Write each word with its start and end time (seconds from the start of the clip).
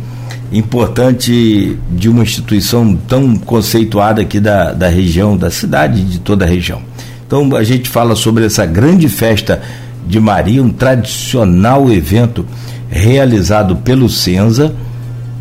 importante 0.53 1.75
de 1.89 2.07
uma 2.07 2.21
instituição 2.21 2.95
tão 3.07 3.35
conceituada 3.37 4.21
aqui 4.21 4.39
da, 4.39 4.71
da 4.71 4.87
região, 4.87 5.35
da 5.35 5.49
cidade 5.49 6.03
de 6.03 6.19
toda 6.19 6.45
a 6.45 6.47
região. 6.47 6.79
Então 7.25 7.55
a 7.55 7.63
gente 7.63 7.89
fala 7.89 8.15
sobre 8.15 8.45
essa 8.45 8.67
grande 8.67 9.09
festa 9.09 9.63
de 10.05 10.19
Maria, 10.19 10.61
um 10.61 10.69
tradicional 10.69 11.91
evento 11.91 12.45
realizado 12.87 13.77
pelo 13.77 14.07
Senza, 14.07 14.71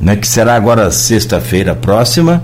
né, 0.01 0.17
que 0.17 0.27
será 0.27 0.55
agora 0.55 0.91
sexta-feira 0.91 1.75
próxima. 1.75 2.43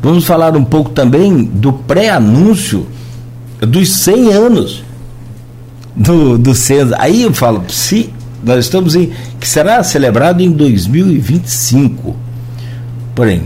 Vamos 0.00 0.24
falar 0.24 0.56
um 0.56 0.64
pouco 0.64 0.90
também 0.90 1.42
do 1.42 1.72
pré-anúncio 1.72 2.86
dos 3.58 3.88
100 3.88 4.32
anos 4.32 4.84
do, 5.96 6.38
do 6.38 6.54
Senza. 6.54 6.94
Aí 7.00 7.22
eu 7.22 7.32
falo, 7.32 7.64
se 7.68 8.14
nós 8.46 8.64
estamos 8.64 8.94
em. 8.94 9.10
que 9.40 9.48
será 9.48 9.82
celebrado 9.82 10.40
em 10.40 10.52
2025. 10.52 12.14
Porém, 13.12 13.42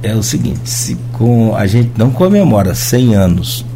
é 0.00 0.14
o 0.14 0.22
seguinte: 0.22 0.60
se 0.64 0.96
com, 1.12 1.56
a 1.56 1.66
gente 1.66 1.90
não 1.98 2.12
comemora 2.12 2.72
100 2.72 3.14
anos 3.16 3.66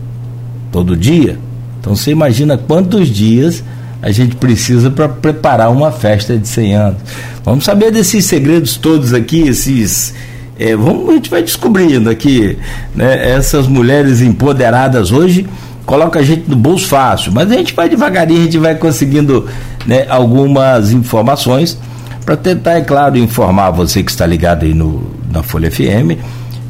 todo 0.71 0.97
dia, 0.97 1.37
então 1.81 1.97
você 1.97 2.13
imagina 2.13 2.57
quantos 2.57 3.09
dias 3.09 3.65
a 4.01 4.13
gente 4.13 4.37
precisa 4.37 4.89
para 4.89 5.09
preparar 5.09 5.69
uma 5.73 5.91
festa 5.91 6.39
de 6.39 6.47
100 6.47 6.75
anos. 6.77 7.01
Vamos 7.45 7.65
saber 7.65 7.91
desses 7.91 8.25
segredos 8.25 8.77
todos 8.77 9.13
aqui, 9.13 9.41
esses. 9.41 10.15
É, 10.57 10.77
vamos, 10.77 11.11
a 11.11 11.13
gente 11.15 11.29
vai 11.29 11.43
descobrindo 11.43 12.09
aqui, 12.09 12.57
né, 12.95 13.33
essas 13.33 13.67
mulheres 13.67 14.21
empoderadas 14.21 15.11
hoje 15.11 15.45
coloca 15.87 16.19
a 16.19 16.23
gente 16.23 16.51
no 16.51 16.57
bolso 16.57 16.89
fácil, 16.89 17.33
mas 17.33 17.51
a 17.51 17.55
gente 17.55 17.73
vai 17.73 17.89
devagarinho, 17.89 18.41
a 18.41 18.45
gente 18.45 18.59
vai 18.59 18.75
conseguindo 18.75 19.47
né, 19.87 20.05
algumas 20.09 20.91
informações 20.91 21.79
para 22.25 22.37
tentar, 22.37 22.73
é 22.73 22.81
claro, 22.81 23.17
informar 23.17 23.71
você 23.71 24.03
que 24.03 24.11
está 24.11 24.27
ligado 24.27 24.65
aí 24.65 24.75
no, 24.75 25.15
na 25.33 25.45
Folha 25.45 25.71
FM, 25.71 26.19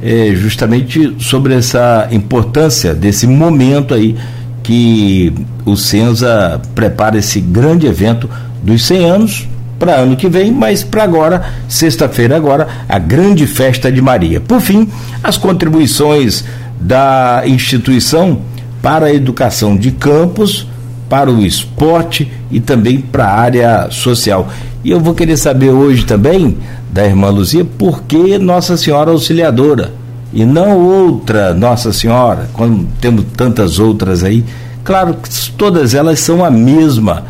é, 0.03 0.33
justamente 0.35 1.17
sobre 1.19 1.55
essa 1.55 2.07
importância 2.13 2.95
desse 2.95 3.27
momento 3.27 3.95
aí 3.95 4.15
que 4.63 5.33
o 5.65 5.77
Senza 5.77 6.61
prepara 6.75 7.17
esse 7.17 7.41
grande 7.41 7.87
evento 7.87 8.29
dos 8.63 8.85
100 8.85 9.05
anos 9.11 9.49
para 9.79 9.97
ano 9.97 10.17
que 10.17 10.29
vem, 10.29 10.53
mas 10.53 10.83
para 10.83 11.05
agora, 11.05 11.53
sexta-feira 11.69 12.37
agora, 12.37 12.69
a 12.89 12.99
grande 12.99 13.47
festa 13.47 13.91
de 13.91 14.03
Maria. 14.03 14.41
Por 14.41 14.61
fim, 14.61 14.89
as 15.23 15.39
contribuições 15.39 16.45
da 16.81 17.43
instituição 17.47 18.41
para 18.87 19.07
a 19.07 19.13
educação 19.13 19.77
de 19.77 19.91
campos, 19.91 20.65
para 21.09 21.29
o 21.29 21.45
esporte 21.45 22.31
e 22.53 22.61
também 22.61 23.01
para 23.01 23.25
a 23.27 23.35
área 23.35 23.89
social. 23.91 24.47
E 24.85 24.93
eu 24.93 25.01
vou 25.01 25.13
querer 25.13 25.37
saber 25.37 25.71
hoje 25.71 26.05
também 26.05 26.57
da 26.93 27.05
irmã 27.05 27.31
Luzia 27.31 27.65
por 27.65 28.05
que 28.05 28.39
Nossa 28.39 28.77
Senhora 28.77 29.11
Auxiliadora 29.11 29.93
e 30.33 30.45
não 30.45 30.79
outra 30.79 31.53
Nossa 31.53 31.93
Senhora, 31.93 32.49
quando 32.53 32.87
temos 33.01 33.25
tantas 33.37 33.81
outras 33.81 34.23
aí. 34.23 34.45
Claro 34.85 35.15
que 35.15 35.51
todas 35.59 35.93
elas 35.93 36.21
são 36.21 36.45
a 36.45 36.51
mesma 36.53 37.25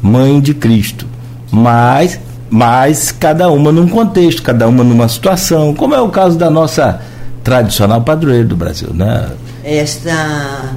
mãe 0.00 0.38
de 0.38 0.54
Cristo, 0.54 1.08
mas 1.50 2.20
mas 2.48 3.10
cada 3.10 3.50
uma 3.50 3.72
num 3.72 3.88
contexto, 3.88 4.42
cada 4.44 4.68
uma 4.68 4.84
numa 4.84 5.08
situação, 5.08 5.74
como 5.74 5.92
é 5.92 6.00
o 6.00 6.08
caso 6.08 6.38
da 6.38 6.48
nossa 6.48 7.00
tradicional 7.42 8.00
padroeira 8.02 8.44
do 8.44 8.54
Brasil, 8.54 8.90
né? 8.94 9.28
Esta 9.64 10.70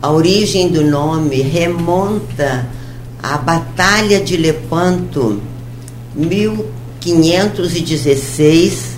a 0.00 0.10
origem 0.10 0.68
do 0.68 0.82
nome 0.84 1.42
remonta 1.42 2.66
à 3.22 3.36
Batalha 3.36 4.18
de 4.20 4.36
Lepanto, 4.36 5.42
1516, 6.14 8.96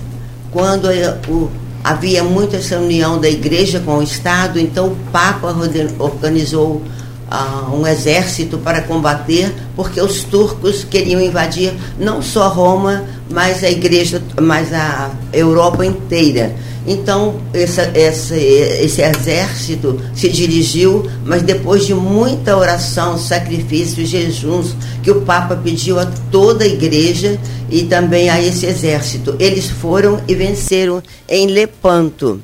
quando 0.51 0.87
o, 1.27 1.49
havia 1.83 2.23
muita 2.23 2.57
essa 2.57 2.77
união 2.77 3.19
da 3.19 3.27
igreja 3.29 3.79
com 3.79 3.97
o 3.97 4.03
Estado, 4.03 4.59
então 4.59 4.89
o 4.89 4.95
Papa 5.11 5.55
organizou 5.97 6.83
uh, 7.31 7.75
um 7.75 7.87
exército 7.87 8.59
para 8.59 8.81
combater, 8.81 9.51
porque 9.75 9.99
os 9.99 10.23
turcos 10.23 10.83
queriam 10.83 11.19
invadir 11.19 11.73
não 11.97 12.21
só 12.21 12.47
Roma, 12.49 13.05
mas 13.29 13.63
a 13.63 13.71
igreja, 13.71 14.21
mas 14.39 14.71
a 14.73 15.09
Europa 15.33 15.83
inteira. 15.85 16.55
Então, 16.85 17.39
essa, 17.53 17.83
essa, 17.93 18.35
esse 18.35 19.01
exército 19.01 19.97
se 20.15 20.29
dirigiu, 20.29 21.09
mas 21.23 21.43
depois 21.43 21.85
de 21.85 21.93
muita 21.93 22.57
oração, 22.57 23.19
sacrifício, 23.19 24.05
jejuns, 24.05 24.75
que 25.03 25.11
o 25.11 25.21
Papa 25.21 25.55
pediu 25.55 25.99
a 25.99 26.07
toda 26.31 26.63
a 26.63 26.67
igreja 26.67 27.39
e 27.69 27.83
também 27.83 28.29
a 28.29 28.41
esse 28.41 28.65
exército. 28.65 29.35
Eles 29.39 29.69
foram 29.69 30.19
e 30.27 30.33
venceram 30.33 31.03
em 31.29 31.45
Lepanto. 31.47 32.41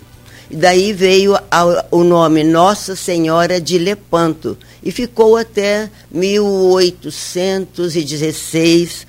E 0.49 0.55
daí 0.55 0.93
veio 0.93 1.35
o 1.91 2.03
nome 2.03 2.41
Nossa 2.43 2.95
Senhora 2.95 3.59
de 3.59 3.77
Lepanto 3.77 4.57
e 4.81 4.91
ficou 4.91 5.35
até 5.35 5.89
1816, 6.09 9.05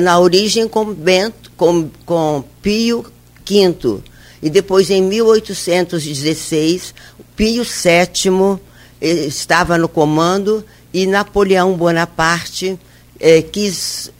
na 0.00 0.20
origem 0.20 0.68
com, 0.68 0.94
Bento, 0.94 1.50
com, 1.56 1.90
com 2.04 2.44
Pio 2.62 3.04
V 3.44 4.00
e 4.42 4.48
depois, 4.48 4.90
em 4.90 5.02
1816, 5.02 6.94
Pio 7.36 7.62
VII 7.62 8.58
eh, 9.00 9.26
estava 9.26 9.76
no 9.76 9.88
comando 9.88 10.64
e 10.92 11.06
Napoleão 11.06 11.74
Bonaparte 11.74 12.78
eh, 13.18 13.42
quis 13.42 14.10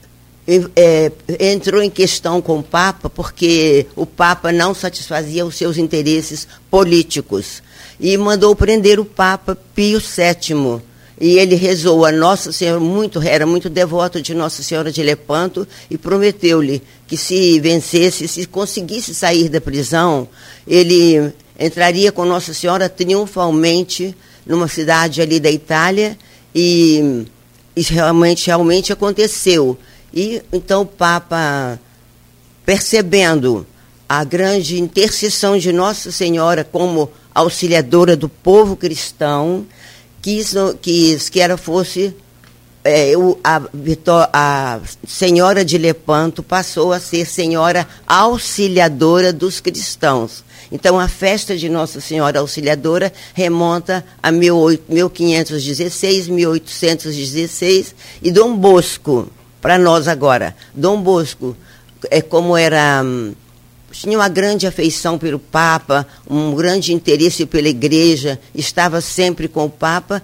eh, 0.47 1.13
entrou 1.39 1.83
em 1.83 1.91
questão 1.91 2.43
com 2.43 2.59
o 2.59 2.63
Papa 2.63 3.09
porque 3.09 3.87
o 3.95 4.05
Papa 4.05 4.53
não 4.53 4.75
satisfazia 4.75 5.47
os 5.47 5.57
seus 5.57 5.79
interesses 5.79 6.47
políticos. 6.71 7.63
E 7.99 8.17
mandou 8.17 8.57
prender 8.57 8.99
o 8.99 9.05
Papa 9.05 9.57
Pio 9.75 10.01
VII 10.01 10.83
e 11.21 11.39
ele 11.39 11.55
rezou 11.55 12.07
a 12.07 12.11
Nossa 12.11 12.51
Senhora, 12.51 12.81
muito, 12.81 13.21
era 13.21 13.45
muito 13.47 13.69
devoto 13.69 14.23
de 14.23 14.33
Nossa 14.33 14.63
Senhora 14.63 14.91
de 14.91 15.03
Lepanto, 15.03 15.69
e 15.91 15.99
prometeu-lhe 15.99 16.83
que 17.07 17.17
se 17.17 17.61
vencesse, 17.61 18.27
se 18.27 18.47
conseguisse 18.47 19.15
sair 19.15 19.51
da 19.51 19.61
prisão, 19.61 20.27
ele 20.67 21.31
entraria 21.59 22.11
com 22.11 22.25
Nossa 22.25 22.55
Senhora 22.55 22.89
triunfalmente 22.89 24.17
numa 24.47 24.67
cidade 24.67 25.21
ali 25.21 25.39
da 25.39 25.51
Itália, 25.51 26.17
e 26.55 27.27
isso 27.77 27.93
realmente, 27.93 28.47
realmente 28.47 28.91
aconteceu. 28.91 29.79
E 30.13 30.43
então 30.51 30.83
o 30.83 30.87
Papa, 30.87 31.79
percebendo 32.65 33.67
a 34.09 34.25
grande 34.25 34.81
intercessão 34.81 35.59
de 35.59 35.71
Nossa 35.71 36.11
Senhora 36.11 36.65
como 36.65 37.11
auxiliadora 37.35 38.17
do 38.17 38.29
povo 38.29 38.75
cristão, 38.75 39.67
quis, 40.23 40.55
quis 40.81 41.29
que 41.29 41.41
ela 41.41 41.57
fosse 41.57 42.15
é, 42.83 43.13
a, 43.45 43.61
a, 44.33 44.81
senhora 45.07 45.65
de 45.65 45.77
Lepanto 45.77 46.43
passou 46.43 46.93
a 46.93 47.01
ser 47.01 47.27
senhora 47.27 47.87
auxiliadora 48.07 49.33
dos 49.33 49.61
cristãos. 49.61 50.43
Então, 50.73 50.99
a 51.01 51.09
festa 51.09 51.57
de 51.57 51.69
Nossa 51.69 52.01
Senhora 52.01 52.39
Auxiliadora 52.39 53.13
remonta 53.35 54.05
a 54.23 54.31
1516, 54.31 56.29
1816, 56.29 57.95
e 58.23 58.31
Dom 58.31 58.57
Bosco, 58.57 59.29
para 59.61 59.77
nós 59.77 60.07
agora, 60.07 60.55
Dom 60.73 61.03
Bosco, 61.03 61.57
é 62.09 62.23
como 62.23 62.57
era 62.57 63.03
hum, 63.05 63.35
tinha 63.91 64.17
uma 64.17 64.29
grande 64.29 64.67
afeição 64.67 65.19
pelo 65.19 65.39
Papa, 65.39 66.07
um 66.29 66.55
grande 66.55 66.93
interesse 66.93 67.45
pela 67.47 67.69
Igreja, 67.69 68.39
estava 68.55 69.01
sempre 69.01 69.49
com 69.49 69.65
o 69.67 69.71
Papa, 69.71 70.23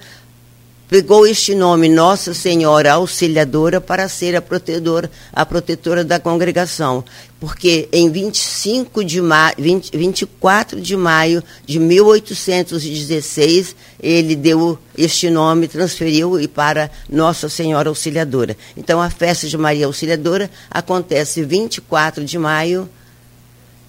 pegou 0.89 1.27
este 1.27 1.55
nome, 1.55 1.89
Nossa 1.89 2.33
Senhora 2.33 2.93
Auxiliadora, 2.93 3.81
para 3.81 4.09
ser 4.09 4.37
a 4.37 4.43
protetora, 4.43 5.11
a 5.33 5.45
protetora 5.45 6.05
da 6.05 6.21
congregação. 6.21 7.05
Porque 7.41 7.89
em 7.93 8.09
25 8.11 9.05
de 9.05 9.21
maio, 9.21 9.55
20, 9.59 9.97
24 9.97 10.81
de 10.81 10.97
maio 10.97 11.43
de 11.67 11.79
1816, 11.79 13.77
ele 14.01 14.35
deu 14.37 14.79
este 14.97 15.29
nome, 15.29 15.69
transferiu 15.69 16.41
e 16.41 16.49
para 16.49 16.91
Nossa 17.11 17.49
Senhora 17.49 17.89
Auxiliadora. 17.89 18.57
Então 18.77 19.03
a 19.03 19.11
festa 19.11 19.49
de 19.49 19.59
Maria 19.59 19.87
Auxiliadora 19.87 20.51
acontece 20.71 21.43
24 21.45 22.25
de 22.25 22.39
maio, 22.39 22.89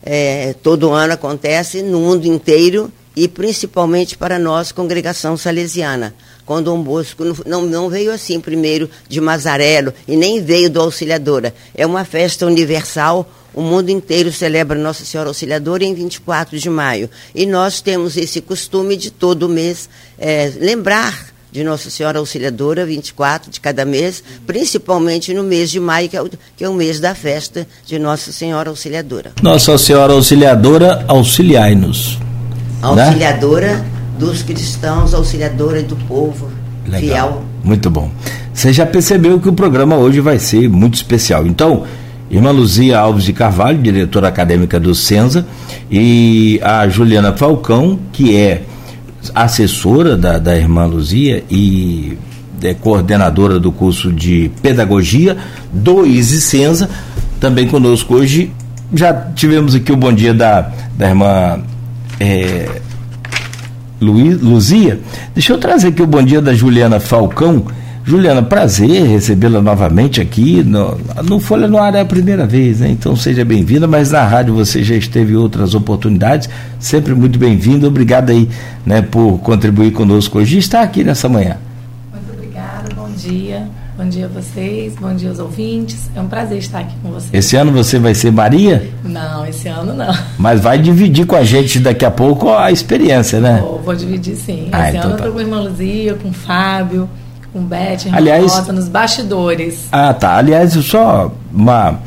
é, 0.09 0.55
todo 0.63 0.93
ano 0.93 1.13
acontece 1.13 1.83
no 1.83 1.99
mundo 1.99 2.25
inteiro 2.25 2.89
e 3.13 3.27
principalmente 3.27 4.17
para 4.17 4.39
nós, 4.39 4.71
congregação 4.71 5.35
salesiana 5.35 6.15
com 6.45 6.63
Dom 6.63 6.81
Bosco. 6.81 7.25
Não, 7.45 7.63
não 7.63 7.89
veio 7.89 8.13
assim 8.13 8.39
primeiro 8.39 8.89
de 9.09 9.19
Mazarelo 9.19 9.93
e 10.07 10.15
nem 10.15 10.41
veio 10.41 10.69
do 10.69 10.79
Auxiliadora. 10.79 11.53
É 11.75 11.85
uma 11.85 12.05
festa 12.05 12.45
universal. 12.45 13.29
O 13.53 13.61
mundo 13.61 13.89
inteiro 13.89 14.31
celebra 14.31 14.79
Nossa 14.79 15.03
Senhora 15.03 15.29
Auxiliadora 15.29 15.83
em 15.83 15.93
24 15.93 16.57
de 16.57 16.69
maio. 16.69 17.09
E 17.35 17.45
nós 17.45 17.81
temos 17.81 18.15
esse 18.15 18.39
costume 18.39 18.95
de 18.95 19.11
todo 19.11 19.49
mês 19.49 19.89
é, 20.17 20.53
lembrar 20.57 21.33
de 21.51 21.63
Nossa 21.63 21.89
Senhora 21.89 22.19
Auxiliadora, 22.19 22.85
24 22.85 23.49
de 23.49 23.59
cada 23.59 23.85
mês, 23.85 24.23
principalmente 24.45 25.33
no 25.33 25.43
mês 25.43 25.69
de 25.71 25.79
maio, 25.79 26.09
que 26.09 26.17
é 26.17 26.21
o, 26.21 26.29
que 26.55 26.63
é 26.63 26.69
o 26.69 26.73
mês 26.73 26.99
da 26.99 27.15
festa 27.15 27.67
de 27.85 27.97
Nossa 27.97 28.31
Senhora 28.31 28.69
Auxiliadora. 28.69 29.31
Nossa 29.41 29.77
Senhora 29.77 30.13
Auxiliadora, 30.13 31.05
auxiliai-nos. 31.07 32.17
Né? 32.17 32.27
Auxiliadora. 32.81 33.77
Né? 33.77 33.97
dos 34.17 34.41
cristãos, 34.41 35.13
auxiliadora 35.13 35.81
do 35.81 35.95
povo 35.95 36.49
Legal. 36.85 36.99
fiel. 36.99 37.43
Muito 37.63 37.89
bom. 37.89 38.09
Você 38.53 38.73
já 38.73 38.85
percebeu 38.85 39.39
que 39.39 39.47
o 39.47 39.53
programa 39.53 39.95
hoje 39.95 40.19
vai 40.19 40.39
ser 40.39 40.69
muito 40.69 40.95
especial. 40.95 41.45
Então, 41.45 41.83
irmã 42.29 42.51
Luzia 42.51 42.97
Alves 42.97 43.23
de 43.23 43.33
Carvalho, 43.33 43.77
diretora 43.77 44.27
acadêmica 44.27 44.79
do 44.79 44.95
Senza, 44.95 45.45
e 45.91 46.59
a 46.63 46.87
Juliana 46.87 47.33
Falcão, 47.33 47.99
que 48.11 48.35
é 48.35 48.63
assessora 49.33 50.17
da, 50.17 50.37
da 50.37 50.55
irmã 50.55 50.85
Luzia 50.85 51.43
e 51.49 52.17
é 52.63 52.73
coordenadora 52.73 53.59
do 53.59 53.71
curso 53.71 54.11
de 54.11 54.51
pedagogia 54.61 55.37
do 55.71 56.05
Senza, 56.23 56.89
também 57.39 57.67
conosco 57.67 58.15
hoje. 58.15 58.51
Já 58.93 59.13
tivemos 59.13 59.75
aqui 59.75 59.91
o 59.91 59.97
bom 59.97 60.13
dia 60.13 60.33
da, 60.33 60.71
da 60.97 61.09
irmã 61.09 61.59
é, 62.19 62.81
Luiz, 63.99 64.41
Luzia. 64.41 64.99
Deixa 65.33 65.53
eu 65.53 65.57
trazer 65.57 65.89
aqui 65.89 66.01
o 66.01 66.07
bom 66.07 66.23
dia 66.23 66.41
da 66.41 66.53
Juliana 66.53 66.99
Falcão. 66.99 67.65
Juliana, 68.07 68.41
prazer 68.41 69.05
recebê-la 69.05 69.61
novamente 69.61 70.21
aqui. 70.21 70.63
No, 70.63 70.97
no 71.25 71.41
Folha 71.41 71.67
no 71.67 71.77
Ar 71.77 71.93
é 71.93 71.99
a 71.99 72.05
primeira 72.05 72.47
vez, 72.47 72.79
né? 72.79 72.87
Então 72.89 73.17
seja 73.17 73.43
bem-vinda, 73.43 73.85
mas 73.85 74.11
na 74.11 74.23
rádio 74.25 74.53
você 74.53 74.81
já 74.81 74.95
esteve 74.95 75.35
outras 75.35 75.75
oportunidades. 75.75 76.49
Sempre 76.79 77.13
muito 77.13 77.37
bem-vinda. 77.37 77.85
Obrigado 77.85 78.29
aí 78.29 78.47
né, 78.85 79.01
por 79.01 79.39
contribuir 79.39 79.91
conosco 79.91 80.39
hoje 80.39 80.55
e 80.55 80.59
estar 80.59 80.83
aqui 80.83 81.03
nessa 81.03 81.27
manhã. 81.27 81.57
Muito 82.13 82.31
obrigada, 82.31 82.95
bom 82.95 83.09
dia. 83.09 83.67
Bom 83.97 84.07
dia 84.07 84.25
a 84.25 84.29
vocês, 84.29 84.95
bom 84.95 85.13
dia 85.13 85.27
aos 85.27 85.39
ouvintes. 85.39 86.09
É 86.15 86.21
um 86.21 86.27
prazer 86.27 86.59
estar 86.59 86.79
aqui 86.79 86.95
com 87.03 87.09
vocês. 87.09 87.33
Esse 87.33 87.57
ano 87.57 87.73
você 87.73 87.99
vai 87.99 88.15
ser 88.15 88.31
Maria? 88.31 88.89
Não, 89.03 89.45
esse 89.45 89.67
ano 89.67 89.93
não. 89.93 90.17
Mas 90.39 90.61
vai 90.61 90.77
dividir 90.77 91.25
com 91.25 91.35
a 91.35 91.43
gente 91.43 91.77
daqui 91.79 92.05
a 92.05 92.11
pouco 92.11 92.53
a 92.53 92.71
experiência, 92.71 93.41
né? 93.41 93.59
Vou, 93.59 93.81
vou 93.81 93.95
dividir 93.95 94.37
sim. 94.37 94.69
Ah, 94.71 94.87
esse 94.87 94.97
então 94.97 95.09
ano 95.09 95.17
tá. 95.17 95.25
eu 95.25 95.27
tô 95.27 95.33
com 95.33 95.39
a 95.39 95.41
irmã 95.41 95.59
Luzia, 95.59 96.13
com 96.13 96.29
o 96.29 96.33
Fábio, 96.33 97.09
com 97.57 98.09
o 98.09 98.15
Aliás, 98.15 98.51
Rota, 98.51 98.73
nos 98.73 98.87
bastidores. 98.87 99.87
Ah, 99.91 100.13
tá. 100.13 100.37
Aliás, 100.37 100.73
só 100.73 101.31
uma 101.53 101.99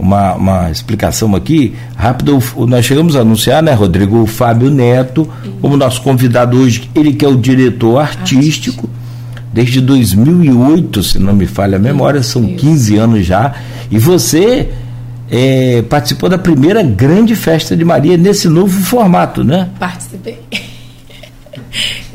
uma, 0.00 0.34
uma 0.34 0.70
explicação 0.70 1.36
aqui, 1.36 1.74
rápido, 1.94 2.42
nós 2.66 2.86
chegamos 2.86 3.14
a 3.14 3.20
anunciar, 3.20 3.62
né, 3.62 3.74
Rodrigo, 3.74 4.22
o 4.22 4.26
Fábio 4.26 4.70
Neto, 4.70 5.28
como 5.60 5.76
nosso 5.76 6.00
convidado 6.00 6.56
hoje, 6.58 6.90
ele 6.94 7.12
que 7.12 7.22
é 7.22 7.28
o 7.28 7.36
diretor 7.36 7.98
artístico, 7.98 8.86
artístico 8.86 8.90
desde 9.52 9.80
2008, 9.80 11.02
se 11.02 11.18
não 11.18 11.34
me 11.34 11.46
falha 11.46 11.76
a 11.76 11.78
memória, 11.78 12.22
são 12.22 12.46
15 12.46 12.96
anos 12.96 13.26
já. 13.26 13.54
E 13.90 13.98
você 13.98 14.70
é, 15.30 15.82
participou 15.82 16.28
da 16.28 16.38
primeira 16.38 16.82
grande 16.82 17.34
festa 17.34 17.76
de 17.76 17.84
Maria 17.84 18.16
nesse 18.16 18.48
novo 18.48 18.80
formato, 18.82 19.44
né? 19.44 19.68
Participei. 19.78 20.38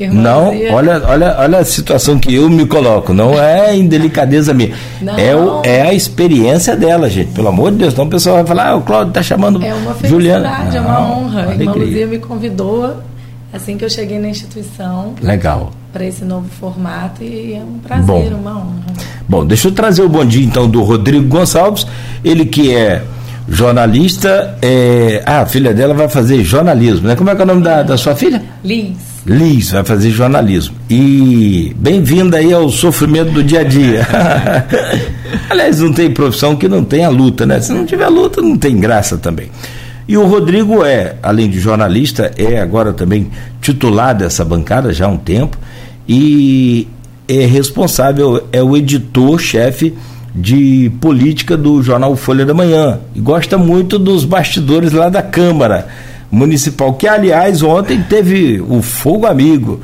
Não, 0.00 0.48
olha, 0.72 1.02
olha, 1.06 1.36
olha 1.38 1.58
a 1.58 1.64
situação 1.64 2.18
que 2.18 2.34
eu 2.34 2.50
me 2.50 2.66
coloco, 2.66 3.14
não 3.14 3.40
é 3.40 3.76
indelicadeza 3.76 4.52
minha. 4.52 4.74
É, 5.16 5.34
o, 5.34 5.62
é 5.64 5.82
a 5.82 5.94
experiência 5.94 6.76
dela, 6.76 7.08
gente. 7.08 7.32
Pelo 7.32 7.48
amor 7.48 7.72
de 7.72 7.78
Deus, 7.78 7.92
então 7.92 8.04
o 8.04 8.08
pessoal 8.08 8.36
vai 8.36 8.46
falar, 8.46 8.68
ah, 8.68 8.76
o 8.76 8.82
Cláudio 8.82 9.08
está 9.08 9.22
chamando 9.22 9.62
É 9.64 9.72
uma 9.72 9.94
felicidade, 9.94 10.08
Juliana. 10.08 10.70
é 10.74 10.80
uma 10.80 11.10
honra. 11.10 11.46
A 11.48 11.54
irmã 11.54 11.72
Luzia 11.72 12.06
me 12.06 12.18
convidou 12.18 12.96
assim 13.52 13.76
que 13.76 13.84
eu 13.84 13.90
cheguei 13.90 14.18
na 14.18 14.28
instituição. 14.28 15.14
Legal. 15.22 15.72
Para 15.92 16.04
esse 16.04 16.24
novo 16.24 16.48
formato 16.60 17.22
e 17.22 17.54
é 17.54 17.60
um 17.60 17.78
prazer, 17.78 18.30
bom. 18.30 18.36
uma 18.36 18.58
honra. 18.58 18.92
Bom, 19.28 19.46
deixa 19.46 19.68
eu 19.68 19.72
trazer 19.72 20.02
o 20.02 20.08
bom 20.08 20.24
dia 20.24 20.44
então 20.44 20.68
do 20.68 20.82
Rodrigo 20.82 21.26
Gonçalves, 21.26 21.86
ele 22.22 22.44
que 22.44 22.74
é 22.74 23.02
jornalista, 23.48 24.58
é... 24.60 25.22
ah, 25.24 25.40
a 25.40 25.46
filha 25.46 25.72
dela 25.72 25.94
vai 25.94 26.08
fazer 26.08 26.42
jornalismo, 26.44 27.08
né? 27.08 27.16
Como 27.16 27.30
é 27.30 27.34
que 27.34 27.40
é 27.40 27.44
o 27.44 27.46
nome 27.48 27.62
da, 27.62 27.82
da 27.82 27.96
sua 27.96 28.14
filha? 28.14 28.42
Liz. 28.62 29.15
Liz 29.26 29.72
vai 29.72 29.84
fazer 29.84 30.10
jornalismo. 30.10 30.76
E 30.88 31.74
bem-vinda 31.76 32.36
aí 32.36 32.52
ao 32.52 32.70
sofrimento 32.70 33.32
do 33.32 33.42
dia 33.42 33.60
a 33.60 33.64
dia. 33.64 34.06
Aliás, 35.50 35.80
não 35.80 35.92
tem 35.92 36.12
profissão 36.12 36.54
que 36.54 36.68
não 36.68 36.84
tenha 36.84 37.08
luta, 37.08 37.44
né? 37.44 37.60
Se 37.60 37.72
não 37.72 37.84
tiver 37.84 38.06
luta, 38.08 38.40
não 38.40 38.56
tem 38.56 38.78
graça 38.78 39.18
também. 39.18 39.50
E 40.06 40.16
o 40.16 40.24
Rodrigo 40.24 40.84
é, 40.84 41.16
além 41.20 41.50
de 41.50 41.58
jornalista, 41.58 42.30
é 42.38 42.60
agora 42.60 42.92
também 42.92 43.28
titular 43.60 44.14
dessa 44.14 44.44
bancada 44.44 44.92
já 44.92 45.06
há 45.06 45.08
um 45.08 45.16
tempo 45.16 45.58
e 46.08 46.86
é 47.26 47.44
responsável, 47.46 48.46
é 48.52 48.62
o 48.62 48.76
editor-chefe 48.76 49.92
de 50.32 50.92
política 51.00 51.56
do 51.56 51.82
jornal 51.82 52.14
Folha 52.14 52.46
da 52.46 52.54
Manhã 52.54 53.00
e 53.12 53.20
gosta 53.20 53.58
muito 53.58 53.98
dos 53.98 54.24
bastidores 54.24 54.92
lá 54.92 55.08
da 55.08 55.22
Câmara 55.22 55.88
Municipal, 56.30 56.94
que 56.94 57.06
aliás 57.06 57.62
ontem 57.62 58.02
teve 58.02 58.60
o 58.60 58.82
fogo 58.82 59.26
amigo. 59.26 59.80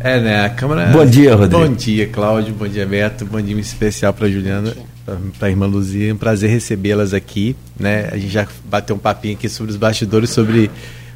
É, 0.00 0.20
né? 0.20 0.44
A 0.44 0.50
Câmara. 0.50 0.86
Bom 0.86 1.04
dia, 1.04 1.34
Rodrigo. 1.34 1.66
Bom 1.66 1.74
dia, 1.74 2.06
Cláudio. 2.08 2.54
Bom 2.54 2.68
dia, 2.68 2.86
Beto. 2.86 3.24
Bom 3.24 3.40
dia 3.40 3.58
especial 3.58 4.12
para 4.12 4.28
Juliana 4.28 4.74
para 5.38 5.48
a 5.48 5.50
irmã 5.50 5.66
Luzia. 5.66 6.10
É 6.10 6.14
um 6.14 6.16
prazer 6.16 6.50
recebê-las 6.50 7.14
aqui. 7.14 7.56
Né? 7.78 8.08
A 8.12 8.16
gente 8.16 8.30
já 8.30 8.46
bateu 8.64 8.96
um 8.96 8.98
papinho 8.98 9.34
aqui 9.34 9.48
sobre 9.48 9.70
os 9.70 9.76
bastidores, 9.76 10.30
sobre 10.30 10.70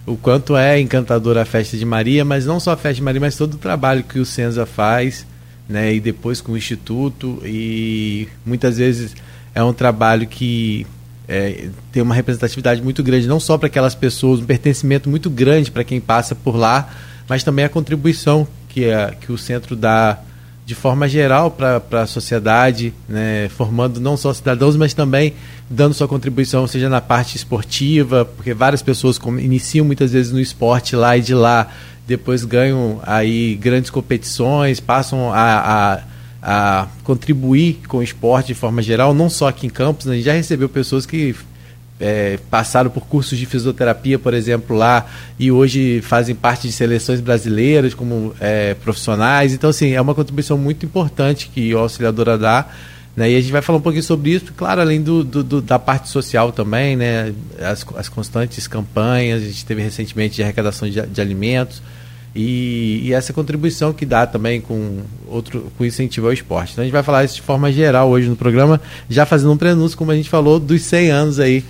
o 0.06 0.16
quanto 0.16 0.56
é 0.56 0.80
encantadora 0.80 1.42
a 1.42 1.44
festa 1.44 1.76
de 1.76 1.84
Maria, 1.84 2.24
mas 2.24 2.46
não 2.46 2.58
só 2.58 2.72
a 2.72 2.76
festa 2.76 2.96
de 2.96 3.02
Maria, 3.02 3.20
mas 3.20 3.36
todo 3.36 3.54
o 3.54 3.58
trabalho 3.58 4.02
que 4.02 4.18
o 4.18 4.24
Senza 4.24 4.66
faz, 4.66 5.26
né? 5.68 5.94
e 5.94 6.00
depois 6.00 6.40
com 6.40 6.52
o 6.52 6.56
Instituto. 6.56 7.40
E 7.44 8.28
muitas 8.44 8.78
vezes 8.78 9.14
é 9.54 9.62
um 9.62 9.72
trabalho 9.72 10.26
que 10.26 10.86
é, 11.28 11.68
tem 11.90 12.02
uma 12.02 12.14
representatividade 12.14 12.82
muito 12.82 13.02
grande, 13.02 13.26
não 13.26 13.40
só 13.40 13.56
para 13.56 13.66
aquelas 13.66 13.94
pessoas, 13.94 14.40
um 14.40 14.44
pertencimento 14.44 15.08
muito 15.08 15.30
grande 15.30 15.70
para 15.70 15.84
quem 15.84 16.00
passa 16.00 16.34
por 16.34 16.56
lá, 16.56 16.90
mas 17.28 17.44
também 17.44 17.64
a 17.64 17.68
contribuição 17.68 18.46
que, 18.68 18.84
é, 18.84 19.14
que 19.20 19.30
o 19.30 19.38
centro 19.38 19.76
dá 19.76 20.18
de 20.64 20.74
forma 20.74 21.08
geral 21.08 21.50
para 21.50 22.02
a 22.02 22.06
sociedade, 22.06 22.94
né, 23.08 23.48
formando 23.50 24.00
não 24.00 24.16
só 24.16 24.32
cidadãos, 24.32 24.76
mas 24.76 24.94
também 24.94 25.34
dando 25.68 25.92
sua 25.92 26.06
contribuição, 26.06 26.66
seja 26.66 26.88
na 26.88 27.00
parte 27.00 27.36
esportiva, 27.36 28.24
porque 28.24 28.54
várias 28.54 28.80
pessoas 28.80 29.18
iniciam 29.40 29.84
muitas 29.84 30.12
vezes 30.12 30.32
no 30.32 30.40
esporte 30.40 30.94
lá 30.94 31.16
e 31.16 31.20
de 31.20 31.34
lá 31.34 31.68
depois 32.06 32.44
ganham 32.44 33.00
aí 33.04 33.54
grandes 33.56 33.90
competições, 33.90 34.80
passam 34.80 35.32
a, 35.32 35.94
a 35.94 36.00
a 36.42 36.88
contribuir 37.04 37.80
com 37.86 37.98
o 37.98 38.02
esporte 38.02 38.48
de 38.48 38.54
forma 38.54 38.82
geral, 38.82 39.14
não 39.14 39.30
só 39.30 39.48
aqui 39.48 39.66
em 39.66 39.70
Campos, 39.70 40.06
né? 40.06 40.14
a 40.14 40.16
gente 40.16 40.24
já 40.24 40.32
recebeu 40.32 40.68
pessoas 40.68 41.06
que 41.06 41.36
é, 42.00 42.36
passaram 42.50 42.90
por 42.90 43.06
cursos 43.06 43.38
de 43.38 43.46
fisioterapia, 43.46 44.18
por 44.18 44.34
exemplo, 44.34 44.76
lá, 44.76 45.06
e 45.38 45.52
hoje 45.52 46.00
fazem 46.02 46.34
parte 46.34 46.66
de 46.66 46.72
seleções 46.72 47.20
brasileiras 47.20 47.94
como 47.94 48.34
é, 48.40 48.74
profissionais. 48.74 49.52
Então, 49.54 49.70
assim, 49.70 49.92
é 49.92 50.00
uma 50.00 50.14
contribuição 50.14 50.58
muito 50.58 50.84
importante 50.84 51.48
que 51.54 51.72
o 51.72 51.78
Auxiliadora 51.78 52.36
dá. 52.36 52.66
Né? 53.14 53.30
E 53.30 53.36
a 53.36 53.40
gente 53.40 53.52
vai 53.52 53.62
falar 53.62 53.78
um 53.78 53.82
pouquinho 53.82 54.02
sobre 54.02 54.30
isso, 54.30 54.52
claro, 54.56 54.80
além 54.80 55.00
do, 55.00 55.22
do, 55.22 55.44
do, 55.44 55.62
da 55.62 55.78
parte 55.78 56.08
social 56.08 56.50
também, 56.50 56.96
né? 56.96 57.32
as, 57.60 57.86
as 57.96 58.08
constantes 58.08 58.66
campanhas, 58.66 59.42
a 59.42 59.46
gente 59.46 59.64
teve 59.64 59.80
recentemente 59.80 60.36
de 60.36 60.42
arrecadação 60.42 60.88
de, 60.90 61.00
de 61.00 61.20
alimentos. 61.20 61.80
E, 62.34 63.02
e, 63.04 63.12
essa 63.12 63.30
contribuição 63.32 63.92
que 63.92 64.06
dá 64.06 64.26
também 64.26 64.58
com 64.58 65.00
outro 65.26 65.70
com 65.76 65.84
incentivo 65.84 66.28
ao 66.28 66.32
esporte. 66.32 66.72
Então 66.72 66.82
a 66.82 66.84
gente 66.86 66.92
vai 66.92 67.02
falar 67.02 67.24
isso 67.24 67.34
de 67.34 67.42
forma 67.42 67.70
geral 67.70 68.08
hoje 68.08 68.26
no 68.26 68.36
programa, 68.36 68.80
já 69.08 69.26
fazendo 69.26 69.52
um 69.52 69.56
prenúncio, 69.56 69.98
como 69.98 70.12
a 70.12 70.16
gente 70.16 70.30
falou, 70.30 70.58
dos 70.58 70.80
100 70.82 71.10
anos 71.10 71.38
aí 71.38 71.62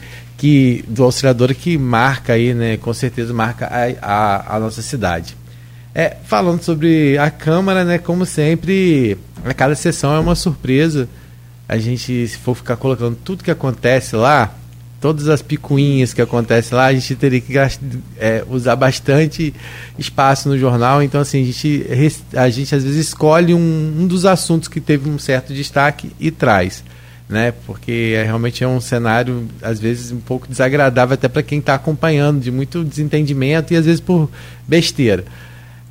que 0.42 0.84
do 0.88 1.04
auxiliador 1.04 1.54
que 1.54 1.78
marca 1.78 2.32
aí, 2.32 2.52
né, 2.54 2.76
com 2.76 2.92
certeza 2.92 3.32
marca 3.32 3.66
a, 3.66 3.86
a, 4.02 4.56
a, 4.56 4.60
nossa 4.60 4.82
cidade. 4.82 5.36
É, 5.94 6.16
falando 6.24 6.62
sobre 6.62 7.18
a 7.18 7.30
Câmara, 7.30 7.84
né, 7.84 7.98
como 7.98 8.24
sempre, 8.26 9.16
a 9.44 9.54
cada 9.54 9.74
sessão 9.74 10.14
é 10.14 10.18
uma 10.18 10.34
surpresa. 10.34 11.08
A 11.68 11.78
gente, 11.78 12.26
se 12.26 12.36
for 12.38 12.56
ficar 12.56 12.76
colocando 12.76 13.16
tudo 13.16 13.44
que 13.44 13.50
acontece 13.50 14.16
lá, 14.16 14.52
todas 15.02 15.28
as 15.28 15.42
picuinhas 15.42 16.14
que 16.14 16.22
acontecem 16.22 16.78
lá, 16.78 16.86
a 16.86 16.94
gente 16.94 17.14
teria 17.16 17.40
que 17.40 17.52
é, 18.18 18.44
usar 18.48 18.76
bastante 18.76 19.52
espaço 19.98 20.48
no 20.48 20.56
jornal. 20.56 21.02
Então, 21.02 21.20
assim, 21.20 21.42
a 21.42 21.44
gente, 21.44 21.86
a 22.34 22.48
gente 22.48 22.74
às 22.74 22.84
vezes 22.84 23.08
escolhe 23.08 23.52
um, 23.52 23.58
um 23.98 24.06
dos 24.06 24.24
assuntos 24.24 24.68
que 24.68 24.80
teve 24.80 25.10
um 25.10 25.18
certo 25.18 25.52
destaque 25.52 26.12
e 26.18 26.30
traz 26.30 26.84
né? 27.32 27.54
Porque 27.66 28.12
é, 28.14 28.24
realmente 28.24 28.62
é 28.62 28.68
um 28.68 28.78
cenário, 28.78 29.48
às 29.62 29.80
vezes, 29.80 30.12
um 30.12 30.20
pouco 30.20 30.46
desagradável 30.46 31.14
até 31.14 31.28
para 31.28 31.42
quem 31.42 31.60
está 31.60 31.74
acompanhando, 31.74 32.40
de 32.40 32.50
muito 32.50 32.84
desentendimento 32.84 33.72
e 33.72 33.76
às 33.76 33.86
vezes 33.86 34.00
por 34.00 34.28
besteira. 34.68 35.24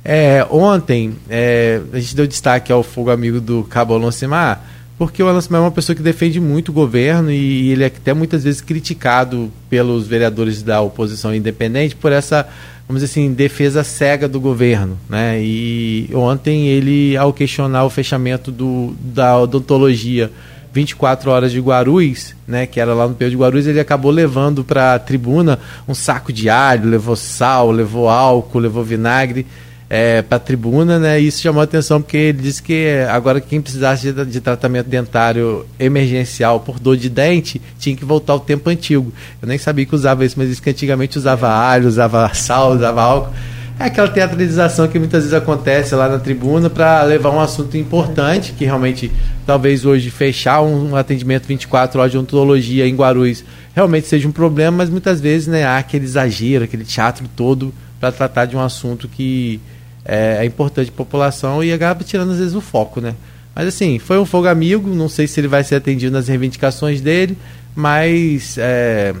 É, 0.04 0.46
ontem, 0.48 1.14
é, 1.28 1.80
a 1.92 1.98
gente 1.98 2.14
deu 2.14 2.28
destaque 2.28 2.72
ao 2.72 2.84
fogo 2.84 3.10
amigo 3.10 3.40
do 3.40 3.64
Cabo 3.64 3.94
Alonsimar, 3.94 4.64
porque 4.98 5.22
o 5.22 5.28
Alonsimar 5.28 5.60
é 5.60 5.64
uma 5.64 5.70
pessoa 5.70 5.96
que 5.96 6.02
defende 6.02 6.40
muito 6.40 6.68
o 6.68 6.72
governo 6.72 7.30
e 7.30 7.70
ele 7.70 7.82
é 7.82 7.86
até 7.86 8.12
muitas 8.12 8.44
vezes 8.44 8.60
criticado 8.60 9.50
pelos 9.68 10.06
vereadores 10.06 10.62
da 10.62 10.80
oposição 10.80 11.34
independente 11.34 11.96
por 11.96 12.12
essa, 12.12 12.46
vamos 12.86 13.02
dizer 13.02 13.12
assim, 13.12 13.32
defesa 13.32 13.82
cega 13.82 14.28
do 14.28 14.40
governo. 14.40 14.98
Né? 15.08 15.42
E 15.42 16.08
ontem 16.14 16.68
ele, 16.68 17.16
ao 17.16 17.32
questionar 17.32 17.84
o 17.84 17.90
fechamento 17.90 18.52
do, 18.52 18.94
da 19.00 19.38
odontologia 19.38 20.30
24 20.72 21.30
horas 21.30 21.52
de 21.52 21.60
Guarulhos, 21.60 22.34
né, 22.48 22.66
que 22.66 22.80
era 22.80 22.94
lá 22.94 23.06
no 23.06 23.14
Peu 23.14 23.28
de 23.28 23.36
Guarulhos, 23.36 23.66
ele 23.66 23.78
acabou 23.78 24.10
levando 24.10 24.64
para 24.64 24.94
a 24.94 24.98
tribuna 24.98 25.58
um 25.86 25.94
saco 25.94 26.32
de 26.32 26.48
alho, 26.48 26.88
levou 26.88 27.14
sal, 27.14 27.70
levou 27.70 28.08
álcool, 28.08 28.58
levou 28.58 28.82
vinagre 28.82 29.46
é, 29.94 30.22
para 30.22 30.36
a 30.36 30.40
tribuna, 30.40 30.98
né? 30.98 31.20
E 31.20 31.26
isso 31.26 31.42
chamou 31.42 31.60
a 31.60 31.64
atenção 31.64 32.00
porque 32.00 32.16
ele 32.16 32.40
disse 32.40 32.62
que 32.62 33.04
agora 33.10 33.42
quem 33.42 33.60
precisasse 33.60 34.10
de, 34.10 34.24
de, 34.24 34.40
tratamento 34.40 34.86
dentário 34.86 35.66
emergencial 35.78 36.60
por 36.60 36.80
dor 36.80 36.96
de 36.96 37.10
dente 37.10 37.60
tinha 37.78 37.94
que 37.94 38.02
voltar 38.02 38.32
ao 38.32 38.40
tempo 38.40 38.70
antigo. 38.70 39.12
Eu 39.42 39.46
nem 39.46 39.58
sabia 39.58 39.84
que 39.84 39.94
usava 39.94 40.24
isso, 40.24 40.36
mas 40.38 40.48
disse 40.48 40.62
que 40.62 40.70
antigamente 40.70 41.18
usava 41.18 41.50
alho, 41.50 41.86
usava 41.86 42.32
sal, 42.32 42.72
usava 42.72 43.02
álcool. 43.02 43.34
É 43.78 43.84
aquela 43.84 44.08
teatralização 44.08 44.88
que 44.88 44.98
muitas 44.98 45.24
vezes 45.24 45.34
acontece 45.34 45.94
lá 45.94 46.08
na 46.08 46.18
tribuna 46.18 46.70
para 46.70 47.02
levar 47.02 47.28
um 47.28 47.40
assunto 47.40 47.76
importante, 47.76 48.54
que 48.54 48.64
realmente 48.64 49.12
talvez 49.44 49.84
hoje 49.84 50.08
fechar 50.08 50.62
um 50.62 50.96
atendimento 50.96 51.46
24 51.46 52.00
horas 52.00 52.12
de 52.12 52.16
odontologia 52.16 52.88
em 52.88 52.96
Guarulhos 52.96 53.44
realmente 53.74 54.06
seja 54.06 54.26
um 54.26 54.32
problema, 54.32 54.78
mas 54.78 54.88
muitas 54.88 55.20
vezes 55.20 55.48
né, 55.48 55.64
há 55.64 55.76
aquele 55.76 56.06
exagero, 56.06 56.64
aquele 56.64 56.84
teatro 56.84 57.26
todo 57.36 57.74
para 58.00 58.10
tratar 58.10 58.46
de 58.46 58.56
um 58.56 58.60
assunto 58.60 59.06
que 59.06 59.60
é, 60.04 60.38
é 60.40 60.44
importante 60.44 60.90
para 60.90 61.02
a 61.02 61.04
população 61.04 61.62
e 61.62 61.72
acaba 61.72 62.04
tirando 62.04 62.32
às 62.32 62.38
vezes 62.38 62.54
o 62.54 62.60
foco, 62.60 63.00
né? 63.00 63.14
Mas 63.54 63.68
assim, 63.68 63.98
foi 63.98 64.18
um 64.18 64.24
fogo 64.24 64.48
amigo, 64.48 64.88
não 64.88 65.08
sei 65.08 65.26
se 65.26 65.38
ele 65.38 65.48
vai 65.48 65.62
ser 65.62 65.76
atendido 65.76 66.12
nas 66.12 66.28
reivindicações 66.28 67.00
dele, 67.00 67.36
mas 67.74 68.56
é, 68.58 69.14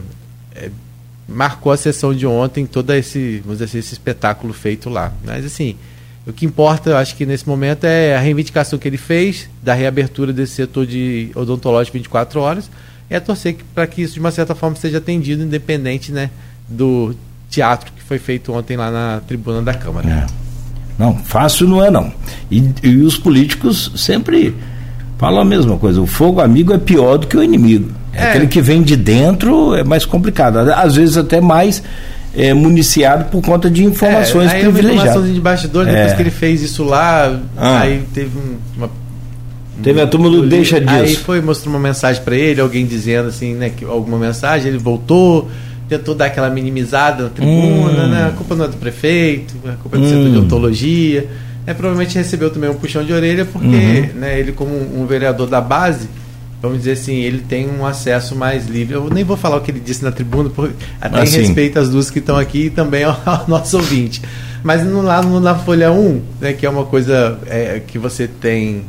é, 0.54 0.70
marcou 1.28 1.70
a 1.70 1.76
sessão 1.76 2.14
de 2.14 2.26
ontem, 2.26 2.64
todo 2.66 2.92
esse, 2.94 3.40
vamos 3.40 3.58
dizer 3.58 3.64
assim, 3.66 3.78
esse 3.78 3.92
espetáculo 3.92 4.52
feito 4.52 4.88
lá. 4.88 5.12
Mas 5.24 5.44
assim, 5.44 5.76
o 6.26 6.32
que 6.32 6.46
importa, 6.46 6.90
eu 6.90 6.96
acho 6.96 7.14
que 7.14 7.26
nesse 7.26 7.46
momento 7.46 7.84
é 7.84 8.16
a 8.16 8.20
reivindicação 8.20 8.78
que 8.78 8.88
ele 8.88 8.96
fez 8.96 9.48
da 9.62 9.74
reabertura 9.74 10.32
desse 10.32 10.54
setor 10.54 10.86
de 10.86 11.30
odontológico 11.34 11.98
24 11.98 12.40
horas 12.40 12.70
é 13.10 13.20
torcer 13.20 13.56
para 13.74 13.86
que 13.86 14.00
isso 14.00 14.14
de 14.14 14.20
uma 14.20 14.30
certa 14.30 14.54
forma 14.54 14.74
seja 14.74 14.98
atendido 14.98 15.42
independente, 15.42 16.10
né, 16.10 16.30
do 16.66 17.14
teatro 17.50 17.92
que 17.92 18.02
foi 18.02 18.18
feito 18.18 18.52
ontem 18.52 18.76
lá 18.76 18.90
na 18.90 19.20
tribuna 19.26 19.60
da 19.60 19.74
Câmara. 19.74 20.08
É. 20.08 20.41
Não, 20.98 21.16
fácil 21.16 21.66
não 21.68 21.84
é 21.84 21.90
não. 21.90 22.12
E, 22.50 22.70
e 22.82 22.96
os 22.98 23.16
políticos 23.16 23.92
sempre 23.96 24.54
falam 25.18 25.40
a 25.40 25.44
mesma 25.44 25.76
coisa. 25.78 26.00
O 26.00 26.06
fogo 26.06 26.40
amigo 26.40 26.72
é 26.72 26.78
pior 26.78 27.18
do 27.18 27.26
que 27.26 27.36
o 27.36 27.42
inimigo. 27.42 27.90
É, 28.12 28.24
é. 28.24 28.28
Aquele 28.28 28.46
que 28.46 28.60
vem 28.60 28.82
de 28.82 28.96
dentro 28.96 29.74
é 29.74 29.82
mais 29.82 30.04
complicado. 30.04 30.58
Às 30.58 30.96
vezes 30.96 31.16
até 31.16 31.40
mais 31.40 31.82
é, 32.34 32.52
municiado 32.54 33.24
por 33.26 33.42
conta 33.42 33.70
de 33.70 33.84
informações 33.84 34.50
é, 34.50 34.56
aí 34.56 34.62
privilegiadas. 34.62 35.24
Uma 35.24 35.32
de 35.32 35.40
bastidor, 35.40 35.86
depois 35.86 36.12
é. 36.12 36.14
que 36.14 36.22
ele 36.22 36.30
fez 36.30 36.62
isso 36.62 36.84
lá, 36.84 37.40
ah. 37.56 37.80
aí 37.80 38.02
teve 38.12 38.30
uma 38.76 38.90
Teve 39.82 40.00
a 40.00 40.06
turma 40.06 40.30
do 40.30 40.46
deixa 40.46 40.80
disso. 40.80 40.94
Aí 40.94 41.16
foi, 41.16 41.40
mostrou 41.40 41.74
uma 41.74 41.80
mensagem 41.80 42.22
para 42.22 42.36
ele, 42.36 42.60
alguém 42.60 42.86
dizendo 42.86 43.28
assim, 43.28 43.54
né, 43.54 43.70
que 43.70 43.84
alguma 43.84 44.18
mensagem, 44.18 44.68
ele 44.68 44.78
voltou, 44.78 45.50
tentou 45.98 46.14
dar 46.14 46.26
aquela 46.26 46.48
minimizada 46.50 47.24
na 47.24 47.28
tribuna, 47.30 48.04
hum. 48.04 48.08
né? 48.08 48.26
A 48.28 48.30
culpa 48.30 48.54
não 48.54 48.64
é 48.64 48.68
do 48.68 48.76
prefeito, 48.76 49.54
a 49.66 49.74
culpa 49.74 49.96
é 49.96 50.00
do 50.00 50.06
hum. 50.06 50.08
setor 50.08 50.30
de 50.30 50.38
ontologia. 50.38 51.28
É, 51.66 51.72
provavelmente 51.72 52.16
recebeu 52.16 52.50
também 52.50 52.68
um 52.68 52.74
puxão 52.74 53.04
de 53.04 53.12
orelha, 53.12 53.44
porque 53.44 53.66
uhum. 53.66 54.20
né, 54.20 54.40
ele, 54.40 54.50
como 54.50 54.74
um 54.74 55.06
vereador 55.06 55.46
da 55.46 55.60
base, 55.60 56.08
vamos 56.60 56.78
dizer 56.78 56.92
assim, 56.92 57.14
ele 57.14 57.38
tem 57.38 57.70
um 57.70 57.86
acesso 57.86 58.34
mais 58.34 58.66
livre. 58.66 58.94
Eu 58.94 59.08
nem 59.08 59.22
vou 59.22 59.36
falar 59.36 59.58
o 59.58 59.60
que 59.60 59.70
ele 59.70 59.78
disse 59.78 60.02
na 60.02 60.10
tribuna, 60.10 60.50
porque 60.50 60.74
até 61.00 61.24
em 61.24 61.28
respeito 61.28 61.78
às 61.78 61.88
duas 61.88 62.10
que 62.10 62.18
estão 62.18 62.36
aqui 62.36 62.66
e 62.66 62.70
também 62.70 63.04
ao, 63.04 63.20
ao, 63.24 63.44
nosso 63.46 63.76
ouvinte. 63.76 64.20
Mas 64.64 64.84
no, 64.84 65.02
lá 65.02 65.22
no, 65.22 65.38
na 65.38 65.54
Folha 65.54 65.92
1, 65.92 66.22
né, 66.40 66.52
que 66.52 66.66
é 66.66 66.70
uma 66.70 66.84
coisa 66.84 67.38
é, 67.46 67.80
que 67.86 67.96
você 67.96 68.26
tem 68.26 68.82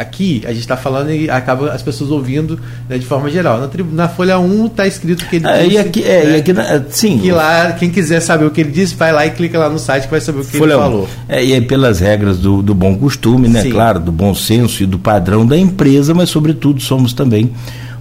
Aqui 0.00 0.42
a 0.46 0.48
gente 0.48 0.60
está 0.60 0.76
falando 0.76 1.10
e 1.10 1.28
acaba 1.28 1.72
as 1.72 1.82
pessoas 1.82 2.10
ouvindo 2.10 2.58
né, 2.88 2.96
de 2.96 3.04
forma 3.04 3.28
geral. 3.28 3.60
Na, 3.60 3.68
na 3.92 4.08
Folha 4.08 4.38
1 4.38 4.66
está 4.66 4.86
escrito 4.86 5.26
que 5.26 5.36
ele 5.36 5.46
é, 5.46 5.62
disse. 5.62 5.74
E 5.74 5.78
aqui, 5.78 6.02
é, 6.02 6.24
né, 6.24 6.30
e 6.32 6.36
aqui 6.36 6.52
sim. 6.88 7.18
Que 7.18 7.30
lá, 7.30 7.72
quem 7.72 7.90
quiser 7.90 8.20
saber 8.20 8.46
o 8.46 8.50
que 8.50 8.62
ele 8.62 8.70
disse, 8.70 8.94
vai 8.94 9.12
lá 9.12 9.26
e 9.26 9.30
clica 9.30 9.58
lá 9.58 9.68
no 9.68 9.78
site 9.78 10.04
que 10.04 10.10
vai 10.10 10.20
saber 10.20 10.40
o 10.40 10.44
que 10.44 10.56
Folha 10.56 10.72
ele 10.72 10.80
falou. 10.80 11.08
É, 11.28 11.44
e 11.44 11.52
aí 11.52 11.60
pelas 11.60 12.00
regras 12.00 12.38
do, 12.38 12.62
do 12.62 12.74
bom 12.74 12.96
costume, 12.96 13.46
né? 13.46 13.62
Sim. 13.62 13.70
Claro, 13.70 14.00
do 14.00 14.10
bom 14.10 14.34
senso 14.34 14.82
e 14.82 14.86
do 14.86 14.98
padrão 14.98 15.46
da 15.46 15.56
empresa, 15.56 16.14
mas 16.14 16.30
sobretudo 16.30 16.80
somos 16.80 17.12
também 17.12 17.52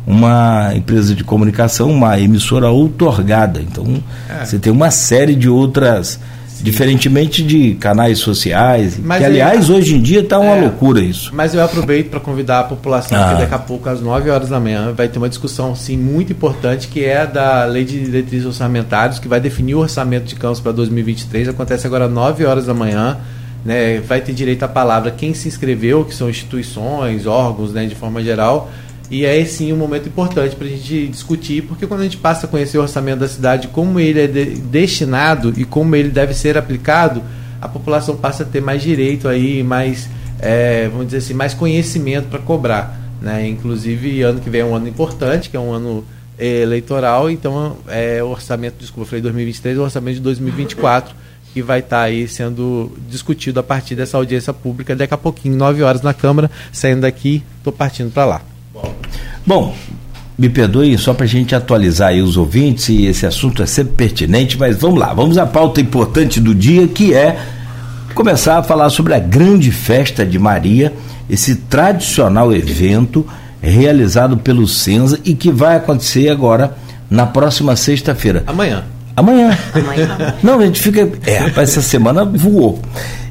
uma 0.07 0.71
empresa 0.73 1.13
de 1.13 1.23
comunicação, 1.23 1.91
uma 1.91 2.19
emissora 2.19 2.69
outorgada. 2.69 3.61
Então, 3.61 4.01
é. 4.29 4.45
você 4.45 4.57
tem 4.57 4.71
uma 4.71 4.89
série 4.89 5.35
de 5.35 5.49
outras 5.49 6.19
Diferentemente 6.61 7.43
de 7.43 7.75
canais 7.75 8.19
sociais, 8.19 8.99
mas 9.01 9.19
que 9.19 9.25
aliás 9.25 9.69
hoje 9.69 9.95
em 9.95 10.01
dia 10.01 10.19
está 10.19 10.39
uma 10.39 10.55
é, 10.55 10.61
loucura 10.61 10.99
isso. 10.99 11.31
Mas 11.33 11.53
eu 11.53 11.63
aproveito 11.63 12.09
para 12.09 12.19
convidar 12.19 12.59
a 12.59 12.63
população 12.63 13.21
ah. 13.21 13.33
que 13.33 13.41
daqui 13.41 13.53
a 13.53 13.59
pouco 13.59 13.87
às 13.89 14.01
9 14.01 14.29
horas 14.29 14.49
da 14.49 14.59
manhã 14.59 14.93
vai 14.93 15.07
ter 15.07 15.17
uma 15.17 15.29
discussão 15.29 15.75
sim 15.75 15.97
muito 15.97 16.33
importante 16.33 16.87
que 16.87 17.03
é 17.03 17.25
da 17.25 17.65
Lei 17.65 17.85
de 17.85 17.99
Diretrizes 18.03 18.45
Orçamentários 18.45 19.19
que 19.19 19.27
vai 19.27 19.39
definir 19.39 19.75
o 19.75 19.79
orçamento 19.79 20.25
de 20.25 20.35
campos 20.35 20.59
para 20.59 20.71
2023. 20.71 21.49
Acontece 21.49 21.87
agora 21.87 22.05
às 22.05 22.11
9 22.11 22.45
horas 22.45 22.65
da 22.65 22.73
manhã. 22.73 23.17
Né, 23.63 23.99
vai 23.99 24.21
ter 24.21 24.31
direito 24.31 24.63
à 24.63 24.69
palavra 24.69 25.11
quem 25.11 25.33
se 25.33 25.49
inscreveu, 25.49 26.05
que 26.05 26.15
são 26.15 26.29
instituições, 26.29 27.25
órgãos, 27.25 27.73
né, 27.73 27.85
de 27.85 27.93
forma 27.93 28.23
geral, 28.23 28.71
e 29.09 29.25
é 29.25 29.43
sim 29.43 29.73
um 29.73 29.75
momento 29.75 30.07
importante 30.07 30.55
para 30.55 30.67
a 30.67 30.69
gente 30.69 31.07
discutir, 31.07 31.63
porque 31.63 31.87
quando 31.87 32.01
a 32.01 32.03
gente 32.03 32.17
passa 32.17 32.45
a 32.45 32.49
conhecer 32.49 32.77
o 32.77 32.81
orçamento 32.81 33.19
da 33.19 33.27
cidade, 33.27 33.67
como 33.69 33.99
ele 33.99 34.21
é 34.21 34.27
de, 34.27 34.45
destinado 34.61 35.53
e 35.57 35.65
como 35.65 35.95
ele 35.95 36.09
deve 36.09 36.33
ser 36.33 36.57
aplicado, 36.57 37.23
a 37.59 37.67
população 37.67 38.15
passa 38.15 38.43
a 38.43 38.45
ter 38.45 38.61
mais 38.61 38.81
direito 38.81 39.27
aí, 39.27 39.63
mais, 39.63 40.07
é, 40.39 40.87
vamos 40.89 41.07
dizer 41.07 41.17
assim, 41.17 41.33
mais 41.33 41.55
conhecimento 41.55 42.27
para 42.27 42.39
cobrar. 42.39 42.99
Né? 43.19 43.47
Inclusive, 43.47 44.21
ano 44.21 44.39
que 44.39 44.49
vem 44.49 44.61
é 44.61 44.65
um 44.65 44.75
ano 44.75 44.87
importante, 44.87 45.49
que 45.49 45.57
é 45.57 45.59
um 45.59 45.73
ano 45.73 46.05
eleitoral, 46.37 47.29
então 47.29 47.77
é 47.87 48.23
o 48.23 48.27
orçamento, 48.27 48.75
desculpa, 48.79 49.01
eu 49.01 49.05
falei 49.07 49.21
2023, 49.23 49.75
é 49.75 49.79
o 49.79 49.83
orçamento 49.83 50.15
de 50.15 50.21
2024 50.21 51.15
que 51.51 51.63
vai 51.63 51.79
estar 51.79 51.97
tá 51.97 52.03
aí 52.03 52.27
sendo 52.27 52.95
discutido 53.09 53.59
a 53.59 53.63
partir 53.63 53.95
dessa 53.95 54.15
audiência 54.17 54.53
pública 54.53 54.95
daqui 54.95 55.15
a 55.15 55.17
pouquinho, 55.17 55.55
9 55.55 55.81
horas 55.81 56.03
na 56.03 56.13
Câmara, 56.13 56.49
saindo 56.71 57.01
daqui, 57.01 57.43
estou 57.57 57.73
partindo 57.73 58.11
para 58.13 58.25
lá. 58.25 58.41
Bom, 59.45 59.75
me 60.37 60.49
perdoe 60.49 60.97
só 60.97 61.13
para 61.13 61.25
a 61.25 61.27
gente 61.27 61.53
atualizar 61.53 62.09
aí 62.09 62.21
os 62.21 62.37
ouvintes, 62.37 62.89
e 62.89 63.05
esse 63.05 63.25
assunto 63.25 63.61
é 63.61 63.65
sempre 63.65 63.93
pertinente, 63.93 64.57
mas 64.57 64.77
vamos 64.77 64.99
lá, 64.99 65.13
vamos 65.13 65.37
à 65.37 65.45
pauta 65.45 65.81
importante 65.81 66.39
do 66.39 66.55
dia, 66.55 66.87
que 66.87 67.13
é 67.13 67.37
começar 68.15 68.57
a 68.57 68.63
falar 68.63 68.89
sobre 68.89 69.13
a 69.13 69.19
grande 69.19 69.71
festa 69.71 70.25
de 70.25 70.39
Maria, 70.39 70.93
esse 71.29 71.55
tradicional 71.55 72.53
evento 72.53 73.25
realizado 73.61 74.37
pelo 74.37 74.67
Senza 74.67 75.19
e 75.25 75.33
que 75.33 75.51
vai 75.51 75.75
acontecer 75.75 76.29
agora 76.29 76.75
na 77.09 77.25
próxima 77.25 77.75
sexta-feira. 77.75 78.43
Amanhã. 78.47 78.83
Amanhã. 79.15 79.57
Amanhã. 79.73 80.35
Não, 80.41 80.59
a 80.59 80.65
gente 80.65 80.79
fica. 80.79 81.09
É, 81.25 81.37
rapaz, 81.39 81.69
essa 81.69 81.81
semana 81.81 82.23
voou. 82.23 82.81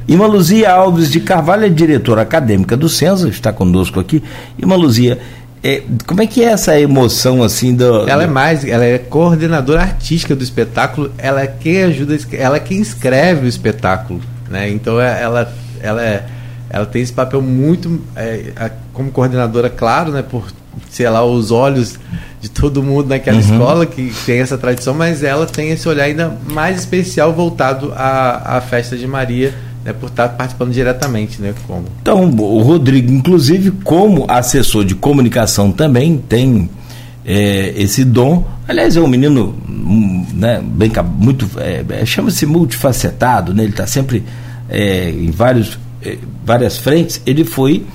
Irmã 0.07 0.25
Luzia 0.25 0.71
Alves 0.71 1.11
de 1.11 1.19
Carvalho 1.19 1.65
é 1.65 1.69
diretora 1.69 2.23
acadêmica 2.23 2.75
do 2.75 2.89
Senza, 2.89 3.29
está 3.29 3.53
conosco 3.53 3.99
aqui. 3.99 4.23
Irmã 4.57 4.75
Luzia, 4.75 5.19
é, 5.63 5.83
como 6.07 6.21
é 6.21 6.27
que 6.27 6.43
é 6.43 6.47
essa 6.47 6.79
emoção 6.79 7.43
assim 7.43 7.75
do. 7.75 8.07
Ela 8.07 8.23
é 8.23 8.27
mais, 8.27 8.63
ela 8.63 8.85
é 8.85 8.97
coordenadora 8.97 9.81
artística 9.81 10.35
do 10.35 10.43
espetáculo, 10.43 11.11
ela 11.17 11.41
é 11.41 11.47
quem 11.47 11.83
ajuda, 11.83 12.17
ela 12.31 12.57
é 12.57 12.59
quem 12.59 12.79
escreve 12.79 13.45
o 13.45 13.49
espetáculo. 13.49 14.21
Né? 14.49 14.69
Então 14.69 14.99
é, 14.99 15.21
ela, 15.21 15.53
ela, 15.81 16.01
é, 16.01 16.25
ela 16.69 16.85
tem 16.85 17.01
esse 17.01 17.13
papel 17.13 17.41
muito 17.41 18.01
é, 18.15 18.71
como 18.93 19.11
coordenadora, 19.11 19.69
claro, 19.69 20.11
né, 20.11 20.21
por 20.21 20.45
sei 20.89 21.09
lá, 21.09 21.25
os 21.25 21.51
olhos 21.51 21.99
de 22.39 22.49
todo 22.49 22.81
mundo 22.81 23.09
naquela 23.09 23.37
uhum. 23.37 23.43
escola 23.43 23.85
que 23.85 24.13
tem 24.25 24.39
essa 24.39 24.57
tradição, 24.57 24.93
mas 24.93 25.23
ela 25.23 25.45
tem 25.45 25.71
esse 25.71 25.87
olhar 25.89 26.05
ainda 26.05 26.37
mais 26.51 26.79
especial 26.79 27.33
voltado 27.33 27.91
à, 27.95 28.57
à 28.57 28.61
festa 28.61 28.95
de 28.95 29.05
Maria 29.05 29.53
né, 29.83 29.93
por 29.93 30.09
estar 30.09 30.29
participando 30.29 30.71
diretamente, 30.71 31.41
né? 31.41 31.53
Como. 31.65 31.85
Então, 32.01 32.29
o 32.29 32.61
Rodrigo, 32.61 33.11
inclusive, 33.11 33.71
como 33.83 34.25
assessor 34.27 34.83
de 34.83 34.95
comunicação 34.95 35.71
também 35.71 36.17
tem 36.17 36.69
é, 37.25 37.73
esse 37.77 38.03
dom. 38.03 38.45
Aliás, 38.67 38.95
é 38.95 39.01
um 39.01 39.07
menino 39.07 39.55
hum, 39.67 40.25
né, 40.33 40.61
bem 40.63 40.91
muito 41.17 41.49
é, 41.57 41.83
é, 41.89 42.05
chama-se 42.05 42.45
multifacetado, 42.45 43.53
né? 43.53 43.63
Ele 43.63 43.71
está 43.71 43.87
sempre 43.87 44.23
é, 44.69 45.09
em 45.09 45.31
vários, 45.31 45.79
é, 46.03 46.17
várias 46.45 46.77
frentes. 46.77 47.21
Ele 47.25 47.43
foi 47.43 47.85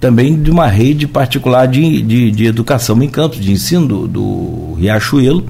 também 0.00 0.40
de 0.40 0.50
uma 0.50 0.66
rede 0.66 1.06
particular 1.06 1.66
de, 1.66 2.02
de, 2.02 2.30
de 2.30 2.46
educação 2.46 3.00
em 3.02 3.08
campos, 3.08 3.40
de 3.40 3.52
ensino 3.52 3.86
do, 3.86 4.08
do 4.08 4.74
Riachuelo, 4.74 5.46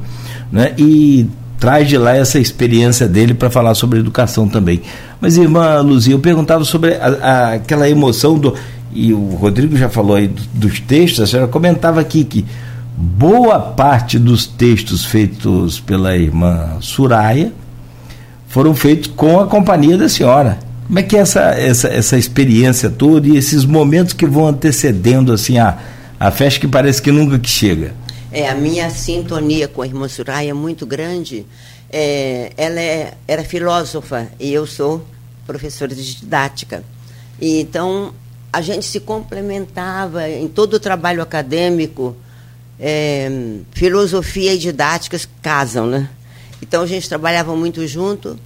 né? 0.51 0.75
E 0.77 1.27
traz 1.63 1.89
de 1.89 1.97
lá 1.97 2.17
essa 2.17 2.41
experiência 2.41 3.07
dele 3.07 3.35
para 3.35 3.49
falar 3.49 3.77
sobre 3.77 4.01
educação 4.01 4.49
também. 4.49 4.83
Mas, 5.21 5.37
irmã 5.37 5.81
Luzia, 5.81 6.13
eu 6.13 6.19
perguntava 6.19 6.65
sobre 6.65 6.95
a, 6.95 7.07
a, 7.07 7.53
aquela 7.53 7.89
emoção 7.89 8.37
do. 8.37 8.53
E 8.93 9.13
o 9.15 9.37
Rodrigo 9.37 9.77
já 9.77 9.89
falou 9.89 10.17
aí 10.17 10.29
dos 10.53 10.81
textos, 10.81 11.21
a 11.21 11.27
senhora 11.29 11.47
comentava 11.47 12.01
aqui 12.01 12.25
que 12.25 12.45
boa 12.97 13.61
parte 13.61 14.19
dos 14.19 14.45
textos 14.45 15.05
feitos 15.05 15.79
pela 15.79 16.17
irmã 16.17 16.79
Suraya 16.81 17.53
foram 18.49 18.75
feitos 18.75 19.13
com 19.15 19.39
a 19.39 19.47
companhia 19.47 19.97
da 19.97 20.09
senhora. 20.09 20.59
Como 20.89 20.99
é 20.99 21.03
que 21.05 21.17
é 21.17 21.21
essa, 21.21 21.43
essa, 21.53 21.87
essa 21.87 22.19
experiência 22.19 22.91
toda 22.91 23.29
e 23.29 23.37
esses 23.37 23.65
momentos 23.65 24.15
que 24.15 24.27
vão 24.27 24.49
antecedendo 24.49 25.33
assim 25.33 25.59
a, 25.59 25.79
a 26.19 26.33
festa 26.33 26.59
que 26.59 26.67
parece 26.67 27.01
que 27.01 27.13
nunca 27.13 27.39
que 27.39 27.49
chega? 27.49 28.02
É, 28.33 28.49
a 28.49 28.55
minha 28.55 28.89
sintonia 28.89 29.69
com 29.69 29.83
a 29.83 29.87
irmã 29.87 30.09
Suraya 30.09 30.51
é 30.51 30.55
muito 30.55 30.87
grande. 30.87 31.45
É, 31.91 32.51
ela 32.57 32.81
é, 32.81 33.13
era 33.29 33.45
filósofa 33.45 34.33
e 34.41 34.51
eu 34.55 34.67
sou 34.67 35.05
professora 35.47 35.95
de 35.95 36.15
didática. 36.15 36.83
E, 37.39 37.61
então, 37.61 38.15
a 38.51 38.63
gente 38.63 38.87
se 38.87 39.01
complementava 39.01 40.31
em 40.31 40.49
todo 40.49 40.75
o 40.75 40.81
trabalho 40.81 41.21
acadêmico. 41.21 42.17
É, 42.81 43.31
filosofia 43.73 44.55
e 44.55 44.59
didática 44.59 45.21
casam, 45.43 45.87
né? 45.87 46.09
Então, 46.63 46.83
a 46.83 46.87
gente 46.87 47.07
trabalhava 47.07 47.55
muito 47.55 47.87
junto 47.87 48.39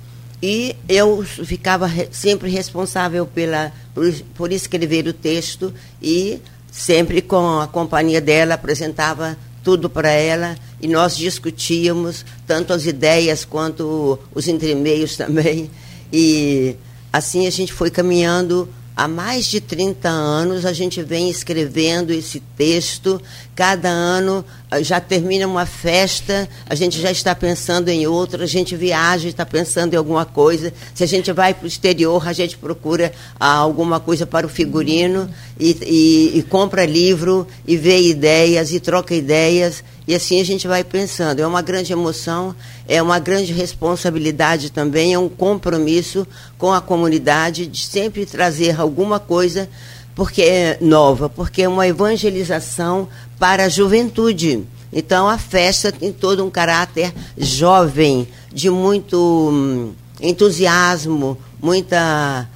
e 0.43 0.75
eu 0.89 1.23
ficava 1.23 1.89
sempre 2.11 2.51
responsável 2.51 3.25
pela, 3.25 3.73
por, 3.95 4.13
por 4.35 4.53
escrever 4.53 5.07
o 5.07 5.13
texto 5.13 5.73
e 6.03 6.41
sempre 6.73 7.23
com 7.23 7.61
a 7.61 7.69
companhia 7.69 8.21
dela 8.21 8.55
apresentava 8.55 9.39
tudo 9.67 9.91
para 9.91 10.11
ela 10.11 10.57
e 10.81 10.87
nós 10.87 11.17
discutíamos 11.17 12.25
tanto 12.47 12.73
as 12.73 12.87
ideias 12.87 13.45
quanto 13.45 14.17
os 14.33 14.47
entremeios 14.47 15.17
também. 15.17 15.69
E 16.13 16.77
assim 17.13 17.49
a 17.49 17.51
gente 17.51 17.73
foi 17.73 17.91
caminhando 17.91 18.69
há 18.97 19.07
mais 19.07 19.45
de 19.45 19.61
30 19.61 20.09
anos 20.09 20.65
a 20.65 20.73
gente 20.73 21.03
vem 21.03 21.29
escrevendo 21.29 22.11
esse 22.13 22.41
texto. 22.57 23.21
Cada 23.55 23.91
ano 23.91 24.43
ah, 24.71 24.83
já 24.83 24.99
termina 24.99 25.47
uma 25.47 25.67
festa, 25.67 26.49
a 26.69 26.75
gente 26.75 26.99
já 27.01 27.11
está 27.11 27.35
pensando 27.35 27.91
em 27.91 28.07
outra, 28.07 28.45
a 28.45 28.47
gente 28.47 28.75
viaja 28.75 29.29
está 29.29 29.45
pensando 29.45 29.93
em 29.93 29.97
alguma 29.97 30.25
coisa. 30.25 30.73
Se 30.95 31.05
a 31.05 31.07
gente 31.07 31.31
vai 31.31 31.53
para 31.53 31.65
o 31.65 31.69
exterior, 31.69 32.27
a 32.27 32.33
gente 32.33 32.57
procura 32.57 33.13
ah, 33.39 33.57
alguma 33.57 34.01
coisa 34.01 34.27
para 34.27 34.47
o 34.47 34.51
figurino 34.51 35.29
e, 35.61 35.77
e, 35.83 36.39
e 36.39 36.43
compra 36.43 36.87
livro 36.87 37.47
e 37.67 37.77
vê 37.77 38.01
ideias 38.01 38.73
e 38.73 38.81
troca 38.81 39.15
ideias. 39.15 39.85
E 40.07 40.15
assim 40.15 40.41
a 40.41 40.45
gente 40.45 40.69
vai 40.69 40.85
pensando. 40.85 41.41
É 41.41 41.47
uma 41.47 41.63
grande 41.63 41.93
emoção, 41.93 42.55
é 42.87 43.03
uma 43.03 43.19
grande 43.19 43.53
responsabilidade 43.53 44.71
também, 44.71 45.13
é 45.13 45.19
um 45.19 45.29
compromisso 45.29 46.27
com 46.57 46.73
a 46.73 46.81
comunidade 46.81 47.67
de 47.67 47.85
sempre 47.87 48.25
trazer 48.25 48.81
alguma 48.81 49.19
coisa 49.19 49.69
porque 50.17 50.41
é 50.41 50.79
nova, 50.81 51.29
porque 51.29 51.63
é 51.63 51.69
uma 51.69 51.87
evangelização 51.87 53.07
para 53.39 53.65
a 53.65 53.69
juventude. 53.69 54.65
Então 54.91 55.29
a 55.29 55.37
festa 55.37 55.93
tem 55.93 56.11
todo 56.11 56.43
um 56.43 56.49
caráter 56.49 57.13
jovem, 57.37 58.27
de 58.51 58.71
muito 58.71 59.51
hum, 59.53 59.93
entusiasmo, 60.21 61.37
muita 61.61 62.49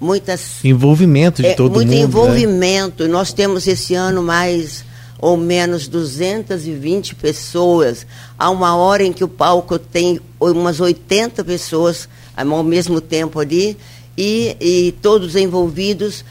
muitas 0.00 0.64
envolvimento 0.64 1.42
de 1.42 1.48
é, 1.48 1.54
todo 1.54 1.74
muito 1.74 1.88
mundo. 1.88 1.98
Muito 1.98 2.00
né? 2.00 2.08
envolvimento. 2.08 3.02
Né? 3.04 3.10
Nós 3.10 3.32
temos 3.32 3.66
esse 3.66 3.94
ano 3.94 4.22
mais 4.22 4.82
ou 5.22 5.36
menos 5.36 5.86
220 5.86 7.14
pessoas. 7.14 8.04
Há 8.36 8.50
uma 8.50 8.74
hora 8.74 9.04
em 9.04 9.12
que 9.12 9.22
o 9.22 9.28
palco 9.28 9.78
tem 9.78 10.20
umas 10.40 10.80
80 10.80 11.44
pessoas 11.44 12.08
ao 12.36 12.64
mesmo 12.64 13.00
tempo 13.00 13.38
ali, 13.38 13.78
e, 14.18 14.56
e 14.60 14.92
todos 15.00 15.36
envolvidos 15.36 16.24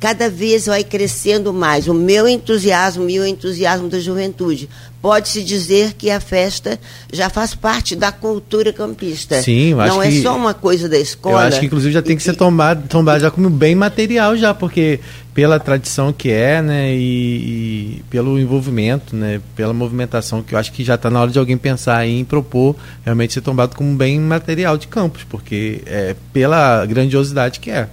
cada 0.00 0.30
vez 0.30 0.66
vai 0.66 0.84
crescendo 0.84 1.52
mais 1.52 1.88
o 1.88 1.94
meu 1.94 2.28
entusiasmo 2.28 3.08
e 3.10 3.18
o 3.18 3.26
entusiasmo 3.26 3.88
da 3.88 3.98
juventude. 3.98 4.68
Pode-se 5.00 5.44
dizer 5.44 5.94
que 5.94 6.10
a 6.10 6.20
festa 6.20 6.78
já 7.12 7.30
faz 7.30 7.54
parte 7.54 7.94
da 7.94 8.10
cultura 8.10 8.72
campista. 8.72 9.40
Sim, 9.42 9.70
eu 9.70 9.80
acho 9.80 9.94
Não 9.94 10.02
é 10.02 10.10
que, 10.10 10.18
é 10.18 10.22
só 10.22 10.36
uma 10.36 10.54
coisa 10.54 10.88
da 10.88 10.98
escola. 10.98 11.42
Eu 11.42 11.48
acho 11.48 11.60
que 11.60 11.66
inclusive 11.66 11.92
já 11.92 12.02
tem 12.02 12.16
que 12.16 12.22
ser 12.22 12.36
tomado, 12.36 12.88
tomado 12.88 13.20
já 13.20 13.30
como 13.30 13.48
bem 13.48 13.74
material 13.74 14.36
já, 14.36 14.52
porque 14.52 14.98
pela 15.34 15.60
tradição 15.60 16.12
que 16.12 16.30
é, 16.30 16.60
né, 16.60 16.92
e, 16.92 17.98
e 17.98 18.04
pelo 18.10 18.40
envolvimento, 18.40 19.14
né, 19.14 19.40
pela 19.54 19.72
movimentação 19.72 20.42
que 20.42 20.52
eu 20.52 20.58
acho 20.58 20.72
que 20.72 20.82
já 20.82 20.96
está 20.96 21.08
na 21.08 21.20
hora 21.20 21.30
de 21.30 21.38
alguém 21.38 21.56
pensar 21.56 22.04
em 22.04 22.24
propor 22.24 22.74
realmente 23.04 23.34
ser 23.34 23.40
tomado 23.40 23.76
como 23.76 23.94
bem 23.96 24.18
material 24.18 24.76
de 24.76 24.88
campos, 24.88 25.22
porque 25.22 25.80
é 25.86 26.16
pela 26.32 26.84
grandiosidade 26.86 27.60
que 27.60 27.70
é. 27.70 27.88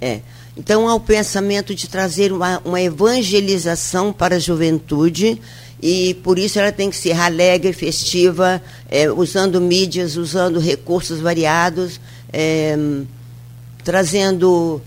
É. 0.00 0.20
Então, 0.56 0.88
há 0.88 0.94
o 0.94 1.00
pensamento 1.00 1.74
de 1.74 1.88
trazer 1.88 2.32
uma, 2.32 2.60
uma 2.64 2.80
evangelização 2.80 4.12
para 4.12 4.36
a 4.36 4.38
juventude 4.38 5.40
e 5.82 6.14
por 6.22 6.38
isso 6.38 6.58
ela 6.58 6.70
tem 6.70 6.88
que 6.88 6.96
ser 6.96 7.12
alegre, 7.12 7.72
festiva, 7.72 8.62
é, 8.88 9.10
usando 9.10 9.60
mídias, 9.60 10.16
usando 10.16 10.60
recursos 10.60 11.20
variados, 11.20 12.00
é, 12.32 12.76
trazendo 13.82 14.80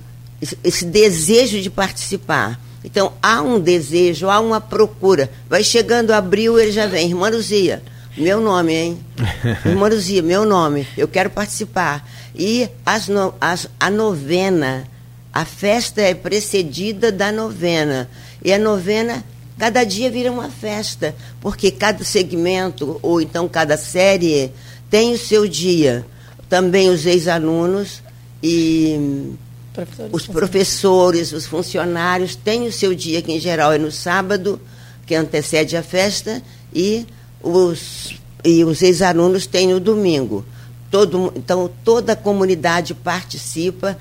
esse 0.64 0.86
desejo 0.86 1.62
de 1.62 1.70
participar. 1.70 2.60
Então, 2.84 3.14
há 3.22 3.42
um 3.42 3.60
desejo, 3.60 4.30
há 4.30 4.40
uma 4.40 4.62
procura. 4.62 5.30
Vai 5.50 5.64
chegando 5.64 6.12
abril, 6.12 6.58
ele 6.58 6.72
já 6.72 6.88
vem. 6.88 7.10
Irmã 7.10 7.30
Luzia, 7.30 7.84
meu 8.16 8.40
nome, 8.40 8.74
hein? 8.74 9.00
Irmã 9.66 9.90
Luzia, 9.90 10.22
meu 10.22 10.46
nome, 10.46 10.88
eu 10.98 11.08
quero 11.08 11.30
participar. 11.30 12.08
E 12.34 12.70
as 12.86 13.08
no, 13.08 13.34
as, 13.42 13.68
a 13.80 13.90
novena 13.90 14.88
a 15.38 15.46
festa 15.46 16.02
é 16.02 16.16
precedida 16.16 17.12
da 17.12 17.32
novena. 17.32 18.10
E 18.44 18.52
a 18.52 18.58
novena, 18.58 19.24
cada 19.56 19.84
dia 19.84 20.10
vira 20.10 20.32
uma 20.32 20.50
festa, 20.50 21.14
porque 21.40 21.70
cada 21.70 22.04
segmento, 22.04 22.98
ou 23.04 23.22
então 23.22 23.48
cada 23.48 23.78
série, 23.78 24.52
tem 24.90 25.14
o 25.14 25.18
seu 25.18 25.48
dia. 25.48 26.04
Também 26.50 26.90
os 26.90 27.06
ex-alunos 27.06 28.02
e 28.42 29.36
professores, 29.72 30.12
os 30.12 30.26
professores, 30.26 31.32
os 31.34 31.46
funcionários 31.46 32.36
têm 32.36 32.66
o 32.66 32.72
seu 32.72 32.96
dia, 32.96 33.22
que 33.22 33.32
em 33.32 33.40
geral 33.40 33.72
é 33.72 33.78
no 33.78 33.92
sábado, 33.92 34.60
que 35.06 35.14
antecede 35.14 35.78
a 35.78 35.84
festa, 35.84 36.42
e 36.74 37.06
os, 37.44 38.16
e 38.44 38.64
os 38.64 38.82
ex-alunos 38.82 39.46
têm 39.46 39.68
no 39.68 39.80
domingo. 39.80 40.44
Todo, 40.90 41.32
então, 41.36 41.70
toda 41.86 42.14
a 42.14 42.16
comunidade 42.16 42.96
participa 42.96 43.96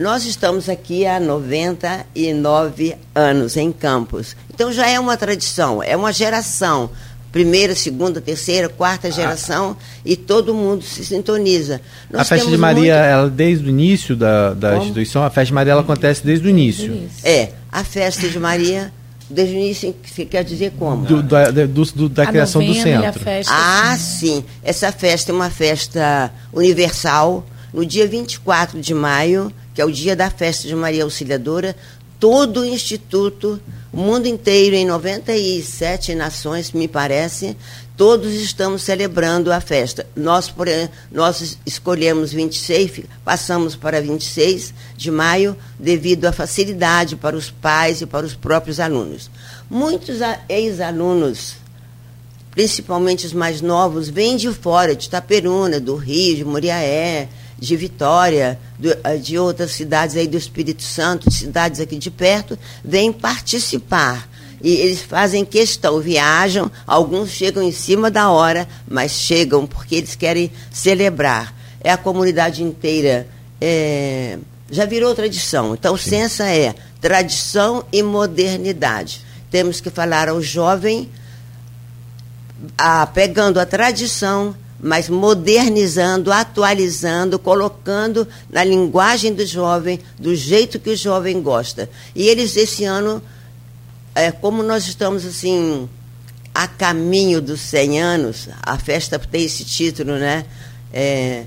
nós 0.00 0.24
estamos 0.24 0.66
aqui 0.70 1.06
há 1.06 1.20
99 1.20 2.96
anos 3.14 3.54
em 3.58 3.70
Campos. 3.70 4.34
Então 4.52 4.72
já 4.72 4.88
é 4.88 4.98
uma 4.98 5.14
tradição, 5.14 5.82
é 5.82 5.94
uma 5.94 6.10
geração. 6.10 6.88
primeira, 7.30 7.76
segunda, 7.76 8.18
terceira, 8.18 8.68
quarta 8.68 9.08
geração 9.10 9.76
e 10.04 10.16
todo 10.16 10.54
mundo 10.54 10.82
se 10.82 11.04
sintoniza. 11.04 11.82
Nós 12.10 12.22
a 12.22 12.24
festa 12.24 12.50
de 12.50 12.56
Maria, 12.56 12.94
muito... 12.94 13.06
ela 13.06 13.30
desde 13.30 13.66
o 13.66 13.68
início 13.68 14.16
da, 14.16 14.54
da 14.54 14.78
instituição, 14.78 15.22
a 15.22 15.28
festa 15.28 15.46
de 15.46 15.52
Maria 15.52 15.72
ela 15.72 15.82
acontece 15.82 16.24
desde 16.24 16.46
o 16.46 16.50
início. 16.50 17.08
É, 17.22 17.50
a 17.70 17.84
festa 17.84 18.26
de 18.26 18.38
Maria 18.38 18.90
desde 19.28 19.54
o 19.54 19.58
início, 19.58 19.94
você 20.02 20.24
quer 20.24 20.42
dizer 20.42 20.72
como? 20.78 21.04
Do, 21.04 21.22
da, 21.22 21.50
do, 21.50 21.66
do, 21.66 22.08
da 22.08 22.26
criação 22.26 22.64
do 22.64 22.74
centro. 22.74 23.20
Festa, 23.20 23.52
ah, 23.54 23.96
sim. 23.98 24.42
Essa 24.64 24.90
festa 24.90 25.30
é 25.30 25.34
uma 25.34 25.50
festa 25.50 26.32
universal. 26.54 27.46
No 27.72 27.86
dia 27.86 28.08
24 28.08 28.80
de 28.80 28.92
maio, 28.92 29.52
que 29.80 29.82
é 29.82 29.86
o 29.86 29.90
dia 29.90 30.14
da 30.14 30.28
festa 30.28 30.68
de 30.68 30.74
Maria 30.74 31.04
Auxiliadora, 31.04 31.74
todo 32.18 32.60
o 32.60 32.64
Instituto, 32.66 33.58
o 33.90 33.96
mundo 33.96 34.26
inteiro, 34.26 34.76
em 34.76 34.84
97 34.84 36.14
nações, 36.14 36.70
me 36.72 36.86
parece, 36.86 37.56
todos 37.96 38.34
estamos 38.34 38.82
celebrando 38.82 39.50
a 39.50 39.58
festa. 39.58 40.06
Nós, 40.14 40.50
por, 40.50 40.66
nós 41.10 41.56
escolhemos 41.64 42.30
26, 42.30 43.06
passamos 43.24 43.74
para 43.74 44.02
26 44.02 44.74
de 44.98 45.10
maio, 45.10 45.56
devido 45.78 46.26
à 46.26 46.32
facilidade 46.32 47.16
para 47.16 47.34
os 47.34 47.50
pais 47.50 48.02
e 48.02 48.06
para 48.06 48.26
os 48.26 48.34
próprios 48.34 48.78
alunos. 48.78 49.30
Muitos 49.70 50.18
ex-alunos, 50.46 51.54
principalmente 52.50 53.24
os 53.24 53.32
mais 53.32 53.62
novos, 53.62 54.10
vêm 54.10 54.36
de 54.36 54.52
fora, 54.52 54.94
de 54.94 55.06
Itaperuna, 55.06 55.80
do 55.80 55.96
Rio, 55.96 56.36
de 56.36 56.44
Moriaé, 56.44 57.30
de 57.60 57.76
Vitória, 57.76 58.58
de 59.22 59.38
outras 59.38 59.72
cidades 59.72 60.16
aí 60.16 60.26
do 60.26 60.36
Espírito 60.36 60.82
Santo, 60.82 61.30
cidades 61.30 61.78
aqui 61.78 61.96
de 61.96 62.10
perto, 62.10 62.58
vêm 62.82 63.12
participar 63.12 64.28
e 64.62 64.74
eles 64.74 65.02
fazem 65.02 65.44
questão, 65.44 66.00
viajam, 66.00 66.70
alguns 66.86 67.30
chegam 67.30 67.62
em 67.62 67.72
cima 67.72 68.10
da 68.10 68.30
hora, 68.30 68.68
mas 68.88 69.12
chegam 69.12 69.66
porque 69.66 69.94
eles 69.94 70.14
querem 70.14 70.50
celebrar. 70.70 71.54
É 71.82 71.90
a 71.90 71.96
comunidade 71.96 72.62
inteira. 72.62 73.26
É, 73.60 74.38
já 74.70 74.84
virou 74.84 75.14
tradição. 75.14 75.74
Então, 75.74 75.96
Sim. 75.96 76.10
Sensa 76.10 76.46
é 76.46 76.74
tradição 77.00 77.84
e 77.90 78.02
modernidade. 78.02 79.22
Temos 79.50 79.80
que 79.80 79.88
falar 79.88 80.28
ao 80.28 80.42
jovem, 80.42 81.08
a, 82.76 83.06
pegando 83.06 83.58
a 83.58 83.64
tradição, 83.64 84.54
mas 84.82 85.08
modernizando, 85.08 86.32
atualizando, 86.32 87.38
colocando 87.38 88.26
na 88.48 88.64
linguagem 88.64 89.34
do 89.34 89.44
jovem, 89.44 90.00
do 90.18 90.34
jeito 90.34 90.78
que 90.78 90.90
o 90.90 90.96
jovem 90.96 91.40
gosta. 91.42 91.88
E 92.14 92.26
eles, 92.26 92.56
esse 92.56 92.84
ano, 92.84 93.22
é, 94.14 94.30
como 94.30 94.62
nós 94.62 94.86
estamos 94.86 95.24
assim 95.24 95.88
a 96.54 96.66
caminho 96.66 97.40
dos 97.40 97.60
100 97.60 98.00
anos, 98.00 98.48
a 98.62 98.78
festa 98.78 99.18
tem 99.18 99.44
esse 99.44 99.64
título, 99.64 100.18
né? 100.18 100.44
É, 100.92 101.44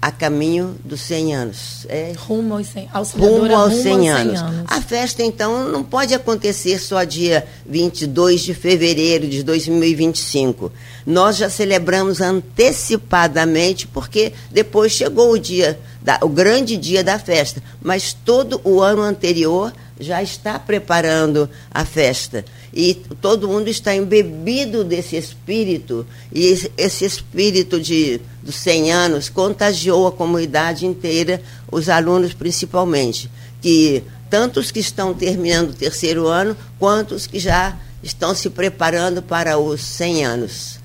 a 0.00 0.10
caminho 0.10 0.76
dos 0.84 1.00
100 1.00 1.34
anos. 1.34 1.86
É, 1.88 2.12
rumo 2.16 2.54
aos 2.54 2.66
100, 2.68 2.86
rumo 2.86 3.54
aos 3.54 3.72
100, 3.74 3.92
rumo 3.92 4.02
100 4.02 4.10
anos. 4.10 4.40
anos. 4.40 4.64
A 4.68 4.80
festa, 4.80 5.22
então, 5.22 5.68
não 5.68 5.82
pode 5.82 6.14
acontecer 6.14 6.78
só 6.78 7.02
dia 7.04 7.46
22 7.66 8.42
de 8.42 8.54
fevereiro 8.54 9.26
de 9.26 9.42
2025. 9.42 10.70
Nós 11.04 11.36
já 11.36 11.48
celebramos 11.48 12.20
antecipadamente, 12.20 13.86
porque 13.86 14.32
depois 14.50 14.92
chegou 14.92 15.32
o 15.32 15.38
dia, 15.38 15.78
da, 16.02 16.18
o 16.22 16.28
grande 16.28 16.76
dia 16.76 17.02
da 17.02 17.18
festa. 17.18 17.62
Mas 17.82 18.12
todo 18.12 18.60
o 18.64 18.80
ano 18.80 19.02
anterior 19.02 19.72
já 19.98 20.22
está 20.22 20.58
preparando 20.58 21.48
a 21.70 21.84
festa. 21.84 22.44
E 22.72 22.94
todo 23.20 23.48
mundo 23.48 23.68
está 23.68 23.94
embebido 23.94 24.84
desse 24.84 25.16
espírito, 25.16 26.06
e 26.30 26.54
esse 26.76 27.04
espírito 27.04 27.80
de, 27.80 28.20
dos 28.46 28.54
100 28.56 28.92
anos 28.92 29.28
contagiou 29.28 30.06
a 30.06 30.12
comunidade 30.12 30.86
inteira, 30.86 31.42
os 31.70 31.88
alunos 31.88 32.32
principalmente, 32.32 33.28
que 33.60 34.04
tanto 34.30 34.60
os 34.60 34.70
que 34.70 34.78
estão 34.78 35.12
terminando 35.12 35.70
o 35.70 35.74
terceiro 35.74 36.28
ano, 36.28 36.56
quanto 36.78 37.14
os 37.14 37.26
que 37.26 37.38
já 37.38 37.76
estão 38.02 38.34
se 38.34 38.48
preparando 38.48 39.20
para 39.20 39.58
os 39.58 39.80
100 39.80 40.24
anos. 40.24 40.78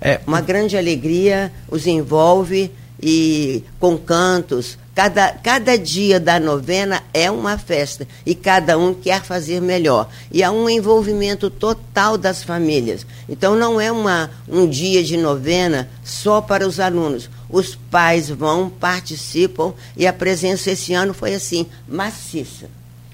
É. 0.00 0.20
Uma 0.26 0.40
grande 0.40 0.76
alegria 0.76 1.52
os 1.70 1.86
envolve 1.86 2.72
e 3.00 3.62
com 3.78 3.96
cantos, 3.98 4.78
Cada, 4.94 5.32
cada 5.32 5.78
dia 5.78 6.20
da 6.20 6.38
novena 6.38 7.02
é 7.14 7.30
uma 7.30 7.56
festa 7.56 8.06
e 8.26 8.34
cada 8.34 8.76
um 8.76 8.92
quer 8.92 9.22
fazer 9.22 9.60
melhor. 9.60 10.06
E 10.30 10.42
há 10.42 10.52
um 10.52 10.68
envolvimento 10.68 11.48
total 11.48 12.18
das 12.18 12.42
famílias. 12.42 13.06
Então 13.26 13.56
não 13.56 13.80
é 13.80 13.90
uma, 13.90 14.30
um 14.46 14.68
dia 14.68 15.02
de 15.02 15.16
novena 15.16 15.88
só 16.04 16.42
para 16.42 16.68
os 16.68 16.78
alunos. 16.78 17.30
Os 17.48 17.74
pais 17.74 18.28
vão, 18.28 18.68
participam 18.68 19.72
e 19.96 20.06
a 20.06 20.12
presença 20.12 20.70
esse 20.70 20.92
ano 20.92 21.14
foi 21.14 21.34
assim, 21.34 21.66
maciça. 21.88 22.66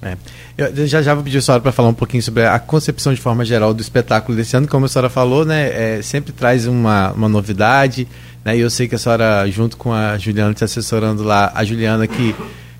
É. 0.02 0.16
Eu 0.56 0.86
já 0.86 1.02
já 1.02 1.14
vou 1.14 1.24
pedir 1.24 1.38
a 1.38 1.42
senhora 1.42 1.62
para 1.62 1.72
falar 1.72 1.88
um 1.88 1.94
pouquinho 1.94 2.22
sobre 2.22 2.44
a 2.44 2.58
concepção 2.58 3.12
de 3.12 3.20
forma 3.20 3.44
geral 3.44 3.74
do 3.74 3.80
espetáculo 3.80 4.36
desse 4.36 4.56
ano. 4.56 4.66
Como 4.66 4.86
a 4.86 4.88
senhora 4.88 5.08
falou, 5.08 5.44
né, 5.44 5.98
é, 5.98 6.02
sempre 6.02 6.32
traz 6.32 6.66
uma, 6.66 7.12
uma 7.12 7.28
novidade. 7.28 8.06
Né? 8.48 8.56
E 8.56 8.60
eu 8.60 8.70
sei 8.70 8.88
que 8.88 8.94
a 8.94 8.98
senhora, 8.98 9.46
junto 9.50 9.76
com 9.76 9.92
a 9.92 10.16
Juliana, 10.16 10.52
está 10.52 10.64
assessorando 10.64 11.22
lá, 11.22 11.52
a 11.54 11.62
Juliana 11.64 12.06
que 12.06 12.34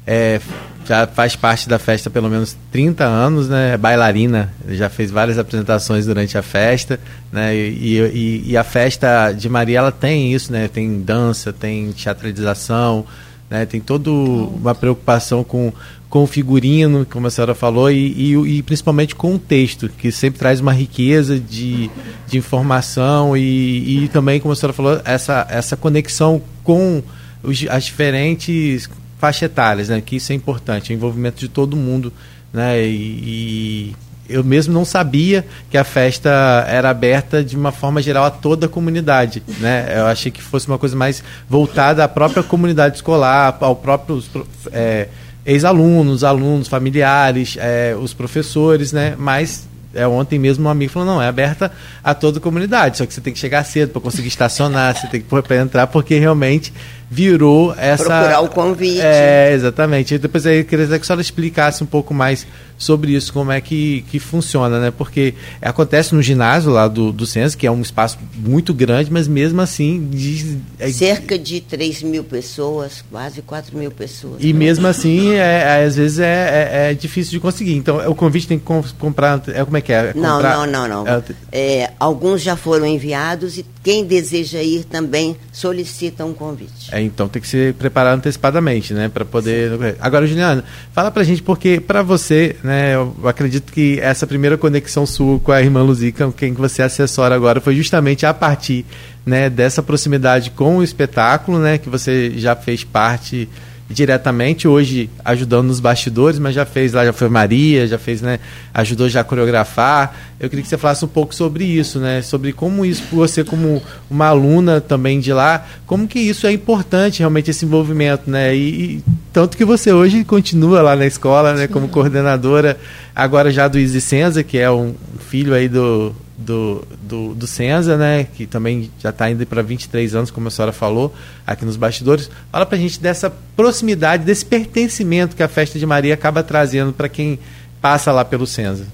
é, 0.07 0.41
já 0.87 1.07
faz 1.07 1.37
parte 1.37 1.69
da 1.69 1.79
festa 1.79 2.09
pelo 2.09 2.31
menos 2.31 2.57
30 2.73 3.05
anos, 3.05 3.51
né? 3.51 3.75
É 3.75 3.77
bailarina, 3.77 4.51
já 4.69 4.89
fez 4.89 5.11
várias 5.11 5.37
apresentações 5.39 6.07
durante 6.07 6.39
a 6.39 6.43
festa, 6.43 6.99
né? 7.31 7.55
E, 7.55 7.99
e, 7.99 8.45
e, 8.47 8.57
a 8.57 8.65
festa 8.65 9.31
de 9.33 9.47
Maria 9.51 9.81
ela 9.81 9.93
tem 9.93 10.33
isso, 10.33 10.51
né? 10.51 10.69
Tem 10.69 11.03
dança, 11.03 11.53
tem 11.53 11.93
teatralização, 11.93 13.05
né? 13.51 13.67
Tem 13.67 13.79
toda 13.79 14.11
uma 14.11 14.75
preocupação 14.75 15.45
com, 15.45 15.71
com 16.09 16.23
o 16.23 16.27
figurino, 16.27 17.05
como 17.05 17.27
a 17.27 17.31
senhora 17.31 17.55
falou, 17.55 17.91
e, 17.91 18.13
e, 18.13 18.59
e, 18.59 18.63
principalmente 18.63 19.15
com 19.15 19.35
o 19.35 19.39
texto, 19.39 19.89
que 19.89 20.11
sempre 20.11 20.39
traz 20.39 20.59
uma 20.59 20.73
riqueza 20.73 21.39
de, 21.39 21.91
de 22.27 22.39
informação 22.39 23.37
e, 23.37 24.05
e 24.05 24.09
também, 24.09 24.41
como 24.41 24.53
a 24.53 24.57
senhora 24.57 24.73
falou, 24.73 25.01
essa, 25.05 25.47
essa 25.51 25.77
conexão 25.77 26.41
com 26.65 27.03
os, 27.43 27.67
as 27.69 27.85
diferentes 27.85 28.89
faixas 29.19 29.43
etárias, 29.43 29.89
né? 29.91 30.01
que 30.01 30.17
isso 30.17 30.33
é 30.33 30.35
importante, 30.35 30.93
o 30.93 30.95
envolvimento 30.95 31.41
de 31.41 31.49
todo 31.49 31.77
mundo. 31.77 32.13
Né? 32.53 32.87
E, 32.87 33.95
eu 34.29 34.45
mesmo 34.45 34.75
não 34.75 34.85
sabia 34.85 35.45
que 35.71 35.79
a 35.79 35.85
festa 35.85 36.65
era 36.69 36.91
aberta 36.91 37.43
de 37.43 37.57
uma 37.57 37.73
forma 37.73 38.03
geral 38.03 38.25
a 38.25 38.31
toda 38.31 38.67
a 38.67 38.69
comunidade. 38.69 39.43
Né? 39.59 39.95
Eu 39.97 40.07
achei 40.07 40.31
que 40.31 40.43
fosse 40.43 40.69
uma 40.69 40.79
coisa 40.79 40.95
mais 40.95 41.25
voltada 41.49 42.05
à 42.05 42.09
própria 42.09 42.43
comunidade 42.43 42.97
escolar, 42.97 43.57
ao 43.61 43.75
próprio. 43.75 44.23
É, 44.71 45.09
ex-alunos, 45.49 46.23
alunos, 46.23 46.69
familiares, 46.69 47.57
é, 47.59 47.97
os 47.99 48.13
professores, 48.13 48.93
né? 48.93 49.15
Mas 49.19 49.67
é, 49.95 50.07
ontem 50.07 50.39
mesmo 50.39 50.67
um 50.67 50.71
amigo 50.71 50.93
falou, 50.93 51.09
não, 51.09 51.23
é 51.23 51.27
aberta 51.27 51.73
a 52.05 52.15
toda 52.15 52.39
a 52.39 52.41
comunidade, 52.41 52.99
só 52.99 53.07
que 53.07 53.15
você 53.15 53.21
tem 53.23 53.33
que 53.33 53.39
chegar 53.39 53.65
cedo 53.65 53.91
para 53.91 54.03
conseguir 54.03 54.29
estacionar, 54.29 54.95
você 54.95 55.07
tem 55.07 55.23
que 55.23 55.55
entrar, 55.55 55.87
porque 55.87 56.19
realmente 56.19 56.71
virou 57.11 57.75
essa... 57.77 58.05
Procurar 58.05 58.41
o 58.41 58.49
convite. 58.49 59.01
É, 59.01 59.53
exatamente. 59.53 60.15
E 60.15 60.19
depois 60.19 60.47
aí 60.47 60.59
eu 60.59 60.65
queria 60.65 60.87
que 60.87 60.95
a 60.95 61.03
senhora 61.03 61.23
explicasse 61.23 61.83
um 61.83 61.87
pouco 61.87 62.13
mais 62.13 62.47
sobre 62.79 63.13
isso, 63.13 63.33
como 63.33 63.51
é 63.51 63.61
que, 63.61 64.05
que 64.09 64.21
funciona, 64.21 64.79
né? 64.79 64.93
Porque 64.97 65.35
acontece 65.61 66.15
no 66.15 66.23
ginásio 66.23 66.71
lá 66.71 66.87
do, 66.87 67.11
do 67.13 67.27
Censo, 67.27 67.59
que 67.59 67.67
é 67.67 67.71
um 67.71 67.83
espaço 67.83 68.19
muito 68.37 68.73
grande, 68.73 69.11
mas 69.11 69.27
mesmo 69.27 69.61
assim... 69.61 70.09
De, 70.09 70.59
é, 70.79 70.89
Cerca 70.91 71.37
de 71.37 71.61
3 71.61 72.05
mil 72.05 72.23
pessoas, 72.23 73.05
quase 73.11 73.43
4 73.43 73.77
mil 73.77 73.91
pessoas. 73.91 74.37
E 74.39 74.53
mesmo 74.53 74.87
assim, 74.87 75.33
é, 75.33 75.81
é, 75.81 75.85
às 75.85 75.97
vezes 75.97 76.21
é, 76.21 76.25
é, 76.27 76.91
é, 76.91 76.95
difícil 76.95 77.33
de 77.33 77.41
conseguir. 77.41 77.75
Então, 77.75 78.09
o 78.09 78.15
convite 78.15 78.47
tem 78.47 78.59
que 78.59 78.65
comprar... 78.99 79.43
É, 79.49 79.65
como 79.65 79.77
é 79.77 79.81
que 79.81 79.93
é? 79.93 80.13
Não, 80.15 80.41
não, 80.41 80.65
não, 80.67 80.87
não. 80.87 81.05
É, 81.07 81.23
é, 81.51 81.91
alguns 81.99 82.43
já 82.43 82.55
foram 82.55 82.87
enviados 82.87 83.59
e 83.59 83.67
quem 83.83 84.05
deseja 84.05 84.63
ir 84.63 84.85
também 84.85 85.37
solicita 85.53 86.25
um 86.25 86.33
convite. 86.33 86.95
É, 86.99 87.03
então 87.03 87.29
tem 87.29 87.41
que 87.41 87.49
se 87.49 87.75
preparar 87.79 88.15
antecipadamente, 88.15 88.93
né? 88.93 89.09
Para 89.09 89.25
poder... 89.25 89.71
Sim. 89.71 89.97
Agora, 90.01 90.27
Juliana, 90.27 90.65
fala 90.93 91.11
pra 91.11 91.25
gente, 91.25 91.43
porque 91.43 91.81
para 91.81 92.03
você 92.03 92.57
né? 92.63 92.95
Eu 92.95 93.15
acredito 93.25 93.73
que 93.73 93.99
essa 94.01 94.27
primeira 94.27 94.57
conexão 94.57 95.07
sua 95.07 95.39
com 95.39 95.53
a 95.53 95.61
irmã 95.61 95.83
Luzica, 95.83 96.31
quem 96.37 96.53
você 96.53 96.83
assessora 96.83 97.35
agora, 97.35 97.61
foi 97.61 97.75
justamente 97.75 98.27
a 98.27 98.35
partir 98.35 98.85
né, 99.25 99.51
dessa 99.51 99.83
proximidade 99.83 100.51
com 100.51 100.79
o 100.79 100.83
espetáculo, 100.83 101.59
né? 101.59 101.79
Que 101.79 101.89
você 101.89 102.33
já 102.37 102.57
fez 102.57 102.85
parte 102.85 103.49
diretamente 103.89 104.69
hoje 104.69 105.09
ajudando 105.25 105.69
nos 105.69 105.81
bastidores, 105.81 106.39
mas 106.39 106.55
já 106.55 106.67
fez 106.67 106.93
lá, 106.93 107.05
já 107.05 107.13
foi 107.13 107.29
Maria, 107.29 107.87
já 107.87 107.99
fez, 107.99 108.21
né, 108.21 108.39
ajudou 108.75 109.09
já 109.09 109.21
a 109.21 109.25
coreografar. 109.25 110.15
Eu 110.39 110.49
queria 110.49 110.63
que 110.63 110.69
você 110.69 110.77
falasse 110.77 111.05
um 111.05 111.09
pouco 111.09 111.35
sobre 111.35 111.65
isso, 111.65 111.99
né, 111.99 112.21
sobre 112.21 112.53
como 112.53 112.85
isso, 112.85 113.03
você 113.11 113.43
como 113.43 113.83
uma 114.11 114.27
aluna 114.27 114.81
também 114.81 115.21
de 115.21 115.33
lá, 115.33 115.67
como 115.87 116.07
que 116.07 116.19
isso 116.19 116.47
é 116.47 116.53
importante 116.53 117.21
realmente 117.21 117.51
esse 117.51 117.65
envolvimento, 117.65 118.31
né, 118.31 118.55
e, 118.55 118.69
e 118.97 119.05
tanto 119.33 119.57
que 119.57 119.65
você 119.65 119.93
hoje 119.93 120.23
continua 120.23 120.83
lá 120.83 120.95
na 120.95 121.07
escola, 121.07 121.55
né, 121.55 121.67
como 121.67 121.89
coordenadora 121.89 122.79
agora 123.17 123.51
já 123.51 123.67
do 123.69 123.79
Easy 123.79 124.01
Senza, 124.01 124.43
que 124.43 124.59
é 124.59 124.71
um 124.71 124.95
filho 125.19 125.55
aí 125.55 125.69
do 125.69 126.15
do, 126.39 126.87
do, 127.03 127.35
do 127.35 127.47
Senza, 127.49 127.97
né, 127.97 128.25
que 128.25 128.47
também 128.47 128.91
já 129.01 129.11
está 129.11 129.29
indo 129.29 129.45
para 129.45 129.61
23 129.61 130.15
anos, 130.15 130.31
como 130.31 130.47
a 130.47 130.51
senhora 130.51 130.73
falou, 130.73 131.13
aqui 131.45 131.65
nos 131.65 131.77
bastidores. 131.77 132.31
Fala 132.53 132.65
para 132.65 132.79
a 132.79 132.81
gente 132.81 133.01
dessa 133.01 133.29
proximidade, 133.57 134.25
desse 134.25 134.45
pertencimento 134.45 135.35
que 135.35 135.43
a 135.43 135.49
festa 135.49 135.79
de 135.79 135.85
Maria 135.85 136.15
acaba 136.15 136.43
trazendo 136.45 136.93
para 136.93 137.09
quem 137.09 137.41
passa 137.81 138.13
lá 138.13 138.25
pelo 138.25 138.47
Senza. 138.47 138.87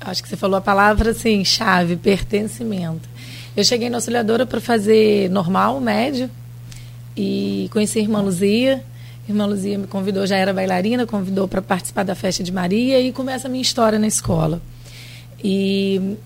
Acho 0.00 0.22
que 0.22 0.28
você 0.28 0.36
falou 0.36 0.56
a 0.56 0.60
palavra 0.60 1.10
assim, 1.10 1.44
chave, 1.44 1.96
pertencimento. 1.96 3.08
Eu 3.56 3.64
cheguei 3.64 3.90
na 3.90 3.96
auxiliadora 3.96 4.46
para 4.46 4.60
fazer 4.60 5.28
normal, 5.30 5.80
médio, 5.80 6.30
e 7.16 7.68
conheci 7.72 7.98
a 7.98 8.02
irmã 8.02 8.20
Luzia. 8.20 8.84
A 9.26 9.32
irmã 9.32 9.46
Luzia 9.46 9.76
me 9.76 9.88
convidou, 9.88 10.24
já 10.26 10.36
era 10.36 10.52
bailarina, 10.54 11.06
convidou 11.06 11.48
para 11.48 11.60
participar 11.60 12.04
da 12.04 12.14
festa 12.14 12.44
de 12.44 12.52
Maria 12.52 13.00
e 13.00 13.10
começa 13.10 13.48
a 13.48 13.50
minha 13.50 13.62
história 13.62 13.98
na 13.98 14.06
escola. 14.06 14.62
E 15.42 16.16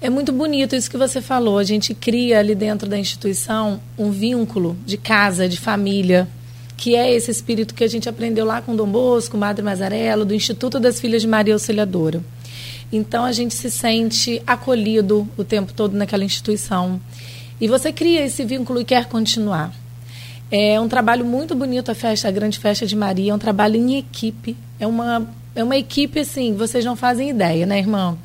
é 0.00 0.08
muito 0.08 0.32
bonito 0.32 0.76
isso 0.76 0.90
que 0.90 0.96
você 0.96 1.20
falou. 1.20 1.58
A 1.58 1.64
gente 1.64 1.92
cria 1.94 2.38
ali 2.38 2.54
dentro 2.54 2.88
da 2.88 2.98
instituição 2.98 3.80
um 3.98 4.10
vínculo 4.10 4.76
de 4.86 4.96
casa, 4.96 5.48
de 5.48 5.58
família, 5.58 6.28
que 6.76 6.94
é 6.94 7.12
esse 7.12 7.30
espírito 7.30 7.74
que 7.74 7.82
a 7.82 7.88
gente 7.88 8.08
aprendeu 8.08 8.46
lá 8.46 8.62
com 8.62 8.76
Dom 8.76 8.86
Bosco, 8.86 9.36
Madre 9.36 9.64
Mazarello, 9.64 10.24
do 10.24 10.34
Instituto 10.34 10.78
das 10.78 11.00
Filhas 11.00 11.22
de 11.22 11.28
Maria 11.28 11.54
Auxiliadora. 11.54 12.22
Então 12.92 13.24
a 13.24 13.32
gente 13.32 13.54
se 13.54 13.70
sente 13.70 14.40
acolhido 14.46 15.28
o 15.36 15.42
tempo 15.42 15.72
todo 15.72 15.96
naquela 15.96 16.24
instituição. 16.24 17.00
E 17.60 17.66
você 17.66 17.92
cria 17.92 18.24
esse 18.24 18.44
vínculo 18.44 18.80
e 18.80 18.84
quer 18.84 19.06
continuar. 19.06 19.74
É 20.50 20.80
um 20.80 20.88
trabalho 20.88 21.24
muito 21.24 21.54
bonito 21.54 21.90
a 21.90 21.94
festa, 21.94 22.28
a 22.28 22.30
grande 22.30 22.58
festa 22.58 22.86
de 22.86 22.94
Maria, 22.96 23.32
é 23.32 23.34
um 23.34 23.38
trabalho 23.38 23.76
em 23.76 23.98
equipe. 23.98 24.56
É 24.78 24.86
uma, 24.86 25.28
é 25.54 25.62
uma 25.62 25.76
equipe 25.76 26.20
assim, 26.20 26.54
vocês 26.54 26.84
não 26.84 26.94
fazem 26.94 27.28
ideia, 27.28 27.66
né, 27.66 27.78
irmão? 27.78 28.16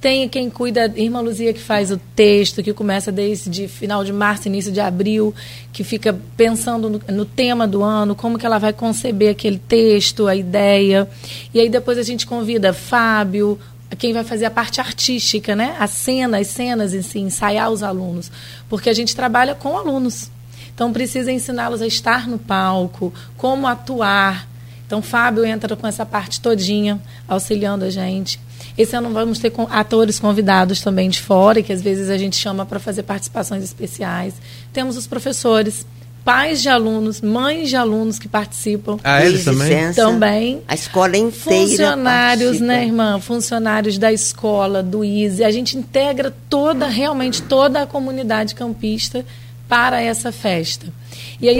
Tem 0.00 0.28
quem 0.28 0.50
cuida, 0.50 0.92
irmã 0.94 1.20
Luzia, 1.20 1.52
que 1.52 1.60
faz 1.60 1.90
o 1.90 1.96
texto, 2.14 2.62
que 2.62 2.72
começa 2.72 3.10
desde 3.10 3.66
final 3.66 4.04
de 4.04 4.12
março, 4.12 4.46
início 4.46 4.70
de 4.70 4.78
abril, 4.78 5.34
que 5.72 5.82
fica 5.82 6.16
pensando 6.36 6.90
no, 6.90 7.00
no, 7.08 7.24
tema 7.24 7.66
do 7.66 7.82
ano, 7.82 8.14
como 8.14 8.38
que 8.38 8.44
ela 8.44 8.58
vai 8.58 8.72
conceber 8.72 9.30
aquele 9.30 9.58
texto, 9.58 10.26
a 10.26 10.36
ideia. 10.36 11.08
E 11.52 11.60
aí 11.60 11.68
depois 11.68 11.96
a 11.96 12.02
gente 12.02 12.26
convida 12.26 12.74
Fábio, 12.74 13.58
quem 13.98 14.12
vai 14.12 14.22
fazer 14.22 14.44
a 14.44 14.50
parte 14.50 14.80
artística, 14.80 15.56
né? 15.56 15.76
A 15.78 15.86
cena, 15.86 16.38
as 16.38 16.48
cenas 16.48 16.92
em 16.92 17.02
si, 17.02 17.18
ensaiar 17.18 17.70
os 17.70 17.82
alunos. 17.82 18.30
Porque 18.68 18.90
a 18.90 18.94
gente 18.94 19.16
trabalha 19.16 19.54
com 19.54 19.78
alunos. 19.78 20.30
Então 20.74 20.92
precisa 20.92 21.32
ensiná-los 21.32 21.80
a 21.80 21.86
estar 21.86 22.28
no 22.28 22.38
palco, 22.38 23.12
como 23.36 23.66
atuar. 23.66 24.46
Então 24.86 25.00
Fábio 25.00 25.44
entra 25.44 25.74
com 25.74 25.86
essa 25.86 26.04
parte 26.04 26.40
todinha, 26.40 27.00
auxiliando 27.26 27.84
a 27.84 27.90
gente. 27.90 28.38
Esse 28.76 28.94
ano 28.94 29.10
vamos 29.10 29.38
ter 29.38 29.52
atores 29.70 30.18
convidados 30.18 30.80
também 30.80 31.08
de 31.08 31.20
fora, 31.20 31.62
que 31.62 31.72
às 31.72 31.80
vezes 31.80 32.10
a 32.10 32.18
gente 32.18 32.36
chama 32.36 32.66
para 32.66 32.78
fazer 32.78 33.02
participações 33.04 33.64
especiais. 33.64 34.34
Temos 34.72 34.96
os 34.96 35.06
professores, 35.06 35.86
pais 36.26 36.60
de 36.60 36.68
alunos, 36.68 37.20
mães 37.20 37.68
de 37.68 37.76
alunos 37.76 38.18
que 38.18 38.26
participam. 38.26 38.98
Ah, 39.04 39.24
eles 39.24 39.44
também? 39.44 39.92
Também. 39.94 40.62
A 40.66 40.74
escola 40.74 41.16
inteira 41.16 41.68
Funcionários, 41.68 42.44
participa. 42.58 42.66
né, 42.66 42.84
irmã? 42.84 43.20
Funcionários 43.20 43.96
da 43.96 44.12
escola, 44.12 44.82
do 44.82 45.04
ISE. 45.04 45.44
A 45.44 45.50
gente 45.52 45.78
integra 45.78 46.34
toda, 46.50 46.88
realmente 46.88 47.42
toda 47.42 47.82
a 47.82 47.86
comunidade 47.86 48.56
campista 48.56 49.24
para 49.68 50.00
essa 50.00 50.32
festa. 50.32 50.86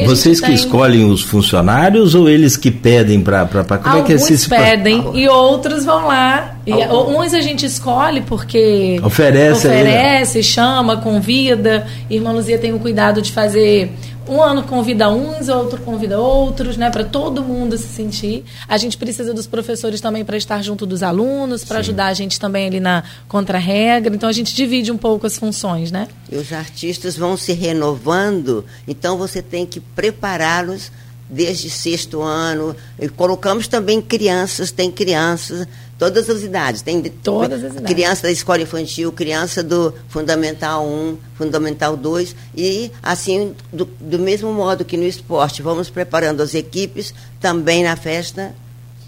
Vocês 0.07 0.41
que 0.41 0.47
tem... 0.47 0.55
escolhem 0.55 1.05
os 1.05 1.23
funcionários 1.23 2.15
ou 2.15 2.29
eles 2.29 2.57
que 2.57 2.71
pedem 2.71 3.21
para 3.21 3.47
como 3.47 3.97
Alguns 3.97 3.99
é 3.99 4.03
que 4.03 4.13
é 4.13 4.17
esse 4.17 4.49
pedem 4.49 5.11
e 5.15 5.29
outros 5.29 5.85
vão 5.85 6.07
lá. 6.07 6.57
E 6.67 6.73
uns 6.73 7.35
a 7.35 7.41
gente 7.41 7.67
escolhe 7.67 8.23
porque 8.23 8.99
oferece 9.05 9.69
oferece, 9.69 10.39
aí, 10.39 10.45
chama, 10.45 10.97
convida. 10.97 11.87
Irmã 12.09 12.33
Luzia 12.33 12.59
tem 12.59 12.73
o 12.73 12.79
cuidado 12.79 13.21
de 13.21 13.33
fazer 13.33 13.93
um 14.29 14.43
ano 14.43 14.63
convida 14.65 15.11
uns, 15.11 15.49
outro 15.49 15.81
convida 15.83 16.19
outros, 16.19 16.77
né, 16.77 16.91
para 16.91 17.05
todo 17.05 17.43
mundo 17.43 17.77
se 17.77 17.89
sentir. 17.89 18.45
A 18.69 18.77
gente 18.77 18.97
precisa 18.97 19.33
dos 19.33 19.47
professores 19.47 20.01
também 20.01 20.25
para 20.25 20.37
estar 20.37 20.63
junto 20.63 20.85
dos 20.85 21.03
alunos, 21.03 21.65
para 21.65 21.79
ajudar 21.79 22.07
a 22.07 22.15
gente 22.15 22.39
também 22.39 22.67
ali 22.67 22.81
na 22.81 23.05
contra-regra. 23.29 24.15
Então 24.15 24.29
a 24.29 24.33
gente 24.33 24.55
divide 24.55 24.91
um 24.91 24.99
pouco 24.99 25.27
as 25.27 25.39
funções, 25.39 25.91
né? 25.91 26.09
E 26.31 26.37
os 26.37 26.53
artistas 26.53 27.17
vão 27.17 27.37
se 27.37 27.53
renovando, 27.53 28.65
então 28.87 29.17
você 29.17 29.41
tem 29.41 29.65
que 29.65 29.81
prepará-los 29.81 30.91
desde 31.29 31.69
sexto 31.69 32.23
ano. 32.23 32.75
E 32.99 33.09
colocamos 33.09 33.69
também 33.69 34.01
crianças, 34.01 34.71
tem 34.71 34.91
crianças 34.91 35.67
Todas 35.99 36.29
as 36.29 36.43
idades. 36.43 36.83
Tem 36.83 37.03
Todas 37.03 37.65
as 37.65 37.73
idades. 37.73 37.93
criança 37.93 38.23
da 38.23 38.31
escola 38.31 38.61
infantil, 38.61 39.11
criança 39.13 39.63
do 39.63 39.95
Fundamental 40.09 40.87
1, 40.87 41.19
Fundamental 41.35 41.97
2. 41.97 42.37
E, 42.57 42.91
assim, 43.03 43.55
do, 43.73 43.85
do 43.85 44.19
mesmo 44.19 44.53
modo 44.53 44.85
que 44.85 44.97
no 44.97 45.05
esporte 45.05 45.63
vamos 45.63 45.89
preparando 45.89 46.43
as 46.43 46.55
equipes, 46.55 47.15
também 47.41 47.83
na 47.83 47.97
festa 47.97 48.55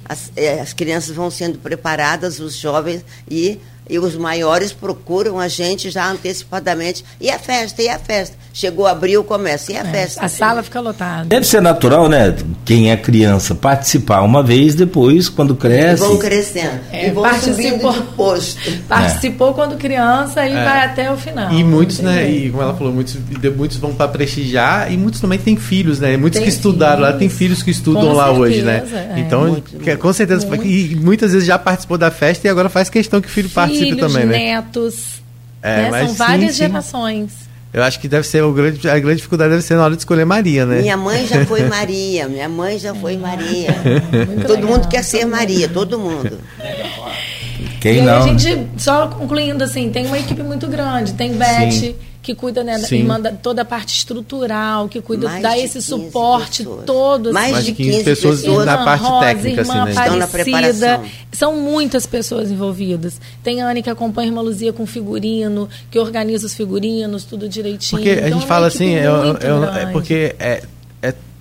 as, 0.08 0.32
é, 0.34 0.60
as 0.60 0.72
crianças 0.72 1.14
vão 1.14 1.30
sendo 1.30 1.58
preparadas, 1.58 2.40
os 2.40 2.56
jovens, 2.56 3.04
e 3.30 3.60
e 3.88 3.98
os 3.98 4.16
maiores 4.16 4.72
procuram 4.72 5.38
a 5.38 5.48
gente 5.48 5.90
já 5.90 6.10
antecipadamente. 6.10 7.04
E 7.20 7.30
a 7.30 7.38
festa, 7.38 7.82
e 7.82 7.88
a 7.88 7.98
festa. 7.98 8.36
Chegou 8.52 8.86
abril, 8.86 9.22
começa. 9.24 9.72
E 9.72 9.76
a 9.76 9.80
é, 9.80 9.84
festa? 9.84 10.24
A 10.24 10.28
sala 10.28 10.62
fica 10.62 10.80
lotada. 10.80 11.24
Deve 11.24 11.46
ser 11.46 11.62
natural, 11.62 12.08
né? 12.08 12.34
Quem 12.64 12.90
é 12.90 12.96
criança 12.96 13.54
participar 13.54 14.20
uma 14.22 14.42
vez, 14.42 14.74
depois, 14.74 15.28
quando 15.28 15.54
cresce. 15.54 16.02
E 16.02 16.06
vão 16.06 16.18
crescendo. 16.18 16.80
É, 16.92 17.08
e 17.08 17.10
vão 17.10 17.22
participou, 17.22 17.92
de 17.92 18.02
posto. 18.16 18.58
Participou 18.88 19.50
é. 19.50 19.52
quando 19.54 19.76
criança 19.76 20.46
e 20.46 20.52
é. 20.52 20.64
vai 20.64 20.84
até 20.84 21.10
o 21.10 21.16
final. 21.16 21.52
E 21.52 21.62
muitos, 21.62 22.00
né? 22.00 22.28
E 22.28 22.50
como 22.50 22.62
ela 22.62 22.74
falou, 22.74 22.92
muitos, 22.92 23.16
muitos 23.56 23.76
vão 23.76 23.94
para 23.94 24.08
prestigiar 24.08 24.92
e 24.92 24.96
muitos 24.96 25.20
também 25.20 25.38
têm 25.38 25.56
filhos, 25.56 26.00
né? 26.00 26.16
Muitos 26.16 26.38
tem 26.38 26.48
que 26.48 26.54
estudaram 26.54 26.96
filhos. 26.96 27.12
lá, 27.12 27.18
tem 27.18 27.28
filhos 27.28 27.62
que 27.62 27.70
estudam 27.70 28.08
com 28.08 28.12
lá 28.12 28.24
certeza, 28.24 28.42
hoje, 28.42 28.62
né? 28.62 28.82
É. 29.16 29.20
Então, 29.20 29.48
muito, 29.48 29.98
com 29.98 30.12
certeza. 30.12 30.46
Muito. 30.46 30.66
E 30.66 30.96
muitas 30.96 31.32
vezes 31.32 31.46
já 31.46 31.58
participou 31.58 31.96
da 31.96 32.10
festa 32.10 32.46
e 32.46 32.50
agora 32.50 32.68
faz 32.68 32.90
questão 32.90 33.20
que 33.20 33.28
o 33.28 33.30
filho, 33.30 33.48
filho 33.48 33.54
participe 33.54 33.77
filhos, 33.78 34.12
também, 34.12 34.26
né? 34.26 34.38
netos. 34.38 35.22
É, 35.62 35.90
né? 35.90 36.06
São 36.06 36.14
várias 36.14 36.52
sim, 36.52 36.58
gerações. 36.58 37.48
Eu 37.72 37.82
acho 37.82 38.00
que 38.00 38.08
deve 38.08 38.26
ser 38.26 38.42
o 38.42 38.52
grande, 38.52 38.88
a 38.88 38.98
grande 38.98 39.16
dificuldade 39.16 39.50
deve 39.50 39.62
ser 39.62 39.74
na 39.74 39.84
hora 39.84 39.94
de 39.94 39.98
escolher 39.98 40.24
Maria, 40.24 40.64
né? 40.64 40.80
Minha 40.80 40.96
mãe 40.96 41.26
já 41.26 41.44
foi 41.44 41.62
Maria, 41.68 42.28
minha 42.28 42.48
mãe 42.48 42.78
já 42.78 42.94
foi 42.94 43.16
Maria. 43.16 43.74
todo 44.46 44.60
legal. 44.60 44.70
mundo 44.70 44.88
quer 44.88 45.04
ser 45.04 45.26
Maria, 45.26 45.68
todo 45.68 45.98
mundo. 45.98 46.38
Quem 47.80 47.98
e 47.98 48.02
não? 48.02 48.22
a 48.22 48.26
gente, 48.26 48.66
só 48.78 49.08
concluindo 49.08 49.62
assim, 49.62 49.90
tem 49.90 50.06
uma 50.06 50.18
equipe 50.18 50.42
muito 50.42 50.66
grande, 50.66 51.12
tem 51.12 51.32
Beth, 51.34 51.72
Sim 51.72 51.94
que 52.28 52.34
cuida 52.34 52.62
né, 52.62 52.78
e 52.90 53.02
manda 53.02 53.32
toda 53.32 53.62
a 53.62 53.64
parte 53.64 53.96
estrutural, 53.96 54.86
que 54.86 55.00
cuida, 55.00 55.26
Mais 55.26 55.42
dá 55.42 55.56
esse 55.56 55.80
suporte 55.80 56.62
pessoas. 56.62 56.84
todo. 56.84 57.32
Mais 57.32 57.56
assim. 57.56 57.64
de 57.64 57.72
15, 57.72 57.90
15 57.90 58.04
pessoas, 58.04 58.40
pessoas 58.40 58.66
na 58.66 58.84
parte 58.84 59.04
Rosa, 59.04 59.26
técnica, 59.26 59.60
irmã 59.62 59.82
assim, 59.82 59.84
né? 59.84 59.90
Estão 60.02 60.16
na 60.16 60.26
preparação. 60.26 61.04
São 61.32 61.56
muitas 61.56 62.04
pessoas 62.04 62.50
envolvidas. 62.50 63.18
Tem 63.42 63.62
a 63.62 63.70
Anne 63.70 63.82
que 63.82 63.88
acompanha 63.88 64.28
a 64.28 64.30
irmã 64.30 64.42
Luzia 64.42 64.74
com 64.74 64.84
figurino, 64.84 65.70
que 65.90 65.98
organiza 65.98 66.46
os 66.46 66.52
figurinos, 66.52 67.24
tudo 67.24 67.48
direitinho. 67.48 68.02
Porque 68.02 68.12
então, 68.12 68.26
a 68.26 68.30
gente 68.30 68.44
é 68.44 68.46
fala 68.46 68.66
assim, 68.66 68.94
é, 68.94 69.04
é, 69.06 69.82
é, 69.82 69.86
porque 69.86 70.36
é, 70.38 70.62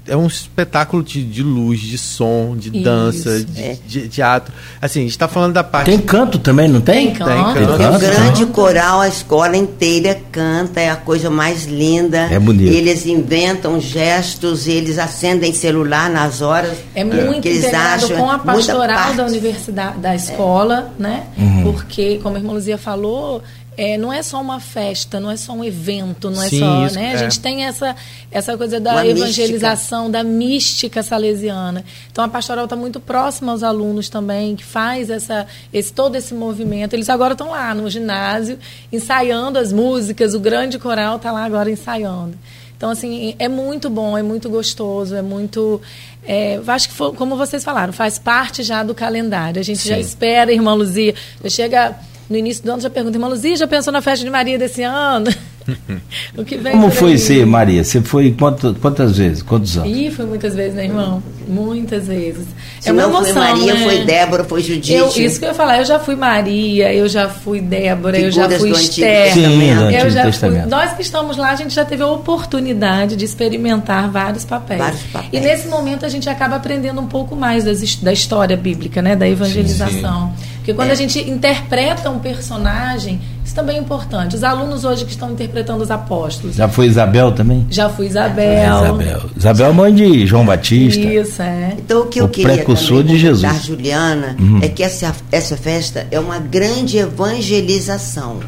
é 0.07 0.15
um 0.15 0.27
espetáculo 0.27 1.03
de, 1.03 1.23
de 1.23 1.43
luz, 1.43 1.79
de 1.79 1.97
som, 1.97 2.55
de 2.57 2.69
Isso, 2.69 2.83
dança, 2.83 3.43
de, 3.43 3.61
é. 3.61 3.77
de, 3.85 4.07
teatro. 4.07 4.53
Assim, 4.81 4.99
a 4.99 5.01
gente 5.03 5.11
está 5.11 5.27
falando 5.27 5.53
da 5.53 5.63
parte. 5.63 5.89
Tem 5.89 5.99
canto 5.99 6.39
também, 6.39 6.67
não 6.67 6.81
tem? 6.81 7.07
Tem 7.07 7.15
canto. 7.15 7.53
Tem, 7.53 7.65
canto. 7.65 7.77
tem 7.77 7.87
um 7.87 7.99
grande 7.99 8.45
coral, 8.47 9.01
a 9.01 9.07
escola 9.07 9.57
inteira 9.57 10.19
canta, 10.31 10.79
é 10.79 10.89
a 10.89 10.95
coisa 10.95 11.29
mais 11.29 11.65
linda. 11.65 12.27
É 12.31 12.39
bonito. 12.39 12.71
Eles 12.71 13.05
inventam 13.05 13.79
gestos, 13.79 14.67
eles 14.67 14.97
acendem 14.97 15.53
celular 15.53 16.09
nas 16.09 16.41
horas. 16.41 16.77
É 16.95 17.03
muito 17.03 17.41
que 17.41 17.49
eles 17.49 17.73
acham, 17.73 18.17
com 18.17 18.29
a 18.29 18.39
pastoral 18.39 19.13
da 19.13 19.25
universidade, 19.25 19.99
da 19.99 20.15
escola, 20.15 20.91
é. 20.97 21.01
né? 21.01 21.23
Uhum. 21.37 21.63
Porque, 21.73 22.19
como 22.23 22.35
a 22.35 22.39
irmã 22.39 22.53
Luzia 22.53 22.77
falou, 22.77 23.43
é, 23.77 23.95
não 23.95 24.11
é 24.11 24.23
só 24.23 24.41
uma 24.41 24.59
festa, 24.59 25.19
não 25.19 25.29
é 25.29 25.37
só 25.37 25.53
um 25.53 25.63
evento, 25.63 26.31
não 26.31 26.41
é 26.41 26.49
Sim, 26.49 26.59
só, 26.59 26.85
isso, 26.87 26.95
né? 26.95 27.11
É. 27.11 27.13
A 27.13 27.17
gente 27.17 27.39
tem 27.39 27.63
essa, 27.63 27.95
essa 28.31 28.57
coisa 28.57 28.79
da 28.79 28.93
uma 28.93 29.05
evangelização, 29.05 30.05
mística. 30.05 30.23
da 30.23 30.23
mística 30.23 31.03
salesiana. 31.03 31.85
Então 32.11 32.23
a 32.23 32.27
pastoral 32.27 32.63
está 32.63 32.75
muito 32.75 32.99
próxima 32.99 33.51
aos 33.51 33.61
alunos 33.61 34.09
também, 34.09 34.55
que 34.55 34.65
faz 34.65 35.11
essa, 35.11 35.45
esse, 35.71 35.93
todo 35.93 36.15
esse 36.15 36.33
movimento. 36.33 36.95
Eles 36.95 37.07
agora 37.07 37.33
estão 37.33 37.51
lá 37.51 37.75
no 37.75 37.87
ginásio, 37.87 38.57
ensaiando 38.91 39.59
as 39.59 39.71
músicas, 39.71 40.33
o 40.33 40.39
grande 40.39 40.79
coral 40.79 41.17
está 41.17 41.31
lá 41.31 41.45
agora 41.45 41.69
ensaiando. 41.69 42.35
Então, 42.75 42.89
assim, 42.89 43.35
é 43.37 43.47
muito 43.47 43.89
bom, 43.89 44.17
é 44.17 44.23
muito 44.23 44.49
gostoso, 44.49 45.15
é 45.15 45.21
muito. 45.21 45.79
É, 46.23 46.59
acho 46.67 46.89
que, 46.89 46.95
foi, 46.95 47.11
como 47.13 47.35
vocês 47.35 47.63
falaram, 47.63 47.93
faz 47.93 48.19
parte 48.19 48.63
já 48.63 48.83
do 48.83 48.93
calendário. 48.93 49.59
A 49.59 49.63
gente 49.63 49.79
Sim. 49.79 49.89
já 49.89 49.99
espera, 49.99 50.51
irmã 50.51 50.73
Luzia, 50.73 51.15
já 51.43 51.49
chega 51.49 51.95
no 52.29 52.37
início 52.37 52.63
do 52.63 52.71
ano 52.71 52.81
já 52.81 52.89
pergunta, 52.89 53.17
irmã 53.17 53.27
Luzia, 53.27 53.55
já 53.55 53.67
pensou 53.67 53.91
na 53.91 54.01
festa 54.01 54.25
de 54.25 54.31
Maria 54.31 54.57
desse 54.57 54.83
ano? 54.83 55.27
o 56.37 56.43
que 56.45 56.57
vem 56.57 56.71
Como 56.73 56.89
foi 56.91 57.11
aí. 57.11 57.17
ser, 57.17 57.45
Maria? 57.45 57.83
Você 57.83 58.01
foi 58.01 58.31
quantas, 58.31 58.77
quantas 58.77 59.17
vezes? 59.17 59.41
Quantos 59.41 59.77
anos? 59.77 59.89
Ih, 59.95 60.11
foi 60.11 60.25
muitas 60.25 60.55
vezes, 60.55 60.75
né, 60.75 60.85
irmão? 60.85 61.21
Muitas 61.47 62.07
vezes. 62.07 62.45
Se 62.79 62.89
é 62.89 62.91
uma 62.91 63.01
não 63.03 63.09
emoção, 63.09 63.33
foi 63.33 63.41
Maria, 63.41 63.73
né? 63.73 63.83
foi 63.83 64.05
Débora, 64.05 64.43
foi 64.43 64.61
Judite. 64.61 64.93
Eu, 64.93 65.07
isso 65.07 65.39
que 65.39 65.45
eu 65.45 65.49
ia 65.49 65.55
falar, 65.55 65.79
eu 65.79 65.85
já 65.85 65.99
fui 65.99 66.15
Maria, 66.15 66.93
eu 66.93 67.07
já 67.07 67.29
fui 67.29 67.59
Débora, 67.61 68.19
eu 68.19 68.31
já 68.31 68.43
Figuras 68.49 68.59
fui 68.61 68.71
Esther. 68.71 69.33
Sim, 69.33 69.41
do. 69.75 69.83
Antigo 69.83 70.09
já 70.09 70.31
fui, 70.31 70.49
nós 70.67 70.93
que 70.93 71.01
estamos 71.01 71.37
lá, 71.37 71.51
a 71.51 71.55
gente 71.55 71.73
já 71.73 71.83
teve 71.85 72.03
a 72.03 72.07
oportunidade 72.07 73.15
de 73.15 73.25
experimentar 73.25 74.09
vários 74.09 74.45
papéis. 74.45 74.79
Vários 74.79 75.01
papéis. 75.03 75.33
E 75.33 75.39
nesse 75.39 75.67
momento 75.67 76.05
a 76.05 76.09
gente 76.09 76.29
acaba 76.29 76.55
aprendendo 76.55 77.01
um 77.01 77.07
pouco 77.07 77.35
mais 77.35 77.63
das 77.63 77.77
da 77.97 78.11
história 78.13 78.55
bíblica, 78.57 79.01
né, 79.01 79.15
da 79.15 79.27
evangelização. 79.27 80.33
Porque 80.57 80.73
quando 80.73 80.89
É. 80.89 80.91
a 80.91 80.95
gente 80.95 81.19
interpreta 81.29 82.09
um 82.09 82.19
personagem, 82.19 83.21
também 83.57 83.77
é 83.77 83.79
importante. 83.79 84.35
Os 84.35 84.43
alunos 84.43 84.85
hoje 84.85 85.03
que 85.03 85.09
estão 85.09 85.31
interpretando 85.31 85.81
os 85.81 85.89
apóstolos. 85.89 86.55
Já 86.55 86.69
foi 86.69 86.85
Isabel 86.85 87.31
também? 87.31 87.65
Já 87.71 87.89
fui 87.89 88.05
Isabel. 88.05 88.83
Isabel. 88.83 89.21
Isabel 89.35 89.65
é 89.65 89.73
mãe 89.73 89.95
de 89.95 90.27
João 90.27 90.45
Batista. 90.45 91.01
Isso, 91.01 91.41
é. 91.41 91.73
Então, 91.75 92.01
o 92.01 92.05
que 92.05 92.21
eu 92.21 92.25
O 92.25 92.29
queria 92.29 92.53
precursor 92.53 93.03
de 93.03 93.17
Jesus. 93.17 93.41
comentar, 93.41 93.65
Juliana, 93.65 94.37
é 94.61 94.67
que 94.67 94.83
essa, 94.83 95.11
essa 95.31 95.57
festa 95.57 96.05
é 96.11 96.19
uma 96.19 96.37
grande 96.37 96.99
evangelização. 96.99 98.39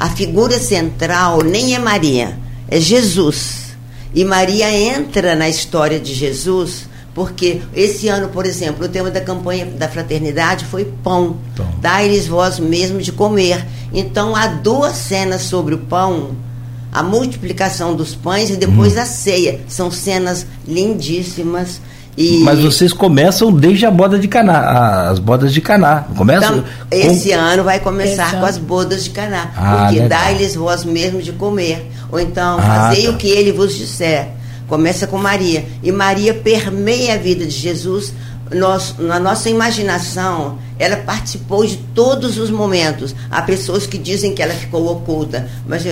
A 0.00 0.08
figura 0.08 0.58
central 0.58 1.44
nem 1.44 1.76
é 1.76 1.78
Maria, 1.78 2.36
é 2.68 2.80
Jesus. 2.80 3.76
E 4.12 4.24
Maria 4.24 4.68
entra 4.72 5.36
na 5.36 5.48
história 5.48 6.00
de 6.00 6.12
Jesus 6.12 6.88
porque 7.16 7.62
esse 7.74 8.08
ano, 8.08 8.28
por 8.28 8.44
exemplo, 8.44 8.84
o 8.84 8.88
tema 8.90 9.10
da 9.10 9.22
campanha 9.22 9.64
da 9.64 9.88
fraternidade 9.88 10.66
foi 10.66 10.84
pão. 11.02 11.38
Pão. 11.56 11.66
Dai-lhes 11.80 12.26
vós 12.28 12.58
mesmo 12.60 13.00
de 13.00 13.10
comer. 13.10 13.64
Então, 13.90 14.36
há 14.36 14.46
duas 14.48 14.94
cenas 14.96 15.40
sobre 15.42 15.74
o 15.74 15.78
pão 15.78 16.32
a 16.92 17.02
multiplicação 17.02 17.94
dos 17.94 18.14
pães 18.14 18.50
e 18.50 18.56
depois 18.56 18.94
Uhum. 18.96 19.02
a 19.02 19.06
ceia. 19.06 19.60
São 19.66 19.90
cenas 19.90 20.46
lindíssimas. 20.68 21.80
E 22.18 22.38
Mas 22.44 22.60
vocês 22.60 22.92
começam 22.92 23.50
desde 23.52 23.84
a 23.86 23.90
boda 23.90 24.18
de 24.18 24.28
Caná, 24.28 25.08
as 25.10 25.18
bodas 25.18 25.52
de 25.52 25.60
Caná. 25.60 26.04
Começam 26.16 26.64
então, 26.90 27.10
esse 27.12 27.32
ano 27.32 27.64
vai 27.64 27.80
começar 27.80 28.28
Esse 28.28 28.36
com 28.36 28.46
as 28.46 28.56
bodas 28.58 29.04
de 29.04 29.10
Caná. 29.10 29.50
Ah, 29.56 29.86
porque 29.88 30.08
dai-lhes 30.08 30.54
vós 30.54 30.84
mesmo 30.84 31.20
de 31.20 31.32
comer. 31.32 31.90
Ou 32.10 32.18
então, 32.20 32.58
Ah, 32.58 32.88
fazei 32.88 33.04
tá. 33.06 33.10
o 33.10 33.16
que 33.16 33.28
ele 33.28 33.52
vos 33.52 33.74
disser. 33.74 34.28
Começa 34.66 35.06
com 35.06 35.18
Maria. 35.18 35.64
E 35.82 35.92
Maria 35.92 36.34
permeia 36.34 37.14
a 37.14 37.18
vida 37.18 37.44
de 37.44 37.52
Jesus. 37.52 38.12
Nós, 38.50 38.96
na 38.98 39.18
nossa 39.18 39.50
imaginação, 39.50 40.58
ela 40.78 40.96
participou 40.98 41.66
de 41.66 41.76
todos 41.94 42.38
os 42.38 42.50
momentos. 42.50 43.14
Há 43.30 43.42
pessoas 43.42 43.86
que 43.86 43.98
dizem 43.98 44.34
que 44.34 44.42
ela 44.42 44.54
ficou 44.54 44.86
oculta. 44.86 45.48
Mas 45.66 45.84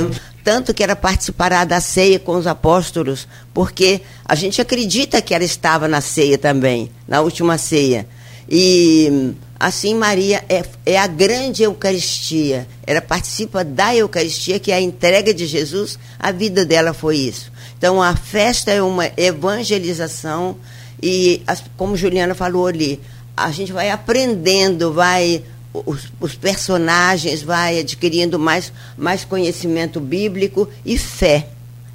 tanto 0.44 0.74
que 0.74 0.82
ela 0.82 0.94
participará 0.94 1.64
da 1.64 1.80
ceia 1.80 2.18
com 2.18 2.36
os 2.36 2.46
apóstolos, 2.46 3.26
porque 3.54 4.02
a 4.24 4.34
gente 4.34 4.60
acredita 4.60 5.22
que 5.22 5.34
ela 5.34 5.42
estava 5.42 5.88
na 5.88 6.02
ceia 6.02 6.36
também, 6.36 6.90
na 7.08 7.22
última 7.22 7.56
ceia. 7.56 8.06
E 8.46 9.32
assim 9.58 9.94
Maria 9.94 10.44
é, 10.48 10.62
é 10.84 10.98
a 10.98 11.06
grande 11.06 11.62
Eucaristia. 11.62 12.68
Ela 12.86 13.00
participa 13.00 13.64
da 13.64 13.96
Eucaristia, 13.96 14.58
que 14.58 14.70
é 14.70 14.74
a 14.74 14.80
entrega 14.80 15.32
de 15.32 15.46
Jesus. 15.46 15.98
A 16.18 16.30
vida 16.30 16.64
dela 16.66 16.92
foi 16.92 17.16
isso. 17.16 17.50
Então 17.84 18.02
a 18.02 18.16
festa 18.16 18.70
é 18.70 18.80
uma 18.80 19.10
evangelização 19.14 20.56
e, 21.02 21.42
como 21.76 21.98
Juliana 21.98 22.34
falou 22.34 22.66
ali, 22.66 22.98
a 23.36 23.50
gente 23.50 23.74
vai 23.74 23.90
aprendendo, 23.90 24.90
vai 24.90 25.44
os, 25.70 26.10
os 26.18 26.34
personagens, 26.34 27.42
vai 27.42 27.80
adquirindo 27.80 28.38
mais, 28.38 28.72
mais 28.96 29.22
conhecimento 29.22 30.00
bíblico 30.00 30.66
e 30.82 30.96
fé. 30.96 31.48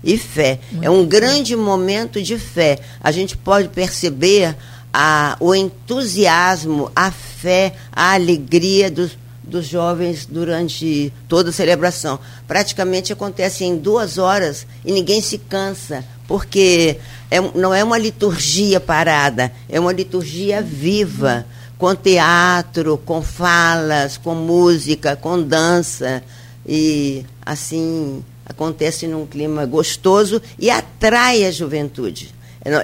E 0.03 0.15
fé. 0.15 0.59
é 0.79 0.91
um 0.91 1.07
grande 1.07 1.55
momento 1.55 2.21
de 2.21 2.37
fé. 2.37 2.77
A 3.01 3.11
gente 3.11 3.35
pode 3.35 3.69
perceber 3.69 4.55
a, 4.93 5.37
o 5.39 5.55
entusiasmo, 5.55 6.91
a 6.95 7.09
fé, 7.09 7.73
a 7.91 8.13
alegria 8.13 8.91
dos, 8.91 9.17
dos 9.49 9.65
jovens 9.65 10.25
durante 10.25 11.11
toda 11.27 11.49
a 11.49 11.53
celebração. 11.53 12.19
Praticamente 12.47 13.11
acontece 13.11 13.65
em 13.65 13.75
duas 13.75 14.17
horas 14.17 14.65
e 14.85 14.91
ninguém 14.91 15.21
se 15.21 15.37
cansa, 15.37 16.05
porque 16.27 16.97
é, 17.29 17.41
não 17.55 17.73
é 17.73 17.83
uma 17.83 17.97
liturgia 17.97 18.79
parada, 18.79 19.51
é 19.67 19.79
uma 19.79 19.91
liturgia 19.91 20.61
viva, 20.61 21.45
com 21.77 21.95
teatro, 21.95 22.97
com 22.97 23.21
falas, 23.21 24.17
com 24.17 24.35
música, 24.35 25.15
com 25.15 25.41
dança. 25.41 26.21
E 26.67 27.25
assim 27.45 28.23
acontece 28.45 29.07
num 29.07 29.25
clima 29.25 29.65
gostoso 29.65 30.41
e 30.57 30.69
atrai 30.69 31.45
a 31.45 31.51
juventude. 31.51 32.33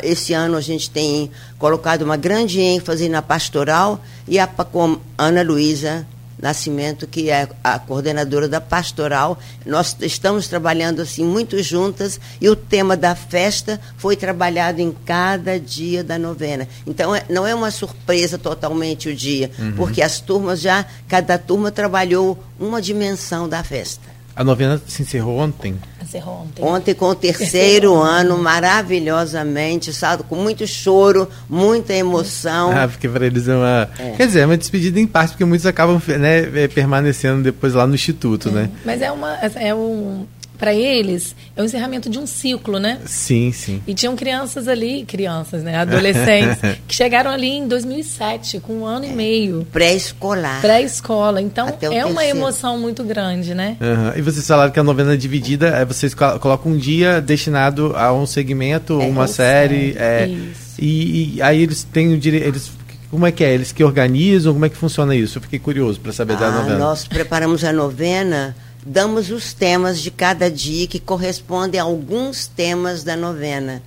Esse 0.04 0.34
ano 0.34 0.56
a 0.56 0.62
gente 0.62 0.89
tem 0.89 1.30
colocado 1.60 2.04
uma 2.04 2.15
grande 2.15 2.62
ênfase 2.62 3.10
na 3.10 3.21
pastoral 3.21 4.01
e 4.28 4.39
a, 4.39 4.47
com 4.47 4.97
Ana 5.17 5.43
Luísa 5.43 6.08
Nascimento, 6.41 7.08
que 7.08 7.30
é 7.30 7.48
a 7.63 7.80
coordenadora 7.80 8.48
da 8.48 8.60
pastoral. 8.60 9.39
Nós 9.65 9.95
estamos 10.02 10.48
trabalhando 10.48 11.02
assim 11.02 11.24
muito 11.24 11.62
juntas 11.62 12.19
e 12.39 12.50
o 12.50 12.56
tema 12.56 12.98
da 12.98 13.15
festa 13.15 13.80
foi 13.98 14.15
trabalhado 14.15 14.82
em 14.82 14.91
cada 15.06 15.60
dia 15.60 16.04
da 16.04 16.17
novena. 16.17 16.67
Então 16.86 17.15
é, 17.15 17.26
não 17.30 17.45
é 17.48 17.54
uma 17.56 17.71
surpresa 17.71 18.38
totalmente 18.38 19.10
o 19.10 19.15
dia, 19.15 19.52
uhum. 19.58 19.74
porque 19.76 20.02
as 20.02 20.19
turmas 20.19 20.62
já, 20.62 20.86
cada 21.08 21.38
turma 21.38 21.71
trabalhou 21.71 22.38
uma 22.60 22.82
dimensão 22.82 23.48
da 23.48 23.63
festa. 23.63 24.14
A 24.36 24.43
novena 24.43 24.82
se 24.86 25.02
encerrou 25.02 25.38
ontem? 25.38 25.76
Encerrou 26.02 26.41
ontem. 26.41 26.63
Ontem 26.63 26.93
com 26.93 27.06
o 27.06 27.15
terceiro 27.15 27.95
ano, 27.95 28.38
maravilhosamente, 28.38 29.93
sabe? 29.93 30.24
com 30.24 30.36
muito 30.36 30.67
choro, 30.67 31.30
muita 31.50 31.93
emoção. 31.93 32.71
Ah, 32.71 32.88
porque 32.88 33.08
para 33.08 33.26
eles 33.26 33.48
é 33.48 33.56
uma. 33.56 33.89
É. 33.98 34.12
Quer 34.12 34.28
dizer, 34.28 34.39
é 34.41 34.45
uma 34.45 34.58
despedida 34.58 35.00
em 35.00 35.08
parte, 35.08 35.32
porque 35.32 35.45
muitos 35.45 35.65
acabam 35.65 36.02
né, 36.19 36.67
permanecendo 36.67 37.43
depois 37.43 37.74
lá 37.74 37.88
no 37.88 37.95
Instituto, 37.95 38.50
é. 38.50 38.52
né? 38.52 38.69
Mas 38.84 39.02
é 39.02 39.10
uma. 39.10 39.36
É 39.36 39.74
um. 39.74 40.26
Para 40.65 40.73
eles, 40.73 41.36
é 41.56 41.62
o 41.62 41.65
encerramento 41.65 42.10
de 42.10 42.17
um 42.17 42.25
ciclo, 42.25 42.80
né? 42.80 42.97
Sim, 43.06 43.51
sim. 43.51 43.84
E 43.86 43.93
tinham 43.93 44.15
crianças 44.15 44.67
ali, 44.67 45.06
crianças, 45.06 45.62
né? 45.62 45.75
Adolescentes, 45.78 46.58
que 46.89 46.95
chegaram 46.95 47.30
ali 47.30 47.49
em 47.49 47.67
2007, 47.67 48.62
com 48.62 48.80
um 48.80 48.84
ano 48.88 49.06
e 49.06 49.10
meio. 49.10 49.67
Pré-escolar. 49.71 50.62
Pré-escola. 50.62 51.39
Então, 51.39 51.71
é 51.82 52.04
uma 52.04 52.25
emoção 52.25 52.80
muito 52.80 53.04
grande, 53.04 53.54
né? 53.54 53.78
Uhum. 53.80 54.17
E 54.17 54.23
vocês 54.23 54.47
falaram 54.47 54.71
que 54.71 54.80
a 54.80 54.84
novena 54.84 55.13
é 55.13 55.17
dividida, 55.17 55.86
vocês 55.86 56.15
colocam 56.15 56.71
um 56.71 56.78
dia 56.78 57.21
destinado 57.21 57.93
a 57.95 58.12
um 58.12 58.25
segmento, 58.25 58.99
é, 58.99 59.06
uma 59.06 59.28
série. 59.28 59.95
É, 59.95 60.25
Isso. 60.25 60.82
E, 60.82 61.36
e, 61.36 61.41
aí 61.43 61.62
eles 61.62 61.84
têm 61.84 62.12
o 62.12 62.17
direito. 62.17 62.47
Eles, 62.47 62.71
como 63.12 63.28
é 63.28 63.32
que 63.32 63.43
é? 63.43 63.54
Eles 63.54 63.71
que 63.71 63.84
organizam? 63.84 64.51
Como 64.51 64.65
é 64.65 64.69
que 64.69 64.78
funciona 64.78 65.15
isso? 65.15 65.38
Eu 65.38 65.43
fiquei 65.43 65.60
curioso 65.60 65.99
para 65.99 66.12
saber 66.12 66.34
ah, 66.34 66.38
da 66.38 66.49
novena. 66.49 66.80
Nós 66.80 67.08
preparamos 67.08 67.63
a 67.63 67.71
novena 67.71 68.56
damos 68.86 69.32
os 69.32 69.52
temas 69.52 70.00
de 70.00 70.12
cada 70.12 70.50
dia 70.50 70.86
que 70.86 71.00
correspondem 71.00 71.80
a 71.80 71.84
alguns 71.84 72.45
temas 72.45 73.04
da 73.04 73.17
novena. 73.17 73.82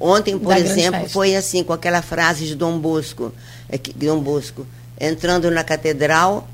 Ontem, 0.00 0.38
por 0.38 0.54
da 0.54 0.60
exemplo, 0.60 1.08
foi 1.08 1.36
assim, 1.36 1.62
com 1.62 1.72
aquela 1.72 2.00
frase 2.00 2.46
de 2.46 2.54
Dom 2.54 2.78
Bosco, 2.78 3.32
é, 3.68 3.76
que, 3.76 3.92
Dom 3.92 4.20
Bosco, 4.20 4.66
entrando 4.98 5.50
na 5.50 5.62
catedral, 5.62 6.48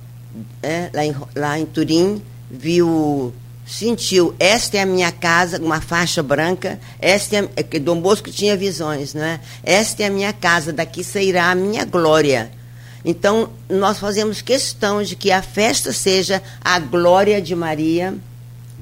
é, 0.63 0.91
lá, 0.93 1.05
em, 1.05 1.15
lá 1.37 1.59
em 1.59 1.67
Turim, 1.67 2.21
viu, 2.51 3.33
sentiu, 3.67 4.35
esta 4.41 4.79
é 4.79 4.81
a 4.81 4.87
minha 4.87 5.13
casa, 5.13 5.61
uma 5.61 5.81
faixa 5.81 6.23
branca, 6.23 6.81
esta 6.99 7.37
é, 7.37 7.49
é 7.57 7.63
que 7.63 7.79
Dom 7.79 8.01
Bosco 8.01 8.31
tinha 8.31 8.57
visões, 8.57 9.15
não 9.15 9.23
é? 9.23 9.39
Esta 9.63 10.03
é 10.03 10.07
a 10.07 10.11
minha 10.11 10.33
casa, 10.33 10.73
daqui 10.73 11.05
sairá 11.05 11.51
a 11.51 11.55
minha 11.55 11.85
glória. 11.85 12.51
Então, 13.05 13.51
nós 13.69 13.99
fazemos 13.99 14.41
questão 14.41 15.03
de 15.03 15.15
que 15.15 15.31
a 15.31 15.43
festa 15.43 15.93
seja 15.93 16.43
a 16.65 16.79
glória 16.79 17.41
de 17.41 17.55
Maria, 17.55 18.15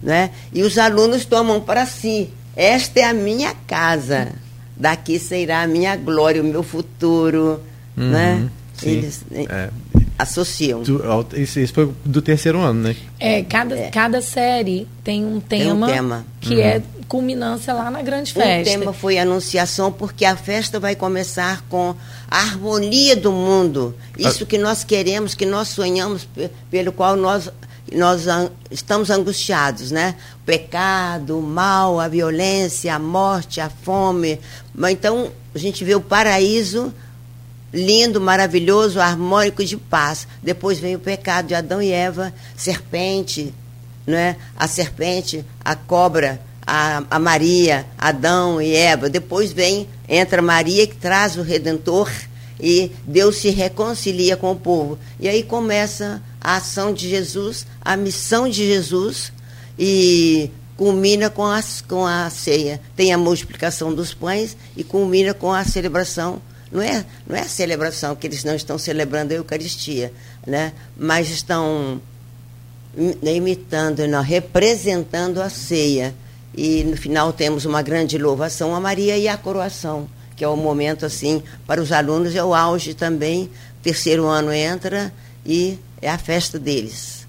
né? 0.02 0.30
e 0.52 0.62
os 0.62 0.78
alunos 0.78 1.24
tomam 1.24 1.61
para 1.61 1.87
si: 1.87 2.30
esta 2.54 3.00
é 3.00 3.04
a 3.04 3.12
minha 3.12 3.54
casa, 3.66 4.32
daqui 4.76 5.18
sairá 5.18 5.62
a 5.62 5.66
minha 5.66 5.96
glória, 5.96 6.40
o 6.40 6.44
meu 6.44 6.62
futuro. 6.62 7.61
Uhum, 7.96 8.11
né? 8.11 8.48
sim, 8.74 8.90
Eles 8.90 9.22
é. 9.32 9.70
Associam. 10.22 10.82
Do, 10.82 11.02
isso, 11.35 11.58
isso, 11.58 11.74
foi 11.74 11.92
do 12.04 12.22
terceiro 12.22 12.61
ano, 12.61 12.82
né? 12.82 12.96
É, 13.18 13.42
cada, 13.42 13.76
é. 13.76 13.90
cada 13.90 14.22
série 14.22 14.87
tem 15.02 15.24
um 15.24 15.40
tema, 15.40 15.87
tem 15.87 15.94
um 15.94 15.94
tema. 15.94 16.26
que 16.40 16.54
uhum. 16.54 16.61
é 16.61 16.82
culminância 17.08 17.74
lá 17.74 17.90
na 17.90 18.00
grande 18.00 18.32
festa. 18.32 18.70
O 18.70 18.80
tema 18.80 18.92
foi 18.92 19.18
anunciação, 19.18 19.92
porque 19.92 20.24
a 20.24 20.35
festa 20.35 20.80
vai 20.80 20.96
começar 20.96 21.62
com 21.68 21.94
a 22.31 22.38
harmonia 22.38 23.14
do 23.14 23.31
mundo. 23.31 23.94
Isso 24.16 24.44
ah. 24.44 24.46
que 24.46 24.56
nós 24.56 24.83
queremos, 24.83 25.35
que 25.35 25.44
nós 25.44 25.68
sonhamos, 25.68 26.27
pelo 26.70 26.92
qual 26.92 27.16
nós, 27.16 27.50
nós 27.92 28.25
estamos 28.70 29.10
angustiados, 29.10 29.90
né? 29.90 30.14
O 30.42 30.46
pecado, 30.46 31.38
o 31.38 31.42
mal, 31.42 32.00
a 32.00 32.08
violência, 32.08 32.94
a 32.94 32.98
morte, 32.98 33.60
a 33.60 33.68
fome. 33.68 34.40
Então, 34.90 35.31
a 35.54 35.58
gente 35.58 35.85
vê 35.85 35.94
o 35.94 36.00
paraíso 36.00 36.94
lindo, 37.73 38.20
maravilhoso, 38.20 39.00
harmônico 39.00 39.64
de 39.64 39.77
paz. 39.77 40.27
Depois 40.42 40.79
vem 40.79 40.96
o 40.96 41.00
pecado 41.00 41.48
de 41.48 41.54
Adão 41.54 41.81
e 41.81 41.90
Eva, 41.90 42.33
serpente, 42.56 43.54
não 44.06 44.18
é? 44.18 44.37
a 44.56 44.68
serpente, 44.68 45.44
a 45.64 45.75
cobra, 45.75 46.40
a, 46.66 47.02
a 47.10 47.18
Maria, 47.18 47.87
Adão 47.98 48.60
e 48.60 48.75
Eva. 48.75 49.08
Depois 49.08 49.52
vem, 49.52 49.88
entra 50.08 50.42
Maria 50.42 50.87
que 50.87 50.96
traz 50.96 51.37
o 51.37 51.42
Redentor 51.42 52.10
e 52.60 52.92
Deus 53.04 53.37
se 53.37 53.50
reconcilia 53.50 54.37
com 54.37 54.52
o 54.52 54.56
povo. 54.56 54.98
E 55.18 55.29
aí 55.29 55.42
começa 55.42 56.23
a 56.40 56.56
ação 56.56 56.92
de 56.92 57.08
Jesus, 57.08 57.66
a 57.81 57.96
missão 57.96 58.48
de 58.48 58.66
Jesus 58.66 59.33
e 59.79 60.50
culmina 60.77 61.29
com 61.29 61.44
a, 61.44 61.60
com 61.88 62.06
a 62.06 62.31
ceia. 62.31 62.81
Tem 62.94 63.12
a 63.12 63.18
multiplicação 63.18 63.92
dos 63.92 64.14
pães 64.14 64.56
e 64.77 64.85
culmina 64.85 65.35
com 65.35 65.52
a 65.52 65.64
celebração. 65.64 66.40
Não 66.73 66.81
é, 66.81 67.04
não 67.27 67.37
é 67.37 67.42
a 67.42 67.48
celebração, 67.48 68.16
que 68.16 68.27
eles 68.27 68.44
não 68.44 68.54
estão 68.54 68.79
celebrando 68.79 69.33
a 69.33 69.37
Eucaristia, 69.37 70.10
né? 70.46 70.73
mas 70.96 71.29
estão 71.29 72.00
imitando, 73.23 74.06
não, 74.08 74.23
representando 74.23 75.42
a 75.42 75.50
ceia. 75.50 76.14
E 76.54 76.83
no 76.85 76.96
final 76.96 77.33
temos 77.33 77.64
uma 77.64 77.83
grande 77.83 78.16
louvação 78.16 78.75
a 78.75 78.81
Maria 78.81 79.16
e 79.16 79.29
a 79.29 79.37
coroação, 79.37 80.08
que 80.35 80.44
é 80.44 80.48
o 80.48 80.56
momento 80.56 81.06
assim 81.06 81.42
para 81.66 81.81
os 81.81 81.92
alunos 81.92 82.35
é 82.35 82.42
o 82.42 82.54
auge 82.54 82.94
também. 82.94 83.50
Terceiro 83.83 84.27
ano 84.27 84.52
entra 84.52 85.12
e 85.44 85.79
é 86.00 86.08
a 86.08 86.18
festa 86.18 86.58
deles. 86.58 87.21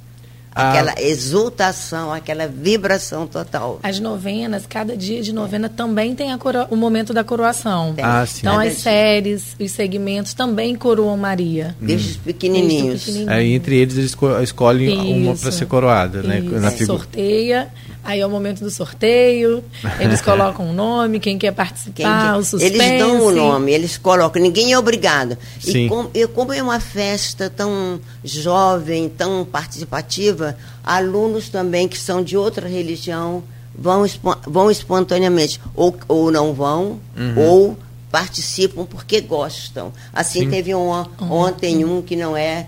Ah. 0.55 0.71
Aquela 0.71 0.91
ah. 0.91 1.01
exultação, 1.01 2.13
aquela 2.13 2.47
vibração 2.47 3.27
total. 3.27 3.79
As 3.83 3.99
novenas, 3.99 4.65
cada 4.67 4.95
dia 4.95 5.21
de 5.21 5.33
novena 5.33 5.69
também 5.69 6.15
tem 6.15 6.35
coro... 6.37 6.65
o 6.69 6.75
momento 6.75 7.13
da 7.13 7.23
coroação. 7.23 7.95
Ah, 8.01 8.25
sim. 8.25 8.41
Então 8.41 8.59
as 8.59 8.77
séries, 8.77 9.55
os 9.59 9.71
segmentos 9.71 10.33
também 10.33 10.75
coroam 10.75 11.17
Maria. 11.17 11.75
Desde 11.79 12.11
os 12.11 12.17
pequenininhos. 12.17 13.05
Desde 13.05 13.29
é, 13.29 13.43
entre 13.43 13.77
eles 13.77 13.97
eles 13.97 14.15
escolhem 14.43 14.93
Isso. 14.93 15.29
uma 15.29 15.35
para 15.35 15.51
ser 15.51 15.65
coroada, 15.65 16.21
né? 16.21 16.41
Na 16.41 16.71
Sorteia 16.71 17.71
Aí 18.03 18.19
é 18.19 18.25
o 18.25 18.29
momento 18.29 18.59
do 18.59 18.69
sorteio, 18.69 19.63
eles 19.99 20.19
colocam 20.21 20.65
o 20.65 20.69
um 20.69 20.73
nome, 20.73 21.19
quem 21.19 21.37
quer 21.37 21.53
participar, 21.53 21.93
quem 21.93 22.05
quer. 22.05 22.33
o 22.33 22.43
suspense. 22.43 22.75
Eles 22.75 22.99
dão 22.99 23.25
o 23.25 23.31
nome, 23.31 23.71
eles 23.71 23.97
colocam, 23.97 24.41
ninguém 24.41 24.73
é 24.73 24.77
obrigado. 24.77 25.37
Sim. 25.59 25.85
E 25.85 25.89
com, 25.89 26.09
e 26.13 26.27
como 26.27 26.51
é 26.51 26.61
uma 26.61 26.79
festa 26.81 27.49
tão 27.49 28.01
jovem, 28.23 29.07
tão 29.07 29.45
participativa, 29.45 30.57
alunos 30.83 31.47
também 31.47 31.87
que 31.87 31.97
são 31.97 32.21
de 32.21 32.35
outra 32.35 32.67
religião 32.67 33.41
vão, 33.73 34.05
vão 34.45 34.69
espontaneamente, 34.69 35.59
ou, 35.75 35.95
ou 36.07 36.31
não 36.31 36.53
vão, 36.53 36.99
uhum. 37.17 37.35
ou 37.37 37.77
participam 38.11 38.85
porque 38.85 39.21
gostam. 39.21 39.91
Assim 40.13 40.41
Sim. 40.41 40.49
teve 40.49 40.75
um, 40.75 40.89
ontem 41.21 41.83
um 41.83 42.01
que 42.01 42.15
não 42.15 42.37
é 42.37 42.67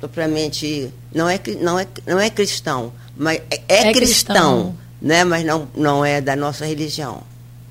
propriamente, 0.00 0.90
não 1.14 1.28
é, 1.28 1.38
não 1.60 1.78
é, 1.78 1.86
não 2.06 2.18
é 2.18 2.30
cristão, 2.30 2.90
mas 3.20 3.38
é, 3.50 3.60
é, 3.68 3.88
é 3.88 3.92
cristão, 3.92 3.98
cristão, 3.98 4.76
né? 5.00 5.24
Mas 5.24 5.44
não, 5.44 5.68
não 5.76 6.02
é 6.02 6.22
da 6.22 6.34
nossa 6.34 6.64
religião. 6.64 7.22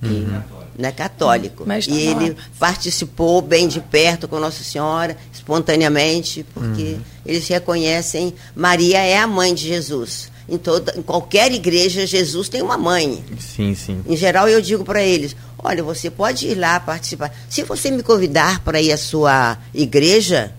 Uhum. 0.04 0.42
Né, 0.78 0.92
católico. 0.92 1.64
Mas 1.66 1.88
e 1.88 1.94
ele 1.94 2.38
participou 2.58 3.42
bem 3.42 3.68
de 3.68 3.82
perto 3.82 4.28
com 4.28 4.40
Nossa 4.40 4.64
Senhora, 4.64 5.18
espontaneamente, 5.34 6.46
porque 6.54 6.84
uhum. 6.84 7.02
eles 7.26 7.48
reconhecem 7.48 8.34
Maria 8.56 9.00
é 9.00 9.18
a 9.18 9.26
mãe 9.26 9.54
de 9.54 9.68
Jesus. 9.68 10.32
Em, 10.48 10.58
toda, 10.58 10.94
em 10.96 11.02
qualquer 11.02 11.52
igreja, 11.52 12.06
Jesus 12.06 12.48
tem 12.48 12.62
uma 12.62 12.78
mãe. 12.78 13.24
Sim, 13.40 13.74
sim. 13.74 14.04
Em 14.08 14.16
geral, 14.16 14.48
eu 14.48 14.62
digo 14.62 14.86
para 14.86 15.02
eles: 15.02 15.36
olha, 15.58 15.82
você 15.82 16.12
pode 16.12 16.48
ir 16.48 16.56
lá 16.56 16.80
participar. 16.80 17.36
Se 17.50 17.64
você 17.64 17.90
me 17.90 18.04
convidar 18.04 18.60
para 18.60 18.80
ir 18.80 18.92
à 18.92 18.98
sua 18.98 19.58
igreja, 19.74 20.54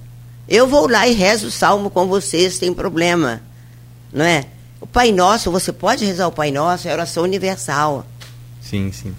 eu 0.49 0.67
vou 0.67 0.91
lá 0.91 1.07
e 1.07 1.15
rezo 1.15 1.47
o 1.47 1.51
salmo 1.51 1.91
com 1.91 2.09
vocês, 2.09 2.59
tem 2.59 2.75
problema. 2.75 3.41
Não 4.13 4.25
é? 4.25 4.47
O 4.81 4.87
Pai 4.87 5.13
Nosso, 5.13 5.51
você 5.51 5.73
pode 5.73 6.05
rezar 6.05 6.27
o 6.27 6.33
Pai 6.33 6.51
Nosso, 6.51 6.89
é 6.89 6.93
oração 6.93 7.23
universal. 7.23 8.07
Sim, 8.63 8.91
sim. 8.93 9.13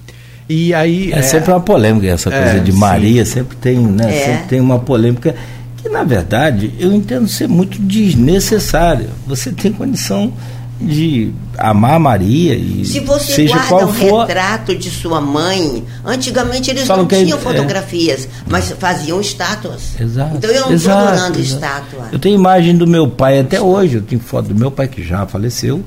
E 0.50 0.74
aí. 0.74 1.12
É, 1.14 1.20
é 1.20 1.22
sempre 1.22 1.52
uma 1.52 1.62
polêmica 1.62 2.08
essa 2.08 2.30
é, 2.30 2.42
coisa 2.44 2.60
de 2.60 2.72
Maria, 2.72 3.24
sim. 3.26 3.34
sempre 3.34 3.58
tem, 3.58 3.78
né? 3.78 4.16
É. 4.16 4.26
Sempre 4.26 4.48
tem 4.48 4.60
uma 4.60 4.80
polêmica 4.80 5.36
que, 5.78 5.88
na 5.88 6.04
verdade, 6.04 6.74
eu 6.80 6.92
entendo 6.92 7.28
ser 7.28 7.48
muito 7.48 7.80
desnecessária. 7.80 9.10
Você 9.28 9.52
tem 9.52 9.72
condição 9.72 10.34
de 10.82 11.32
amar 11.58 12.00
Maria 12.00 12.56
e 12.56 12.84
se 12.86 13.00
você 13.00 13.34
seja 13.34 13.54
guarda 13.54 13.70
qual 13.70 13.84
um 13.86 13.94
for 13.94 14.26
retrato 14.26 14.76
de 14.76 14.90
sua 14.90 15.22
mãe 15.22 15.84
antigamente 16.04 16.72
eles 16.72 16.88
não 16.88 17.06
tinham 17.06 17.38
é, 17.38 17.42
fotografias 17.42 18.26
é, 18.26 18.30
mas 18.48 18.72
faziam 18.72 19.22
estátuas. 19.22 20.00
Exato, 20.00 20.38
então 20.38 20.50
eu 20.50 20.62
não 20.62 20.74
estou 20.74 20.94
adorando 20.94 21.40
estátua. 21.40 22.10
Eu 22.12 22.20
tenho 22.20 22.36
imagem 22.36 22.76
do 22.76 22.88
meu 22.88 23.08
pai 23.08 23.40
até 23.40 23.62
hoje 23.62 23.96
eu 23.96 24.02
tenho 24.02 24.22
foto 24.22 24.50
do 24.50 24.56
meu 24.56 24.72
pai 24.72 24.88
que 24.88 25.04
já 25.04 25.26
faleceu 25.26 25.84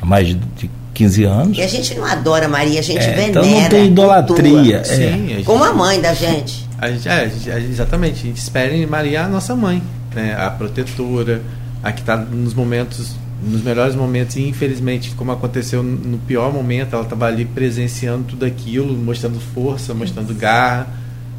há 0.00 0.06
mais 0.06 0.28
de 0.28 0.70
15 0.92 1.24
anos. 1.24 1.58
E 1.58 1.62
a 1.62 1.66
gente 1.66 1.94
não 1.94 2.04
adora 2.04 2.46
Maria 2.46 2.80
a 2.80 2.82
gente 2.82 2.98
é, 3.04 3.10
venera 3.10 3.28
então 3.30 3.44
não 3.44 3.68
tem 3.68 3.86
idolatria 3.86 4.76
é. 4.78 4.84
Sim, 4.84 5.40
a 5.40 5.44
como 5.44 5.64
a 5.64 5.72
mãe 5.72 6.00
da 6.00 6.12
gente, 6.12 6.68
a 6.78 6.90
gente 6.90 7.08
é, 7.08 7.30
exatamente 7.58 8.20
a 8.20 8.26
gente 8.26 8.38
espera 8.38 8.74
em 8.74 8.86
Maria 8.86 9.24
a 9.24 9.28
nossa 9.28 9.56
mãe 9.56 9.82
né, 10.14 10.36
a 10.38 10.50
protetora 10.50 11.42
a 11.82 11.92
que 11.92 12.00
está 12.00 12.16
nos 12.16 12.54
momentos 12.54 13.16
nos 13.44 13.62
melhores 13.62 13.94
momentos 13.94 14.36
e 14.36 14.48
infelizmente 14.48 15.14
como 15.14 15.32
aconteceu 15.32 15.82
no 15.82 16.18
pior 16.18 16.52
momento 16.52 16.94
ela 16.94 17.04
estava 17.04 17.26
ali 17.26 17.44
presenciando 17.44 18.24
tudo 18.24 18.44
aquilo 18.44 18.96
mostrando 18.96 19.40
força 19.40 19.94
mostrando 19.94 20.34
garra. 20.34 20.88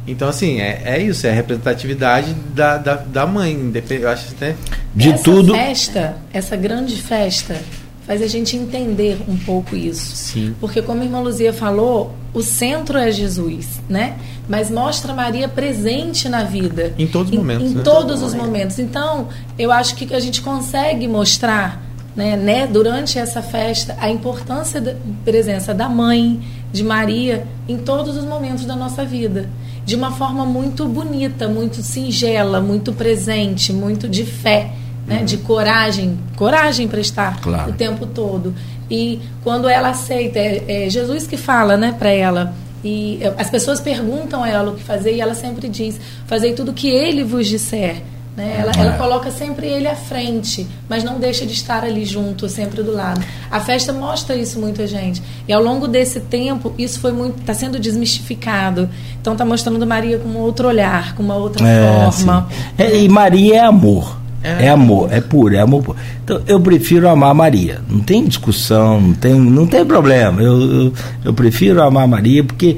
Então 0.06 0.28
assim 0.28 0.60
é, 0.60 0.82
é 0.84 1.02
isso 1.02 1.26
é 1.26 1.30
a 1.30 1.34
representatividade 1.34 2.34
da, 2.54 2.78
da, 2.78 2.94
da 2.96 3.26
mãe 3.26 3.72
eu 3.90 4.08
acho 4.08 4.32
até 4.32 4.54
de 4.94 5.10
essa 5.10 5.24
tudo. 5.24 5.54
festa 5.54 6.16
essa 6.32 6.56
grande 6.56 6.96
festa 7.00 7.60
faz 8.06 8.22
a 8.22 8.26
gente 8.28 8.56
entender 8.56 9.18
um 9.26 9.36
pouco 9.36 9.74
isso. 9.74 10.14
Sim. 10.14 10.54
porque 10.60 10.80
como 10.80 11.02
a 11.02 11.04
irmã 11.04 11.20
Luzia 11.20 11.52
falou 11.52 12.14
o 12.32 12.40
centro 12.42 12.98
é 12.98 13.10
Jesus 13.10 13.80
né? 13.88 14.16
Mas 14.48 14.70
mostra 14.70 15.12
Maria 15.12 15.48
presente 15.48 16.28
na 16.28 16.44
vida. 16.44 16.94
Em 16.96 17.06
todos 17.06 17.32
os 17.32 17.36
momentos 17.36 17.66
em, 17.66 17.72
em 17.72 17.74
né? 17.74 17.82
todos 17.82 18.22
os 18.22 18.34
momentos. 18.34 18.78
Então 18.78 19.28
eu 19.58 19.72
acho 19.72 19.96
que 19.96 20.14
a 20.14 20.20
gente 20.20 20.40
consegue 20.40 21.08
mostrar 21.08 21.85
né, 22.16 22.34
né, 22.34 22.66
durante 22.66 23.18
essa 23.18 23.42
festa 23.42 23.94
a 24.00 24.10
importância 24.10 24.80
da 24.80 24.94
presença 25.24 25.74
da 25.74 25.88
mãe, 25.88 26.40
de 26.72 26.82
Maria, 26.82 27.46
em 27.68 27.76
todos 27.76 28.16
os 28.16 28.24
momentos 28.24 28.64
da 28.64 28.74
nossa 28.74 29.04
vida. 29.04 29.48
De 29.84 29.94
uma 29.94 30.10
forma 30.10 30.44
muito 30.44 30.86
bonita, 30.86 31.46
muito 31.46 31.82
singela, 31.82 32.60
muito 32.60 32.92
presente, 32.92 33.72
muito 33.72 34.08
de 34.08 34.24
fé, 34.24 34.72
né, 35.06 35.22
de 35.22 35.36
coragem, 35.36 36.18
coragem 36.36 36.88
para 36.88 37.00
estar 37.00 37.40
claro. 37.40 37.70
o 37.70 37.74
tempo 37.74 38.06
todo. 38.06 38.54
E 38.90 39.20
quando 39.44 39.68
ela 39.68 39.90
aceita, 39.90 40.38
é, 40.38 40.86
é 40.86 40.90
Jesus 40.90 41.26
que 41.26 41.36
fala 41.36 41.76
né, 41.76 41.94
para 41.96 42.10
ela. 42.10 42.54
E 42.82 43.20
as 43.38 43.50
pessoas 43.50 43.80
perguntam 43.80 44.42
a 44.42 44.48
ela 44.48 44.72
o 44.72 44.76
que 44.76 44.82
fazer 44.82 45.14
e 45.14 45.20
ela 45.20 45.34
sempre 45.34 45.68
diz: 45.68 46.00
Fazei 46.26 46.52
tudo 46.52 46.70
o 46.70 46.74
que 46.74 46.88
ele 46.88 47.24
vos 47.24 47.46
disser. 47.46 48.02
Né? 48.36 48.56
Ela, 48.58 48.72
ela, 48.76 48.94
é. 48.94 48.98
coloca 48.98 49.30
sempre 49.30 49.66
ele 49.66 49.88
à 49.88 49.94
frente, 49.96 50.66
mas 50.88 51.02
não 51.02 51.18
deixa 51.18 51.46
de 51.46 51.54
estar 51.54 51.82
ali 51.82 52.04
junto, 52.04 52.48
sempre 52.50 52.82
do 52.82 52.92
lado. 52.92 53.24
A 53.50 53.60
festa 53.60 53.94
mostra 53.94 54.36
isso 54.36 54.60
muito 54.60 54.82
a 54.82 54.86
gente. 54.86 55.22
E 55.48 55.52
ao 55.52 55.62
longo 55.62 55.88
desse 55.88 56.20
tempo, 56.20 56.74
isso 56.76 57.00
foi 57.00 57.12
muito 57.12 57.40
está 57.40 57.54
sendo 57.54 57.78
desmistificado. 57.78 58.90
Então 59.20 59.32
está 59.32 59.44
mostrando 59.44 59.86
Maria 59.86 60.18
com 60.18 60.28
um 60.28 60.38
outro 60.38 60.68
olhar, 60.68 61.14
com 61.14 61.22
uma 61.22 61.36
outra 61.36 61.66
é, 61.66 62.10
forma. 62.10 62.46
É, 62.76 63.00
e 63.00 63.08
Maria 63.08 63.56
é 63.56 63.60
amor. 63.60 64.18
É. 64.42 64.66
é 64.66 64.68
amor, 64.68 65.12
é 65.12 65.20
puro, 65.20 65.56
é 65.56 65.60
amor 65.60 65.82
puro. 65.82 65.98
Então 66.22 66.40
eu 66.46 66.60
prefiro 66.60 67.08
amar 67.08 67.34
Maria. 67.34 67.80
Não 67.88 68.00
tem 68.00 68.22
discussão, 68.22 69.00
não 69.00 69.14
tem, 69.14 69.34
não 69.34 69.66
tem 69.66 69.84
problema. 69.84 70.42
Eu, 70.42 70.60
eu, 70.60 70.92
eu 71.24 71.32
prefiro 71.32 71.82
amar 71.82 72.06
Maria 72.06 72.44
porque, 72.44 72.76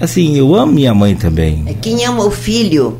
assim, 0.00 0.36
eu 0.36 0.54
amo 0.54 0.72
minha 0.72 0.94
mãe 0.94 1.16
também. 1.16 1.64
É 1.66 1.74
quem 1.74 2.04
ama 2.04 2.24
o 2.24 2.30
filho 2.30 2.96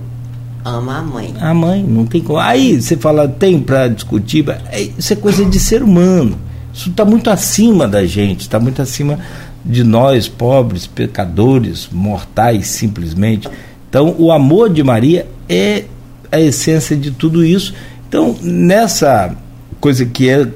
ama 0.65 0.99
a 0.99 1.03
mãe. 1.03 1.35
A 1.41 1.55
mãe, 1.55 1.83
não 1.83 2.05
tem 2.05 2.21
como. 2.21 2.39
Aí 2.39 2.81
você 2.81 2.97
fala, 2.97 3.27
tem 3.29 3.61
para 3.61 3.89
discutir, 3.89 4.45
é, 4.71 4.83
isso 4.99 5.13
é 5.13 5.17
coisa 5.17 5.45
de 5.45 5.59
ser 5.59 5.83
humano. 5.83 6.39
Isso 6.73 6.91
está 6.91 7.05
muito 7.05 7.31
acima 7.31 7.89
da 7.89 8.05
gente, 8.07 8.43
está 8.43 8.61
muito 8.61 8.81
acima 8.81 9.19
de 9.65 9.85
nós, 9.85 10.29
pobres, 10.29 10.87
pecadores, 10.87 11.89
mortais, 11.93 12.69
simplesmente. 12.69 13.49
Então, 13.89 14.15
o 14.19 14.31
amor 14.31 14.71
de 14.71 14.83
Maria 14.83 15.27
é 15.49 15.85
a 16.31 16.41
essência 16.41 16.97
de 16.97 17.11
tudo 17.11 17.45
isso. 17.45 17.75
Então, 18.09 18.37
nessa 18.41 19.35
coisa 19.81 20.05
que 20.07 20.29
é, 20.29 20.47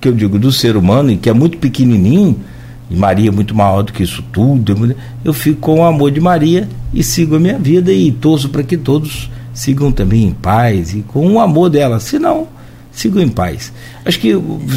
que 0.00 0.08
eu 0.08 0.12
digo, 0.12 0.38
do 0.38 0.52
ser 0.52 0.76
humano, 0.76 1.10
e 1.10 1.16
que 1.16 1.28
é 1.28 1.32
muito 1.32 1.58
pequenininho, 1.58 2.38
e 2.90 2.96
Maria 2.96 3.28
é 3.28 3.32
muito 3.32 3.54
maior 3.54 3.82
do 3.82 3.92
que 3.92 4.02
isso 4.02 4.22
tudo, 4.32 4.94
eu 5.24 5.32
fico 5.32 5.60
com 5.60 5.80
o 5.80 5.84
amor 5.84 6.10
de 6.10 6.20
Maria 6.20 6.68
e 6.92 7.02
sigo 7.02 7.36
a 7.36 7.40
minha 7.40 7.58
vida 7.58 7.92
e 7.92 8.12
torço 8.12 8.48
para 8.48 8.62
que 8.62 8.76
todos 8.76 9.30
sigam 9.54 9.90
também 9.90 10.24
em 10.24 10.32
paz 10.32 10.92
e 10.94 11.02
com 11.02 11.32
o 11.32 11.40
amor 11.40 11.70
dela. 11.70 12.00
Senão, 12.00 12.48
sigam 12.94 13.22
em 13.22 13.28
paz. 13.28 13.72
Acho 14.04 14.20
que 14.20 14.32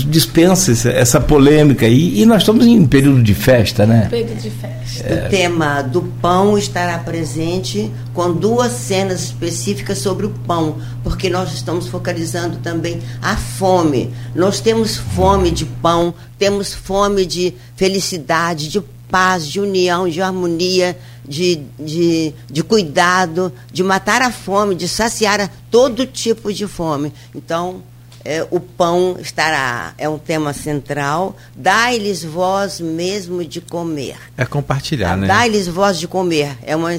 dispensa 0.08 0.72
essa, 0.72 0.90
essa 0.90 1.22
polêmica 1.22 1.86
aí, 1.86 2.20
e 2.20 2.26
nós 2.26 2.42
estamos 2.42 2.66
em 2.66 2.86
período 2.86 3.22
de 3.22 3.34
festa, 3.34 3.86
né? 3.86 4.08
Período 4.10 4.42
de 4.42 4.50
festa. 4.50 5.08
É. 5.08 5.26
O 5.26 5.30
tema 5.30 5.82
do 5.82 6.02
pão 6.02 6.58
estará 6.58 6.98
presente 6.98 7.92
com 8.14 8.34
duas 8.34 8.72
cenas 8.72 9.24
específicas 9.24 10.00
sobre 10.00 10.26
o 10.26 10.30
pão, 10.30 10.78
porque 11.04 11.30
nós 11.30 11.54
estamos 11.54 11.88
focalizando 11.88 12.58
também 12.58 13.00
a 13.22 13.36
fome. 13.36 14.12
Nós 14.34 14.60
temos 14.60 14.98
fome 14.98 15.52
de 15.52 15.66
pão, 15.66 16.14
temos 16.40 16.74
fome 16.74 17.26
de 17.26 17.54
felicidade, 17.76 18.70
de 18.70 18.82
paz, 19.10 19.48
de 19.48 19.60
união, 19.60 20.08
de 20.08 20.22
harmonia, 20.22 20.98
de, 21.28 21.62
de, 21.80 22.34
de 22.50 22.64
cuidado, 22.64 23.52
de 23.72 23.84
matar 23.84 24.22
a 24.22 24.32
fome, 24.32 24.76
de 24.76 24.88
saciar 24.88 25.52
todo 25.70 26.06
tipo 26.06 26.54
de 26.54 26.66
fome. 26.68 27.12
Então, 27.36 27.82
é, 28.28 28.46
o 28.52 28.60
pão 28.60 29.16
estará, 29.22 29.94
é 29.98 30.10
um 30.10 30.18
tema 30.18 30.52
central. 30.52 31.38
Dai-lhes 31.56 32.26
voz 32.26 32.82
mesmo 32.82 33.46
de 33.46 33.62
comer. 33.62 34.18
É 34.38 34.46
compartilhar, 34.46 35.16
né? 35.16 35.28
Dai-lhes 35.28 35.66
voz 35.66 35.98
de 35.98 36.10
comer. 36.10 36.58
É 36.62 36.76
uma, 36.76 36.90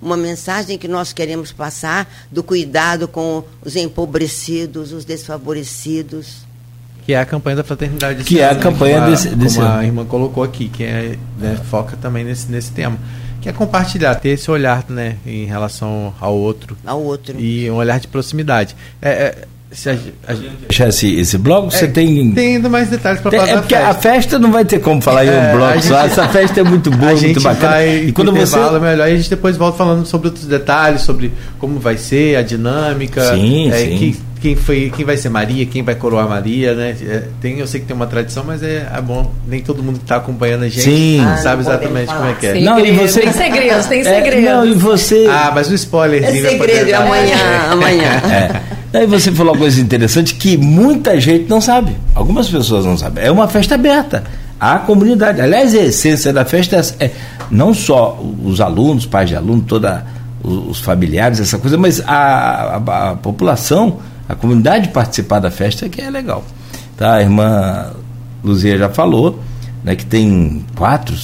uma 0.00 0.16
mensagem 0.16 0.78
que 0.78 0.86
nós 0.86 1.12
queremos 1.12 1.50
passar 1.50 2.08
do 2.30 2.40
cuidado 2.40 3.08
com 3.08 3.42
os 3.64 3.74
empobrecidos, 3.74 4.92
os 4.92 5.04
desfavorecidos. 5.04 6.46
Que 7.04 7.14
é 7.14 7.20
a 7.20 7.26
campanha 7.26 7.56
da 7.56 7.64
fraternidade. 7.64 8.22
Que 8.22 8.38
é 8.38 8.48
a 8.48 8.54
campanha 8.54 9.00
como 9.00 9.06
a, 9.06 9.10
desse, 9.10 9.28
desse 9.30 9.56
Como 9.56 9.68
a 9.68 9.84
irmã 9.84 10.04
colocou 10.04 10.44
aqui, 10.44 10.68
que 10.68 10.84
é, 10.84 11.18
né, 11.38 11.60
foca 11.68 11.96
também 11.96 12.24
nesse, 12.24 12.48
nesse 12.48 12.70
tema. 12.70 12.96
Que 13.46 13.50
é 13.50 13.52
compartilhar, 13.52 14.12
ter 14.16 14.30
esse 14.30 14.50
olhar 14.50 14.84
né, 14.88 15.18
em 15.24 15.44
relação 15.44 16.12
ao 16.20 16.34
outro. 16.34 16.76
Ao 16.84 17.00
outro. 17.00 17.38
E 17.38 17.70
um 17.70 17.76
olhar 17.76 18.00
de 18.00 18.08
proximidade. 18.08 18.74
É, 19.00 19.10
é 19.10 19.44
se 19.70 19.88
a, 19.88 19.96
a 20.26 20.34
gente... 20.34 20.82
esse, 20.82 21.14
esse 21.16 21.38
bloco, 21.38 21.70
você 21.70 21.84
é, 21.84 21.88
tem. 21.88 22.32
Tem 22.32 22.56
ainda 22.56 22.68
mais 22.68 22.88
detalhes 22.88 23.20
para 23.20 23.30
falar. 23.30 23.48
É 23.48 23.56
porque 23.58 23.76
festa. 23.76 23.90
a 23.90 23.94
festa 23.94 24.38
não 24.40 24.50
vai 24.50 24.64
ter 24.64 24.80
como 24.80 25.00
falar 25.00 25.24
é, 25.24 25.28
em 25.28 25.30
um 25.30 25.56
bloco 25.56 25.74
gente, 25.74 25.86
só. 25.86 25.98
Essa 26.00 26.28
festa 26.28 26.58
é 26.58 26.64
muito 26.64 26.90
boa, 26.90 27.14
muito 27.14 27.40
bacana. 27.40 27.72
Vai 27.74 27.96
e 28.06 28.12
quando 28.12 28.32
você. 28.32 28.58
melhor, 28.80 29.08
e 29.08 29.12
a 29.12 29.16
gente 29.16 29.30
depois 29.30 29.56
volta 29.56 29.78
falando 29.78 30.04
sobre 30.06 30.26
outros 30.26 30.46
detalhes, 30.46 31.02
sobre 31.02 31.30
como 31.60 31.78
vai 31.78 31.96
ser, 31.96 32.34
a 32.34 32.42
dinâmica. 32.42 33.32
Sim, 33.32 33.70
é, 33.70 33.76
sim. 33.76 33.96
Que, 33.96 34.20
quem 34.40 34.54
foi 34.54 34.92
quem 34.94 35.04
vai 35.04 35.16
ser 35.16 35.28
Maria 35.28 35.66
quem 35.66 35.82
vai 35.82 35.94
coroar 35.94 36.28
Maria 36.28 36.74
né 36.74 36.96
é, 37.00 37.24
tem 37.40 37.58
eu 37.58 37.66
sei 37.66 37.80
que 37.80 37.86
tem 37.86 37.96
uma 37.96 38.06
tradição 38.06 38.44
mas 38.44 38.62
é, 38.62 38.86
é 38.94 39.00
bom 39.00 39.32
nem 39.46 39.62
todo 39.62 39.82
mundo 39.82 39.98
que 39.98 40.04
está 40.04 40.16
acompanhando 40.16 40.64
a 40.64 40.68
gente 40.68 40.82
Sim. 40.82 41.20
Ah, 41.20 41.36
sabe 41.36 41.62
exatamente 41.62 42.12
como 42.12 42.26
é 42.28 42.34
que 42.34 42.46
é 42.46 42.60
não 42.60 42.78
e 42.78 42.92
você 42.92 43.20
tem 43.20 43.32
segredos 43.32 43.86
tem 43.86 44.04
segredos 44.04 44.44
é, 44.44 44.54
não 44.54 44.66
e 44.66 44.74
você 44.74 45.26
ah 45.30 45.52
mas 45.54 45.70
o 45.70 45.74
spoilerzinho 45.74 46.44
é 46.46 46.50
segredo 46.50 46.94
amanhã 46.94 47.36
amanhã 47.70 48.10
é. 48.30 48.76
Aí 48.96 49.06
você 49.06 49.30
falou 49.30 49.52
uma 49.52 49.58
coisa 49.58 49.78
interessante 49.78 50.34
que 50.36 50.56
muita 50.56 51.20
gente 51.20 51.50
não 51.50 51.60
sabe. 51.60 51.94
Algumas 52.14 52.48
pessoas 52.48 52.86
não 52.86 52.96
sabem. 52.96 53.24
É 53.24 53.30
uma 53.30 53.46
festa 53.46 53.74
aberta 53.74 54.24
à 54.58 54.78
comunidade. 54.78 55.38
Aliás, 55.40 55.74
a 55.74 55.82
essência 55.82 56.32
da 56.32 56.46
festa 56.46 56.80
é 56.98 57.10
não 57.50 57.74
só 57.74 58.18
os 58.42 58.58
alunos, 58.58 59.04
pais 59.04 59.28
de 59.28 59.36
aluno, 59.36 59.62
toda 59.62 60.06
os 60.42 60.80
familiares, 60.80 61.40
essa 61.40 61.58
coisa, 61.58 61.76
mas 61.76 62.00
a, 62.00 62.80
a, 62.86 63.10
a 63.10 63.16
população, 63.16 63.98
a 64.28 64.34
comunidade 64.34 64.88
participar 64.88 65.40
da 65.40 65.50
festa 65.50 65.88
que 65.88 66.00
é 66.00 66.10
legal. 66.10 66.44
Tá? 66.96 67.14
A 67.14 67.22
irmã 67.22 67.92
Luzia 68.42 68.78
já 68.78 68.88
falou 68.88 69.40
né, 69.84 69.94
que 69.94 70.04
tem 70.04 70.64
quatro 70.74 71.14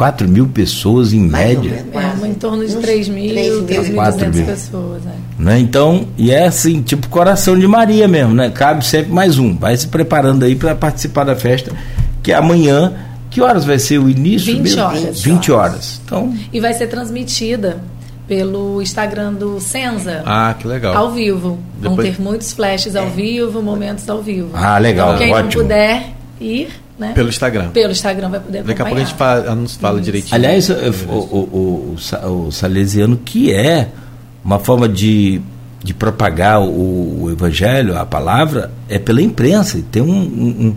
4 0.00 0.26
mil 0.26 0.48
pessoas 0.48 1.12
em 1.12 1.28
Mais 1.28 1.58
média. 1.58 1.84
É, 1.92 2.26
em 2.26 2.32
torno 2.32 2.66
de 2.66 2.74
3 2.74 3.08
mil, 3.10 3.66
3.200 3.66 4.46
pessoas. 4.46 5.02
É. 5.04 5.42
Né? 5.42 5.58
Então, 5.58 6.08
e 6.16 6.30
é 6.30 6.46
assim, 6.46 6.80
tipo 6.80 7.06
coração 7.08 7.58
de 7.58 7.66
Maria 7.66 8.08
mesmo, 8.08 8.32
né? 8.32 8.48
Cabe 8.48 8.82
sempre 8.82 9.12
mais 9.12 9.38
um. 9.38 9.54
Vai 9.54 9.76
se 9.76 9.86
preparando 9.86 10.42
aí 10.42 10.56
para 10.56 10.74
participar 10.74 11.24
da 11.24 11.36
festa, 11.36 11.70
que 12.22 12.32
é 12.32 12.34
amanhã. 12.34 12.94
Que 13.28 13.42
horas 13.42 13.66
vai 13.66 13.78
ser 13.78 13.98
o 13.98 14.08
início? 14.08 14.54
20 14.54 14.62
mesmo? 14.62 14.82
horas. 14.82 15.20
20 15.20 15.52
horas. 15.52 16.00
Então, 16.02 16.34
e 16.50 16.58
vai 16.60 16.72
ser 16.72 16.86
transmitida 16.86 17.82
pelo 18.30 18.80
Instagram 18.80 19.34
do 19.34 19.58
Senza. 19.58 20.22
Ah, 20.24 20.54
que 20.56 20.64
legal. 20.64 20.96
Ao 20.96 21.10
vivo. 21.10 21.58
Depois... 21.80 21.96
Vão 21.96 22.04
ter 22.04 22.22
muitos 22.22 22.52
flashes 22.52 22.94
ao 22.94 23.10
vivo, 23.10 23.60
momentos 23.60 24.08
ao 24.08 24.22
vivo. 24.22 24.50
Ah, 24.54 24.78
legal. 24.78 25.16
Então, 25.16 25.18
quem 25.18 25.34
ótimo. 25.34 25.48
não 25.48 25.68
puder 25.68 26.10
ir, 26.40 26.68
né? 26.96 27.10
Pelo 27.12 27.28
Instagram. 27.28 27.70
Pelo 27.70 27.90
Instagram 27.90 28.28
vai 28.30 28.38
poder 28.38 28.62
Daqui 28.62 28.82
a 28.82 28.84
pouco 28.84 29.00
a 29.00 29.04
gente 29.04 29.14
fala, 29.16 29.52
nos 29.56 29.74
fala 29.74 29.96
Isso. 29.96 30.04
direitinho. 30.04 30.34
Aliás, 30.36 30.70
o, 30.70 31.12
o, 31.12 31.96
o, 32.22 32.46
o, 32.46 32.52
salesiano, 32.52 33.16
que 33.16 33.52
é 33.52 33.88
uma 34.44 34.60
forma 34.60 34.88
de, 34.88 35.40
de 35.82 35.92
propagar 35.92 36.60
o, 36.60 37.24
o 37.24 37.30
evangelho, 37.32 37.98
a 37.98 38.06
palavra, 38.06 38.70
é 38.88 39.00
pela 39.00 39.20
imprensa. 39.20 39.76
E 39.76 39.82
tem 39.82 40.02
um, 40.02 40.08
um, 40.08 40.76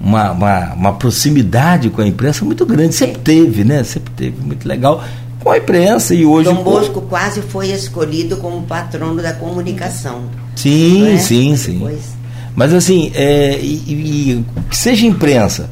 uma, 0.00 0.32
uma, 0.32 0.74
uma, 0.74 0.92
proximidade 0.94 1.90
com 1.90 2.02
a 2.02 2.06
imprensa 2.08 2.44
muito 2.44 2.66
grande. 2.66 2.92
Sempre 2.92 3.20
teve, 3.20 3.62
né? 3.62 3.84
Sempre 3.84 4.12
teve. 4.16 4.40
Muito 4.44 4.66
legal 4.66 5.04
com 5.42 5.50
a 5.50 5.58
imprensa 5.58 6.14
e 6.14 6.24
hoje. 6.24 6.48
Dom 6.48 6.62
Bosco 6.62 7.00
quase 7.02 7.42
foi 7.42 7.70
escolhido 7.70 8.36
como 8.36 8.62
patrono 8.62 9.22
da 9.22 9.32
comunicação. 9.32 10.24
Sim, 10.56 11.14
é? 11.14 11.18
sim, 11.18 11.56
sim. 11.56 11.74
Depois 11.74 12.18
mas 12.58 12.74
assim, 12.74 13.12
é, 13.14 13.56
e, 13.62 13.74
e, 13.86 14.44
que 14.68 14.76
seja 14.76 15.06
imprensa 15.06 15.70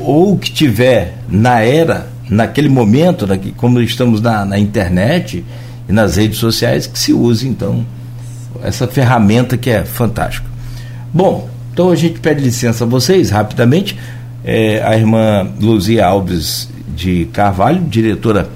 ou 0.00 0.36
que 0.36 0.50
tiver 0.50 1.18
na 1.28 1.60
era, 1.60 2.08
naquele 2.28 2.68
momento, 2.68 3.28
né, 3.28 3.38
como 3.56 3.80
estamos 3.80 4.20
na, 4.20 4.44
na 4.44 4.58
internet 4.58 5.44
e 5.88 5.92
nas 5.92 6.16
redes 6.16 6.38
sociais, 6.38 6.84
que 6.84 6.98
se 6.98 7.12
use 7.12 7.46
então 7.46 7.86
essa 8.60 8.88
ferramenta 8.88 9.56
que 9.56 9.70
é 9.70 9.84
fantástica. 9.84 10.48
Bom, 11.14 11.48
então 11.72 11.90
a 11.90 11.94
gente 11.94 12.18
pede 12.18 12.42
licença 12.42 12.82
a 12.82 12.88
vocês 12.88 13.30
rapidamente. 13.30 13.96
É, 14.44 14.82
a 14.84 14.96
irmã 14.96 15.48
Luzia 15.60 16.06
Alves 16.06 16.68
de 16.88 17.26
Carvalho, 17.26 17.82
diretora 17.82 18.48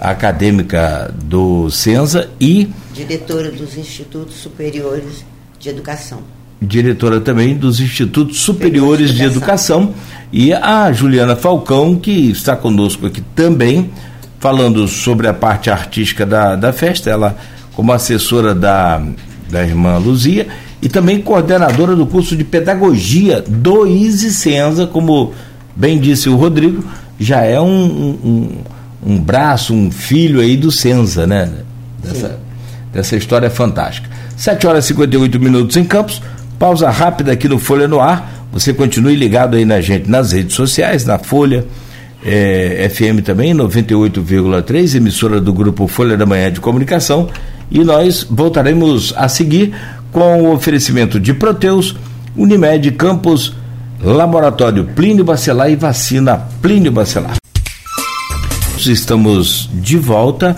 acadêmica 0.00 1.14
do 1.24 1.70
Senza 1.70 2.28
e 2.40 2.68
diretora 2.92 3.50
dos 3.50 3.76
Institutos 3.76 4.36
Superiores 4.36 5.24
de 5.58 5.68
Educação. 5.68 6.20
diretora 6.60 7.20
também 7.20 7.54
dos 7.56 7.80
Institutos 7.80 8.40
Superiores 8.40 9.12
de 9.12 9.22
Educação, 9.22 9.94
e 10.32 10.52
a 10.52 10.90
Juliana 10.92 11.36
Falcão, 11.36 11.96
que 11.96 12.30
está 12.30 12.56
conosco 12.56 13.06
aqui 13.06 13.20
também, 13.34 13.90
falando 14.38 14.86
sobre 14.88 15.28
a 15.28 15.34
parte 15.34 15.70
artística 15.70 16.24
da, 16.26 16.56
da 16.56 16.72
festa, 16.72 17.10
ela 17.10 17.36
como 17.74 17.92
assessora 17.92 18.54
da, 18.54 19.02
da 19.50 19.62
irmã 19.62 19.98
Luzia, 19.98 20.48
e 20.80 20.88
também 20.88 21.20
coordenadora 21.20 21.94
do 21.94 22.06
curso 22.06 22.36
de 22.36 22.44
pedagogia 22.44 23.42
do 23.46 23.86
Easy 23.86 24.30
Senza, 24.32 24.86
como 24.86 25.32
bem 25.74 25.98
disse 25.98 26.28
o 26.28 26.36
Rodrigo, 26.36 26.84
já 27.18 27.42
é 27.42 27.60
um, 27.60 27.84
um, 28.24 28.58
um 29.06 29.18
braço, 29.18 29.72
um 29.72 29.90
filho 29.90 30.40
aí 30.40 30.56
do 30.56 30.72
Senza, 30.72 31.26
né? 31.26 31.48
Dessa, 32.02 32.40
dessa 32.92 33.16
história 33.16 33.48
fantástica. 33.48 34.10
7 34.36 34.66
horas 34.66 34.84
e 34.84 34.88
58 34.88 35.38
minutos 35.38 35.76
em 35.76 35.84
Campos. 35.84 36.20
Pausa 36.58 36.90
rápida 36.90 37.32
aqui 37.32 37.48
no 37.48 37.58
Folha 37.58 37.86
no 37.86 38.00
Ar. 38.00 38.46
Você 38.52 38.74
continue 38.74 39.14
ligado 39.14 39.56
aí 39.56 39.64
na 39.64 39.80
gente 39.80 40.10
nas 40.10 40.32
redes 40.32 40.54
sociais, 40.54 41.04
na 41.04 41.18
Folha 41.18 41.64
é, 42.24 42.88
FM 42.88 43.22
também, 43.24 43.54
98,3, 43.54 44.96
emissora 44.96 45.40
do 45.40 45.52
grupo 45.52 45.86
Folha 45.86 46.16
da 46.16 46.26
Manhã 46.26 46.50
de 46.50 46.60
Comunicação. 46.60 47.28
E 47.70 47.84
nós 47.84 48.26
voltaremos 48.28 49.14
a 49.16 49.28
seguir 49.28 49.72
com 50.10 50.42
o 50.42 50.52
oferecimento 50.52 51.20
de 51.20 51.32
Proteus, 51.34 51.94
Unimed 52.34 52.90
Campos, 52.92 53.54
Laboratório 54.02 54.84
Plínio 54.84 55.24
Bacelar 55.24 55.70
e 55.70 55.76
Vacina 55.76 56.48
Plínio 56.60 56.90
Bacelar. 56.90 57.36
Estamos 58.86 59.68
de 59.72 59.96
volta 59.98 60.56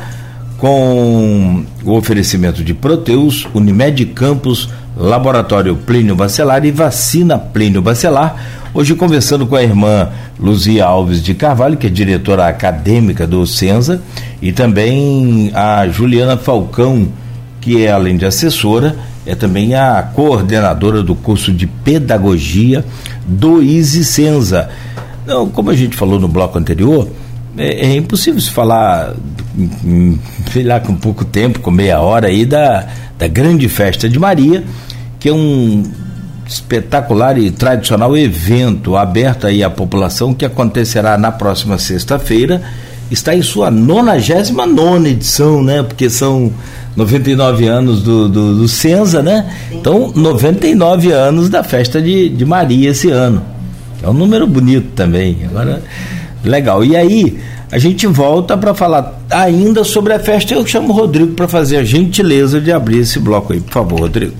com 0.58 1.64
o 1.84 1.92
oferecimento 1.92 2.62
de 2.62 2.74
Proteus, 2.74 3.46
Unimed 3.54 4.04
Campos, 4.06 4.68
Laboratório 4.96 5.76
Plínio 5.76 6.16
Bacelar 6.16 6.64
e 6.64 6.70
Vacina 6.70 7.38
Plínio 7.38 7.80
Bacelar. 7.80 8.36
Hoje 8.74 8.94
conversando 8.94 9.46
com 9.46 9.56
a 9.56 9.62
irmã 9.62 10.10
Luzia 10.38 10.84
Alves 10.84 11.22
de 11.22 11.34
Carvalho, 11.34 11.76
que 11.76 11.86
é 11.86 11.90
diretora 11.90 12.46
acadêmica 12.46 13.26
do 13.26 13.46
Senza, 13.46 14.02
e 14.42 14.52
também 14.52 15.50
a 15.54 15.88
Juliana 15.88 16.36
Falcão, 16.36 17.08
que 17.60 17.84
é 17.84 17.90
além 17.90 18.16
de 18.16 18.26
assessora, 18.26 18.96
é 19.24 19.34
também 19.34 19.74
a 19.74 20.02
coordenadora 20.02 21.02
do 21.02 21.14
curso 21.14 21.52
de 21.52 21.66
pedagogia 21.66 22.84
do 23.26 23.62
ISI 23.62 24.04
Senza. 24.04 24.68
Não, 25.26 25.48
como 25.48 25.70
a 25.70 25.76
gente 25.76 25.96
falou 25.96 26.18
no 26.18 26.28
bloco 26.28 26.58
anterior, 26.58 27.08
é, 27.58 27.86
é 27.86 27.96
impossível 27.96 28.40
se 28.40 28.50
falar, 28.50 29.14
sei 30.52 30.62
lá, 30.62 30.80
com 30.80 30.94
pouco 30.94 31.24
tempo, 31.24 31.60
com 31.60 31.70
meia 31.70 32.00
hora 32.00 32.28
aí, 32.28 32.46
da, 32.46 32.86
da 33.18 33.28
grande 33.28 33.68
festa 33.68 34.08
de 34.08 34.18
Maria 34.18 34.64
que 35.18 35.28
é 35.28 35.32
um 35.32 35.82
espetacular 36.46 37.38
e 37.38 37.50
tradicional 37.50 38.16
evento 38.16 38.96
aberto 38.96 39.46
aí 39.46 39.62
à 39.62 39.68
população 39.68 40.32
que 40.32 40.44
acontecerá 40.44 41.18
na 41.18 41.30
próxima 41.30 41.78
sexta-feira 41.78 42.62
está 43.10 43.34
em 43.34 43.42
sua 43.42 43.70
99 43.70 45.08
edição, 45.08 45.62
né? 45.62 45.82
Porque 45.82 46.08
são 46.08 46.52
99 46.94 47.66
anos 47.66 48.02
do, 48.02 48.28
do, 48.28 48.58
do 48.58 48.68
Senza, 48.68 49.22
né? 49.22 49.50
Então, 49.72 50.12
99 50.14 51.10
anos 51.12 51.48
da 51.48 51.62
festa 51.62 52.00
de, 52.02 52.28
de 52.28 52.44
Maria 52.44 52.90
esse 52.90 53.10
ano. 53.10 53.42
É 54.02 54.08
um 54.08 54.12
número 54.12 54.46
bonito 54.46 54.88
também. 54.94 55.38
Agora, 55.44 55.82
legal. 56.48 56.84
E 56.84 56.96
aí, 56.96 57.38
a 57.70 57.78
gente 57.78 58.06
volta 58.06 58.56
para 58.56 58.74
falar 58.74 59.20
ainda 59.30 59.84
sobre 59.84 60.12
a 60.12 60.18
festa. 60.18 60.54
Eu 60.54 60.66
chamo 60.66 60.88
o 60.88 60.96
Rodrigo 60.96 61.34
para 61.34 61.46
fazer 61.46 61.76
a 61.76 61.84
gentileza 61.84 62.60
de 62.60 62.72
abrir 62.72 63.00
esse 63.00 63.18
bloco 63.18 63.52
aí, 63.52 63.60
por 63.60 63.72
favor, 63.72 64.00
Rodrigo. 64.00 64.34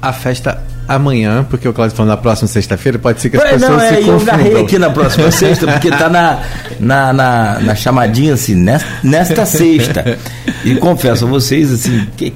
A 0.00 0.12
festa 0.12 0.62
amanhã, 0.88 1.46
porque 1.48 1.68
o 1.68 1.72
Cláudio 1.72 1.94
falou 1.94 2.10
na 2.10 2.16
próxima 2.16 2.48
sexta-feira, 2.48 2.98
pode 2.98 3.20
ser 3.20 3.28
que 3.28 3.36
as 3.36 3.42
Ué, 3.42 3.50
pessoas 3.50 3.70
não, 3.70 3.80
é, 3.80 3.88
se 3.88 3.94
confundam. 3.96 4.14
Eu 4.14 4.22
agarrei 4.22 4.62
aqui 4.62 4.78
na 4.78 4.90
próxima 4.90 5.30
sexta, 5.32 5.66
porque 5.66 5.88
está 5.88 6.08
na, 6.08 6.38
na, 6.80 7.12
na, 7.12 7.60
na, 7.60 7.74
chamadinha 7.74 8.32
assim, 8.32 8.54
nesta, 8.54 8.88
nesta 9.02 9.44
sexta. 9.44 10.18
E 10.64 10.74
confesso 10.76 11.26
a 11.26 11.28
vocês, 11.28 11.70
assim, 11.70 12.06
que 12.16 12.32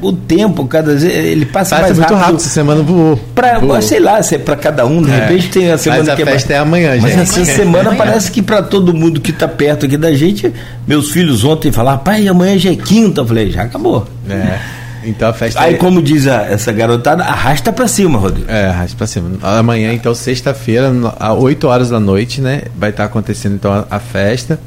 o 0.00 0.12
tempo, 0.12 0.66
cada 0.66 0.96
vez, 0.96 1.04
ele 1.04 1.46
passa, 1.46 1.76
passa 1.76 1.82
mais 1.82 1.98
muito 1.98 2.10
rápido. 2.10 2.24
rápido, 2.24 2.36
essa 2.40 2.48
semana 2.48 2.82
voou. 2.82 3.16
Pra, 3.34 3.58
voou. 3.60 3.80
Sei 3.80 4.00
lá, 4.00 4.20
se 4.20 4.34
é 4.34 4.38
para 4.38 4.56
cada 4.56 4.84
um, 4.84 5.00
de 5.00 5.10
é. 5.10 5.20
repente 5.20 5.48
tem 5.48 5.70
a 5.70 5.78
semana 5.78 6.02
Mas 6.02 6.08
a 6.08 6.16
que 6.16 6.22
é 6.22 6.26
festa 6.26 6.52
é, 6.52 6.56
é 6.56 6.58
amanhã, 6.58 6.94
gente. 6.94 7.16
Mas 7.16 7.38
essa 7.38 7.44
semana 7.44 7.90
amanhã. 7.90 7.96
parece 7.98 8.32
que 8.32 8.42
para 8.42 8.62
todo 8.62 8.92
mundo 8.92 9.20
que 9.20 9.30
está 9.30 9.46
perto 9.46 9.86
aqui 9.86 9.96
da 9.96 10.12
gente, 10.12 10.52
meus 10.86 11.12
filhos 11.12 11.44
ontem 11.44 11.70
falaram, 11.70 11.98
pai, 11.98 12.26
amanhã 12.26 12.58
já 12.58 12.70
é 12.72 12.76
quinta. 12.76 13.20
Eu 13.20 13.26
falei, 13.26 13.50
já 13.50 13.62
acabou. 13.62 14.06
É. 14.28 14.81
Então 15.04 15.28
a 15.28 15.32
festa. 15.32 15.60
Aí, 15.60 15.74
é... 15.74 15.78
como 15.78 16.02
diz 16.02 16.26
a, 16.26 16.42
essa 16.42 16.72
garotada, 16.72 17.22
arrasta 17.24 17.72
pra 17.72 17.88
cima, 17.88 18.18
Rodrigo. 18.18 18.50
É, 18.50 18.66
arrasta 18.66 18.96
pra 18.96 19.06
cima. 19.06 19.30
Amanhã, 19.42 19.92
então, 19.92 20.14
sexta-feira, 20.14 20.92
às 21.18 21.36
8 21.36 21.66
horas 21.66 21.90
da 21.90 22.00
noite, 22.00 22.40
né? 22.40 22.62
Vai 22.76 22.90
estar 22.90 23.04
acontecendo 23.04 23.54
então 23.54 23.72
a, 23.72 23.86
a, 23.90 23.98
festa. 23.98 24.60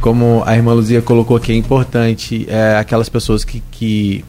Como 0.00 0.42
a 0.46 0.54
irmã 0.56 0.72
Luzia 0.72 1.02
colocou 1.02 1.36
aqui, 1.36 1.52
é 1.52 1.56
importante 1.56 2.46
é, 2.48 2.76
aquelas 2.78 3.08
pessoas 3.08 3.44
que. 3.44 3.62
que 3.70 4.24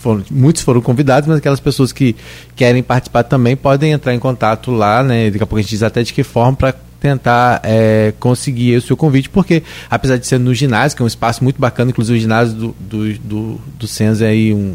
foram, 0.00 0.22
muitos 0.30 0.62
foram 0.62 0.82
convidados, 0.82 1.26
mas 1.26 1.38
aquelas 1.38 1.60
pessoas 1.60 1.90
que 1.90 2.14
querem 2.54 2.82
participar 2.82 3.22
também 3.22 3.56
podem 3.56 3.92
entrar 3.92 4.14
em 4.14 4.18
contato 4.18 4.70
lá, 4.70 5.02
né? 5.02 5.30
Daqui 5.30 5.42
a 5.42 5.46
pouco 5.46 5.58
a 5.58 5.62
gente 5.62 5.70
diz 5.70 5.82
até 5.82 6.02
de 6.02 6.12
que 6.12 6.22
forma 6.22 6.54
para 6.54 6.74
tentar 7.04 7.60
é, 7.62 8.14
conseguir 8.18 8.76
o 8.76 8.80
seu 8.80 8.96
convite, 8.96 9.28
porque 9.28 9.62
apesar 9.90 10.16
de 10.16 10.26
ser 10.26 10.40
no 10.40 10.54
ginásio, 10.54 10.96
que 10.96 11.02
é 11.02 11.04
um 11.04 11.06
espaço 11.06 11.44
muito 11.44 11.60
bacana, 11.60 11.90
inclusive 11.90 12.18
o 12.18 12.20
ginásio 12.20 12.54
do, 12.54 12.76
do, 12.80 13.18
do, 13.18 13.60
do 13.78 13.86
Senza 13.86 14.24
é 14.24 14.28
aí 14.28 14.54
um, 14.54 14.74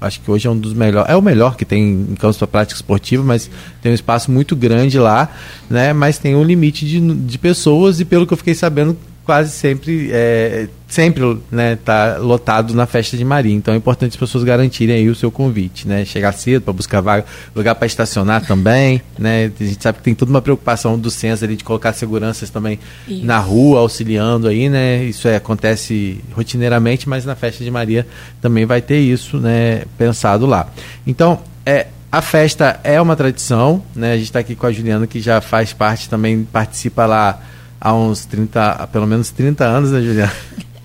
acho 0.00 0.20
que 0.20 0.30
hoje 0.30 0.46
é 0.46 0.50
um 0.50 0.58
dos 0.58 0.74
melhores, 0.74 1.10
é 1.10 1.16
o 1.16 1.22
melhor 1.22 1.56
que 1.56 1.64
tem 1.64 2.06
em 2.10 2.14
campos 2.14 2.36
para 2.36 2.46
prática 2.46 2.78
esportiva, 2.78 3.22
mas 3.22 3.50
tem 3.80 3.92
um 3.92 3.94
espaço 3.94 4.30
muito 4.30 4.54
grande 4.54 4.98
lá, 4.98 5.28
né? 5.68 5.92
Mas 5.92 6.18
tem 6.18 6.34
um 6.34 6.44
limite 6.44 6.86
de, 6.86 7.00
de 7.00 7.38
pessoas 7.38 8.00
e 8.00 8.04
pelo 8.04 8.26
que 8.26 8.32
eu 8.32 8.36
fiquei 8.36 8.54
sabendo, 8.54 8.96
quase 9.24 9.50
sempre 9.50 10.10
é, 10.12 10.68
sempre 10.86 11.38
né, 11.50 11.76
tá 11.82 12.18
lotado 12.18 12.74
na 12.74 12.86
festa 12.86 13.16
de 13.16 13.24
Maria. 13.24 13.54
Então 13.54 13.74
é 13.74 13.76
importante 13.76 14.10
as 14.10 14.16
pessoas 14.16 14.44
garantirem 14.44 14.96
aí 14.96 15.08
o 15.08 15.14
seu 15.14 15.30
convite, 15.30 15.88
né? 15.88 16.04
Chegar 16.04 16.32
cedo 16.32 16.62
para 16.62 16.72
buscar 16.72 17.00
vaga, 17.00 17.24
lugar 17.54 17.74
para 17.74 17.86
estacionar 17.86 18.46
também, 18.46 19.02
né? 19.18 19.50
A 19.58 19.64
gente 19.64 19.82
sabe 19.82 19.98
que 19.98 20.04
tem 20.04 20.14
toda 20.14 20.30
uma 20.30 20.42
preocupação 20.42 20.98
do 20.98 21.10
censo 21.10 21.44
ali 21.44 21.56
de 21.56 21.64
colocar 21.64 21.92
seguranças 21.92 22.50
também 22.50 22.78
isso. 23.08 23.24
na 23.24 23.38
rua, 23.38 23.80
auxiliando 23.80 24.46
aí, 24.46 24.68
né? 24.68 25.02
Isso 25.04 25.26
é, 25.26 25.36
acontece 25.36 26.20
rotineiramente, 26.32 27.08
mas 27.08 27.24
na 27.24 27.34
festa 27.34 27.64
de 27.64 27.70
Maria 27.70 28.06
também 28.40 28.66
vai 28.66 28.80
ter 28.80 29.00
isso, 29.00 29.38
né? 29.38 29.82
Pensado 29.98 30.46
lá. 30.46 30.68
Então, 31.06 31.40
é, 31.64 31.88
a 32.12 32.22
festa 32.22 32.78
é 32.84 33.00
uma 33.00 33.16
tradição, 33.16 33.82
né? 33.96 34.12
A 34.12 34.16
gente 34.16 34.26
está 34.26 34.38
aqui 34.38 34.54
com 34.54 34.66
a 34.66 34.72
Juliana 34.72 35.06
que 35.06 35.20
já 35.20 35.40
faz 35.40 35.72
parte 35.72 36.08
também, 36.08 36.44
participa 36.44 37.06
lá 37.06 37.40
há 37.84 37.94
uns 37.94 38.24
30, 38.24 38.88
pelo 38.90 39.06
menos 39.06 39.30
30 39.30 39.64
anos, 39.64 39.92
né, 39.92 40.00
Juliana? 40.00 40.32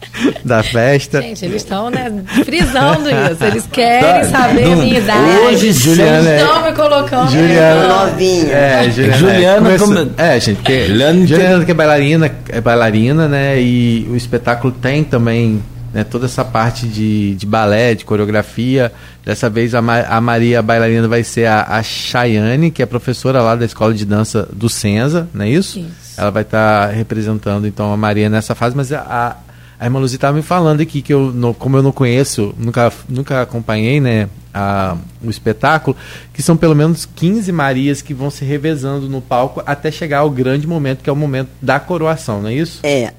da 0.43 0.63
festa. 0.63 1.21
Gente, 1.21 1.45
eles 1.45 1.61
estão 1.63 1.89
né, 1.89 2.11
frisando 2.43 3.09
isso. 3.09 3.43
Eles 3.43 3.67
querem 3.71 4.21
tá. 4.21 4.23
saber 4.25 4.63
a 4.65 4.75
minha 4.75 4.99
idade. 4.99 5.37
Hoje, 5.45 5.71
Juliana. 5.71 6.29
Eles 6.29 6.41
estão 6.41 6.63
me 6.63 6.71
colocando. 6.73 7.31
Juliana. 7.31 7.87
Novinha. 7.87 8.53
É, 8.53 8.91
Juliana. 8.91 9.17
Juliana, 9.17 9.73
é, 9.73 9.77
como... 9.77 10.11
é 10.17 10.39
gente, 10.39 10.57
porque 10.57 10.87
Juliana, 10.87 11.27
Juliana 11.27 11.65
que 11.65 11.71
é 11.71 11.73
bailarina, 11.73 12.31
é 12.49 12.61
bailarina, 12.61 13.27
né? 13.27 13.61
E 13.61 14.07
o 14.09 14.15
espetáculo 14.15 14.73
tem 14.73 15.03
também 15.03 15.61
né, 15.93 16.03
toda 16.03 16.25
essa 16.25 16.45
parte 16.45 16.87
de, 16.87 17.35
de 17.35 17.45
balé, 17.45 17.95
de 17.95 18.05
coreografia. 18.05 18.91
Dessa 19.25 19.49
vez 19.49 19.75
a, 19.75 19.81
Ma 19.81 20.01
a 20.01 20.21
Maria 20.21 20.59
a 20.59 20.61
bailarina 20.61 21.07
vai 21.07 21.23
ser 21.23 21.45
a, 21.45 21.63
a 21.63 21.83
Chayane, 21.83 22.71
que 22.71 22.81
é 22.81 22.85
professora 22.85 23.41
lá 23.41 23.55
da 23.55 23.65
escola 23.65 23.93
de 23.93 24.05
dança 24.05 24.47
do 24.51 24.69
Senza, 24.69 25.27
não 25.33 25.45
é 25.45 25.49
isso? 25.49 25.79
isso. 25.79 26.19
Ela 26.19 26.31
vai 26.31 26.43
estar 26.43 26.87
tá 26.87 26.93
representando 26.93 27.67
então 27.67 27.91
a 27.91 27.97
Maria 27.97 28.29
nessa 28.29 28.55
fase, 28.55 28.75
mas 28.75 28.91
a, 28.91 29.37
a 29.79 29.85
irmã 29.85 29.99
Luzia 29.99 30.17
estava 30.17 30.35
me 30.35 30.43
falando 30.43 30.81
aqui 30.81 31.01
que 31.01 31.13
eu, 31.13 31.31
não, 31.31 31.53
como 31.53 31.77
eu 31.77 31.83
não 31.83 31.91
conheço, 31.91 32.53
nunca, 32.57 32.91
nunca 33.07 33.41
acompanhei 33.41 34.01
né, 34.01 34.27
a, 34.53 34.97
o 35.23 35.29
espetáculo, 35.29 35.95
que 36.33 36.41
são 36.41 36.57
pelo 36.57 36.75
menos 36.75 37.05
15 37.05 37.51
Marias 37.51 38.01
que 38.01 38.13
vão 38.13 38.29
se 38.29 38.43
revezando 38.43 39.07
no 39.07 39.21
palco 39.21 39.63
até 39.65 39.89
chegar 39.89 40.19
ao 40.19 40.29
grande 40.29 40.67
momento, 40.67 41.01
que 41.01 41.09
é 41.09 41.13
o 41.13 41.15
momento 41.15 41.49
da 41.61 41.79
coroação, 41.79 42.41
não 42.41 42.49
é 42.49 42.53
isso? 42.55 42.79
É. 42.83 43.13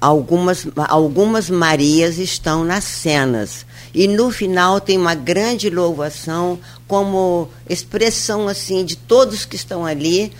algumas, 0.00 0.66
algumas 0.88 1.48
Marias 1.48 2.18
estão 2.18 2.64
nas 2.64 2.84
cenas. 2.84 3.64
E 3.94 4.08
no 4.08 4.30
final 4.30 4.80
tem 4.80 4.98
uma 4.98 5.14
grande 5.14 5.70
louvação 5.70 6.58
como 6.86 7.48
expressão 7.68 8.48
assim 8.48 8.84
de 8.84 8.96
todos 8.96 9.44
que 9.44 9.56
estão 9.56 9.86
ali. 9.86 10.32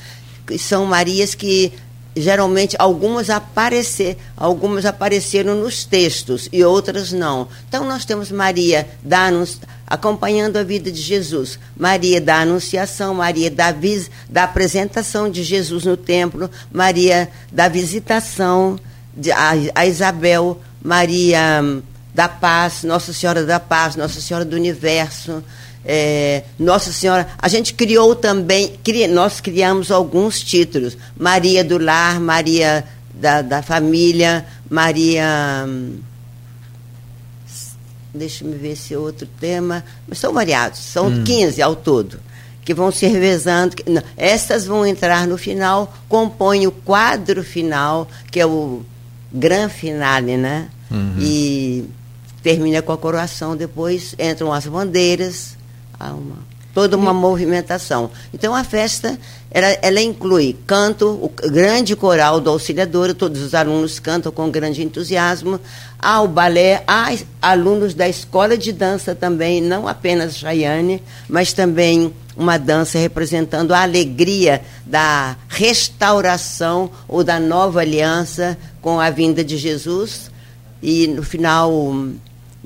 São 0.59 0.85
Marias 0.85 1.35
que 1.35 1.73
geralmente 2.17 2.75
algumas 2.79 3.29
aparecer, 3.29 4.17
algumas 4.37 4.87
apareceram 4.87 5.55
nos 5.55 5.85
textos 5.85 6.49
e 6.51 6.65
outras 6.65 7.13
não. 7.13 7.47
Então 7.69 7.85
nós 7.87 8.05
temos 8.05 8.33
Maria 8.33 8.89
da 9.03 9.31
acompanhando 9.87 10.57
a 10.57 10.63
vida 10.63 10.91
de 10.91 11.01
Jesus, 11.01 11.59
Maria 11.77 12.21
da 12.21 12.41
Anunciação, 12.41 13.15
Maria 13.15 13.51
da, 13.51 13.73
da 14.29 14.45
apresentação 14.45 15.31
de 15.31 15.45
Jesus 15.45 15.85
no 15.85 15.97
templo, 15.97 16.51
Maria 16.73 17.29
da 17.53 17.69
visitação 17.69 18.81
de, 19.17 19.33
a, 19.33 19.53
a 19.75 19.87
Isabel, 19.87 20.61
Maria 20.83 21.61
hum, 21.63 21.83
da 22.15 22.29
Paz, 22.29 22.83
Nossa 22.83 23.13
Senhora 23.13 23.45
da 23.45 23.59
Paz, 23.59 23.97
Nossa 23.97 24.21
Senhora 24.21 24.45
do 24.45 24.57
Universo, 24.57 25.43
é, 25.85 26.43
Nossa 26.59 26.93
Senhora, 26.93 27.29
a 27.39 27.49
gente 27.49 27.73
criou 27.75 28.15
também, 28.17 28.73
cri, 28.83 29.07
nós 29.07 29.41
criamos 29.41 29.91
alguns 29.91 30.43
títulos. 30.43 30.99
Maria 31.17 31.63
do 31.63 31.79
Lar, 31.79 32.21
Maria 32.21 32.85
da, 33.15 33.41
da 33.41 33.63
Família, 33.63 34.45
Maria. 34.69 35.65
Hum, 35.67 35.99
deixa-me 38.13 38.57
ver 38.57 38.73
esse 38.73 38.97
outro 38.97 39.29
tema. 39.41 39.85
Mas 40.09 40.19
são 40.19 40.33
variados, 40.33 40.81
são 40.81 41.07
hum. 41.07 41.25
15 41.25 41.63
ao 41.63 41.77
todo, 41.77 42.19
que 42.65 42.75
vão 42.75 42.91
se 42.91 43.07
revezando. 43.07 43.77
Não, 43.87 44.03
essas 44.17 44.67
vão 44.67 44.85
entrar 44.85 45.27
no 45.27 45.39
final, 45.39 45.95
compõem 46.09 46.67
o 46.67 46.73
quadro 46.73 47.45
final, 47.45 48.09
que 48.31 48.41
é 48.41 48.47
o 48.47 48.83
gran 49.33 49.69
finale, 49.69 50.37
né? 50.37 50.69
Uhum. 50.91 51.17
E 51.21 51.89
termina 52.43 52.81
com 52.83 52.93
a 52.93 52.99
coroação, 52.99 53.57
depois 53.57 54.15
entram 54.19 54.53
as 54.53 54.67
bandeiras 54.67 55.57
há 55.99 56.13
uma, 56.13 56.39
toda 56.77 56.95
uma 56.95 57.15
movimentação. 57.15 58.11
Então 58.35 58.55
a 58.55 58.63
festa 58.63 59.19
ela, 59.51 59.67
ela 59.81 59.99
inclui 59.99 60.55
canto, 60.67 61.09
o 61.09 61.33
grande 61.49 61.97
coral 61.97 62.39
do 62.39 62.51
Auxiliadora, 62.51 63.15
todos 63.15 63.41
os 63.41 63.55
alunos 63.55 63.99
cantam 63.99 64.31
com 64.31 64.51
grande 64.51 64.83
entusiasmo, 64.83 65.59
há 65.99 66.21
o 66.21 66.29
balé, 66.29 66.85
há 66.87 67.17
alunos 67.41 67.95
da 67.95 68.07
escola 68.07 68.59
de 68.59 68.73
dança 68.73 69.15
também, 69.15 69.63
não 69.63 69.89
apenas 69.89 70.37
Chayane, 70.37 71.03
mas 71.27 71.55
também 71.55 72.13
uma 72.37 72.59
dança 72.59 72.99
representando 72.99 73.73
a 73.73 73.81
alegria 73.81 74.61
da 74.85 75.35
restauração 75.49 76.91
ou 77.09 77.25
da 77.25 77.41
nova 77.41 77.81
aliança 77.81 78.59
com 78.83 79.01
a 79.01 79.09
vinda 79.09 79.43
de 79.43 79.57
Jesus. 79.57 80.31
E 80.83 81.07
no 81.07 81.23
final 81.23 81.73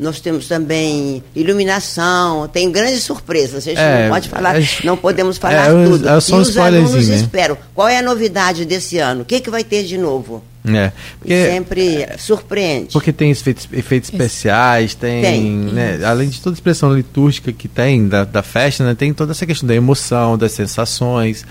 nós 0.01 0.19
temos 0.19 0.49
também 0.49 1.23
iluminação, 1.37 2.49
tem 2.49 2.73
grandes 2.73 3.03
surpresas. 3.03 3.57
A 3.57 3.71
gente 3.71 3.79
é, 3.79 4.05
não 4.05 4.11
pode 4.11 4.29
falar, 4.29 4.55
não 4.83 4.97
podemos 4.97 5.37
falar 5.39 5.71
é, 5.71 5.85
tudo. 5.85 6.09
É 6.09 6.21
só 6.21 6.39
e 6.39 6.41
os 6.41 6.57
alunos 6.57 7.09
né? 7.09 7.17
esperam. 7.17 7.57
Qual 7.75 7.87
é 7.87 7.99
a 7.99 8.03
novidade 8.03 8.65
desse 8.65 8.99
ano? 8.99 9.23
O 9.23 9.25
que, 9.25 9.41
que 9.41 9.51
vai 9.51 9.63
ter 9.63 9.85
de 9.85 9.99
novo? 9.99 10.43
É, 10.67 10.93
porque, 11.19 11.47
sempre 11.47 12.09
surpreende. 12.19 12.93
Porque 12.93 13.13
tem 13.13 13.31
efeitos, 13.31 13.69
efeitos 13.73 14.11
especiais, 14.11 14.95
tem, 14.95 15.23
tem 15.23 15.43
né, 15.43 16.01
além 16.05 16.29
de 16.29 16.41
toda 16.41 16.55
a 16.55 16.57
expressão 16.57 16.95
litúrgica 16.95 17.51
que 17.51 17.67
tem 17.67 18.07
da, 18.07 18.25
da 18.25 18.43
festa, 18.43 18.85
né, 18.85 18.95
tem 18.95 19.13
toda 19.15 19.33
essa 19.33 19.47
questão 19.47 19.67
da 19.67 19.75
emoção, 19.75 20.37
das 20.37 20.53
sensações, 20.53 21.47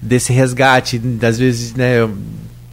desse 0.00 0.32
resgate, 0.32 0.96
das 0.98 1.38
vezes, 1.38 1.74
né, 1.74 2.08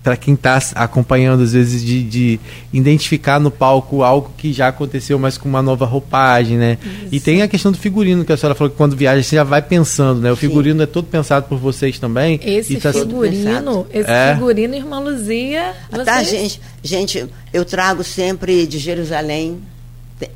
para 0.09 0.17
quem 0.17 0.33
está 0.33 0.59
acompanhando, 0.73 1.43
às 1.43 1.53
vezes, 1.53 1.85
de, 1.85 2.01
de, 2.01 2.39
identificar 2.73 3.39
no 3.39 3.51
palco 3.51 4.01
algo 4.01 4.31
que 4.35 4.51
já 4.51 4.69
aconteceu, 4.69 5.19
mas 5.19 5.37
com 5.37 5.47
uma 5.47 5.61
nova 5.61 5.85
roupagem, 5.85 6.57
né? 6.57 6.79
Isso. 6.81 7.09
E 7.11 7.19
tem 7.19 7.43
a 7.43 7.47
questão 7.47 7.71
do 7.71 7.77
figurino, 7.77 8.25
que 8.25 8.33
a 8.33 8.37
senhora 8.37 8.55
falou 8.55 8.71
que 8.71 8.75
quando 8.75 8.95
viaja 8.95 9.21
você 9.21 9.35
já 9.35 9.43
vai 9.43 9.61
pensando, 9.61 10.19
né? 10.19 10.31
O 10.31 10.35
figurino 10.35 10.79
Sim. 10.79 10.83
é 10.83 10.87
todo 10.87 11.05
pensado 11.05 11.45
por 11.47 11.59
vocês 11.59 11.99
também. 11.99 12.39
Esse 12.43 12.77
tá 12.77 12.91
figurino, 12.91 13.85
esse 13.93 14.09
é. 14.09 14.33
figurino, 14.33 14.73
irmã 14.73 14.99
Luzia. 14.99 15.75
Vocês... 15.91 16.05
Tá, 16.05 16.23
gente, 16.23 16.59
gente, 16.81 17.27
eu 17.53 17.63
trago 17.63 18.03
sempre 18.03 18.65
de 18.65 18.79
Jerusalém 18.79 19.59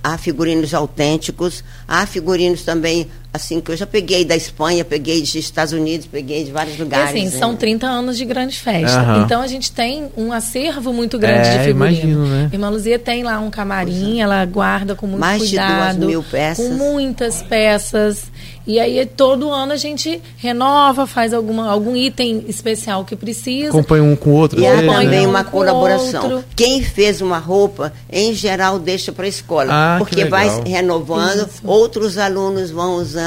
há 0.04 0.20
figurinos 0.20 0.72
autênticos, 0.76 1.64
há 1.88 2.06
figurinos 2.06 2.62
também, 2.62 3.08
assim, 3.34 3.60
que 3.60 3.72
eu 3.72 3.76
já 3.76 3.88
peguei 3.88 4.24
da 4.24 4.36
Espanha, 4.36 4.86
peguei 4.86 5.20
dos 5.20 5.34
Estados 5.34 5.74
Unidos, 5.74 6.06
peguei 6.06 6.44
de 6.44 6.52
vários 6.52 6.78
lugares. 6.78 7.16
E 7.16 7.18
assim, 7.18 7.34
né? 7.34 7.40
são 7.40 7.56
30 7.56 7.88
anos 7.88 8.16
de 8.16 8.26
grande 8.26 8.60
festa. 8.60 9.02
Uhum. 9.02 9.24
Então 9.24 9.42
a 9.42 9.48
gente 9.48 9.72
tem 9.72 10.08
um 10.16 10.32
acervo 10.32 10.94
muito 10.94 11.18
grande 11.18 11.48
é, 11.48 11.58
de 11.58 11.64
figurino. 11.66 12.04
Imagino, 12.04 12.26
né? 12.28 12.50
Irmã 12.54 12.70
Luzia 12.70 13.00
tem 13.00 13.24
lá 13.24 13.40
um 13.40 13.50
camarim, 13.50 14.20
é. 14.20 14.22
ela 14.22 14.46
guarda 14.46 14.94
com 14.94 15.08
muito 15.08 15.20
Mais 15.20 15.42
cuidado. 15.42 15.68
Mais 15.68 15.94
de 15.94 16.00
duas 16.00 16.10
mil 16.12 16.24
peças. 16.24 16.68
Com 16.68 16.74
muitas 16.76 17.42
peças. 17.42 18.32
E 18.66 18.80
aí 18.80 19.04
todo 19.06 19.52
ano 19.52 19.74
a 19.74 19.78
gente 19.78 20.22
renova, 20.38 21.08
faz 21.08 21.34
alguma, 21.34 21.70
algum 21.70 21.98
item 21.98 22.46
especial 22.48 23.04
que 23.04 23.16
precisa. 23.16 23.70
Acompanha 23.70 24.04
um 24.04 24.16
com 24.16 24.30
o 24.30 24.34
outro. 24.34 24.62
E 24.62 24.68
há 24.68 24.78
também 24.78 25.26
um 25.26 25.32
uma 25.32 25.44
colaboração. 25.44 26.24
Outro. 26.24 26.46
Quem 26.56 26.84
fez 26.84 27.20
uma 27.20 27.40
roupa, 27.40 27.92
em 28.10 28.32
geral, 28.34 28.78
deixa 28.78 29.12
para 29.12 29.26
a 29.26 29.28
escola. 29.28 29.70
Ah, 29.72 29.96
porque 29.98 30.26
vai 30.26 30.48
renovando, 30.66 31.48
Isso. 31.48 31.62
outros 31.66 32.18
alunos 32.18 32.70
vão 32.70 32.96
usando 32.96 33.23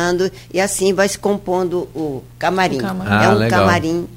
e 0.52 0.60
assim 0.60 0.92
vai 0.92 1.08
se 1.08 1.18
compondo 1.18 1.88
o 1.94 2.22
camarim. 2.38 2.78
O 2.78 2.80
camarim. 2.80 3.10
Ah, 3.10 3.24
é 3.24 3.28
um 3.28 3.34
legal. 3.34 3.60
camarim. 3.60 4.08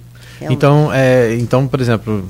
É 0.42 0.52
então, 0.52 0.90
é, 0.94 1.36
então, 1.36 1.68
por 1.68 1.82
exemplo, 1.82 2.26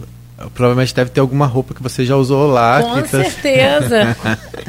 Provavelmente 0.54 0.96
deve 0.96 1.10
ter 1.10 1.20
alguma 1.20 1.46
roupa 1.46 1.74
que 1.74 1.84
você 1.84 2.06
já 2.06 2.16
usou 2.16 2.48
lá. 2.48 2.82
Com 2.82 3.02
tá... 3.02 3.08
certeza. 3.08 4.16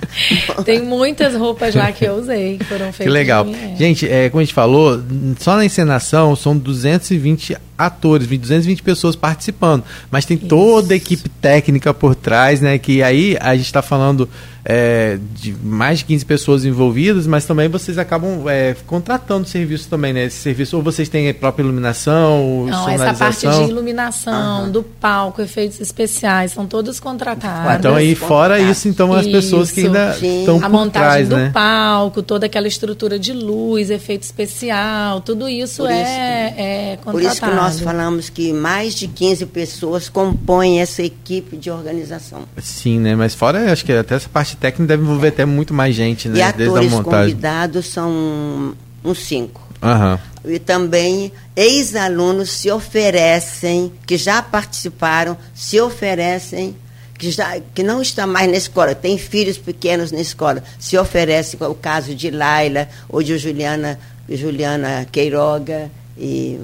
Tem 0.64 0.82
muitas 0.82 1.34
roupas 1.34 1.74
lá 1.74 1.92
que 1.92 2.04
eu 2.04 2.14
usei, 2.14 2.58
que 2.58 2.64
foram 2.64 2.86
feitas. 2.86 3.06
Que 3.06 3.08
legal. 3.08 3.46
É. 3.46 3.76
Gente, 3.76 4.08
é, 4.08 4.28
como 4.28 4.40
a 4.40 4.44
gente 4.44 4.54
falou, 4.54 5.00
só 5.38 5.56
na 5.56 5.64
encenação 5.64 6.34
são 6.34 6.58
220 6.58 7.56
atores, 7.86 8.26
220 8.26 8.82
pessoas 8.82 9.16
participando, 9.16 9.84
mas 10.10 10.24
tem 10.24 10.36
Isso. 10.36 10.46
toda 10.46 10.94
a 10.94 10.96
equipe 10.96 11.28
técnica 11.28 11.92
por 11.92 12.14
trás, 12.14 12.60
né? 12.60 12.78
Que 12.78 13.02
aí 13.02 13.36
a 13.40 13.54
gente 13.54 13.66
está 13.66 13.82
falando 13.82 14.28
é, 14.64 15.18
de 15.34 15.54
mais 15.62 16.00
de 16.00 16.04
15 16.06 16.24
pessoas 16.26 16.64
envolvidas, 16.64 17.26
mas 17.26 17.44
também 17.44 17.68
vocês 17.68 17.98
acabam 17.98 18.46
é, 18.48 18.76
contratando 18.86 19.48
serviço 19.48 19.88
também, 19.88 20.12
né? 20.12 20.24
Esse 20.24 20.36
serviço, 20.36 20.76
ou 20.76 20.82
vocês 20.82 21.08
têm 21.08 21.28
a 21.28 21.34
própria 21.34 21.62
iluminação, 21.62 22.66
Não, 22.66 22.88
essa 22.88 23.14
parte 23.14 23.48
de 23.48 23.70
iluminação, 23.70 24.64
uhum. 24.64 24.70
do 24.70 24.82
palco, 24.82 25.40
efeitos 25.40 25.80
especiais, 25.80 26.52
são 26.52 26.66
todos 26.66 27.00
contratados. 27.00 27.78
Então 27.78 27.94
aí 27.94 28.14
fora 28.14 28.60
isso, 28.60 28.88
então 28.88 29.12
as 29.12 29.26
pessoas 29.26 29.70
que 29.70 29.86
ainda 29.86 30.16
estão 30.20 30.58
por 30.58 30.64
A 30.64 30.68
montagem 30.68 31.08
trás, 31.08 31.28
do 31.28 31.36
né? 31.36 31.50
palco, 31.52 32.22
toda 32.22 32.46
aquela 32.46 32.68
estrutura 32.68 33.18
de 33.18 33.32
luz, 33.32 33.90
efeito 33.90 34.22
especial, 34.22 35.20
tudo 35.20 35.48
isso, 35.48 35.82
isso 35.82 35.86
é, 35.86 36.54
é 36.92 36.98
contratado. 37.02 37.12
Por 37.12 37.22
isso 37.22 37.40
que 37.40 37.50
nós 37.50 37.69
nós 37.70 37.80
falamos 37.80 38.28
que 38.28 38.52
mais 38.52 38.94
de 38.94 39.06
15 39.06 39.46
pessoas 39.46 40.08
compõem 40.08 40.80
essa 40.80 41.02
equipe 41.02 41.56
de 41.56 41.70
organização. 41.70 42.42
Sim, 42.60 42.98
né? 42.98 43.14
Mas 43.14 43.34
fora, 43.34 43.72
acho 43.72 43.84
que 43.84 43.92
até 43.92 44.16
essa 44.16 44.28
parte 44.28 44.56
técnica 44.56 44.88
deve 44.88 45.02
envolver 45.02 45.28
até 45.28 45.44
muito 45.44 45.72
mais 45.72 45.94
gente, 45.94 46.28
né? 46.28 46.38
E 46.38 46.42
atores 46.42 46.92
convidados 46.92 47.86
são 47.86 48.74
uns 49.04 49.18
cinco. 49.18 49.68
Uhum. 49.82 50.52
E 50.52 50.58
também 50.58 51.32
ex-alunos 51.54 52.50
se 52.50 52.70
oferecem, 52.70 53.92
que 54.06 54.16
já 54.16 54.42
participaram, 54.42 55.36
se 55.54 55.80
oferecem 55.80 56.74
que, 57.20 57.30
já, 57.30 57.60
que 57.74 57.82
não 57.82 58.00
está 58.00 58.26
mais 58.26 58.50
na 58.50 58.56
escola, 58.56 58.94
tem 58.94 59.18
filhos 59.18 59.58
pequenos 59.58 60.10
na 60.10 60.20
escola, 60.20 60.62
se 60.78 60.96
oferecem, 60.96 61.60
o 61.60 61.74
caso 61.74 62.14
de 62.14 62.30
Laila 62.30 62.88
ou 63.08 63.22
de 63.22 63.36
Juliana, 63.36 63.98
Juliana 64.28 65.06
Queiroga 65.12 65.90
e 66.16 66.58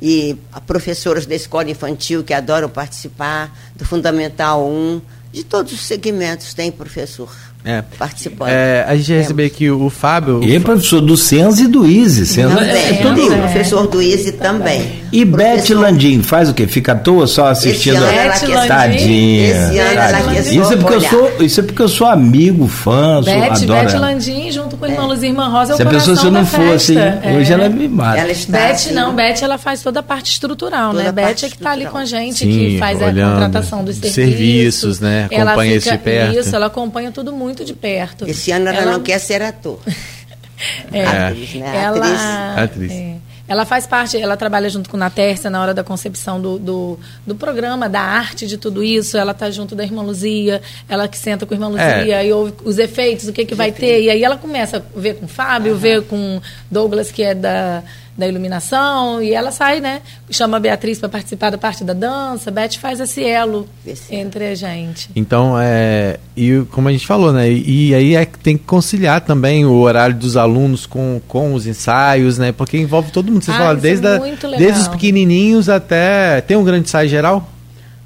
e 0.00 0.36
professoras 0.66 1.26
da 1.26 1.34
escola 1.34 1.70
infantil 1.70 2.24
que 2.24 2.32
adoram 2.32 2.68
participar, 2.68 3.54
do 3.76 3.84
Fundamental 3.84 4.66
1, 4.66 5.02
de 5.32 5.44
todos 5.44 5.72
os 5.72 5.80
segmentos 5.80 6.54
tem 6.54 6.72
professor 6.72 7.30
é. 7.64 7.82
participando. 7.98 8.48
É, 8.48 8.84
a 8.88 8.96
gente 8.96 9.12
recebeu 9.12 9.46
aqui 9.46 9.70
o 9.70 9.90
Fábio. 9.90 10.42
E 10.42 10.58
professor 10.60 11.00
do 11.00 11.16
Senza 11.16 11.62
e 11.62 11.66
do 11.66 11.86
ISE. 11.86 12.26
Senza 12.26 12.54
também, 12.54 12.70
é, 12.70 12.90
é 12.90 12.94
tudo. 12.94 13.26
professor 13.26 13.86
do 13.86 14.00
ISE 14.00 14.32
também. 14.32 15.00
E 15.12 15.24
Beth 15.24 15.70
Landim 15.70 16.22
faz 16.22 16.48
o 16.48 16.54
quê? 16.54 16.66
Fica 16.66 16.92
à 16.92 16.94
toa 16.94 17.26
só 17.26 17.48
assistindo? 17.48 17.96
Esse 17.96 18.04
ano 18.04 18.18
ela 18.18 18.38
quer 18.38 18.68
Tadinha. 18.68 19.48
Esse 19.48 19.78
ano 19.78 20.00
ela 20.00 20.40
isso 20.40 20.72
é, 20.72 20.76
porque 20.76 20.94
eu 20.94 21.00
sou, 21.00 21.32
isso 21.40 21.60
é 21.60 21.62
porque 21.62 21.82
eu 21.82 21.88
sou 21.88 22.06
amigo, 22.06 22.66
fã, 22.68 23.20
Beth, 23.22 23.56
sou, 23.56 23.74
adoro 23.74 23.90
Beth 23.90 23.98
Landim, 23.98 24.52
junto 24.52 24.76
com 24.76 24.84
a 24.84 24.88
irmã 24.88 25.02
é. 25.02 25.06
Luz 25.06 25.22
Irmã 25.22 25.48
Rosa, 25.48 25.72
é 25.72 25.76
Se 25.76 25.82
a 25.82 25.86
pessoa 25.86 26.16
se 26.16 26.26
eu 26.26 26.30
não 26.30 26.46
fosse, 26.46 26.96
é. 26.96 27.36
hoje 27.36 27.52
ela 27.52 27.68
me 27.68 27.88
mata. 27.88 28.20
Ela 28.20 28.32
Beth 28.48 28.70
assim, 28.70 28.92
não, 28.92 29.14
Beth 29.14 29.42
ela 29.42 29.58
faz 29.58 29.82
toda 29.82 30.00
a 30.00 30.02
parte 30.02 30.32
estrutural, 30.32 30.92
né? 30.92 31.10
Beth 31.10 31.28
é 31.28 31.34
que 31.34 31.46
está 31.46 31.72
ali 31.72 31.86
com 31.86 31.98
a 31.98 32.04
gente, 32.04 32.38
Sim, 32.38 32.48
que 32.48 32.78
faz 32.78 33.02
a 33.02 33.06
contratação 33.06 33.84
dos 33.84 33.96
serviços. 33.96 34.14
Serviços, 34.14 35.00
né? 35.00 35.28
Acompanha 35.30 35.76
isso 35.76 35.90
de 35.90 35.98
perto. 35.98 36.38
Isso, 36.38 36.56
ela 36.56 36.66
acompanha 36.66 37.10
tudo 37.10 37.32
muito 37.32 37.49
de 37.54 37.74
perto. 37.74 38.26
Esse 38.26 38.50
ano 38.52 38.68
ela, 38.68 38.78
ela... 38.78 38.92
não 38.92 39.02
quer 39.02 39.18
ser 39.18 39.42
ator. 39.42 39.80
é, 40.92 41.06
atriz, 41.06 41.54
né? 41.54 41.76
Ela, 41.76 42.54
atriz. 42.62 42.92
É. 42.92 43.16
Ela 43.50 43.64
faz 43.64 43.84
parte, 43.84 44.16
ela 44.16 44.36
trabalha 44.36 44.70
junto 44.70 44.88
com 44.88 44.96
a 44.96 45.00
Natércia 45.00 45.50
na 45.50 45.60
hora 45.60 45.74
da 45.74 45.82
concepção 45.82 46.40
do, 46.40 46.56
do, 46.56 47.00
do, 47.26 47.34
programa, 47.34 47.88
da 47.88 48.00
arte 48.00 48.46
de 48.46 48.56
tudo 48.56 48.80
isso. 48.80 49.18
Ela 49.18 49.32
está 49.32 49.50
junto 49.50 49.74
da 49.74 49.82
irmã 49.82 50.02
Luzia, 50.02 50.62
ela 50.88 51.08
que 51.08 51.18
senta 51.18 51.44
com 51.44 51.52
a 51.52 51.56
irmã 51.56 51.66
Luzia 51.66 52.22
é. 52.22 52.28
e 52.28 52.32
ouve 52.32 52.52
os 52.64 52.78
efeitos, 52.78 53.26
o 53.26 53.32
que, 53.32 53.44
que 53.44 53.56
vai 53.56 53.72
ter. 53.72 54.02
E 54.02 54.08
aí 54.08 54.22
ela 54.22 54.36
começa 54.36 54.76
a 54.76 55.00
ver 55.00 55.14
com 55.16 55.24
o 55.24 55.28
Fábio, 55.28 55.72
uhum. 55.72 55.78
ver 55.80 56.02
com 56.02 56.40
Douglas, 56.70 57.10
que 57.10 57.24
é 57.24 57.34
da 57.34 57.82
da 58.20 58.28
iluminação, 58.28 59.20
e 59.22 59.32
ela 59.32 59.50
sai, 59.50 59.80
né? 59.80 60.02
Chama 60.30 60.58
a 60.58 60.60
Beatriz 60.60 60.98
para 60.98 61.08
participar 61.08 61.50
da 61.50 61.58
parte 61.58 61.82
da 61.82 61.92
dança, 61.92 62.50
Beth 62.50 62.74
faz 62.78 63.00
esse 63.00 63.24
elo 63.24 63.66
esse 63.84 64.14
entre 64.14 64.46
a 64.46 64.54
gente. 64.54 65.10
Então, 65.16 65.56
é, 65.58 66.20
e 66.36 66.62
como 66.70 66.88
a 66.88 66.92
gente 66.92 67.06
falou, 67.06 67.32
né? 67.32 67.50
E, 67.50 67.88
e 67.88 67.94
aí 67.94 68.14
é 68.14 68.24
que 68.24 68.38
tem 68.38 68.56
que 68.56 68.64
conciliar 68.64 69.22
também 69.22 69.64
o 69.64 69.72
horário 69.80 70.14
dos 70.14 70.36
alunos 70.36 70.86
com, 70.86 71.20
com 71.26 71.54
os 71.54 71.66
ensaios, 71.66 72.38
né? 72.38 72.52
Porque 72.52 72.76
envolve 72.76 73.10
todo 73.10 73.32
mundo. 73.32 73.42
Vocês 73.42 73.56
ah, 73.56 73.60
falam, 73.60 73.80
desde, 73.80 74.06
é 74.06 74.18
desde 74.56 74.82
os 74.82 74.88
pequenininhos 74.88 75.68
até. 75.68 76.40
Tem 76.42 76.56
um 76.56 76.64
grande 76.64 76.84
ensaio 76.84 77.08
geral? 77.08 77.48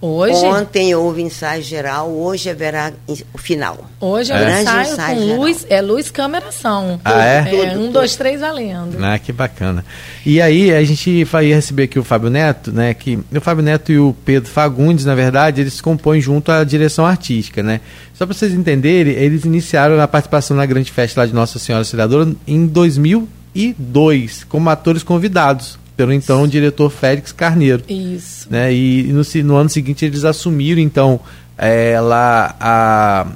Hoje? 0.07 0.45
Ontem 0.45 0.95
houve 0.95 1.23
ensaio 1.23 1.63
geral, 1.63 2.11
hoje 2.11 2.51
haverá 2.51 2.93
o 3.33 3.39
final. 3.39 3.89
Hoje 3.99 4.33
é, 4.33 4.37
é. 4.37 4.61
ensaio, 4.61 4.93
ensaio 4.93 5.17
com 5.17 5.25
geral. 5.25 5.41
luz, 5.41 5.67
é 5.71 5.81
luz, 5.81 6.11
câmera, 6.11 6.49
ação. 6.49 7.01
Ah, 7.03 7.25
é? 7.25 7.39
é 7.39 7.45
tudo, 7.45 7.63
um, 7.63 7.85
tudo. 7.87 7.93
dois, 7.95 8.15
três, 8.15 8.39
valendo. 8.43 9.03
Ah, 9.03 9.19
que 9.19 9.33
bacana. 9.33 9.83
E 10.27 10.43
aí, 10.43 10.71
a 10.75 10.85
gente 10.85 11.25
vai 11.25 11.47
receber 11.47 11.85
aqui 11.85 11.99
o 11.99 12.05
Fábio 12.05 12.29
Neto, 12.29 12.71
né? 12.71 12.93
Que 12.93 13.19
o 13.35 13.41
Fábio 13.41 13.65
Neto 13.65 13.93
e 13.93 13.99
o 13.99 14.15
Pedro 14.27 14.51
Fagundes, 14.51 15.07
na 15.07 15.15
verdade, 15.15 15.63
eles 15.63 15.81
compõem 15.81 16.21
junto 16.21 16.53
a 16.53 16.63
direção 16.65 17.07
artística, 17.07 17.63
né? 17.63 17.81
Só 18.13 18.27
para 18.27 18.35
vocês 18.35 18.53
entenderem, 18.53 19.15
eles 19.15 19.47
iniciaram 19.47 19.99
a 19.99 20.07
participação 20.07 20.55
na 20.55 20.67
grande 20.67 20.93
festa 20.93 21.23
lá 21.23 21.27
de 21.27 21.33
Nossa 21.33 21.59
Senhora 21.59 21.81
Auxiliadora 21.81 22.31
em 22.47 22.67
2002, 22.67 24.45
como 24.45 24.69
atores 24.69 25.03
convidados 25.03 25.79
pelo 25.97 26.13
então 26.13 26.47
diretor 26.47 26.91
Félix 26.91 27.33
Carneiro. 27.33 27.83
Isso. 27.89 28.49
Né? 28.51 28.73
E 28.75 29.13
no, 29.13 29.23
no 29.45 29.57
ano 29.57 29.69
seguinte 29.69 30.05
eles 30.05 30.25
assumiram 30.25 30.81
então 30.81 31.21
é, 31.57 32.01
lá 32.01 32.57
a 32.59 33.27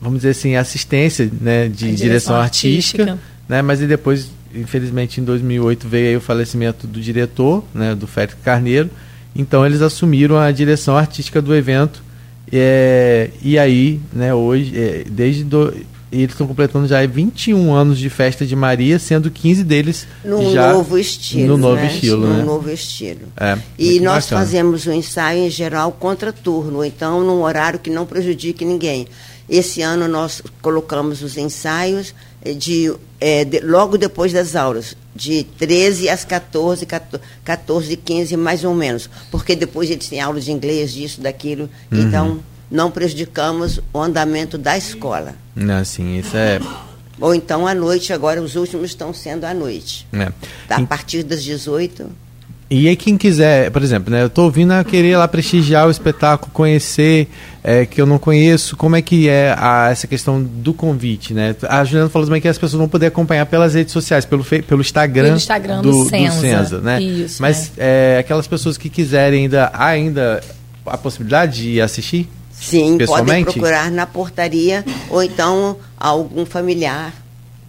vamos 0.00 0.18
dizer 0.18 0.30
assim 0.30 0.54
assistência 0.54 1.30
né, 1.40 1.66
de 1.68 1.74
direção, 1.74 1.96
direção, 1.96 2.36
artística, 2.36 3.02
artística, 3.02 3.28
né? 3.48 3.62
Mas 3.62 3.80
e 3.80 3.86
depois 3.86 4.30
infelizmente 4.54 5.20
em 5.20 5.24
2008 5.24 5.88
veio 5.88 6.08
aí 6.08 6.16
o 6.16 6.20
falecimento 6.20 6.86
do 6.86 7.00
diretor, 7.00 7.64
né, 7.74 7.94
do 7.94 8.06
Félix 8.06 8.36
Carneiro. 8.42 8.90
Então 9.34 9.64
eles 9.64 9.82
assumiram 9.82 10.38
a 10.38 10.50
direção 10.50 10.96
artística 10.96 11.40
do 11.40 11.54
evento. 11.54 12.02
É, 12.50 13.30
e 13.42 13.58
aí, 13.58 14.00
né, 14.12 14.32
hoje, 14.32 14.72
é, 14.76 15.04
desde 15.08 15.44
do, 15.44 15.74
e 16.10 16.22
eles 16.22 16.32
estão 16.32 16.46
completando 16.46 16.86
já 16.86 17.04
21 17.06 17.74
anos 17.74 17.98
de 17.98 18.08
festa 18.08 18.46
de 18.46 18.56
Maria, 18.56 18.98
sendo 18.98 19.30
15 19.30 19.62
deles 19.64 20.06
no 20.24 20.52
já 20.52 20.72
novo 20.72 20.98
estilo. 20.98 21.48
No 21.48 21.56
novo 21.58 21.76
né? 21.76 21.86
estilo, 21.86 22.26
no 22.26 22.34
né? 22.34 22.44
novo 22.44 22.70
estilo. 22.70 23.20
É, 23.36 23.58
e 23.78 24.00
nós 24.00 24.24
bacana. 24.24 24.40
fazemos 24.40 24.86
o 24.86 24.90
um 24.90 24.94
ensaio 24.94 25.46
em 25.46 25.50
geral 25.50 25.92
contra 25.92 26.32
turno, 26.32 26.84
então 26.84 27.22
num 27.22 27.42
horário 27.42 27.78
que 27.78 27.90
não 27.90 28.06
prejudique 28.06 28.64
ninguém. 28.64 29.06
Esse 29.48 29.80
ano 29.80 30.06
nós 30.08 30.42
colocamos 30.60 31.22
os 31.22 31.36
ensaios 31.38 32.14
de, 32.56 32.94
é, 33.20 33.44
de, 33.44 33.60
logo 33.60 33.96
depois 33.96 34.32
das 34.32 34.54
aulas, 34.54 34.94
de 35.14 35.44
13 35.58 36.08
às 36.08 36.24
14, 36.24 36.86
14 37.44 37.92
e 37.92 37.96
15 37.96 38.36
mais 38.36 38.64
ou 38.64 38.74
menos, 38.74 39.08
porque 39.30 39.56
depois 39.56 39.90
eles 39.90 40.08
têm 40.08 40.20
aula 40.20 40.40
de 40.40 40.52
inglês, 40.52 40.92
disso, 40.92 41.20
daquilo, 41.20 41.68
uhum. 41.90 41.98
então 42.00 42.40
não 42.70 42.90
prejudicamos 42.90 43.80
o 43.92 44.00
andamento 44.00 44.58
da 44.58 44.76
escola. 44.76 45.34
Não, 45.54 45.84
sim, 45.84 46.18
isso 46.18 46.36
é. 46.36 46.60
Ou 47.20 47.34
então 47.34 47.66
à 47.66 47.74
noite, 47.74 48.12
agora 48.12 48.40
os 48.40 48.54
últimos 48.54 48.90
estão 48.90 49.12
sendo 49.12 49.44
à 49.44 49.52
noite. 49.52 50.06
É. 50.12 50.32
A 50.72 50.82
partir 50.82 51.22
das 51.22 51.42
18. 51.42 52.08
E 52.70 52.86
aí 52.86 52.96
quem 52.96 53.16
quiser, 53.16 53.70
por 53.70 53.82
exemplo, 53.82 54.12
né, 54.12 54.22
eu 54.22 54.26
estou 54.26 54.50
vindo 54.50 54.72
a 54.72 54.84
querer 54.84 55.16
lá 55.16 55.26
prestigiar 55.26 55.86
o 55.86 55.90
espetáculo, 55.90 56.52
conhecer, 56.52 57.26
é, 57.64 57.86
que 57.86 57.98
eu 57.98 58.04
não 58.04 58.18
conheço, 58.18 58.76
como 58.76 58.94
é 58.94 59.00
que 59.00 59.26
é 59.26 59.54
a, 59.56 59.88
essa 59.90 60.06
questão 60.06 60.42
do 60.42 60.74
convite, 60.74 61.32
né? 61.32 61.56
A 61.62 61.82
Juliana 61.82 62.10
falou 62.10 62.26
também 62.26 62.42
que 62.42 62.48
as 62.48 62.58
pessoas 62.58 62.78
vão 62.78 62.88
poder 62.88 63.06
acompanhar 63.06 63.46
pelas 63.46 63.72
redes 63.72 63.90
sociais, 63.90 64.26
pelo, 64.26 64.44
pelo 64.44 64.82
Instagram, 64.82 65.24
pelo 65.24 65.36
Instagram 65.36 65.80
do, 65.80 65.90
do, 65.90 66.08
Senza. 66.10 66.34
do 66.34 66.40
Senza, 66.40 66.80
né? 66.82 67.00
Isso, 67.00 67.40
Mas 67.40 67.72
é. 67.78 68.16
É, 68.16 68.18
aquelas 68.18 68.46
pessoas 68.46 68.76
que 68.76 68.90
quiserem 68.90 69.44
ainda, 69.44 69.70
ainda 69.72 70.42
a 70.84 70.98
possibilidade 70.98 71.62
de 71.62 71.80
assistir? 71.80 72.28
Sim, 72.60 72.98
podem 73.06 73.44
procurar 73.44 73.90
na 73.90 74.06
portaria 74.06 74.84
ou 75.10 75.22
então 75.22 75.76
algum 75.96 76.44
familiar. 76.44 77.12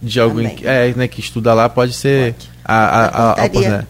De 0.02 0.18
alguém 0.18 0.56
é, 0.62 0.92
né, 0.94 1.06
que 1.06 1.20
estuda 1.20 1.52
lá, 1.52 1.68
pode 1.68 1.92
ser 1.92 2.32
pode. 2.34 2.50
a, 2.64 2.74
a, 2.74 3.06
a, 3.06 3.30
a, 3.32 3.44
a 3.44 3.84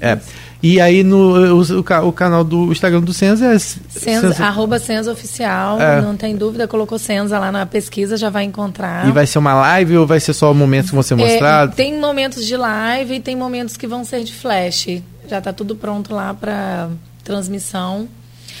é. 0.00 0.18
E 0.62 0.80
aí 0.80 1.02
no 1.02 1.60
o, 1.60 1.80
o, 2.08 2.12
canal 2.12 2.44
do 2.44 2.70
Instagram 2.70 3.00
do 3.00 3.12
Senza 3.12 3.46
é 3.46 3.58
Senza, 3.58 3.80
Senza. 3.88 4.44
arroba 4.44 4.78
Senza 4.78 5.10
Oficial, 5.10 5.80
é. 5.80 6.00
não 6.00 6.16
tem 6.16 6.36
dúvida, 6.36 6.68
colocou 6.68 6.98
Senza 7.00 7.36
lá 7.36 7.50
na 7.50 7.66
pesquisa, 7.66 8.16
já 8.16 8.30
vai 8.30 8.44
encontrar. 8.44 9.08
E 9.08 9.10
vai 9.10 9.26
ser 9.26 9.38
uma 9.38 9.54
live 9.54 9.98
ou 9.98 10.06
vai 10.06 10.20
ser 10.20 10.32
só 10.32 10.54
momentos 10.54 10.90
que 10.90 10.94
vão 10.94 11.02
ser 11.02 11.14
é, 11.14 11.16
mostrados? 11.16 11.72
É, 11.72 11.76
tem 11.76 11.98
momentos 11.98 12.46
de 12.46 12.56
live 12.56 13.14
e 13.14 13.20
tem 13.20 13.34
momentos 13.34 13.76
que 13.76 13.88
vão 13.88 14.04
ser 14.04 14.22
de 14.22 14.32
flash. 14.32 15.02
Já 15.28 15.38
está 15.38 15.52
tudo 15.52 15.74
pronto 15.74 16.14
lá 16.14 16.32
para 16.32 16.90
transmissão. 17.24 18.08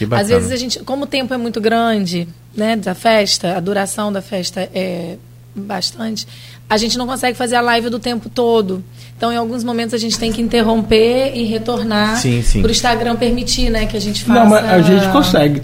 Que 0.02 0.06
bacana. 0.06 0.22
Às 0.22 0.28
vezes 0.28 0.52
a 0.52 0.56
gente, 0.56 0.78
como 0.80 1.04
o 1.04 1.06
tempo 1.06 1.32
é 1.32 1.36
muito 1.36 1.60
grande, 1.60 2.26
né, 2.56 2.74
da 2.74 2.94
festa, 2.94 3.56
a 3.56 3.60
duração 3.60 4.12
da 4.12 4.20
festa 4.20 4.68
é 4.74 5.16
bastante, 5.54 6.26
a 6.68 6.76
gente 6.76 6.98
não 6.98 7.06
consegue 7.06 7.36
fazer 7.38 7.54
a 7.54 7.60
live 7.60 7.88
do 7.88 8.00
tempo 8.00 8.28
todo. 8.28 8.82
Então, 9.16 9.32
em 9.32 9.36
alguns 9.36 9.62
momentos, 9.62 9.94
a 9.94 9.98
gente 9.98 10.18
tem 10.18 10.32
que 10.32 10.42
interromper 10.42 11.32
e 11.36 11.44
retornar 11.44 12.20
para 12.20 12.68
o 12.68 12.70
Instagram 12.70 13.14
permitir 13.14 13.70
né, 13.70 13.86
que 13.86 13.96
a 13.96 14.00
gente 14.00 14.24
faça. 14.24 14.40
Não, 14.40 14.50
mas 14.50 14.64
a 14.64 14.80
gente 14.80 15.08
consegue. 15.12 15.62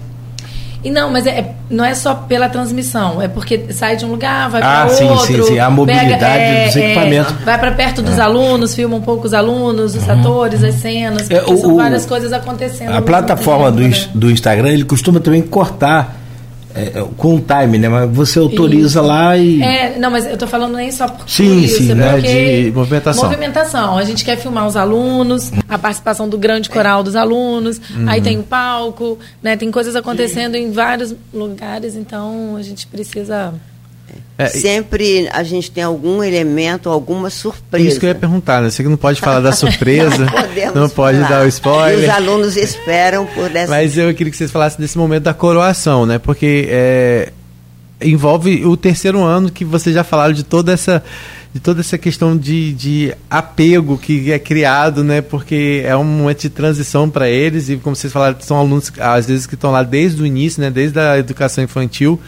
E 0.83 0.91
não, 0.91 1.11
mas 1.11 1.26
é, 1.26 1.55
não 1.68 1.85
é 1.85 1.93
só 1.95 2.14
pela 2.14 2.49
transmissão, 2.49 3.20
é 3.20 3.26
porque 3.26 3.72
sai 3.72 3.97
de 3.97 4.05
um 4.05 4.11
lugar, 4.11 4.49
vai 4.49 4.61
para 4.61 4.83
ah, 4.83 4.85
outro. 4.85 5.26
Sim, 5.26 5.37
sim, 5.37 5.43
sim. 5.43 5.59
A 5.59 5.68
mobilidade 5.68 6.18
pega, 6.18 6.26
é, 6.26 6.66
dos 6.66 6.76
equipamentos. 6.76 7.33
É, 7.33 7.45
vai 7.45 7.59
para 7.59 7.72
perto 7.72 8.03
dos 8.03 8.18
é. 8.18 8.20
alunos, 8.20 8.74
filma 8.74 8.97
um 8.97 9.01
pouco 9.01 9.26
os 9.26 9.35
alunos, 9.35 9.97
os 9.97 10.07
uhum. 10.07 10.20
atores, 10.20 10.62
as 10.62 10.76
cenas, 10.76 11.29
é, 11.31 11.43
o, 11.43 11.57
são 11.57 11.76
várias 11.76 12.07
coisas 12.07 12.33
acontecendo. 12.33 12.93
A 12.93 13.03
plataforma 13.03 13.72
do, 13.72 13.81
né? 13.81 14.09
do 14.14 14.31
Instagram, 14.31 14.68
ele 14.68 14.85
costuma 14.85 15.18
também 15.18 15.43
cortar 15.43 16.18
é, 16.75 17.01
é, 17.01 17.07
com 17.16 17.37
o 17.37 17.41
time, 17.41 17.79
né? 17.79 17.89
Mas 17.89 18.11
você 18.11 18.39
autoriza 18.39 19.01
lá 19.01 19.37
e. 19.37 19.62
É, 19.62 19.99
não, 19.99 20.11
mas 20.11 20.27
eu 20.27 20.37
tô 20.37 20.47
falando 20.47 20.77
nem 20.77 20.93
só 20.93 21.09
por 21.09 21.29
sim, 21.29 21.62
isso, 21.62 21.79
sim, 21.79 21.95
né? 21.95 22.21
de 22.21 22.71
movimentação. 22.73 23.25
Movimentação. 23.25 23.99
A 23.99 24.05
gente 24.05 24.25
quer 24.25 24.37
filmar 24.37 24.66
os 24.66 24.77
alunos, 24.77 25.51
a 25.69 25.79
participação 25.79 26.29
do 26.29 26.37
grande 26.37 26.69
coral 26.69 27.03
dos 27.03 27.16
alunos, 27.16 27.81
uhum. 27.91 28.09
aí 28.09 28.21
tem 28.21 28.39
o 28.39 28.43
palco, 28.43 29.19
né? 29.43 29.57
Tem 29.57 29.71
coisas 29.71 29.97
acontecendo 29.97 30.55
sim. 30.55 30.64
em 30.64 30.71
vários 30.71 31.14
lugares, 31.33 31.97
então 31.97 32.57
a 32.57 32.62
gente 32.62 32.87
precisa 32.87 33.55
é, 34.39 34.47
Sempre 34.47 35.28
a 35.32 35.43
gente 35.43 35.68
tem 35.68 35.82
algum 35.82 36.22
elemento, 36.22 36.89
alguma 36.89 37.28
surpresa. 37.28 37.89
Isso 37.89 37.99
que 37.99 38.07
eu 38.07 38.11
ia 38.11 38.14
perguntar, 38.14 38.62
né? 38.62 38.70
Você 38.70 38.84
não 38.84 38.97
pode 38.97 39.20
falar 39.20 39.41
da 39.41 39.51
surpresa, 39.53 40.26
não, 40.72 40.82
não 40.82 40.89
pode 40.89 41.18
dar 41.22 41.45
o 41.45 41.49
spoiler. 41.49 41.99
E 41.99 42.03
os 42.05 42.09
alunos 42.09 42.57
esperam 42.57 43.26
por 43.26 43.55
essa. 43.55 43.68
Mas 43.68 43.99
eu 43.99 44.14
queria 44.14 44.30
que 44.30 44.36
vocês 44.36 44.53
falassem 44.53 44.78
desse 44.78 44.97
momento 44.97 45.24
da 45.24 45.34
coroação, 45.34 46.07
né? 46.07 46.20
Porque 46.20 46.68
é, 46.70 47.32
envolve 48.01 48.64
o 48.64 48.76
terceiro 48.76 49.24
ano 49.24 49.51
que 49.51 49.64
vocês 49.64 49.93
já 49.93 50.05
falaram 50.05 50.32
de 50.32 50.45
toda 50.45 50.72
essa 50.72 51.03
de 51.53 51.59
toda 51.59 51.80
essa 51.80 51.99
questão 51.99 52.36
de, 52.36 52.74
de 52.74 53.14
apego 53.28 53.99
que 53.99 54.30
é 54.30 54.39
criado, 54.39 55.03
né? 55.03 55.20
Porque 55.20 55.82
é 55.84 55.97
um 55.97 56.05
momento 56.05 56.43
de 56.43 56.51
transição 56.51 57.11
para 57.11 57.28
eles 57.28 57.70
e 57.70 57.76
como 57.76 57.97
vocês 57.97 58.12
falaram, 58.12 58.36
são 58.39 58.57
alunos 58.57 58.93
às 59.01 59.26
vezes 59.26 59.47
que 59.47 59.55
estão 59.55 59.72
lá 59.72 59.82
desde 59.82 60.22
o 60.22 60.26
início, 60.26 60.62
né? 60.62 60.70
Desde 60.70 61.01
a 61.01 61.18
educação 61.18 61.64
infantil 61.64 62.20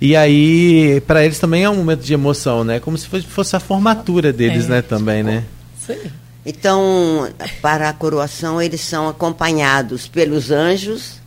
e 0.00 0.16
aí, 0.16 1.02
para 1.06 1.24
eles 1.24 1.38
também 1.38 1.64
é 1.64 1.70
um 1.70 1.76
momento 1.76 2.00
de 2.00 2.14
emoção, 2.14 2.64
né? 2.64 2.80
Como 2.80 2.96
se 2.96 3.06
fosse 3.22 3.54
a 3.54 3.60
formatura 3.60 4.32
deles, 4.32 4.66
é, 4.66 4.68
né? 4.68 4.82
Também, 4.82 5.22
né? 5.22 5.44
Sim. 5.86 5.98
Então, 6.44 7.28
para 7.60 7.88
a 7.88 7.92
coroação, 7.92 8.62
eles 8.62 8.80
são 8.80 9.08
acompanhados 9.08 10.08
pelos 10.08 10.50
anjos, 10.50 11.20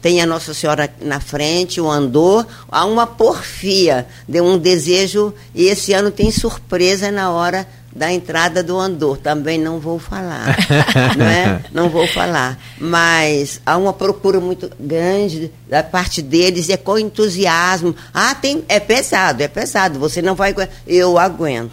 tem 0.00 0.20
a 0.20 0.26
Nossa 0.26 0.54
Senhora 0.54 0.92
na 1.02 1.20
frente, 1.20 1.80
o 1.80 1.90
andor, 1.90 2.46
há 2.68 2.84
uma 2.84 3.06
porfia, 3.06 4.06
de 4.28 4.40
um 4.40 4.58
desejo, 4.58 5.34
e 5.54 5.64
esse 5.64 5.92
ano 5.92 6.10
tem 6.10 6.30
surpresa 6.30 7.10
na 7.10 7.30
hora 7.30 7.66
da 7.94 8.12
entrada 8.12 8.62
do 8.62 8.78
andor, 8.78 9.18
também 9.18 9.58
não 9.58 9.78
vou 9.78 9.98
falar, 9.98 10.56
não 11.16 11.26
é? 11.26 11.64
Não 11.72 11.88
vou 11.88 12.06
falar, 12.08 12.58
mas 12.78 13.60
há 13.64 13.76
uma 13.76 13.92
procura 13.92 14.40
muito 14.40 14.70
grande 14.80 15.52
da 15.68 15.82
parte 15.82 16.20
deles, 16.20 16.68
é 16.68 16.76
com 16.76 16.98
entusiasmo. 16.98 17.94
Ah, 18.12 18.34
tem, 18.34 18.64
é 18.68 18.80
pesado, 18.80 19.42
é 19.42 19.48
pesado, 19.48 19.98
você 19.98 20.20
não 20.20 20.34
vai 20.34 20.54
eu 20.86 21.18
aguento. 21.18 21.72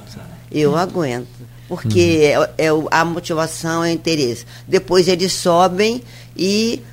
Eu 0.51 0.75
aguento. 0.75 1.41
Porque 1.67 2.33
uhum. 2.35 2.43
é, 2.57 2.65
é, 2.65 2.69
a 2.91 3.05
motivação, 3.05 3.83
é 3.83 3.89
o 3.89 3.93
interesse. 3.93 4.45
Depois 4.67 5.07
eles 5.07 5.31
sobem 5.31 6.03
e 6.35 6.83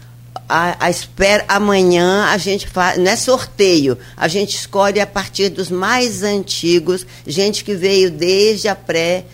a, 0.48 0.86
a, 0.86 0.90
espera 0.90 1.44
amanhã 1.48 2.26
a 2.26 2.38
gente 2.38 2.68
faz, 2.68 2.98
não 2.98 3.10
é 3.10 3.16
sorteio, 3.16 3.96
a 4.16 4.28
gente 4.28 4.56
escolhe 4.56 5.00
a 5.00 5.06
partir 5.06 5.48
dos 5.48 5.70
mais 5.70 6.22
antigos, 6.22 7.06
gente 7.26 7.64
que 7.64 7.74
veio 7.74 8.10
desde 8.10 8.68
a 8.68 8.74
pré 8.74 9.24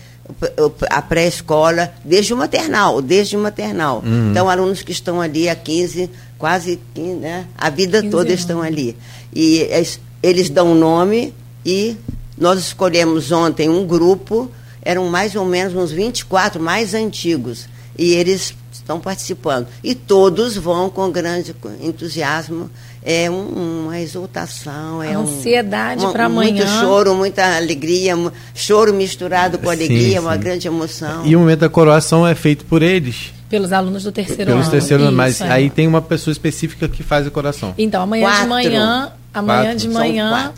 a 0.89 1.01
pré-escola, 1.01 1.93
desde 2.03 2.33
o 2.33 2.37
maternal, 2.37 3.01
desde 3.01 3.37
o 3.37 3.39
maternal. 3.39 4.01
Uhum. 4.03 4.31
Então, 4.31 4.49
alunos 4.49 4.81
que 4.81 4.91
estão 4.91 5.21
ali 5.21 5.47
há 5.47 5.55
15, 5.55 6.09
quase 6.37 6.79
15, 6.95 7.15
né? 7.17 7.45
A 7.55 7.69
vida 7.69 8.01
toda 8.01 8.29
anos. 8.29 8.39
estão 8.39 8.61
ali. 8.61 8.97
E 9.33 9.57
eles, 9.69 9.99
eles 10.23 10.49
dão 10.49 10.73
nome 10.73 11.31
e 11.63 11.95
nós 12.37 12.59
escolhemos 12.59 13.31
ontem 13.31 13.69
um 13.69 13.85
grupo, 13.85 14.51
eram 14.81 15.07
mais 15.09 15.35
ou 15.35 15.45
menos 15.45 15.75
uns 15.75 15.91
24 15.91 16.61
mais 16.61 16.93
antigos. 16.93 17.67
E 17.97 18.13
eles 18.13 18.55
estão 18.85 18.99
participando. 18.99 19.67
E 19.83 19.95
todos 19.95 20.55
vão 20.55 20.89
com 20.91 21.11
grande 21.11 21.55
entusiasmo. 21.81 22.69
É 23.03 23.29
um, 23.29 23.83
uma 23.85 23.99
exultação, 23.99 25.01
é 25.01 25.13
ansiedade 25.13 26.03
um, 26.03 26.11
para 26.11 26.25
amanhã. 26.25 26.65
Muito 26.65 26.79
choro, 26.79 27.13
muita 27.13 27.55
alegria, 27.55 28.15
choro 28.55 28.93
misturado 28.93 29.59
com 29.59 29.69
alegria, 29.69 30.19
sim, 30.19 30.19
uma 30.19 30.35
grande 30.35 30.67
emoção. 30.67 31.23
E 31.23 31.35
o 31.35 31.39
momento 31.39 31.59
da 31.59 31.69
coroação 31.69 32.25
é 32.25 32.33
feito 32.33 32.65
por 32.65 32.81
eles? 32.81 33.31
Pelos 33.47 33.71
alunos 33.71 34.03
do 34.03 34.11
terceiro 34.11 34.45
Pelos 34.45 34.63
ano. 34.63 34.71
terceiro 34.71 35.03
ano, 35.03 35.15
mas 35.15 35.39
é. 35.39 35.51
aí 35.51 35.69
tem 35.69 35.87
uma 35.87 36.01
pessoa 36.01 36.31
específica 36.31 36.87
que 36.87 37.03
faz 37.03 37.27
a 37.27 37.29
coração. 37.29 37.75
Então, 37.77 38.01
amanhã 38.01 38.25
quatro. 38.25 38.43
de 38.43 38.49
manhã, 38.49 39.11
amanhã 39.31 39.63
quatro. 39.63 39.77
de 39.77 39.89
manhã 39.89 40.53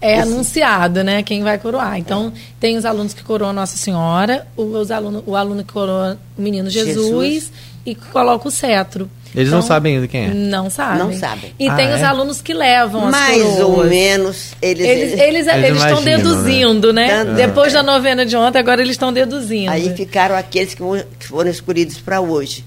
é 0.00 0.20
anunciado, 0.20 1.02
né, 1.02 1.22
quem 1.22 1.42
vai 1.42 1.58
coroar. 1.58 1.98
Então, 1.98 2.32
tem 2.60 2.76
os 2.76 2.84
alunos 2.84 3.14
que 3.14 3.22
coroam 3.22 3.52
Nossa 3.52 3.76
Senhora, 3.76 4.46
os 4.56 4.90
aluno, 4.90 5.22
o 5.26 5.34
aluno 5.34 5.64
que 5.64 5.72
coroa 5.72 6.18
o 6.36 6.42
Menino 6.42 6.68
Jesus, 6.68 7.06
Jesus 7.06 7.52
e 7.84 7.94
coloca 7.94 8.48
o 8.48 8.50
cetro. 8.50 9.08
Eles 9.34 9.48
então, 9.48 9.60
não 9.60 9.66
sabem 9.66 9.96
ainda 9.96 10.08
quem 10.08 10.24
é? 10.24 10.28
Não 10.28 10.70
sabem. 10.70 10.98
Não 10.98 11.12
sabem. 11.12 11.54
E 11.58 11.68
ah, 11.68 11.74
tem 11.74 11.88
é? 11.88 11.94
os 11.94 12.02
alunos 12.02 12.40
que 12.40 12.54
levam 12.54 13.10
Mais 13.10 13.42
as 13.42 13.60
ou 13.60 13.84
menos 13.84 14.52
eles 14.62 14.86
eles, 14.86 15.12
eles, 15.12 15.46
eles, 15.46 15.64
eles 15.64 15.82
estão 15.82 16.00
né? 16.00 16.16
deduzindo, 16.16 16.92
né? 16.92 17.22
né? 17.22 17.34
Depois 17.34 17.72
da 17.72 17.82
novena 17.82 18.24
de 18.24 18.34
ontem, 18.34 18.58
agora 18.58 18.80
eles 18.80 18.92
estão 18.92 19.12
deduzindo. 19.12 19.70
Aí 19.70 19.94
ficaram 19.94 20.34
aqueles 20.34 20.74
que 20.74 20.82
foram 21.26 21.50
escolhidos 21.50 21.98
para 21.98 22.20
hoje. 22.20 22.64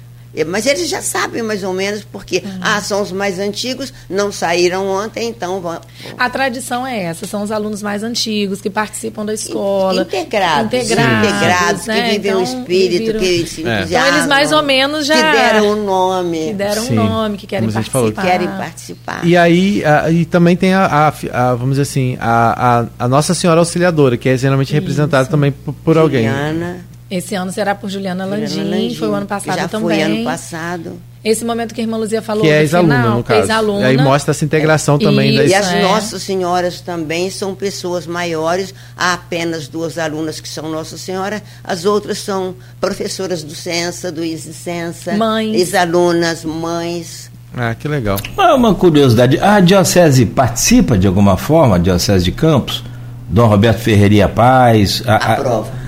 Mas 0.47 0.65
eles 0.65 0.87
já 0.87 1.01
sabem 1.01 1.41
mais 1.41 1.63
ou 1.63 1.73
menos, 1.73 2.03
porque 2.03 2.43
uhum. 2.45 2.59
ah, 2.61 2.81
são 2.81 3.01
os 3.01 3.11
mais 3.11 3.39
antigos, 3.39 3.91
não 4.09 4.31
saíram 4.31 4.87
ontem, 4.87 5.27
então 5.27 5.59
vão. 5.59 5.81
A 6.17 6.29
tradição 6.29 6.85
é 6.85 7.03
essa, 7.03 7.25
são 7.25 7.41
os 7.41 7.51
alunos 7.51 7.81
mais 7.81 8.03
antigos 8.03 8.61
que 8.61 8.69
participam 8.69 9.25
da 9.25 9.33
escola. 9.33 10.03
Integrados. 10.03 10.67
Integrados, 10.67 11.29
integrados 11.29 11.85
né? 11.87 11.95
que 11.95 12.11
vivem 12.11 12.31
então, 12.31 12.41
o 12.41 12.43
espírito, 12.43 13.05
viram... 13.05 13.19
que 13.19 13.47
se 13.47 13.67
é. 13.67 13.83
Então 13.83 14.07
eles 14.07 14.27
mais 14.27 14.51
ou 14.51 14.61
menos 14.61 15.05
já. 15.07 15.15
Que 15.15 15.37
deram 15.37 15.71
o 15.71 15.75
nome. 15.83 16.47
Que 16.47 16.53
deram 16.53 16.87
o 16.87 16.91
nome, 16.91 17.37
que 17.37 17.47
querem 17.47 17.71
participar. 17.71 17.99
Falou. 17.99 18.11
Que 18.11 18.21
querem 18.21 18.47
participar. 18.47 19.25
E 19.25 19.35
aí, 19.35 19.83
a, 19.83 20.11
e 20.11 20.25
também 20.25 20.55
tem 20.55 20.73
a, 20.73 20.85
a, 20.85 21.07
a, 21.07 21.55
vamos 21.55 21.71
dizer 21.71 21.81
assim, 21.81 22.17
a, 22.21 22.85
a, 22.99 23.07
Nossa 23.07 23.33
Senhora 23.33 23.59
Auxiliadora, 23.59 24.15
que 24.15 24.29
é 24.29 24.37
geralmente 24.37 24.73
representada 24.73 25.27
também 25.27 25.51
por, 25.51 25.73
por 25.73 25.97
alguém. 25.97 26.27
Juliana. 26.27 26.88
Esse 27.09 27.33
ano 27.35 27.51
será 27.51 27.73
por 27.73 27.89
Juliana, 27.89 28.25
Juliana 28.25 28.45
Landim, 28.45 28.69
Landim, 28.69 28.95
foi 28.95 29.07
o 29.07 29.13
ano 29.13 29.25
passado 29.25 29.57
já 29.57 29.67
também. 29.67 29.99
Foi 29.99 30.01
ano 30.01 30.23
passado. 30.23 31.01
Esse 31.23 31.43
momento 31.43 31.73
que 31.73 31.81
a 31.81 31.83
irmã 31.83 31.97
Luzia 31.97 32.21
falou. 32.21 32.43
Que 32.43 32.49
é 32.49 32.61
ex-aluna, 32.61 33.15
no 33.15 33.23
caso. 33.23 33.41
Ex-aluna. 33.41 33.81
E 33.81 33.85
aí 33.85 33.97
mostra 33.97 34.31
essa 34.31 34.45
integração 34.45 34.95
é, 34.95 34.99
também. 34.99 35.35
Isso, 35.35 35.47
e 35.47 35.53
as 35.53 35.73
é. 35.73 35.81
Nossas 35.81 36.21
Senhoras 36.23 36.79
também 36.79 37.29
são 37.29 37.53
pessoas 37.53 38.07
maiores. 38.07 38.73
Há 38.95 39.13
apenas 39.13 39.67
duas 39.67 39.97
alunas 39.97 40.39
que 40.39 40.47
são 40.47 40.69
Nossa 40.69 40.97
Senhora, 40.97 41.43
as 41.63 41.83
outras 41.83 42.19
são 42.19 42.55
professoras 42.79 43.43
do 43.43 43.53
Sensa, 43.53 44.11
do 44.11 44.21
Sensa. 44.37 45.13
Mães. 45.13 45.55
Ex-alunas, 45.55 46.45
mães. 46.45 47.29
Ah, 47.57 47.75
que 47.75 47.87
legal. 47.87 48.17
Ah, 48.37 48.55
uma 48.55 48.73
curiosidade, 48.73 49.39
a 49.39 49.59
Diocese 49.59 50.25
participa 50.25 50.97
de 50.97 51.07
alguma 51.07 51.35
forma, 51.35 51.75
a 51.75 51.79
Diocese 51.79 52.23
de 52.23 52.31
Campos? 52.31 52.83
Dom 53.27 53.47
Roberto 53.47 53.79
Ferreira 53.79 54.29
Paz? 54.29 55.03
A, 55.05 55.15
a, 55.15 55.33
aprova. 55.33 55.79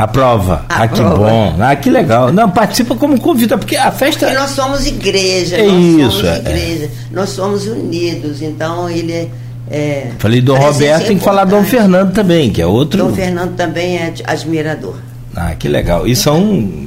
A 0.00 0.06
prova. 0.08 0.64
A 0.66 0.84
ah, 0.84 0.88
que 0.88 1.02
bom. 1.02 1.56
Ah, 1.60 1.76
que 1.76 1.90
legal. 1.90 2.32
Não, 2.32 2.48
participa 2.50 2.94
como 2.96 3.20
convida, 3.20 3.58
porque 3.58 3.76
a 3.76 3.92
festa. 3.92 4.26
Porque 4.26 4.40
nós 4.40 4.50
somos 4.52 4.86
igreja, 4.86 5.56
É 5.56 5.66
nós 5.66 5.84
isso, 5.84 6.10
somos 6.10 6.24
é. 6.24 6.38
igreja, 6.38 6.90
nós 7.10 7.28
somos 7.28 7.66
unidos, 7.66 8.40
então 8.40 8.88
ele 8.88 9.12
é. 9.12 9.28
é 9.70 10.10
Falei 10.18 10.40
do 10.40 10.54
Roberto, 10.54 11.06
tem 11.06 11.18
que 11.18 11.24
falar 11.24 11.44
do 11.44 11.50
Dom. 11.50 11.64
Fernando 11.64 12.14
também, 12.14 12.50
que 12.50 12.62
é 12.62 12.66
outro. 12.66 13.04
Dom 13.04 13.14
Fernando 13.14 13.54
também 13.56 13.98
é 13.98 14.14
admirador. 14.24 14.96
Ah, 15.36 15.54
que 15.54 15.68
legal. 15.68 16.06
E 16.06 16.16
são 16.16 16.40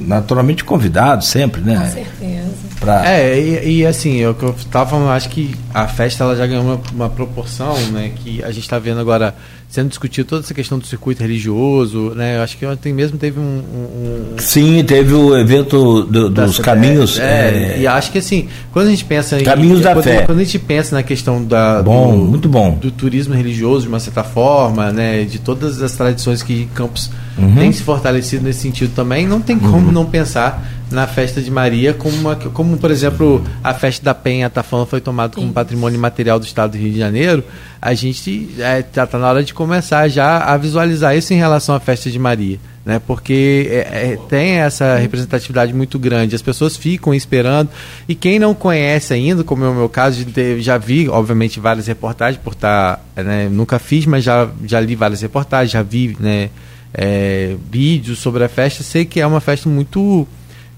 naturalmente 0.07 0.63
convidados 0.63 1.27
sempre, 1.27 1.61
Com 1.61 1.67
né? 1.67 1.91
certeza. 1.93 2.43
Pra... 2.83 3.09
É, 3.09 3.39
e, 3.39 3.77
e 3.79 3.85
assim, 3.85 4.17
eu, 4.17 4.33
que 4.35 4.43
eu 4.43 4.53
tava 4.69 4.97
acho 5.13 5.29
que 5.29 5.55
a 5.73 5.87
festa 5.87 6.23
ela 6.25 6.35
já 6.35 6.45
ganhou 6.45 6.63
uma, 6.65 6.81
uma 6.93 7.09
proporção, 7.09 7.77
né? 7.91 8.11
Que 8.15 8.43
a 8.43 8.47
gente 8.51 8.63
está 8.63 8.77
vendo 8.77 8.99
agora 8.99 9.33
sendo 9.69 9.87
discutido 9.89 10.27
toda 10.29 10.43
essa 10.43 10.53
questão 10.53 10.77
do 10.77 10.85
circuito 10.85 11.21
religioso, 11.21 12.11
né? 12.15 12.37
Eu 12.37 12.41
acho 12.43 12.57
que 12.57 12.65
ontem 12.65 12.91
mesmo 12.93 13.17
teve 13.17 13.39
um. 13.39 13.43
um- 13.43 14.33
um- 14.35 14.37
Sim, 14.37 14.83
teve 14.83 15.13
o 15.13 15.35
evento 15.37 16.03
do- 16.03 16.29
dos 16.29 16.57
da- 16.57 16.63
caminhos. 16.63 17.17
É, 17.17 17.75
é, 17.77 17.79
e 17.79 17.87
acho 17.87 18.11
que 18.11 18.17
assim, 18.17 18.49
quando 18.73 18.87
a 18.87 18.89
gente 18.91 19.05
pensa 19.05 19.39
em. 19.39 19.43
Caminhos 19.45 19.79
da 19.81 19.93
quando, 19.93 20.03
fé. 20.03 20.21
Quando 20.25 20.39
a 20.39 20.43
gente 20.43 20.59
pensa 20.59 20.95
na 20.95 21.01
questão 21.03 21.43
da. 21.43 21.81
Bom, 21.81 22.11
do, 22.11 22.25
muito 22.25 22.49
bom. 22.49 22.77
Do 22.79 22.91
turismo 22.91 23.33
religioso, 23.33 23.83
de 23.83 23.87
uma 23.87 23.99
certa 24.01 24.23
forma, 24.25 24.91
né? 24.91 25.23
De 25.23 25.39
todas 25.39 25.81
as 25.81 25.93
tradições 25.93 26.43
que 26.43 26.65
Campos 26.75 27.09
Uhum. 27.37 27.55
tem 27.55 27.71
se 27.71 27.81
fortalecido 27.81 28.43
nesse 28.43 28.59
sentido 28.59 28.93
também, 28.93 29.25
não 29.25 29.41
tem 29.41 29.57
como 29.57 29.91
não 29.91 30.05
pensar 30.05 30.63
na 30.93 31.07
festa 31.07 31.41
de 31.41 31.49
Maria 31.51 31.93
como, 31.93 32.15
uma, 32.15 32.35
como 32.35 32.77
por 32.77 32.91
exemplo, 32.91 33.43
a 33.63 33.73
festa 33.73 34.05
da 34.05 34.13
Penha 34.13 34.49
tá 34.49 34.63
falando 34.63 34.87
foi 34.87 35.01
tomado 35.01 35.35
como 35.35 35.51
patrimônio 35.51 35.99
material 35.99 36.39
do 36.39 36.45
estado 36.45 36.71
do 36.71 36.77
Rio 36.77 36.91
de 36.91 36.99
Janeiro. 36.99 37.43
A 37.81 37.93
gente 37.93 38.49
é, 38.59 38.81
tá, 38.81 39.05
tá 39.05 39.17
na 39.17 39.27
hora 39.27 39.43
de 39.43 39.53
começar 39.53 40.07
já 40.07 40.37
a 40.37 40.55
visualizar 40.55 41.17
isso 41.17 41.33
em 41.33 41.37
relação 41.37 41.75
à 41.75 41.79
festa 41.79 42.09
de 42.09 42.19
Maria. 42.19 42.59
Né, 42.85 42.99
porque 43.07 43.69
é, 43.71 44.11
é, 44.11 44.19
tem 44.27 44.55
essa 44.55 44.97
representatividade 44.97 45.73
muito 45.73 45.97
grande, 45.97 46.35
as 46.35 46.41
pessoas 46.41 46.75
ficam 46.75 47.13
esperando, 47.13 47.69
e 48.09 48.13
quem 48.13 48.37
não 48.37 48.53
conhece 48.53 49.13
ainda, 49.13 49.41
como 49.41 49.63
é 49.63 49.69
o 49.69 49.73
meu 49.73 49.87
caso, 49.87 50.25
já 50.59 50.77
vi, 50.77 51.07
obviamente, 51.07 51.61
várias 51.61 51.87
reportagens, 51.87 52.43
por 52.43 52.51
estar, 52.51 53.01
né, 53.15 53.47
nunca 53.49 53.79
fiz, 53.79 54.05
mas 54.05 54.25
já, 54.25 54.49
já 54.65 54.81
li 54.81 54.97
várias 54.97 55.21
reportagens, 55.21 55.71
já 55.71 55.81
vi 55.81 56.17
né, 56.19 56.49
é, 56.93 57.55
vídeos 57.71 58.19
sobre 58.19 58.43
a 58.43 58.49
festa, 58.49 58.83
sei 58.83 59.03
que 59.03 59.19
é 59.19 59.25
uma 59.25 59.41
festa 59.41 59.67
muito. 59.67 60.27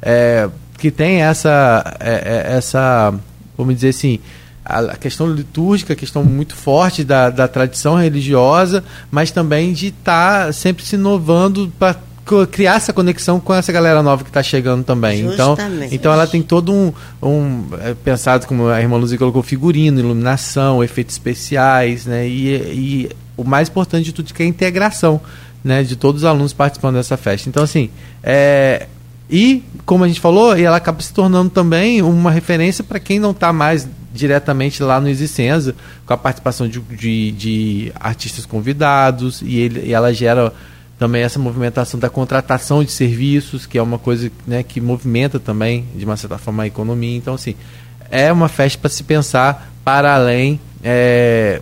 É, 0.01 0.49
que 0.77 0.91
tem 0.91 1.21
essa. 1.21 1.97
é, 1.99 2.13
é, 2.53 2.57
essa 2.57 3.13
vamos 3.57 3.75
dizer 3.75 3.89
assim. 3.89 4.19
A 4.67 4.97
questão 4.97 5.31
litúrgica, 5.31 5.93
a 5.93 5.95
questão 5.95 6.23
muito 6.23 6.55
forte 6.55 7.03
da, 7.03 7.29
da 7.29 7.47
tradição 7.47 7.97
religiosa, 7.97 8.83
mas 9.11 9.29
também 9.29 9.73
de 9.73 9.89
estar 9.89 10.51
sempre 10.55 10.83
se 10.83 10.95
inovando 10.95 11.71
para 11.77 11.95
criar 12.49 12.75
essa 12.75 12.91
conexão 12.91 13.39
com 13.39 13.53
essa 13.53 13.71
galera 13.71 14.01
nova 14.01 14.23
que 14.23 14.31
está 14.31 14.41
chegando 14.41 14.83
também. 14.83 15.21
Então, 15.21 15.55
então 15.91 16.11
ela 16.11 16.25
tem 16.25 16.41
todo 16.41 16.73
um, 16.73 16.91
um 17.21 17.65
é, 17.79 17.93
pensado 17.93 18.47
como 18.47 18.67
a 18.67 18.81
irmã 18.81 18.97
Luzia 18.97 19.19
colocou 19.19 19.43
figurino, 19.43 19.99
iluminação, 19.99 20.83
efeitos 20.83 21.13
especiais, 21.13 22.07
né? 22.07 22.27
E, 22.27 22.55
e 22.55 23.09
o 23.37 23.43
mais 23.43 23.69
importante 23.69 24.05
de 24.05 24.13
tudo 24.13 24.33
que 24.33 24.41
é 24.41 24.45
a 24.47 24.49
integração, 24.49 25.21
né? 25.63 25.83
De 25.83 25.95
todos 25.95 26.23
os 26.23 26.25
alunos 26.25 26.53
participando 26.53 26.95
dessa 26.95 27.15
festa. 27.15 27.47
Então 27.47 27.63
assim, 27.63 27.91
é, 28.23 28.87
e 29.29 29.63
como 29.85 30.03
a 30.03 30.07
gente 30.07 30.19
falou, 30.19 30.55
ela 30.55 30.77
acaba 30.77 31.01
se 31.01 31.13
tornando 31.13 31.49
também 31.49 32.01
uma 32.01 32.31
referência 32.31 32.83
para 32.83 32.99
quem 32.99 33.19
não 33.19 33.31
está 33.31 33.51
mais 33.51 33.87
diretamente 34.13 34.81
lá 34.81 34.99
no 34.99 35.09
Isicenza, 35.09 35.75
com 36.05 36.13
a 36.13 36.17
participação 36.17 36.67
de, 36.67 36.79
de, 36.79 37.31
de 37.31 37.91
artistas 37.99 38.45
convidados 38.45 39.41
e, 39.41 39.57
ele, 39.57 39.87
e 39.87 39.93
ela 39.93 40.13
gera 40.13 40.53
também 40.97 41.23
essa 41.23 41.37
movimentação 41.37 41.99
da 41.99 42.09
contratação 42.09 42.83
de 42.83 42.91
serviços, 42.91 43.65
que 43.65 43.77
é 43.77 43.81
uma 43.81 43.99
coisa 43.99 44.31
né, 44.47 44.63
que 44.63 44.79
movimenta 44.79 45.39
também, 45.39 45.85
de 45.95 46.05
uma 46.05 46.15
certa 46.15 46.37
forma, 46.37 46.63
a 46.63 46.67
economia. 46.67 47.17
Então, 47.17 47.33
assim, 47.33 47.55
é 48.09 48.31
uma 48.31 48.47
festa 48.47 48.79
para 48.79 48.89
se 48.89 49.03
pensar 49.03 49.73
para 49.83 50.15
além 50.15 50.59
é, 50.81 51.61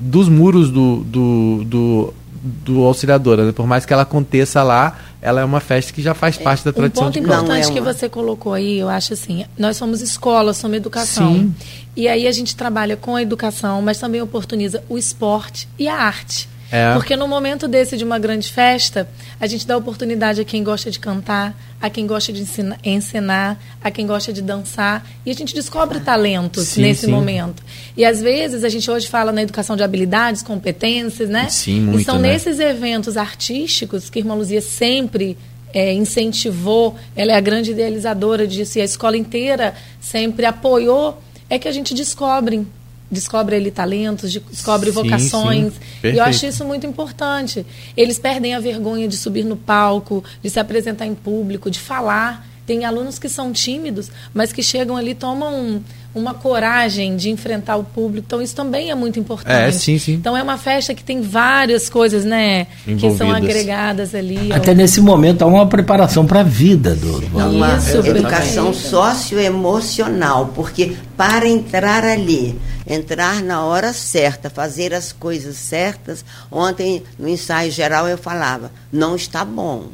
dos 0.00 0.28
muros 0.28 0.70
do, 0.70 1.04
do, 1.04 1.64
do, 1.64 2.14
do 2.42 2.82
Auxiliadora. 2.82 3.46
Né? 3.46 3.52
Por 3.52 3.66
mais 3.66 3.86
que 3.86 3.92
ela 3.92 4.02
aconteça 4.02 4.62
lá, 4.64 4.98
ela 5.22 5.40
é 5.40 5.44
uma 5.44 5.60
festa 5.60 5.92
que 5.92 6.02
já 6.02 6.12
faz 6.12 6.36
parte 6.36 6.64
da 6.64 6.70
Um 6.70 6.74
tradição 6.74 7.04
ponto 7.04 7.14
de 7.14 7.20
Não, 7.20 7.44
importante 7.44 7.70
é 7.70 7.72
que 7.72 7.80
você 7.80 8.08
colocou 8.08 8.52
aí, 8.52 8.76
eu 8.76 8.88
acho 8.88 9.12
assim, 9.12 9.46
nós 9.56 9.76
somos 9.76 10.02
escola, 10.02 10.52
somos 10.52 10.76
educação. 10.76 11.34
Sim. 11.34 11.54
E 11.94 12.08
aí 12.08 12.26
a 12.26 12.32
gente 12.32 12.56
trabalha 12.56 12.96
com 12.96 13.14
a 13.14 13.22
educação, 13.22 13.80
mas 13.80 13.98
também 13.98 14.20
oportuniza 14.20 14.82
o 14.88 14.98
esporte 14.98 15.68
e 15.78 15.86
a 15.86 15.94
arte. 15.94 16.48
É. 16.72 16.94
Porque 16.94 17.14
no 17.16 17.28
momento 17.28 17.68
desse 17.68 17.98
de 17.98 18.02
uma 18.04 18.18
grande 18.18 18.50
festa, 18.50 19.06
a 19.38 19.46
gente 19.46 19.66
dá 19.66 19.76
oportunidade 19.76 20.40
a 20.40 20.44
quem 20.44 20.64
gosta 20.64 20.90
de 20.90 20.98
cantar, 20.98 21.54
a 21.80 21.90
quem 21.90 22.06
gosta 22.06 22.32
de 22.32 22.40
ensina- 22.40 22.78
ensinar, 22.82 23.62
a 23.84 23.90
quem 23.90 24.06
gosta 24.06 24.32
de 24.32 24.40
dançar, 24.40 25.06
e 25.26 25.30
a 25.30 25.34
gente 25.34 25.54
descobre 25.54 26.00
talentos 26.00 26.68
Sim, 26.68 26.82
nesse 26.82 27.04
sim. 27.06 27.12
momento. 27.12 27.62
E 27.94 28.04
às 28.06 28.22
vezes 28.22 28.64
a 28.64 28.70
gente 28.70 28.90
hoje 28.90 29.06
fala 29.06 29.30
na 29.30 29.42
educação 29.42 29.76
de 29.76 29.82
habilidades, 29.82 30.42
competências, 30.42 31.28
né? 31.28 31.50
Sim, 31.50 31.80
muito, 31.82 32.00
E 32.00 32.04
são 32.04 32.18
né? 32.18 32.32
nesses 32.32 32.58
eventos 32.58 33.18
artísticos 33.18 34.08
que 34.08 34.18
a 34.18 34.22
Irmã 34.22 34.34
Luzia 34.34 34.62
sempre 34.62 35.36
é, 35.74 35.92
incentivou, 35.92 36.96
ela 37.14 37.32
é 37.32 37.34
a 37.34 37.40
grande 37.40 37.72
idealizadora 37.72 38.46
disso, 38.46 38.78
e 38.78 38.80
a 38.80 38.84
escola 38.84 39.16
inteira 39.16 39.74
sempre 40.00 40.46
apoiou, 40.46 41.22
é 41.50 41.58
que 41.58 41.68
a 41.68 41.72
gente 41.72 41.92
descobre. 41.94 42.66
Descobre 43.12 43.56
ali 43.56 43.70
talentos, 43.70 44.32
de- 44.32 44.40
descobre 44.40 44.88
Sim, 44.90 44.94
vocações. 44.94 45.74
sim. 46.00 46.08
E 46.08 46.16
eu 46.16 46.24
acho 46.24 46.46
isso 46.46 46.64
muito 46.64 46.86
importante. 46.86 47.66
Eles 47.94 48.18
perdem 48.18 48.54
a 48.54 48.58
vergonha 48.58 49.06
de 49.06 49.16
subir 49.18 49.44
no 49.44 49.54
palco, 49.56 50.24
de 50.42 50.48
se 50.48 50.58
apresentar 50.58 51.04
em 51.06 51.14
público, 51.14 51.70
de 51.70 51.78
falar. 51.78 52.48
Tem 52.64 52.84
alunos 52.86 53.18
que 53.18 53.28
são 53.28 53.52
tímidos, 53.52 54.10
mas 54.32 54.50
que 54.52 54.62
chegam 54.62 54.96
ali, 54.96 55.14
tomam 55.14 55.52
um- 55.54 55.82
uma 56.14 56.34
coragem 56.34 57.16
de 57.16 57.30
enfrentar 57.30 57.76
o 57.76 57.84
público. 57.84 58.24
Então, 58.26 58.42
isso 58.42 58.54
também 58.54 58.90
é 58.90 58.94
muito 58.94 59.18
importante. 59.18 59.50
É, 59.54 59.72
sim, 59.72 59.98
sim. 59.98 60.12
Então, 60.12 60.36
é 60.36 60.42
uma 60.42 60.58
festa 60.58 60.94
que 60.94 61.02
tem 61.02 61.22
várias 61.22 61.88
coisas, 61.88 62.24
né? 62.24 62.66
Que 62.84 62.98
são 63.00 63.08
Envolvidas. 63.26 63.34
agregadas 63.50 64.14
ali. 64.14 64.52
Até 64.52 64.74
nesse 64.74 65.00
momento 65.00 65.42
há 65.42 65.46
uma 65.46 65.66
preparação 65.66 66.26
para 66.26 66.40
a 66.40 66.42
vida 66.44 66.94
do. 66.94 67.20
do- 67.20 67.40
É 67.40 67.44
uma 67.44 67.76
Isso, 67.78 67.96
educação 68.06 68.66
perfeito. 68.72 68.88
socioemocional, 68.90 70.46
porque 70.54 70.96
para 71.16 71.48
entrar 71.48 72.04
ali, 72.04 72.58
entrar 72.86 73.42
na 73.42 73.64
hora 73.64 73.92
certa, 73.92 74.50
fazer 74.50 74.92
as 74.92 75.12
coisas 75.12 75.56
certas, 75.56 76.24
ontem 76.50 77.02
no 77.18 77.28
ensaio 77.28 77.70
geral 77.70 78.06
eu 78.08 78.18
falava, 78.18 78.70
não 78.92 79.16
está 79.16 79.44
bom. 79.44 79.86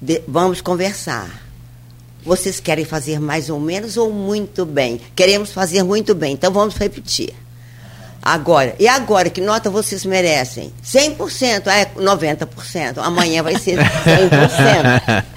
De- 0.00 0.22
vamos 0.28 0.60
conversar. 0.60 1.45
Vocês 2.26 2.58
querem 2.58 2.84
fazer 2.84 3.20
mais 3.20 3.48
ou 3.48 3.60
menos 3.60 3.96
ou 3.96 4.12
muito 4.12 4.66
bem? 4.66 5.00
Queremos 5.14 5.52
fazer 5.52 5.84
muito 5.84 6.12
bem, 6.14 6.32
então 6.32 6.52
vamos 6.52 6.74
repetir. 6.76 7.32
Agora, 8.20 8.74
e 8.80 8.88
agora, 8.88 9.30
que 9.30 9.40
nota 9.40 9.70
vocês 9.70 10.04
merecem? 10.04 10.72
100%, 10.84 11.68
é 11.68 11.86
90%, 11.96 12.98
amanhã 12.98 13.40
vai 13.44 13.56
ser 13.56 13.78
100%. 13.78 15.24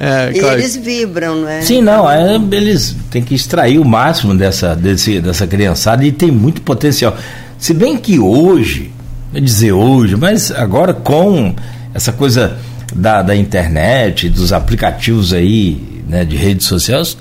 É, 0.00 0.30
e 0.34 0.40
claro. 0.40 0.58
eles 0.58 0.76
vibram, 0.76 1.36
não 1.36 1.48
é? 1.48 1.62
Sim, 1.62 1.82
não, 1.82 2.08
é, 2.08 2.36
eles 2.52 2.94
têm 3.10 3.22
que 3.22 3.34
extrair 3.34 3.78
o 3.78 3.84
máximo 3.84 4.34
dessa, 4.34 4.74
desse, 4.74 5.20
dessa 5.20 5.46
criançada 5.46 6.04
e 6.04 6.12
tem 6.12 6.30
muito 6.30 6.62
potencial. 6.62 7.16
Se 7.58 7.74
bem 7.74 7.96
que 7.96 8.18
hoje, 8.18 8.92
vou 9.32 9.40
dizer 9.40 9.72
hoje, 9.72 10.16
mas 10.16 10.50
agora 10.52 10.94
com 10.94 11.54
essa 11.92 12.12
coisa 12.12 12.56
da, 12.94 13.22
da 13.22 13.36
internet, 13.36 14.28
dos 14.28 14.52
aplicativos 14.52 15.32
aí, 15.32 16.02
né, 16.08 16.24
de 16.24 16.36
redes 16.36 16.66
sociais, 16.66 17.16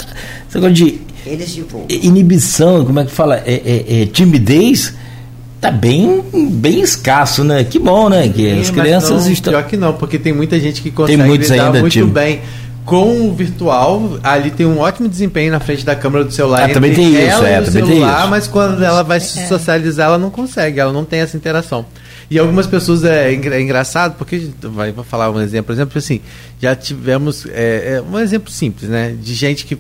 esse 0.47 0.55
negócio 0.55 0.73
de 0.73 0.99
divulgam. 1.45 1.85
inibição, 1.89 2.85
como 2.85 2.99
é 2.99 3.05
que 3.05 3.11
fala? 3.11 3.37
É, 3.45 3.53
é- 3.65 4.01
é 4.01 4.05
timidez 4.05 4.93
tá 5.59 5.69
bem, 5.71 6.23
bem 6.51 6.81
escasso, 6.81 7.43
né? 7.43 7.63
Que 7.63 7.77
bom, 7.77 8.09
né? 8.09 8.29
Que 8.29 8.49
as 8.51 8.67
Sim, 8.67 8.73
mas 8.73 8.81
crianças 8.81 9.25
não, 9.25 9.31
estão. 9.31 9.53
Pior 9.53 9.63
que 9.63 9.77
não, 9.77 9.93
porque 9.93 10.17
tem 10.17 10.33
muita 10.33 10.59
gente 10.59 10.81
que 10.81 10.89
consegue 10.89 11.21
lidar 11.21 11.65
ainda, 11.65 11.81
muito 11.81 12.07
bem 12.07 12.39
com 12.85 13.27
o 13.27 13.33
virtual. 13.33 14.17
Ali 14.23 14.51
tem 14.51 14.65
um 14.65 14.79
ótimo 14.79 15.07
desempenho 15.07 15.51
na 15.51 15.59
frente 15.59 15.85
da 15.85 15.95
câmera 15.95 16.23
do 16.23 16.31
celular. 16.31 16.69
Ah, 16.69 16.73
também 16.73 16.93
tem 16.93 17.09
isso, 17.09 17.43
e 17.43 17.47
é, 17.47 17.59
o 17.59 17.65
também 17.65 17.83
tem 17.83 17.93
celular, 17.93 18.21
isso. 18.21 18.29
Mas 18.29 18.47
quando 18.47 18.83
ela 18.83 19.03
vai 19.03 19.19
se 19.19 19.47
socializar, 19.47 20.07
ela 20.07 20.17
não 20.17 20.29
consegue, 20.29 20.79
ela 20.79 20.93
não 20.93 21.05
tem 21.05 21.19
essa 21.19 21.35
interação. 21.35 21.85
E 22.29 22.37
algumas 22.37 22.67
pessoas 22.67 23.03
é, 23.03 23.33
engra- 23.33 23.55
é 23.55 23.61
engraçado, 23.61 24.15
porque 24.17 24.49
vai 24.61 24.91
vou 24.91 25.03
falar 25.03 25.31
um 25.31 25.39
exemplo, 25.41 25.65
por 25.67 25.73
exemplo, 25.73 25.97
assim, 25.97 26.21
já 26.61 26.75
tivemos 26.75 27.45
é, 27.47 27.95
é, 27.97 28.03
um 28.07 28.19
exemplo 28.19 28.51
simples, 28.51 28.89
né? 28.89 29.15
De 29.19 29.33
gente 29.33 29.65
que 29.65 29.77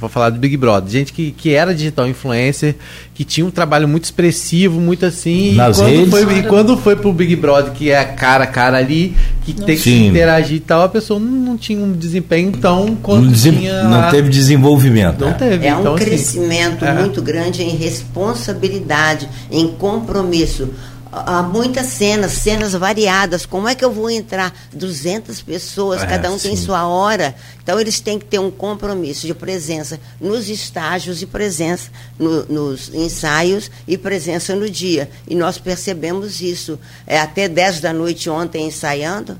vou 0.00 0.08
falar 0.08 0.30
do 0.30 0.38
Big 0.38 0.56
Brother, 0.56 0.90
gente 0.90 1.12
que, 1.12 1.30
que 1.30 1.54
era 1.54 1.72
digital 1.74 2.06
influencer, 2.08 2.74
que 3.14 3.24
tinha 3.24 3.46
um 3.46 3.50
trabalho 3.50 3.88
muito 3.88 4.04
expressivo, 4.04 4.80
muito 4.80 5.06
assim, 5.06 5.54
Nas 5.54 5.78
e, 5.78 5.80
quando 5.80 5.90
redes. 5.94 6.10
foi, 6.10 6.38
e 6.38 6.42
quando 6.42 6.76
foi 6.76 6.96
pro 6.96 7.12
Big 7.12 7.34
Brother, 7.36 7.72
que 7.72 7.90
é 7.90 7.98
a 7.98 8.04
cara 8.04 8.44
a 8.44 8.46
cara 8.46 8.76
ali, 8.76 9.16
que 9.44 9.52
tem 9.52 9.76
que 9.76 9.82
Sim. 9.82 10.08
interagir 10.08 10.56
e 10.56 10.60
tal, 10.60 10.82
a 10.82 10.88
pessoa 10.88 11.18
não, 11.18 11.30
não 11.30 11.56
tinha 11.56 11.78
um 11.82 11.92
desempenho 11.92 12.52
tão 12.52 12.94
quanto 12.96 13.22
Não, 13.24 13.30
desem- 13.30 13.52
tinha 13.58 13.84
não 13.84 13.90
lá. 14.00 14.10
teve 14.10 14.28
desenvolvimento. 14.28 15.20
Não 15.20 15.28
né? 15.30 15.36
teve. 15.38 15.66
É 15.66 15.74
um 15.76 15.80
então, 15.80 15.94
assim, 15.94 16.04
crescimento 16.04 16.84
é. 16.84 16.92
muito 16.94 17.22
grande 17.22 17.62
em 17.62 17.76
responsabilidade, 17.76 19.28
em 19.50 19.68
compromisso. 19.68 20.68
Há 21.26 21.42
muitas 21.42 21.86
cenas, 21.86 22.32
cenas 22.32 22.72
variadas. 22.72 23.44
Como 23.46 23.68
é 23.68 23.74
que 23.74 23.84
eu 23.84 23.92
vou 23.92 24.10
entrar 24.10 24.54
200 24.72 25.40
pessoas, 25.42 26.02
É, 26.02 26.06
cada 26.06 26.30
um 26.30 26.38
tem 26.38 26.56
sim. 26.56 26.64
sua 26.64 26.86
hora? 26.86 27.34
Então 27.62 27.78
eles 27.80 28.00
têm 28.00 28.18
que 28.18 28.24
ter 28.24 28.38
um 28.38 28.50
compromisso 28.50 29.26
de 29.26 29.34
presença 29.34 29.98
nos 30.20 30.48
estágios 30.48 31.20
e 31.22 31.26
presença 31.26 31.90
no- 32.18 32.44
nos 32.46 32.92
ensaios 32.94 33.70
e 33.86 33.98
presença 33.98 34.54
no 34.54 34.68
dia. 34.70 35.10
E 35.26 35.34
nós 35.34 35.58
percebemos 35.58 36.40
isso. 36.40 36.78
É 37.06 37.18
até 37.20 37.48
10 37.48 37.80
da 37.80 37.92
noite 37.92 38.28
ontem 38.30 38.66
ensaiando. 38.66 39.38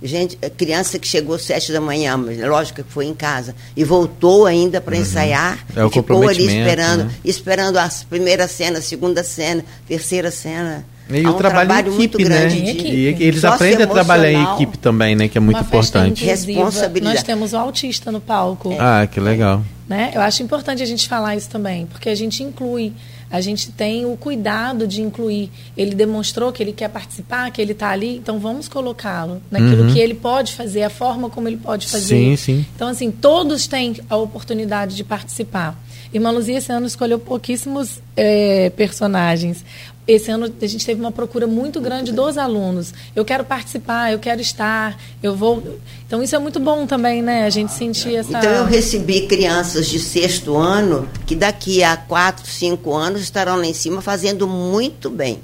Gente, 0.00 0.38
é, 0.40 0.48
criança 0.48 0.96
que 0.96 1.08
chegou 1.08 1.34
às 1.34 1.42
sete 1.42 1.72
da 1.72 1.80
manhã, 1.80 2.16
mas 2.16 2.38
lógico 2.38 2.84
que 2.84 2.92
foi 2.92 3.06
em 3.06 3.14
casa, 3.14 3.52
e 3.76 3.82
voltou 3.82 4.46
ainda 4.46 4.80
para 4.80 4.96
ensaiar, 4.96 5.58
É 5.74 5.84
e 5.84 5.90
ficou 5.90 6.28
ali 6.28 6.46
esperando, 6.46 7.04
né? 7.06 7.10
esperando 7.24 7.76
a 7.78 7.90
primeira 8.08 8.46
cena, 8.46 8.78
a 8.78 8.82
segunda 8.82 9.24
cena, 9.24 9.64
terceira 9.88 10.30
cena. 10.30 10.86
E 11.10 11.26
o 11.26 11.30
um 11.30 11.36
trabalho 11.36 11.92
em 11.92 12.04
equipe, 12.04 12.28
né? 12.28 12.46
de 12.46 12.58
equipe. 12.58 12.88
E 12.90 13.24
eles 13.24 13.44
aprendem 13.44 13.84
a 13.84 13.86
trabalhar 13.86 14.30
em 14.30 14.54
equipe 14.54 14.76
também, 14.76 15.16
né? 15.16 15.28
Que 15.28 15.38
é 15.38 15.40
muito 15.40 15.60
importante. 15.60 16.24
Responsabilidade. 16.24 17.14
Nós 17.16 17.22
temos 17.22 17.52
o 17.52 17.56
autista 17.56 18.12
no 18.12 18.20
palco. 18.20 18.74
Ah, 18.78 19.06
que 19.06 19.18
legal. 19.18 19.62
Né? 19.88 20.12
Eu 20.14 20.20
acho 20.20 20.42
importante 20.42 20.82
a 20.82 20.86
gente 20.86 21.08
falar 21.08 21.34
isso 21.34 21.48
também, 21.48 21.86
porque 21.86 22.10
a 22.10 22.14
gente 22.14 22.42
inclui, 22.42 22.92
a 23.30 23.40
gente 23.40 23.72
tem 23.72 24.04
o 24.04 24.18
cuidado 24.18 24.86
de 24.86 25.00
incluir. 25.00 25.50
Ele 25.74 25.94
demonstrou 25.94 26.52
que 26.52 26.62
ele 26.62 26.72
quer 26.72 26.88
participar, 26.88 27.50
que 27.50 27.62
ele 27.62 27.72
está 27.72 27.88
ali, 27.88 28.18
então 28.18 28.38
vamos 28.38 28.68
colocá-lo 28.68 29.40
naquilo 29.50 29.84
Uhum. 29.84 29.92
que 29.94 29.98
ele 29.98 30.12
pode 30.12 30.52
fazer, 30.52 30.82
a 30.82 30.90
forma 30.90 31.30
como 31.30 31.48
ele 31.48 31.56
pode 31.56 31.86
fazer. 31.86 32.16
Sim, 32.16 32.36
sim. 32.36 32.66
Então, 32.76 32.88
assim, 32.88 33.10
todos 33.10 33.66
têm 33.66 33.96
a 34.10 34.16
oportunidade 34.16 34.94
de 34.94 35.04
participar. 35.04 35.74
Irmã 36.12 36.30
Luzia 36.32 36.58
esse 36.58 36.70
ano 36.70 36.86
escolheu 36.86 37.18
pouquíssimos 37.18 38.00
eh, 38.14 38.70
personagens. 38.76 39.64
Esse 40.08 40.30
ano 40.30 40.50
a 40.62 40.66
gente 40.66 40.86
teve 40.86 40.98
uma 40.98 41.12
procura 41.12 41.46
muito 41.46 41.82
grande 41.82 42.12
dos 42.12 42.38
alunos. 42.38 42.94
Eu 43.14 43.26
quero 43.26 43.44
participar, 43.44 44.10
eu 44.10 44.18
quero 44.18 44.40
estar, 44.40 44.98
eu 45.22 45.36
vou. 45.36 45.78
Então 46.06 46.22
isso 46.22 46.34
é 46.34 46.38
muito 46.38 46.58
bom 46.58 46.86
também, 46.86 47.20
né? 47.20 47.44
A 47.44 47.50
gente 47.50 47.72
sentir 47.74 48.16
essa. 48.16 48.30
Então 48.38 48.50
eu 48.50 48.64
recebi 48.64 49.26
crianças 49.26 49.86
de 49.86 49.98
sexto 49.98 50.56
ano 50.56 51.06
que 51.26 51.36
daqui 51.36 51.84
a 51.84 51.94
quatro, 51.94 52.50
cinco 52.50 52.94
anos 52.96 53.20
estarão 53.20 53.56
lá 53.56 53.66
em 53.66 53.74
cima 53.74 54.00
fazendo 54.00 54.48
muito 54.48 55.10
bem. 55.10 55.40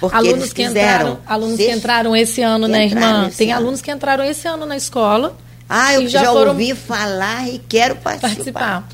Porque 0.00 0.16
alunos 0.16 0.38
eles 0.38 0.52
que 0.54 0.64
quiseram. 0.64 0.94
entraram, 1.10 1.18
alunos 1.26 1.56
que 1.58 1.64
sexto- 1.64 1.76
entraram 1.78 2.16
esse 2.16 2.40
ano, 2.42 2.64
que 2.64 2.72
né, 2.72 2.84
irmã? 2.86 3.30
Tem 3.36 3.52
ano. 3.52 3.60
alunos 3.60 3.82
que 3.82 3.90
entraram 3.92 4.24
esse 4.24 4.48
ano 4.48 4.64
na 4.64 4.78
escola. 4.78 5.36
Ah, 5.68 5.92
eu 5.92 6.08
já, 6.08 6.22
já 6.24 6.32
foram 6.32 6.52
ouvi 6.52 6.74
falar 6.74 7.46
e 7.50 7.58
quero 7.68 7.96
participar. 7.96 8.28
participar. 8.34 8.88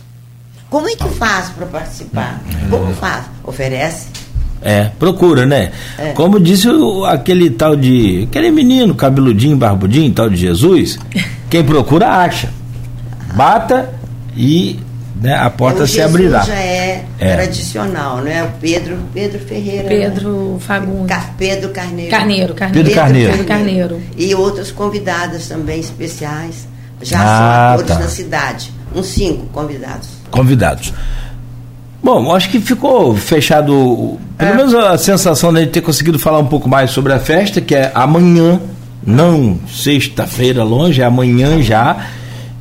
Como 0.68 0.88
é 0.88 0.96
que 0.96 1.08
faz 1.10 1.50
para 1.50 1.66
participar? 1.66 2.42
Como 2.68 2.92
faz? 2.96 3.26
Oferece? 3.44 4.08
É, 4.68 4.90
procura, 4.98 5.46
né? 5.46 5.70
É. 5.96 6.10
Como 6.12 6.40
disse 6.40 6.68
o- 6.68 7.04
aquele 7.04 7.50
tal 7.50 7.76
de. 7.76 8.26
aquele 8.28 8.50
menino, 8.50 8.94
cabeludinho, 8.94 9.56
barbudinho, 9.56 10.12
tal 10.12 10.28
de 10.28 10.36
Jesus, 10.36 10.98
quem 11.48 11.62
procura 11.64 12.08
acha. 12.08 12.48
Bata 13.34 13.90
e 14.36 14.78
né, 15.20 15.34
a 15.34 15.48
porta 15.50 15.84
o 15.84 15.86
se 15.86 15.94
Jesus 15.94 16.14
abrirá. 16.14 16.40
já 16.42 16.54
é, 16.54 17.04
É. 17.18 17.34
tradicional, 17.36 18.18
não 18.18 18.26
é? 18.26 18.42
O 18.44 18.50
Pedro, 18.60 18.98
Pedro 19.14 19.38
Ferreira. 19.40 19.84
né? 19.84 19.88
Pedro 19.88 20.58
Fagundes. 20.60 21.06
Ca- 21.16 21.30
Pedro 21.38 21.70
Carneiro. 21.70 22.10
Carneiro, 22.10 22.54
Carneiro. 22.54 22.84
Pedro 22.88 22.94
Carneiro. 23.02 23.30
Pedro 23.32 23.46
Carneiro. 23.46 24.00
E 24.16 24.34
outras 24.34 24.70
convidadas 24.70 25.46
também 25.46 25.80
especiais. 25.80 26.66
Já 27.02 27.18
Ah, 27.20 27.22
são 27.22 27.74
atores 27.84 27.88
tá. 27.98 27.98
na 28.04 28.08
cidade. 28.10 28.72
Uns 28.94 29.06
cinco 29.06 29.46
convidados. 29.52 30.08
Convidados. 30.30 30.92
Bom, 32.06 32.32
acho 32.32 32.48
que 32.50 32.60
ficou 32.60 33.16
fechado, 33.16 34.16
pelo 34.38 34.50
É. 34.52 34.54
menos 34.54 34.72
a 34.72 34.96
sensação 34.96 35.52
de 35.52 35.66
ter 35.66 35.80
conseguido 35.80 36.20
falar 36.20 36.38
um 36.38 36.46
pouco 36.46 36.68
mais 36.68 36.92
sobre 36.92 37.12
a 37.12 37.18
festa, 37.18 37.60
que 37.60 37.74
é 37.74 37.90
amanhã, 37.96 38.60
não 39.04 39.58
sexta-feira 39.68 40.62
longe, 40.62 41.02
é 41.02 41.04
amanhã 41.04 41.60
já. 41.60 42.06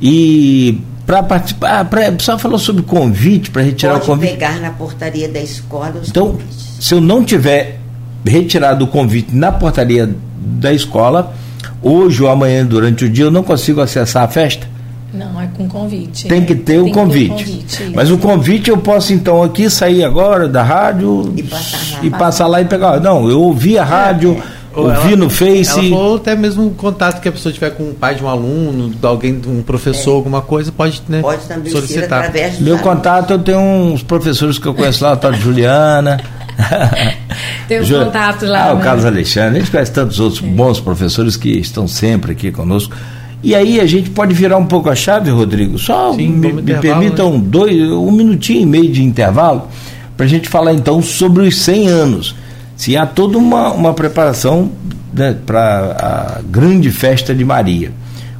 E 0.02 0.80
para 1.06 1.22
participar, 1.22 1.84
pra, 1.84 2.08
o 2.08 2.14
pessoal 2.16 2.40
falou 2.40 2.58
sobre 2.58 2.82
convite, 2.82 3.48
para 3.52 3.62
retirar 3.62 3.92
Pode 3.92 4.02
o 4.02 4.06
convite. 4.08 4.32
pegar 4.32 4.58
na 4.58 4.70
portaria 4.70 5.28
da 5.28 5.38
escola 5.40 5.94
os 6.02 6.08
Então, 6.08 6.32
convites. 6.32 6.66
se 6.80 6.92
eu 6.94 7.00
não 7.00 7.22
tiver 7.22 7.78
retirado 8.26 8.84
o 8.84 8.88
convite 8.88 9.32
na 9.32 9.52
portaria 9.52 10.12
da 10.40 10.72
escola, 10.72 11.32
hoje 11.80 12.20
ou 12.20 12.28
amanhã 12.28 12.66
durante 12.66 13.04
o 13.04 13.08
dia 13.08 13.26
eu 13.26 13.30
não 13.30 13.44
consigo 13.44 13.80
acessar 13.80 14.24
a 14.24 14.28
festa. 14.28 14.66
Não, 15.16 15.40
é 15.40 15.48
com 15.56 15.68
convite. 15.68 16.28
Tem 16.28 16.44
que 16.44 16.54
ter 16.54 16.78
o 16.78 16.90
convite. 16.90 17.28
convite, 17.30 17.92
Mas 17.94 18.10
o 18.10 18.18
convite 18.18 18.70
eu 18.70 18.78
posso 18.78 19.12
então 19.12 19.42
aqui 19.42 19.68
sair 19.70 20.04
agora 20.04 20.48
da 20.48 20.62
rádio 20.62 21.32
E 21.36 21.42
passar 21.42 21.78
lá. 21.92 21.98
e 22.04 22.10
passar 22.10 22.46
lá 22.46 22.60
e 22.60 22.64
pegar. 22.64 23.00
Não, 23.00 23.28
eu 23.28 23.40
ouvi 23.40 23.78
a 23.78 23.84
rádio, 23.84 24.40
Ou 24.74 24.84
ouvi 24.88 25.08
ela- 25.08 25.16
no 25.16 25.30
Face. 25.30 25.70
Ela 25.78 25.88
falou 25.88 26.16
até 26.16 26.36
mesmo 26.36 26.66
um 26.66 26.70
contato 26.74 27.20
que 27.20 27.28
a 27.28 27.32
pessoa 27.32 27.52
tiver 27.52 27.70
com 27.70 27.84
o 27.84 27.94
pai 27.94 28.14
de 28.14 28.22
um 28.22 28.28
aluno, 28.28 28.90
de 28.90 29.06
alguém, 29.06 29.38
de 29.38 29.48
um 29.48 29.62
professor, 29.62 30.16
alguma 30.16 30.42
coisa, 30.42 30.70
pode, 30.70 31.02
né, 31.08 31.20
Pode 31.22 31.42
também 31.46 31.64
ser 31.72 31.78
solicitar. 31.78 32.18
através 32.20 32.58
do 32.58 32.64
Meu 32.64 32.78
contato, 32.78 33.30
eu 33.32 33.38
tenho 33.38 33.58
uns 33.58 34.02
professores 34.02 34.58
que 34.58 34.66
eu 34.66 34.74
conheço 34.74 35.02
lá, 35.02 35.12
a 35.12 35.16
tal 35.16 35.32
de 35.32 35.40
Juliana. 35.40 36.20
Tem 37.68 37.80
os 37.80 37.86
Ju- 37.88 37.98
contatos 38.04 38.48
lá. 38.48 38.68
Ah, 38.68 38.72
o 38.72 38.76
né? 38.76 38.84
Carlos 38.84 39.04
Alexandre. 39.04 39.56
A 39.56 39.60
gente 39.60 39.70
conhece 39.70 39.92
tantos 39.92 40.20
outros 40.20 40.40
bons 40.40 40.80
professores 40.80 41.36
que 41.36 41.50
estão 41.50 41.86
sempre 41.88 42.32
aqui 42.32 42.50
conosco. 42.52 42.94
E 43.42 43.54
aí 43.54 43.80
a 43.80 43.86
gente 43.86 44.10
pode 44.10 44.34
virar 44.34 44.56
um 44.56 44.66
pouco 44.66 44.88
a 44.88 44.94
chave, 44.94 45.30
Rodrigo. 45.30 45.78
Só 45.78 46.12
Sim, 46.14 46.28
me, 46.28 46.52
me 46.52 46.74
permitam 46.74 47.38
dois, 47.38 47.90
um 47.90 48.10
minutinho 48.10 48.62
e 48.62 48.66
meio 48.66 48.90
de 48.90 49.02
intervalo 49.02 49.68
para 50.16 50.26
a 50.26 50.28
gente 50.28 50.48
falar 50.48 50.72
então 50.72 51.02
sobre 51.02 51.46
os 51.46 51.58
100 51.60 51.88
anos. 51.88 52.34
Se 52.76 52.96
há 52.96 53.06
toda 53.06 53.38
uma, 53.38 53.70
uma 53.72 53.94
preparação 53.94 54.70
né, 55.12 55.36
para 55.46 56.38
a 56.38 56.42
grande 56.42 56.90
festa 56.90 57.34
de 57.34 57.44
Maria, 57.44 57.92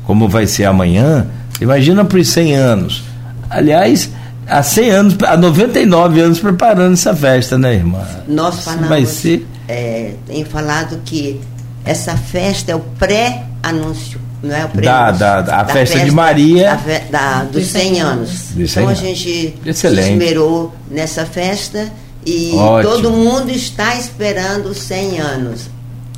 como 0.04 0.28
vai 0.28 0.46
ser 0.46 0.64
amanhã, 0.64 1.26
imagina 1.60 2.04
para 2.04 2.18
os 2.18 2.28
100 2.28 2.54
anos. 2.54 3.02
Aliás, 3.48 4.10
há 4.46 4.62
100 4.62 4.90
anos, 4.90 5.16
há 5.22 5.36
99 5.36 6.20
anos 6.20 6.38
preparando 6.40 6.94
essa 6.94 7.14
festa, 7.14 7.56
né, 7.56 7.74
irmã? 7.74 8.02
Nós 8.26 8.64
falamos, 8.64 8.88
vai 8.88 9.04
ser 9.06 9.46
é, 9.68 10.14
tem 10.26 10.44
falado 10.44 11.00
que 11.04 11.40
essa 11.84 12.16
festa 12.16 12.72
é 12.72 12.74
o 12.74 12.80
pré-anúncio, 12.80 14.20
não 14.42 14.54
é 14.54 14.64
o 14.64 14.68
pré 14.68 14.82
Da- 14.84 15.10
da- 15.10 15.40
da- 15.42 15.56
a 15.60 15.64
festa 15.64 15.98
de 16.00 16.10
Maria. 16.10 16.78
da 17.10 17.38
da- 17.38 17.42
dos 17.44 17.62
Dos 17.62 17.66
100 17.72 17.82
100 17.94 18.00
anos. 18.00 18.30
Dos 18.54 18.70
100 18.70 18.82
Então 18.82 18.82
a 18.84 18.86
anos. 18.88 18.98
gente 19.00 19.54
Excelente. 19.64 20.04
se 20.06 20.12
esmerou 20.12 20.74
nessa 20.90 21.24
festa 21.26 21.88
e 22.24 22.52
Ótimo. 22.54 22.92
todo 22.92 23.10
mundo 23.10 23.50
está 23.50 23.96
esperando 23.96 24.66
os 24.66 24.78
100 24.78 25.18
anos. 25.20 25.68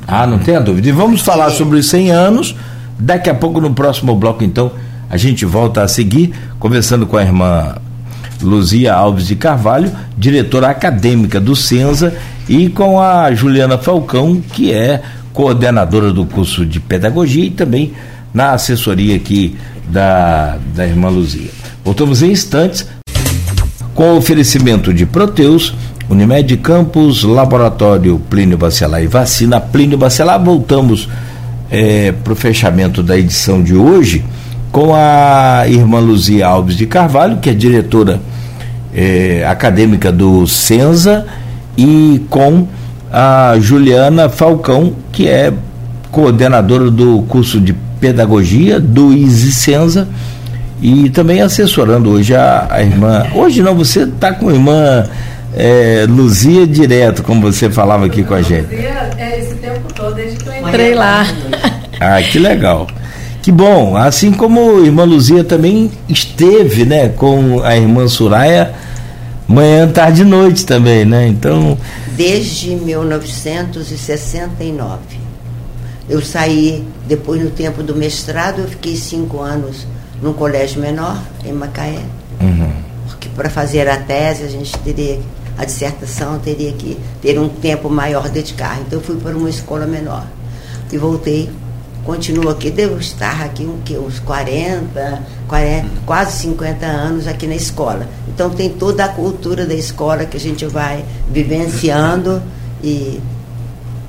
Ah, 0.07 0.25
não 0.25 0.39
tenha 0.39 0.59
dúvida. 0.59 0.89
E 0.89 0.91
vamos 0.91 1.21
falar 1.21 1.51
Sim. 1.51 1.57
sobre 1.57 1.77
os 1.79 1.87
100 1.87 2.09
anos. 2.11 2.55
Daqui 2.97 3.29
a 3.29 3.35
pouco, 3.35 3.61
no 3.61 3.73
próximo 3.73 4.15
bloco, 4.15 4.43
então, 4.43 4.71
a 5.09 5.15
gente 5.17 5.45
volta 5.45 5.83
a 5.83 5.87
seguir, 5.87 6.33
conversando 6.59 7.05
com 7.07 7.15
a 7.15 7.21
irmã 7.21 7.75
Luzia 8.41 8.93
Alves 8.93 9.27
de 9.27 9.35
Carvalho, 9.35 9.91
diretora 10.17 10.69
acadêmica 10.69 11.39
do 11.39 11.55
Senza, 11.55 12.13
e 12.47 12.69
com 12.69 12.99
a 12.99 13.33
Juliana 13.33 13.77
Falcão, 13.77 14.41
que 14.53 14.73
é 14.73 15.01
coordenadora 15.39 16.11
do 16.11 16.25
curso 16.25 16.65
de 16.65 16.81
pedagogia 16.81 17.45
e 17.45 17.49
também 17.49 17.93
na 18.33 18.51
assessoria 18.51 19.15
aqui 19.15 19.55
da, 19.87 20.57
da 20.75 20.85
irmã 20.85 21.07
Luzia. 21.07 21.49
Voltamos 21.81 22.21
em 22.21 22.31
instantes 22.31 22.85
com 23.95 24.17
oferecimento 24.17 24.93
de 24.93 25.05
Proteus, 25.05 25.73
Unimed 26.09 26.57
Campos, 26.57 27.23
Laboratório 27.23 28.21
Plínio 28.29 28.57
Bacelar 28.57 29.01
e 29.01 29.07
Vacina 29.07 29.61
Plínio 29.61 29.97
Bacelar. 29.97 30.43
Voltamos 30.43 31.07
para 32.21 32.33
o 32.33 32.35
fechamento 32.35 33.01
da 33.01 33.17
edição 33.17 33.63
de 33.63 33.73
hoje 33.73 34.25
com 34.73 34.93
a 34.93 35.63
irmã 35.69 35.99
Luzia 35.99 36.47
Alves 36.47 36.75
de 36.75 36.85
Carvalho, 36.85 37.37
que 37.37 37.49
é 37.49 37.53
diretora 37.53 38.19
eh, 38.93 39.45
acadêmica 39.47 40.11
do 40.11 40.45
Senza, 40.45 41.25
e 41.77 42.25
com 42.29 42.67
a 43.11 43.55
Juliana 43.59 44.29
Falcão, 44.29 44.93
que 45.11 45.27
é 45.27 45.51
coordenadora 46.11 46.89
do 46.89 47.23
curso 47.23 47.59
de 47.59 47.73
pedagogia 47.99 48.79
do 48.79 49.13
ISI 49.13 49.51
Senza 49.51 50.07
e 50.81 51.09
também 51.09 51.41
assessorando 51.41 52.11
hoje 52.11 52.35
a, 52.35 52.67
a 52.69 52.81
irmã. 52.81 53.25
Hoje 53.33 53.61
não, 53.61 53.75
você 53.75 54.03
está 54.03 54.31
com 54.31 54.49
a 54.49 54.53
irmã 54.53 55.05
é, 55.55 56.05
Luzia 56.07 56.65
direto, 56.65 57.23
como 57.23 57.41
você 57.41 57.69
falava 57.69 58.05
aqui 58.05 58.23
com 58.23 58.33
a 58.33 58.41
gente. 58.41 58.73
É 58.75 59.39
esse 59.39 59.55
tempo 59.55 59.93
todo, 59.93 60.15
desde 60.15 60.37
que 60.37 60.47
eu 60.47 60.67
entrei 60.67 60.95
lá. 60.95 61.25
Ah, 61.99 62.21
que 62.21 62.39
legal. 62.39 62.87
Que 63.41 63.51
bom. 63.51 63.97
Assim 63.97 64.31
como 64.31 64.77
a 64.77 64.85
irmã 64.85 65.03
Luzia 65.03 65.43
também 65.43 65.91
esteve, 66.07 66.85
né, 66.85 67.09
com 67.09 67.61
a 67.61 67.75
irmã 67.75 68.07
Soraya 68.07 68.71
manhã, 69.49 69.91
tarde 69.91 70.21
e 70.21 70.25
noite 70.25 70.65
também, 70.65 71.03
né? 71.05 71.27
Então, 71.27 71.77
Desde 72.15 72.75
1969. 72.75 74.99
Eu 76.07 76.21
saí, 76.21 76.83
depois 77.07 77.43
no 77.43 77.49
tempo 77.49 77.81
do 77.83 77.95
mestrado, 77.95 78.61
eu 78.61 78.67
fiquei 78.67 78.95
cinco 78.95 79.41
anos 79.41 79.85
num 80.21 80.33
colégio 80.33 80.79
menor, 80.81 81.19
em 81.45 81.51
Macaé. 81.53 81.99
uhum. 82.41 82.71
Porque 83.07 83.29
para 83.29 83.49
fazer 83.49 83.87
a 83.89 83.97
tese 83.97 84.43
a 84.43 84.47
gente 84.47 84.77
teria. 84.79 85.19
a 85.57 85.65
dissertação, 85.65 86.37
teria 86.39 86.71
que 86.71 86.97
ter 87.21 87.37
um 87.39 87.49
tempo 87.49 87.89
maior 87.89 88.29
dedicar. 88.29 88.79
Então 88.79 88.99
eu 88.99 89.03
fui 89.03 89.17
para 89.17 89.35
uma 89.35 89.49
escola 89.49 89.85
menor. 89.85 90.25
E 90.91 90.97
voltei, 90.97 91.49
continuo 92.09 92.49
aqui, 92.49 92.71
devo 92.71 92.99
estar 92.99 93.43
aqui 93.43 93.63
um, 93.63 93.81
que, 93.85 93.95
uns 93.95 94.17
40, 94.17 95.21
40, 95.47 95.87
quase 96.07 96.39
50 96.39 96.83
anos 96.83 97.27
aqui 97.27 97.45
na 97.45 97.53
escola. 97.53 98.09
Então 98.27 98.49
tem 98.49 98.67
toda 98.67 99.05
a 99.05 99.09
cultura 99.09 99.63
da 99.63 99.75
escola 99.75 100.25
que 100.25 100.35
a 100.35 100.39
gente 100.39 100.65
vai 100.65 101.05
vivenciando 101.31 102.41
e 102.83 103.21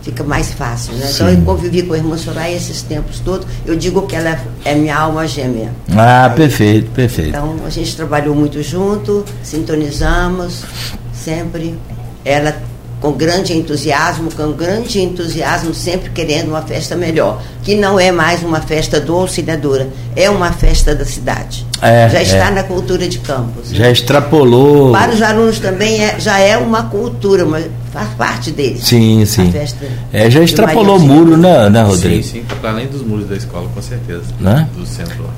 fica 0.01 0.25
mais 0.25 0.51
fácil. 0.51 0.95
Né? 0.95 1.11
Então 1.13 1.29
eu 1.29 1.43
convivi 1.43 1.83
com 1.83 1.93
a 1.93 1.99
irmã 1.99 2.17
Soraya 2.17 2.57
esses 2.57 2.81
tempos 2.81 3.21
todos. 3.21 3.47
Eu 3.67 3.77
digo 3.77 4.07
que 4.07 4.17
ela 4.17 4.41
é 4.65 4.75
minha 4.75 4.97
alma 4.97 5.29
gêmea. 5.29 5.71
Ah, 5.95 6.33
perfeito, 6.35 6.91
perfeito. 6.93 7.29
Então 7.29 7.57
a 7.67 7.69
gente 7.69 7.95
trabalhou 7.95 8.35
muito 8.35 8.63
junto, 8.63 9.27
sintonizamos 9.43 10.65
sempre. 11.13 11.79
Ela 12.25 12.70
com 13.01 13.13
grande 13.13 13.55
entusiasmo, 13.55 14.31
com 14.31 14.53
grande 14.53 15.01
entusiasmo, 15.01 15.73
sempre 15.73 16.11
querendo 16.11 16.49
uma 16.49 16.61
festa 16.61 16.95
melhor, 16.95 17.43
que 17.65 17.75
não 17.75 17.99
é 17.99 18.13
mais 18.13 18.43
uma 18.43 18.61
festa 18.61 19.01
do 19.01 19.15
Auxiliadora, 19.15 19.89
é 20.15 20.29
uma 20.29 20.53
festa 20.53 20.95
da 20.95 21.05
cidade. 21.05 21.67
É, 21.81 22.11
já 22.11 22.23
está 22.23 22.49
é. 22.49 22.51
na 22.51 22.63
cultura 22.63 23.09
de 23.09 23.19
campos. 23.21 23.71
Já 23.71 23.91
extrapolou. 23.91 24.93
Para 24.93 25.13
os 25.13 25.23
alunos 25.23 25.59
também 25.59 26.05
é, 26.05 26.21
já 26.21 26.39
é 26.39 26.59
uma 26.59 26.85
cultura, 26.85 27.47
mas 27.47 27.67
faz 27.91 28.11
parte 28.15 28.51
deles. 28.51 28.85
Sim, 28.85 29.25
sim. 29.25 29.49
A 29.49 29.53
festa 29.53 29.87
É, 30.13 30.31
já 30.31 30.43
extrapolou 30.43 30.99
o 30.99 31.01
muro, 31.01 31.39
né, 31.39 31.71
né 31.71 31.83
Rodrigo? 31.83 32.23
Sim, 32.23 32.45
sim, 32.49 32.57
para 32.61 32.71
além 32.71 32.87
dos 32.87 33.03
muros 33.03 33.27
da 33.27 33.37
escola, 33.37 33.69
com 33.75 33.81
certeza. 33.81 34.25
Né? 34.39 34.69
Do 34.77 34.85
centro 34.85 35.23
lá. 35.23 35.31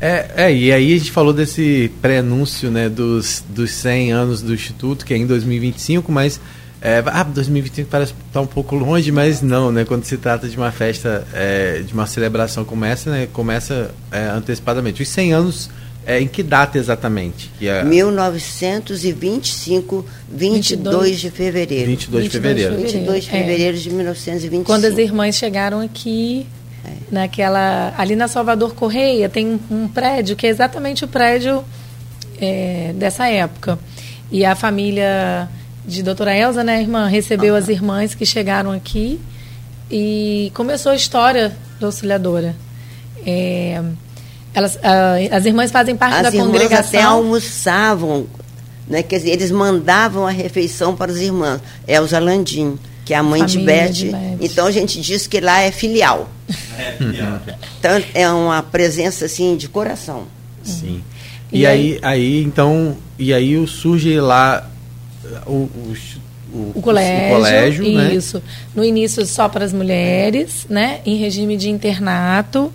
É, 0.00 0.30
é, 0.36 0.52
e 0.52 0.72
aí 0.72 0.94
a 0.94 0.98
gente 0.98 1.12
falou 1.12 1.32
desse 1.32 1.92
pré-anúncio 2.02 2.72
né, 2.72 2.88
dos, 2.88 3.44
dos 3.48 3.70
100 3.70 4.10
anos 4.10 4.42
do 4.42 4.52
Instituto, 4.52 5.06
que 5.06 5.14
é 5.14 5.16
em 5.16 5.26
2025, 5.26 6.10
mas. 6.10 6.40
É, 6.84 7.00
ah, 7.06 7.22
2025 7.22 7.88
parece 7.88 8.12
estar 8.26 8.40
um 8.40 8.46
pouco 8.46 8.74
longe, 8.74 9.12
mas 9.12 9.40
não, 9.40 9.70
né? 9.70 9.84
Quando 9.84 10.02
se 10.04 10.16
trata 10.16 10.48
de 10.48 10.56
uma 10.56 10.72
festa, 10.72 11.24
é, 11.32 11.80
de 11.86 11.94
uma 11.94 12.08
celebração 12.08 12.64
como 12.64 12.84
essa, 12.84 13.08
né? 13.08 13.28
Começa 13.32 13.92
é, 14.10 14.24
antecipadamente. 14.24 15.00
Os 15.00 15.08
100 15.08 15.32
anos, 15.32 15.70
é, 16.04 16.20
em 16.20 16.26
que 16.26 16.42
data 16.42 16.76
exatamente? 16.76 17.52
Que 17.56 17.68
é 17.68 17.84
1925, 17.84 20.04
22 20.28 21.20
de 21.20 21.30
fevereiro. 21.30 21.86
22 21.86 22.24
de 22.24 22.30
22 22.30 22.30
de 22.30 22.30
fevereiro. 22.30 22.76
22 22.76 23.24
de 23.24 23.30
É. 23.30 23.32
fevereiro 23.32 23.78
de 23.78 23.90
1925. 23.90 24.64
Quando 24.64 24.84
as 24.84 24.98
irmãs 24.98 25.36
chegaram 25.36 25.80
aqui, 25.80 26.48
naquela 27.12 27.94
ali 27.96 28.16
na 28.16 28.26
Salvador 28.26 28.74
Correia, 28.74 29.28
tem 29.28 29.46
um, 29.46 29.60
um 29.70 29.86
prédio 29.86 30.34
que 30.34 30.44
é 30.46 30.50
exatamente 30.50 31.04
o 31.04 31.08
prédio 31.08 31.62
é, 32.40 32.92
dessa 32.96 33.28
época. 33.28 33.78
E 34.32 34.44
a 34.44 34.56
família 34.56 35.48
de 35.86 36.02
doutora 36.02 36.36
Elza, 36.36 36.62
né, 36.62 36.80
irmã, 36.80 37.06
recebeu 37.06 37.54
as 37.56 37.68
irmãs 37.68 38.14
que 38.14 38.24
chegaram 38.24 38.70
aqui 38.72 39.20
e 39.90 40.50
começou 40.54 40.92
a 40.92 40.94
história 40.96 41.54
da 41.80 41.86
auxiliadora. 41.86 42.54
É, 43.26 43.82
elas, 44.54 44.78
ah, 44.82 45.14
as 45.30 45.44
irmãs 45.44 45.70
fazem 45.70 45.96
parte 45.96 46.16
As 46.16 46.22
da 46.22 46.28
irmãs 46.30 46.46
congregação. 46.46 47.00
até 47.00 47.02
almoçavam, 47.02 48.26
né? 48.88 49.02
Quer 49.02 49.18
dizer, 49.18 49.30
eles 49.30 49.50
mandavam 49.50 50.26
a 50.26 50.30
refeição 50.30 50.94
para 50.94 51.10
as 51.12 51.18
irmãs. 51.18 51.60
Elza 51.86 52.18
Landim, 52.18 52.78
que 53.04 53.12
é 53.14 53.16
a 53.16 53.22
mãe 53.22 53.44
de 53.44 53.54
Família 53.58 53.82
Beth. 53.84 53.92
de 53.92 54.06
Beth. 54.10 54.36
Então 54.40 54.66
a 54.66 54.70
gente 54.70 55.00
diz 55.00 55.26
que 55.26 55.40
lá 55.40 55.60
é 55.62 55.70
filial. 55.70 56.28
Então 57.78 58.02
é 58.14 58.28
uma 58.30 58.62
presença 58.62 59.24
assim 59.24 59.56
de 59.56 59.68
coração. 59.68 60.24
Sim. 60.62 61.02
E 61.52 61.60
E, 61.60 61.66
aí, 61.66 61.98
aí, 62.02 62.42
então, 62.42 62.96
e 63.18 63.32
aí 63.34 63.66
surge 63.66 64.18
lá 64.20 64.68
o, 65.46 65.50
o, 65.52 65.96
o, 66.52 66.72
O 66.76 66.82
colégio, 66.82 67.34
colégio, 67.36 67.84
né? 67.94 68.14
isso. 68.14 68.42
No 68.74 68.84
início 68.84 69.24
só 69.26 69.48
para 69.48 69.64
as 69.64 69.72
mulheres, 69.72 70.66
né? 70.68 71.00
Em 71.06 71.16
regime 71.16 71.56
de 71.56 71.70
internato. 71.70 72.72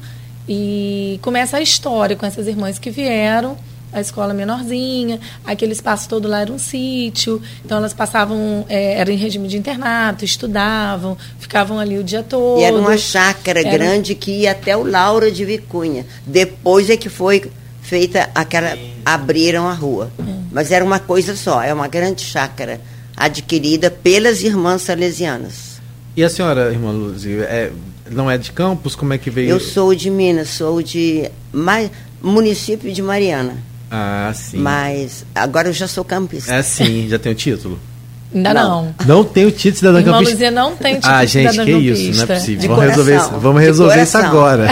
E 0.49 1.19
começa 1.21 1.57
a 1.57 1.61
história 1.61 2.15
com 2.15 2.25
essas 2.25 2.47
irmãs 2.47 2.79
que 2.79 2.89
vieram, 2.89 3.57
a 3.91 3.99
escola 3.99 4.33
menorzinha, 4.33 5.19
aquele 5.45 5.73
espaço 5.73 6.07
todo 6.07 6.25
lá 6.27 6.39
era 6.41 6.51
um 6.53 6.57
sítio, 6.59 7.41
então 7.65 7.77
elas 7.77 7.93
passavam, 7.93 8.65
é, 8.69 8.93
era 8.99 9.11
em 9.11 9.17
regime 9.17 9.47
de 9.49 9.57
internato, 9.57 10.23
estudavam, 10.23 11.17
ficavam 11.39 11.79
ali 11.79 11.97
o 11.97 12.03
dia 12.03 12.23
todo. 12.23 12.61
E 12.61 12.63
era 12.63 12.77
uma 12.77 12.97
chácara 12.97 13.59
Era- 13.59 13.69
grande 13.71 14.15
que 14.15 14.31
ia 14.31 14.51
até 14.51 14.75
o 14.77 14.83
Laura 14.83 15.29
de 15.29 15.43
Vicunha. 15.43 16.05
Depois 16.25 16.89
é 16.89 16.95
que 16.95 17.09
foi 17.09 17.51
feita 17.87 18.29
aquela. 18.35 18.77
abriram 19.05 19.67
a 19.67 19.73
rua. 19.73 20.11
Mas 20.51 20.71
era 20.71 20.83
uma 20.83 20.99
coisa 20.99 21.35
só, 21.35 21.61
é 21.63 21.73
uma 21.73 21.87
grande 21.87 22.21
chácara 22.21 22.81
adquirida 23.15 23.89
pelas 23.89 24.41
irmãs 24.43 24.81
salesianas. 24.81 25.79
E 26.15 26.23
a 26.23 26.29
senhora, 26.29 26.71
irmã 26.71 26.91
Luzia, 26.91 27.43
é, 27.43 27.71
não 28.09 28.29
é 28.29 28.37
de 28.37 28.51
Campos? 28.51 28.95
Como 28.95 29.13
é 29.13 29.17
que 29.17 29.29
veio? 29.29 29.49
Eu 29.49 29.59
sou 29.59 29.93
de 29.95 30.09
Minas, 30.09 30.49
sou 30.49 30.81
de 30.81 31.29
Ma- 31.53 31.89
município 32.21 32.91
de 32.91 33.01
Mariana. 33.01 33.55
Ah, 33.89 34.31
sim. 34.35 34.57
Mas 34.57 35.23
agora 35.33 35.69
eu 35.69 35.73
já 35.73 35.87
sou 35.87 36.03
campista. 36.03 36.53
É 36.53 36.61
sim, 36.61 37.07
já 37.07 37.17
tem 37.17 37.31
o 37.31 37.35
título? 37.35 37.79
Ainda 38.37 38.53
Não. 38.53 38.93
não. 38.97 39.05
Não 39.05 39.23
tem 39.23 39.45
o 39.45 39.51
título 39.51 39.71
de 39.73 39.77
cidadã 39.79 40.03
campista. 40.03 40.31
Luzia 40.33 40.51
não 40.51 40.75
tem 40.75 40.95
título 40.95 41.13
Ah, 41.13 41.25
de 41.25 41.31
gente, 41.31 41.51
cidadã 41.51 41.65
que 41.65 41.71
isso, 41.71 42.01
não 42.03 42.07
é 42.07 42.11
campista. 42.13 42.33
possível. 42.35 42.61
De 42.61 42.67
vamos 42.67 42.83
resolver 42.85 43.11
isso, 43.15 43.23
coração, 43.25 43.39
vamos 43.39 43.61
de 43.61 43.67
resolver 43.67 44.01
isso 44.03 44.11
coração. 44.11 44.29
agora. 44.31 44.69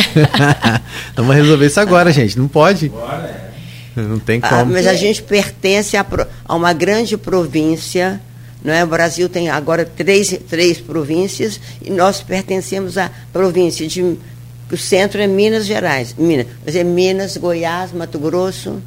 vamos 1.15 1.35
resolver 1.35 1.65
isso 1.65 1.79
agora, 1.79 2.11
gente. 2.11 2.37
Não 2.39 2.47
pode. 2.47 2.91
Não 3.95 4.19
tem 4.19 4.39
Ah, 4.43 4.49
como. 4.49 4.71
mas 4.73 4.87
a 4.87 4.93
gente 4.93 5.23
pertence 5.23 5.95
a, 5.95 6.05
a 6.47 6.55
uma 6.55 6.73
grande 6.73 7.17
província. 7.17 8.19
Não 8.63 8.73
é? 8.73 8.83
O 8.83 8.87
Brasil 8.87 9.29
tem 9.29 9.49
agora 9.49 9.85
três, 9.85 10.37
três 10.49 10.79
províncias 10.79 11.59
e 11.83 11.91
nós 11.91 12.21
pertencemos 12.21 12.97
à 12.97 13.09
província 13.31 13.87
de. 13.87 14.01
O 14.71 14.75
centro 14.77 15.21
é 15.21 15.27
Minas 15.27 15.65
Gerais. 15.65 16.15
Minas, 16.17 16.47
mas 16.65 16.75
é 16.75 16.83
Minas, 16.83 17.37
Goiás, 17.37 17.91
Mato 17.93 18.17
Grosso, 18.17 18.81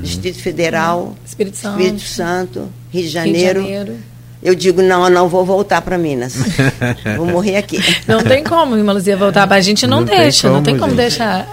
Distrito 0.00 0.38
Federal, 0.38 1.16
Espírito 1.26 1.56
Santo. 1.56 1.80
Espírito 1.80 2.02
Santo, 2.02 2.58
Rio 2.60 2.68
de 2.90 2.98
Rio 2.98 3.02
de 3.02 3.08
Janeiro. 3.08 3.96
Eu 4.42 4.54
digo, 4.56 4.82
não, 4.82 5.04
eu 5.04 5.10
não 5.10 5.28
vou 5.28 5.44
voltar 5.44 5.80
para 5.82 5.96
Minas. 5.96 6.34
vou 7.16 7.26
morrer 7.26 7.56
aqui. 7.56 7.78
Não 8.08 8.22
tem 8.22 8.42
como, 8.42 8.76
irmã 8.76 8.92
Luzia, 8.92 9.16
voltar. 9.16 9.50
A 9.50 9.60
gente 9.60 9.86
não, 9.86 10.00
Não 10.00 10.06
tem 10.06 10.18
deixa, 10.18 10.48
não 10.48 10.54
como, 10.54 10.64
tem 10.64 10.76
como 10.76 10.90
gente. 10.90 10.98
deixar. 10.98 11.48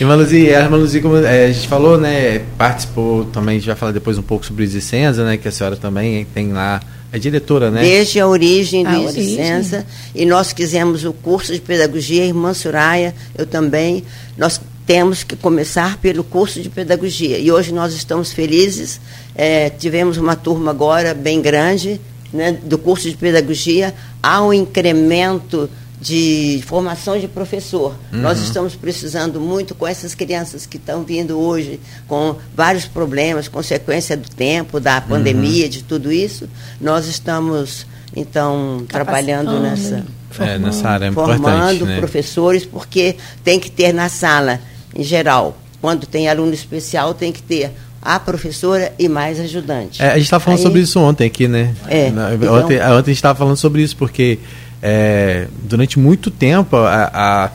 Irmã 0.00 0.14
Luzia, 0.14 0.58
a 0.58 0.62
irmã 0.62 0.76
Luzia, 0.76 1.02
como 1.02 1.16
é, 1.18 1.44
a 1.44 1.52
gente 1.52 1.68
falou, 1.68 1.98
né, 1.98 2.40
participou 2.56 3.26
também, 3.26 3.56
a 3.56 3.58
gente 3.58 3.66
vai 3.66 3.76
falar 3.76 3.92
depois 3.92 4.16
um 4.16 4.22
pouco 4.22 4.46
sobre 4.46 4.64
o 4.64 4.66
Licença, 4.66 5.24
né, 5.24 5.36
que 5.36 5.46
a 5.46 5.52
senhora 5.52 5.76
também 5.76 6.24
tem 6.32 6.52
lá, 6.52 6.80
é 7.12 7.18
diretora, 7.18 7.70
né? 7.70 7.82
Desde 7.82 8.18
a 8.18 8.26
origem 8.26 8.82
do 8.84 9.10
licença. 9.10 9.84
E 10.14 10.24
nós 10.24 10.52
quisemos 10.52 11.04
o 11.04 11.12
curso 11.12 11.52
de 11.52 11.60
pedagogia, 11.60 12.22
a 12.22 12.26
irmã 12.26 12.54
Soraya, 12.54 13.14
eu 13.36 13.44
também. 13.44 14.04
Nós 14.38 14.60
temos 14.90 15.22
que 15.22 15.36
começar 15.36 15.98
pelo 15.98 16.24
curso 16.24 16.60
de 16.60 16.68
pedagogia. 16.68 17.38
E 17.38 17.52
hoje 17.52 17.72
nós 17.72 17.94
estamos 17.94 18.32
felizes. 18.32 19.00
eh, 19.36 19.70
tivemos 19.70 20.16
uma 20.16 20.34
turma 20.34 20.72
agora 20.72 21.14
bem 21.14 21.40
grande 21.40 22.00
né, 22.32 22.58
do 22.64 22.76
curso 22.76 23.08
de 23.08 23.16
pedagogia. 23.16 23.94
Há 24.20 24.42
um 24.42 24.52
incremento 24.52 25.70
de 26.00 26.60
formação 26.66 27.20
de 27.20 27.28
professor. 27.28 27.94
Nós 28.10 28.40
estamos 28.40 28.74
precisando 28.74 29.38
muito 29.38 29.76
com 29.76 29.86
essas 29.86 30.12
crianças 30.12 30.66
que 30.66 30.76
estão 30.76 31.04
vindo 31.04 31.38
hoje 31.38 31.78
com 32.08 32.34
vários 32.56 32.86
problemas, 32.86 33.46
consequência 33.46 34.16
do 34.16 34.28
tempo, 34.28 34.80
da 34.80 35.00
pandemia, 35.00 35.68
de 35.68 35.84
tudo 35.84 36.10
isso. 36.10 36.48
Nós 36.80 37.06
estamos, 37.06 37.86
então, 38.16 38.84
trabalhando 38.88 39.60
nessa 39.60 40.04
É, 40.38 40.58
nessa 40.58 40.88
área 40.88 41.06
é 41.06 41.12
formando 41.12 41.86
né? 41.86 41.98
professores, 41.98 42.64
porque 42.64 43.16
tem 43.44 43.58
que 43.58 43.70
ter 43.70 43.92
na 43.92 44.08
sala, 44.08 44.60
em 44.94 45.02
geral, 45.02 45.56
quando 45.80 46.06
tem 46.06 46.28
aluno 46.28 46.52
especial, 46.52 47.14
tem 47.14 47.32
que 47.32 47.42
ter 47.42 47.72
a 48.02 48.18
professora 48.18 48.92
e 48.98 49.08
mais 49.08 49.38
ajudante. 49.38 50.02
É, 50.02 50.10
a 50.10 50.14
gente 50.14 50.24
estava 50.24 50.42
falando 50.42 50.58
Aí- 50.58 50.64
sobre 50.64 50.80
isso 50.80 50.98
ontem 51.00 51.26
aqui, 51.26 51.46
né? 51.46 51.74
É, 51.86 52.10
Na- 52.10 52.34
então- 52.34 52.54
ontem, 52.54 52.76
ontem 52.76 52.86
a 52.86 52.96
gente 52.96 53.10
estava 53.10 53.38
falando 53.38 53.56
sobre 53.56 53.82
isso, 53.82 53.96
porque 53.96 54.38
é, 54.82 55.46
durante 55.64 55.98
muito 55.98 56.30
tempo 56.30 56.76
a, 56.76 57.10
a, 57.12 57.50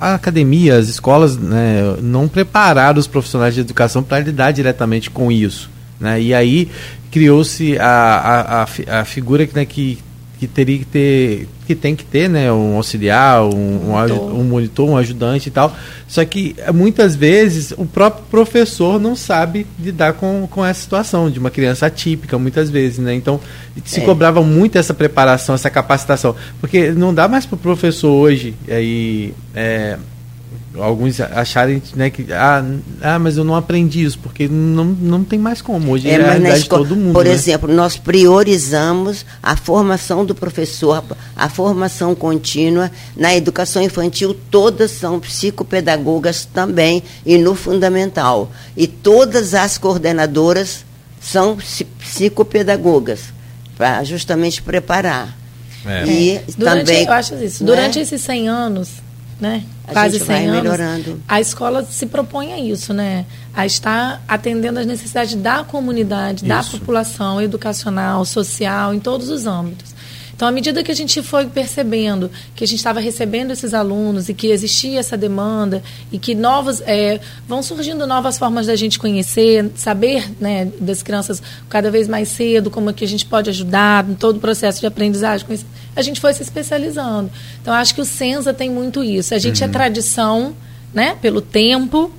a 0.00 0.14
academia, 0.14 0.76
as 0.76 0.88
escolas 0.88 1.36
né, 1.36 1.96
não 2.00 2.28
prepararam 2.28 2.98
os 3.00 3.06
profissionais 3.08 3.54
de 3.54 3.60
educação 3.60 4.02
para 4.02 4.20
lidar 4.20 4.52
diretamente 4.52 5.10
com 5.10 5.30
isso. 5.32 5.68
Né? 5.98 6.20
E 6.20 6.34
aí 6.34 6.70
criou-se 7.10 7.78
a, 7.78 8.66
a, 8.88 9.00
a 9.00 9.04
figura 9.04 9.46
que, 9.46 9.54
né, 9.54 9.64
que, 9.64 9.98
que 10.38 10.46
teria 10.46 10.78
que 10.78 10.84
ter, 10.84 11.48
que 11.66 11.74
tem 11.74 11.94
que 11.96 12.04
ter, 12.04 12.28
né, 12.28 12.52
um 12.52 12.76
auxiliar, 12.76 13.42
um, 13.44 13.48
um, 13.48 13.90
Monitor. 13.92 14.34
um 14.34 14.44
monitor, 14.44 14.88
um 14.90 14.96
ajudante 14.96 15.48
e 15.48 15.52
tal. 15.52 15.74
Só 16.08 16.24
que 16.24 16.54
eh, 16.58 16.72
muitas 16.72 17.14
vezes 17.16 17.72
o 17.76 17.86
próprio 17.86 18.24
professor 18.30 19.00
não 19.00 19.14
sabe 19.16 19.66
lidar 19.78 20.14
com, 20.14 20.46
com 20.50 20.64
essa 20.64 20.80
situação 20.80 21.30
de 21.30 21.38
uma 21.38 21.50
criança 21.50 21.86
atípica, 21.86 22.38
muitas 22.38 22.68
vezes, 22.70 22.98
né? 22.98 23.14
Então 23.14 23.40
se 23.84 24.00
É. 24.00 24.04
cobrava 24.04 24.42
muito 24.42 24.76
essa 24.76 24.92
preparação, 24.92 25.54
essa 25.54 25.70
capacitação, 25.70 26.34
porque 26.60 26.90
não 26.90 27.14
dá 27.14 27.26
mais 27.28 27.46
para 27.46 27.56
o 27.56 27.58
professor 27.58 28.10
hoje 28.10 28.54
aí 28.68 29.32
é, 29.54 29.96
alguns 30.78 31.20
acharem 31.20 31.80
né, 31.94 32.10
que 32.10 32.32
ah, 32.32 32.64
ah, 33.00 33.18
mas 33.18 33.36
eu 33.36 33.44
não 33.44 33.54
aprendi 33.54 34.02
isso, 34.04 34.18
porque 34.18 34.48
não, 34.48 34.84
não 34.84 35.22
tem 35.24 35.38
mais 35.38 35.62
como. 35.62 35.92
Hoje 35.92 36.08
é, 36.08 36.12
É, 36.12 36.16
a 36.16 36.18
realidade 36.24 36.54
de 36.56 36.60
escola, 36.62 36.82
todo 36.86 36.96
mundo. 36.96 37.12
por 37.12 37.24
né? 37.24 37.30
exemplo, 37.32 37.72
nós 37.72 37.96
priorizamos 37.96 39.24
a 39.42 39.56
formação 39.56 40.24
do 40.24 40.34
professor, 40.34 41.04
a 41.36 41.48
formação 41.48 42.14
contínua. 42.14 42.90
Na 43.16 43.34
educação 43.34 43.82
infantil, 43.82 44.36
todas 44.50 44.90
são 44.90 45.20
psicopedagogas 45.20 46.44
também, 46.44 47.02
e 47.24 47.38
no 47.38 47.54
fundamental. 47.54 48.50
E 48.76 48.86
todas 48.86 49.54
as 49.54 49.78
coordenadoras 49.78 50.84
são 51.20 51.56
psi- 51.56 51.84
psicopedagogas, 51.98 53.20
para 53.76 54.02
justamente 54.04 54.60
preparar. 54.62 55.36
É. 55.86 56.04
E 56.06 56.40
Durante, 56.56 56.86
também. 56.86 57.04
eu 57.06 57.12
acho 57.12 57.34
isso. 57.36 57.62
né? 57.62 57.66
Durante 57.66 57.98
esses 57.98 58.20
100 58.22 58.48
anos, 58.48 58.88
né? 59.40 59.64
A 59.86 59.92
quase 59.92 60.18
gente 60.18 60.26
100 60.26 60.34
vai 60.36 60.46
anos, 60.46 60.62
melhorando. 60.62 61.22
a 61.28 61.40
escola 61.40 61.84
se 61.84 62.06
propõe 62.06 62.52
a 62.52 62.58
isso, 62.58 62.92
né? 62.92 63.26
A 63.54 63.66
estar 63.66 64.22
atendendo 64.26 64.80
às 64.80 64.86
necessidades 64.86 65.34
da 65.34 65.64
comunidade, 65.64 66.44
da 66.44 66.60
Isso. 66.60 66.78
população 66.78 67.40
educacional, 67.40 68.24
social, 68.24 68.94
em 68.94 69.00
todos 69.00 69.28
os 69.28 69.46
âmbitos. 69.46 69.94
Então, 70.34 70.48
à 70.48 70.50
medida 70.50 70.82
que 70.82 70.90
a 70.90 70.94
gente 70.94 71.22
foi 71.22 71.46
percebendo 71.46 72.28
que 72.56 72.64
a 72.64 72.66
gente 72.66 72.78
estava 72.78 72.98
recebendo 72.98 73.52
esses 73.52 73.72
alunos 73.72 74.28
e 74.28 74.34
que 74.34 74.48
existia 74.48 74.98
essa 74.98 75.16
demanda 75.16 75.80
e 76.10 76.18
que 76.18 76.34
novos 76.34 76.80
é, 76.80 77.20
vão 77.46 77.62
surgindo 77.62 78.04
novas 78.04 78.36
formas 78.36 78.66
da 78.66 78.74
gente 78.74 78.98
conhecer, 78.98 79.70
saber 79.76 80.28
né, 80.40 80.68
das 80.80 81.02
crianças 81.02 81.40
cada 81.68 81.88
vez 81.88 82.08
mais 82.08 82.28
cedo 82.28 82.68
como 82.68 82.90
é 82.90 82.92
que 82.92 83.04
a 83.04 83.08
gente 83.08 83.24
pode 83.24 83.48
ajudar 83.48 84.08
em 84.08 84.14
todo 84.14 84.38
o 84.38 84.40
processo 84.40 84.80
de 84.80 84.86
aprendizagem, 84.86 85.46
conhecimento, 85.46 85.83
a 85.96 86.02
gente 86.02 86.20
foi 86.20 86.32
se 86.32 86.42
especializando. 86.42 87.30
Então, 87.60 87.72
acho 87.74 87.94
que 87.94 88.00
o 88.00 88.04
Senza 88.04 88.52
tem 88.52 88.70
muito 88.70 89.02
isso. 89.04 89.34
A 89.34 89.38
gente 89.38 89.62
é 89.62 89.68
tradição, 89.68 90.54
né, 90.92 91.16
pelo 91.20 91.40
tempo, 91.40 92.10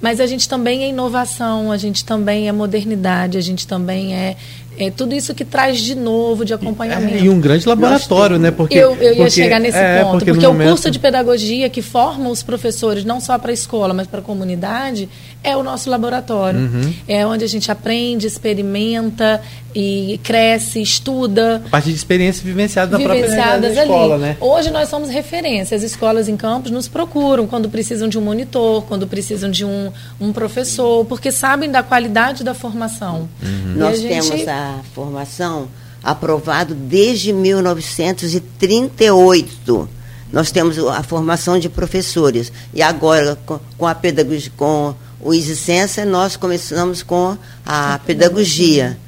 mas 0.00 0.20
a 0.20 0.26
gente 0.26 0.48
também 0.48 0.84
é 0.84 0.88
inovação, 0.88 1.70
a 1.72 1.76
gente 1.76 2.04
também 2.04 2.48
é 2.48 2.52
modernidade, 2.52 3.36
a 3.38 3.40
gente 3.40 3.66
também 3.66 4.14
é, 4.14 4.36
é 4.78 4.90
tudo 4.90 5.14
isso 5.14 5.34
que 5.34 5.44
traz 5.44 5.80
de 5.80 5.94
novo 5.94 6.44
de 6.44 6.52
acompanhamento. 6.54 7.14
É, 7.14 7.20
e 7.20 7.28
um 7.28 7.40
grande 7.40 7.66
laboratório, 7.68 8.38
né? 8.38 8.50
Porque, 8.50 8.76
eu, 8.76 8.94
eu 8.96 9.10
ia 9.10 9.16
porque- 9.16 9.30
chegar 9.30 9.58
nesse 9.60 9.76
é, 9.78 10.02
ponto, 10.02 10.10
porque, 10.18 10.32
porque, 10.32 10.46
o 10.46 10.52
momento- 10.52 10.68
curso 10.70 10.90
de 10.90 10.98
pedagogia 10.98 11.68
que 11.70 11.82
forma 11.82 12.28
os 12.28 12.42
professores, 12.42 13.04
não 13.04 13.20
só 13.20 13.38
para 13.38 13.50
a 13.50 13.54
escola, 13.54 13.92
mas 13.94 14.06
para 14.06 14.20
a 14.20 14.22
comunidade, 14.22 15.08
é 15.44 15.54
o 15.56 15.62
nosso 15.62 15.88
laboratório. 15.90 16.58
Uhum. 16.58 16.92
É 17.06 17.24
onde 17.26 17.44
a 17.44 17.46
gente 17.46 17.70
aprende, 17.70 18.26
experimenta 18.26 19.40
e 19.74 20.18
cresce, 20.22 20.80
estuda. 20.80 21.62
a 21.66 21.68
parte 21.68 21.90
de 21.90 21.94
experiência 21.96 22.42
vivenciada 22.42 22.92
na 22.96 23.04
própria 23.04 23.22
Vivenciadas 23.22 23.74
da 23.74 23.82
escola, 23.82 24.14
ali. 24.14 24.22
né? 24.22 24.36
Hoje 24.40 24.70
nós 24.70 24.88
somos 24.88 25.10
referência. 25.10 25.76
As 25.76 25.82
escolas 25.82 26.28
em 26.28 26.36
campos 26.36 26.70
nos 26.70 26.88
procuram 26.88 27.46
quando 27.46 27.68
precisam 27.68 28.08
de 28.08 28.16
um 28.18 28.22
monitor, 28.22 28.82
quando 28.84 29.06
precisam 29.06 29.50
de 29.50 29.64
um, 29.64 29.92
um 30.20 30.32
professor, 30.32 31.04
porque 31.04 31.30
sabem 31.30 31.70
da 31.70 31.82
qualidade 31.82 32.42
da 32.42 32.54
formação. 32.54 33.28
Uhum. 33.42 33.74
Nós 33.76 33.94
a 33.94 33.96
gente- 34.00 34.30
temos 34.30 34.48
a 34.48 34.80
formação 34.94 35.68
aprovado 36.02 36.74
desde 36.74 37.32
1938. 37.32 39.88
Nós 40.32 40.50
temos 40.50 40.78
a 40.78 41.02
formação 41.02 41.58
de 41.58 41.68
professores. 41.68 42.50
E 42.72 42.80
agora, 42.82 43.36
com, 43.46 43.58
com 43.78 43.86
a 43.86 43.94
pedagogia, 43.94 44.50
com 44.56 44.94
o 45.24 45.32
Isicença, 45.32 46.04
nós 46.04 46.36
começamos 46.36 47.02
com 47.02 47.36
a 47.64 47.98
pedagogia. 48.06 48.98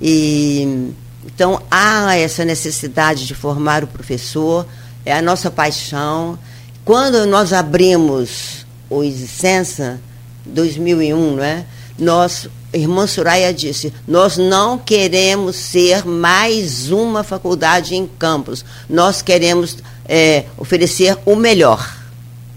E, 0.00 0.92
então, 1.26 1.60
há 1.68 2.16
essa 2.16 2.44
necessidade 2.44 3.26
de 3.26 3.34
formar 3.34 3.82
o 3.82 3.88
professor, 3.88 4.64
é 5.04 5.12
a 5.12 5.20
nossa 5.20 5.50
paixão. 5.50 6.38
Quando 6.84 7.26
nós 7.26 7.52
abrimos 7.52 8.64
o 8.88 9.02
Isicença, 9.02 10.00
2001, 10.46 11.36
não 11.36 11.42
é? 11.42 11.66
Nós, 11.98 12.48
irmã 12.72 13.08
Soraya 13.08 13.52
disse, 13.52 13.92
nós 14.06 14.36
não 14.36 14.78
queremos 14.78 15.56
ser 15.56 16.06
mais 16.06 16.92
uma 16.92 17.24
faculdade 17.24 17.96
em 17.96 18.06
campus. 18.06 18.64
Nós 18.88 19.22
queremos 19.22 19.78
é, 20.06 20.44
oferecer 20.56 21.18
o 21.26 21.34
melhor. 21.34 22.03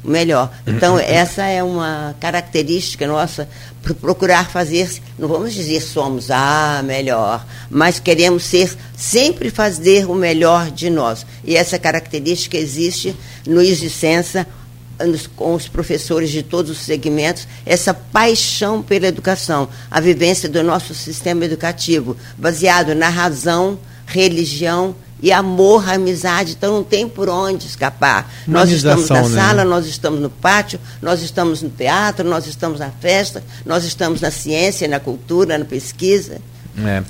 Melhor. 0.07 0.49
Então, 0.65 0.97
essa 0.97 1.43
é 1.43 1.61
uma 1.61 2.15
característica 2.19 3.05
nossa, 3.05 3.47
pro- 3.83 3.93
procurar 3.95 4.49
fazer, 4.49 4.89
não 5.19 5.27
vamos 5.27 5.53
dizer 5.53 5.81
somos 5.81 6.31
a 6.31 6.81
melhor, 6.85 7.45
mas 7.69 7.99
queremos 7.99 8.43
ser, 8.43 8.73
sempre 8.95 9.49
fazer 9.49 10.09
o 10.09 10.15
melhor 10.15 10.71
de 10.71 10.89
nós. 10.89 11.25
E 11.43 11.55
essa 11.57 11.77
característica 11.77 12.55
existe 12.57 13.15
no 13.45 13.61
Islicença, 13.61 14.47
nos- 15.05 15.27
com 15.27 15.53
os 15.53 15.67
professores 15.67 16.29
de 16.29 16.41
todos 16.41 16.71
os 16.71 16.79
segmentos, 16.79 17.47
essa 17.65 17.93
paixão 17.93 18.81
pela 18.81 19.07
educação, 19.07 19.67
a 19.91 19.99
vivência 19.99 20.47
do 20.47 20.63
nosso 20.63 20.93
sistema 20.95 21.43
educativo, 21.45 22.15
baseado 22.37 22.95
na 22.95 23.09
razão, 23.09 23.77
religião 24.05 24.95
e 25.21 25.31
amor, 25.31 25.89
amizade. 25.89 26.53
Então 26.57 26.73
não 26.73 26.83
tem 26.83 27.07
por 27.07 27.29
onde 27.29 27.65
escapar. 27.65 28.31
Nós 28.47 28.69
estamos 28.69 29.09
na 29.09 29.21
né? 29.21 29.29
sala, 29.29 29.63
nós 29.63 29.85
estamos 29.85 30.19
no 30.19 30.29
pátio, 30.29 30.79
nós 31.01 31.21
estamos 31.21 31.61
no 31.61 31.69
teatro, 31.69 32.27
nós 32.27 32.47
estamos 32.47 32.79
na 32.79 32.91
festa, 32.91 33.43
nós 33.65 33.83
estamos 33.83 34.21
na 34.21 34.31
ciência, 34.31 34.87
na 34.87 34.99
cultura, 34.99 35.57
na 35.57 35.65
pesquisa. 35.65 36.39
É. 36.77 37.03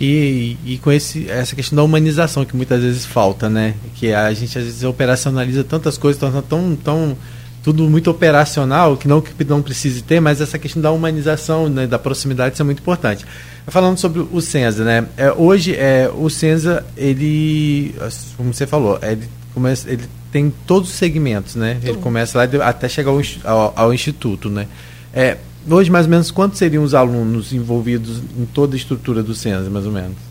E, 0.00 0.56
e 0.64 0.78
com 0.78 0.92
esse, 0.92 1.28
essa 1.28 1.56
questão 1.56 1.74
da 1.76 1.82
humanização 1.82 2.44
que 2.44 2.54
muitas 2.54 2.80
vezes 2.80 3.04
falta, 3.04 3.48
né? 3.48 3.74
Que 3.96 4.12
a 4.12 4.32
gente 4.32 4.56
às 4.56 4.64
vezes 4.64 4.84
operacionaliza 4.84 5.64
tantas 5.64 5.98
coisas, 5.98 6.20
tão, 6.20 6.40
tão, 6.42 6.76
tão 6.76 7.16
tudo 7.64 7.82
muito 7.90 8.08
operacional, 8.08 8.96
que 8.96 9.08
não 9.08 9.20
que 9.20 9.44
não 9.44 9.60
precise 9.60 10.02
ter, 10.02 10.20
mas 10.20 10.40
essa 10.40 10.58
questão 10.58 10.80
da 10.80 10.92
humanização, 10.92 11.68
né, 11.68 11.86
da 11.86 11.98
proximidade, 11.98 12.54
isso 12.54 12.62
é 12.62 12.64
muito 12.64 12.78
importante. 12.80 13.26
Falando 13.68 13.98
sobre 13.98 14.20
o 14.20 14.40
Senza, 14.40 14.84
né? 14.84 15.06
É, 15.16 15.32
hoje 15.32 15.74
é, 15.74 16.10
o 16.14 16.28
Senza, 16.30 16.84
ele, 16.96 17.94
como 18.36 18.52
você 18.52 18.66
falou, 18.66 18.98
ele, 19.02 19.28
começa, 19.52 19.90
ele 19.90 20.04
tem 20.32 20.52
todos 20.66 20.90
os 20.90 20.96
segmentos, 20.96 21.54
né? 21.54 21.78
Ele 21.82 21.98
começa 21.98 22.38
lá 22.38 22.44
até 22.66 22.88
chegar 22.88 23.10
ao, 23.10 23.20
ao, 23.44 23.72
ao 23.76 23.94
instituto, 23.94 24.48
né? 24.48 24.66
É, 25.12 25.36
hoje, 25.68 25.90
mais 25.90 26.06
ou 26.06 26.10
menos, 26.10 26.30
quantos 26.30 26.58
seriam 26.58 26.82
os 26.82 26.94
alunos 26.94 27.52
envolvidos 27.52 28.22
em 28.38 28.46
toda 28.46 28.74
a 28.74 28.78
estrutura 28.78 29.22
do 29.22 29.34
Senza, 29.34 29.68
mais 29.68 29.86
ou 29.86 29.92
menos? 29.92 30.27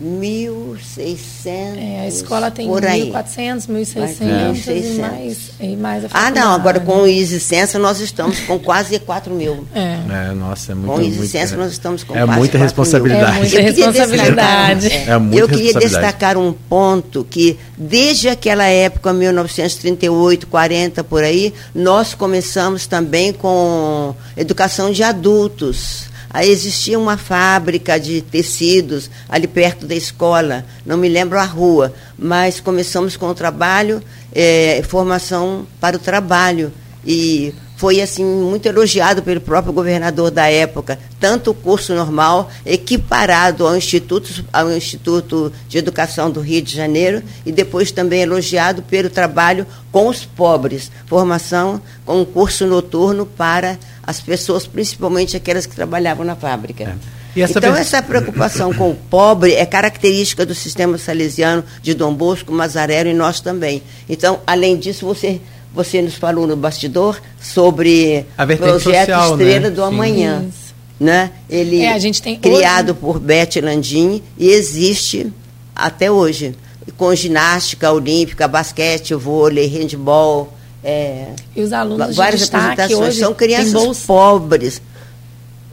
1.600. 0.00 1.76
É, 1.76 2.00
a 2.02 2.08
escola 2.08 2.50
tem 2.50 2.68
por 2.68 2.84
aí. 2.84 3.10
1.400, 3.10 3.66
1.600 3.66 4.68
É. 4.68 4.76
e 4.78 4.98
mais, 4.98 5.50
e 5.60 5.76
mais 5.76 6.04
a 6.04 6.08
Ah, 6.12 6.30
não, 6.30 6.52
agora 6.52 6.78
faculdade. 6.80 6.86
com 6.86 7.02
o 7.02 7.06
Isicença 7.08 7.78
nós 7.78 8.00
estamos 8.00 8.38
com 8.40 8.58
quase 8.58 8.98
4 9.00 9.34
mil. 9.34 9.66
É. 9.74 9.98
É, 10.28 10.32
nossa, 10.32 10.72
é 10.72 10.74
muito. 10.74 10.86
Com 10.92 11.00
o 11.00 11.04
muito- 11.04 11.56
nós 11.56 11.72
estamos 11.72 12.04
com 12.04 12.14
É 12.16 12.24
quase 12.24 12.38
muita 12.38 12.58
4 12.58 12.58
mil. 12.58 12.62
responsabilidade. 12.66 13.28
É 13.28 13.38
muita 13.38 13.56
Eu 13.56 13.64
queria 13.74 13.86
responsabilidade. 13.86 14.80
destacar- 14.88 15.08
É 15.08 15.14
eu 15.14 15.20
queria 15.20 15.64
responsabilidade. 15.64 15.84
destacar 15.88 16.36
um 16.38 16.52
ponto 16.52 17.26
que, 17.28 17.58
desde 17.76 18.28
aquela 18.28 18.64
época, 18.66 19.12
1938, 19.12 20.46
40, 20.46 21.02
por 21.02 21.22
aí, 21.24 21.52
nós 21.74 22.14
começamos 22.14 22.86
também 22.86 23.32
com 23.32 24.14
educação 24.36 24.90
de 24.92 25.02
adultos. 25.02 26.06
Aí 26.30 26.50
existia 26.50 26.98
uma 26.98 27.16
fábrica 27.16 27.98
de 27.98 28.20
tecidos 28.20 29.10
ali 29.28 29.46
perto 29.46 29.86
da 29.86 29.94
escola, 29.94 30.64
não 30.84 30.96
me 30.96 31.08
lembro 31.08 31.38
a 31.38 31.44
rua, 31.44 31.94
mas 32.18 32.60
começamos 32.60 33.16
com 33.16 33.26
o 33.26 33.34
trabalho, 33.34 34.02
eh, 34.34 34.82
formação 34.86 35.66
para 35.80 35.96
o 35.96 36.00
trabalho. 36.00 36.72
E 37.06 37.54
foi 37.78 38.00
assim 38.02 38.24
muito 38.24 38.66
elogiado 38.66 39.22
pelo 39.22 39.40
próprio 39.40 39.72
governador 39.72 40.32
da 40.32 40.50
época, 40.50 40.98
tanto 41.20 41.52
o 41.52 41.54
curso 41.54 41.94
normal 41.94 42.50
equiparado 42.66 43.64
ao 43.66 43.76
Instituto, 43.76 44.44
ao 44.52 44.70
Instituto 44.72 45.52
de 45.68 45.78
Educação 45.78 46.28
do 46.28 46.40
Rio 46.40 46.60
de 46.60 46.74
Janeiro 46.74 47.22
e 47.46 47.52
depois 47.52 47.92
também 47.92 48.20
elogiado 48.22 48.82
pelo 48.82 49.08
trabalho 49.08 49.64
com 49.92 50.08
os 50.08 50.24
pobres, 50.24 50.90
formação 51.06 51.80
com 52.04 52.20
um 52.20 52.24
curso 52.24 52.66
noturno 52.66 53.24
para 53.24 53.78
as 54.02 54.20
pessoas, 54.20 54.66
principalmente 54.66 55.36
aquelas 55.36 55.64
que 55.64 55.76
trabalhavam 55.76 56.24
na 56.26 56.34
fábrica. 56.34 56.96
E 57.36 57.42
essa 57.42 57.58
então, 57.60 57.72
vers- 57.72 57.86
essa 57.86 58.02
preocupação 58.02 58.74
com 58.74 58.90
o 58.90 58.94
pobre 58.96 59.52
é 59.54 59.64
característica 59.64 60.44
do 60.44 60.54
sistema 60.54 60.98
salesiano 60.98 61.62
de 61.80 61.94
Dom 61.94 62.12
Bosco, 62.12 62.52
Mazarero 62.52 63.08
e 63.08 63.14
nós 63.14 63.40
também. 63.40 63.84
Então, 64.08 64.40
além 64.44 64.76
disso, 64.76 65.06
você, 65.06 65.40
você 65.74 66.00
nos 66.02 66.14
falou 66.14 66.46
no 66.46 66.56
bastidor 66.56 67.20
sobre 67.40 68.26
o 68.38 68.56
projeto 68.56 68.82
social, 68.82 69.36
né? 69.36 69.44
Estrela 69.44 69.70
do 69.70 69.80
Sim. 69.82 69.88
Amanhã. 69.88 70.44
Isso. 70.48 70.68
Né? 71.00 71.30
Ele 71.48 71.80
É, 71.80 71.92
a 71.92 71.98
gente 71.98 72.20
tem 72.20 72.36
criado 72.36 72.90
hoje- 72.90 72.98
por 73.00 73.20
Beth 73.20 73.60
Landim 73.62 74.20
e 74.36 74.48
existe 74.48 75.32
até 75.74 76.10
hoje, 76.10 76.56
com 76.96 77.14
ginástica 77.14 77.92
olímpica, 77.92 78.48
basquete, 78.48 79.14
vôlei, 79.14 79.66
handball, 79.68 80.52
é, 80.82 81.26
E 81.54 81.62
os 81.62 81.72
alunos 81.72 82.16
várias 82.16 82.40
de 82.48 82.56
apresentações. 82.56 82.98
hoje 83.10 83.20
São 83.20 83.32
crianças 83.34 83.98
pobres. 84.00 84.82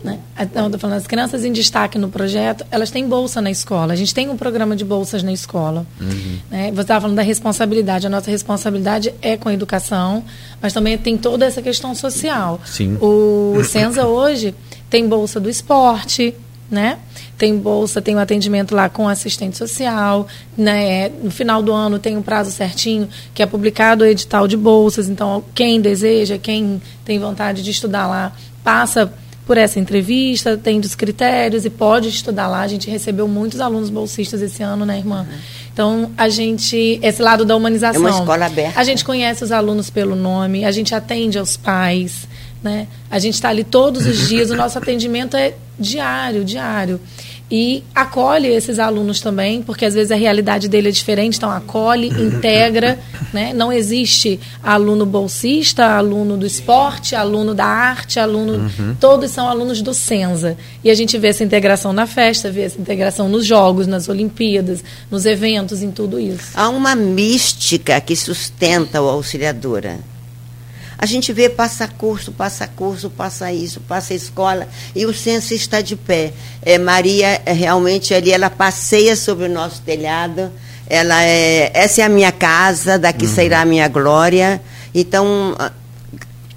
Né? 0.06 0.20
Então, 0.40 0.70
tô 0.70 0.78
falando, 0.78 0.98
as 0.98 1.08
crianças 1.08 1.44
em 1.44 1.52
destaque 1.52 1.98
no 1.98 2.10
projeto, 2.10 2.64
elas 2.70 2.92
têm 2.92 3.08
bolsa 3.08 3.42
na 3.42 3.50
escola. 3.50 3.94
A 3.94 3.96
gente 3.96 4.14
tem 4.14 4.30
um 4.30 4.38
programa 4.38 4.76
de 4.76 4.86
bolsas 4.86 5.24
na 5.24 5.34
escola. 5.34 5.84
Uhum. 6.00 6.38
Né? 6.52 6.72
Você 6.72 6.82
estava 6.82 7.02
falando 7.02 7.16
da 7.18 7.24
responsabilidade. 7.24 8.06
A 8.06 8.10
nossa 8.10 8.30
responsabilidade 8.30 9.12
é 9.20 9.36
com 9.36 9.50
a 9.50 9.54
educação, 9.54 10.24
mas 10.62 10.74
também 10.74 10.96
tem 10.96 11.18
toda 11.18 11.44
essa 11.44 11.60
questão 11.60 11.96
social. 11.96 12.62
Sim. 12.66 13.00
O 13.02 13.64
Senza 13.64 14.06
hoje 14.08 14.54
tem 14.92 15.08
bolsa 15.08 15.40
do 15.40 15.50
esporte, 15.50 16.36
né? 16.70 17.00
Tem 17.36 17.58
bolsa, 17.58 18.00
tem 18.00 18.16
um 18.16 18.20
atendimento 18.20 18.76
lá 18.76 18.88
com 18.88 19.10
assistente 19.10 19.58
social, 19.58 20.28
né? 20.56 21.10
No 21.10 21.32
final 21.32 21.64
do 21.64 21.74
ano 21.74 21.98
tem 21.98 22.16
um 22.16 22.22
prazo 22.22 22.52
certinho 22.52 23.10
que 23.34 23.42
é 23.42 23.46
publicado 23.48 24.04
o 24.04 24.08
edital 24.08 24.48
de 24.48 24.56
bolsas. 24.56 25.10
Então, 25.10 25.44
quem 25.56 25.82
deseja, 25.82 26.38
quem 26.38 26.80
tem 27.04 27.18
vontade 27.18 27.64
de 27.64 27.72
estudar 27.72 28.06
lá, 28.06 28.34
passa 28.64 29.12
por 29.46 29.58
essa 29.58 29.80
entrevista, 29.80 30.58
tem 30.58 30.80
dos 30.80 30.96
critérios 30.96 31.66
e 31.66 31.70
pode 31.70 32.10
estudar 32.10 32.48
lá. 32.48 32.62
A 32.62 32.68
gente 32.68 32.90
recebeu 32.90 33.28
muitos 33.28 33.60
alunos 33.62 33.90
bolsistas 33.90 34.42
esse 34.42 34.64
ano, 34.64 34.86
né, 34.86 34.98
irmã? 34.98 35.28
Então, 35.72 36.12
a 36.18 36.28
gente, 36.30 37.00
esse 37.02 37.22
lado 37.22 37.46
da 37.46 37.56
humanização. 37.56 38.08
É 38.08 38.10
uma 38.10 38.20
escola 38.20 38.46
aberta. 38.46 38.80
A 38.80 38.84
gente 38.84 39.06
conhece 39.06 39.44
os 39.44 39.52
alunos 39.52 39.90
pelo 39.90 40.16
nome, 40.16 40.66
a 40.66 40.72
gente 40.72 40.96
atende 40.96 41.38
aos 41.38 41.58
pais, 41.58 42.28
né? 42.64 42.88
A 43.12 43.20
gente 43.20 43.36
está 43.36 43.50
ali 43.50 43.64
todos 43.64 44.06
os 44.06 44.28
dias, 44.28 44.50
o 44.50 44.56
nosso 44.56 44.78
atendimento 44.78 45.38
é 45.38 45.54
diário, 45.80 46.44
diário 46.44 47.00
e 47.50 47.84
acolhe 47.94 48.48
esses 48.48 48.80
alunos 48.80 49.22
também, 49.22 49.62
porque 49.62 49.86
às 49.86 49.94
vezes 49.94 50.12
a 50.12 50.16
realidade 50.16 50.68
dele 50.68 50.90
é 50.90 50.92
diferente, 50.92 51.38
então 51.38 51.52
acolhe, 51.52 52.08
integra, 52.20 52.98
né? 53.32 53.54
Não 53.54 53.72
existe 53.72 54.40
aluno 54.64 55.06
bolsista, 55.06 55.86
aluno 55.86 56.38
do 56.38 56.46
esporte, 56.46 57.16
aluno 57.16 57.54
da 57.54 57.66
arte, 57.66 58.20
aluno, 58.20 58.54
uhum. 58.54 58.96
todos 59.00 59.30
são 59.32 59.48
alunos 59.48 59.82
do 59.82 59.94
Senza. 59.94 60.58
E 60.84 60.90
a 60.90 60.96
gente 60.96 61.18
vê 61.18 61.28
essa 61.28 61.44
integração 61.44 61.94
na 61.94 62.08
festa, 62.08 62.52
vê 62.52 62.62
essa 62.62 62.82
integração 62.82 63.30
nos 63.30 63.46
jogos, 63.46 63.86
nas 63.86 64.10
Olimpíadas, 64.10 64.84
nos 65.12 65.26
eventos, 65.26 65.84
em 65.84 65.92
tudo 65.92 66.20
isso. 66.20 66.52
Há 66.56 66.70
uma 66.70 66.96
mística 66.96 68.02
que 68.02 68.16
sustenta 68.16 69.02
o 69.02 69.08
auxiliadora. 69.08 70.00
A 70.98 71.06
gente 71.06 71.34
vê 71.34 71.50
passa 71.50 71.88
curso, 71.88 72.32
passa 72.32 72.68
curso, 72.68 73.10
passa 73.10 73.52
isso, 73.52 73.82
passa 73.82 74.14
escola, 74.14 74.68
e 74.96 75.06
o 75.06 75.14
censo 75.14 75.54
está 75.54 75.82
de 75.82 75.96
pé. 75.96 76.34
É, 76.62 76.78
Maria, 76.78 77.42
é, 77.46 77.52
realmente, 77.52 78.14
ali, 78.14 78.32
ela 78.32 78.50
passeia 78.50 79.16
sobre 79.16 79.46
o 79.46 79.50
nosso 79.50 79.82
telhado, 79.82 80.52
ela 80.88 81.24
é, 81.24 81.72
essa 81.74 82.02
é 82.02 82.06
a 82.06 82.10
minha 82.10 82.32
casa, 82.32 82.98
daqui 82.98 83.26
uhum. 83.26 83.34
sairá 83.34 83.62
a 83.62 83.66
minha 83.66 83.88
glória. 83.88 84.62
Então, 84.94 85.56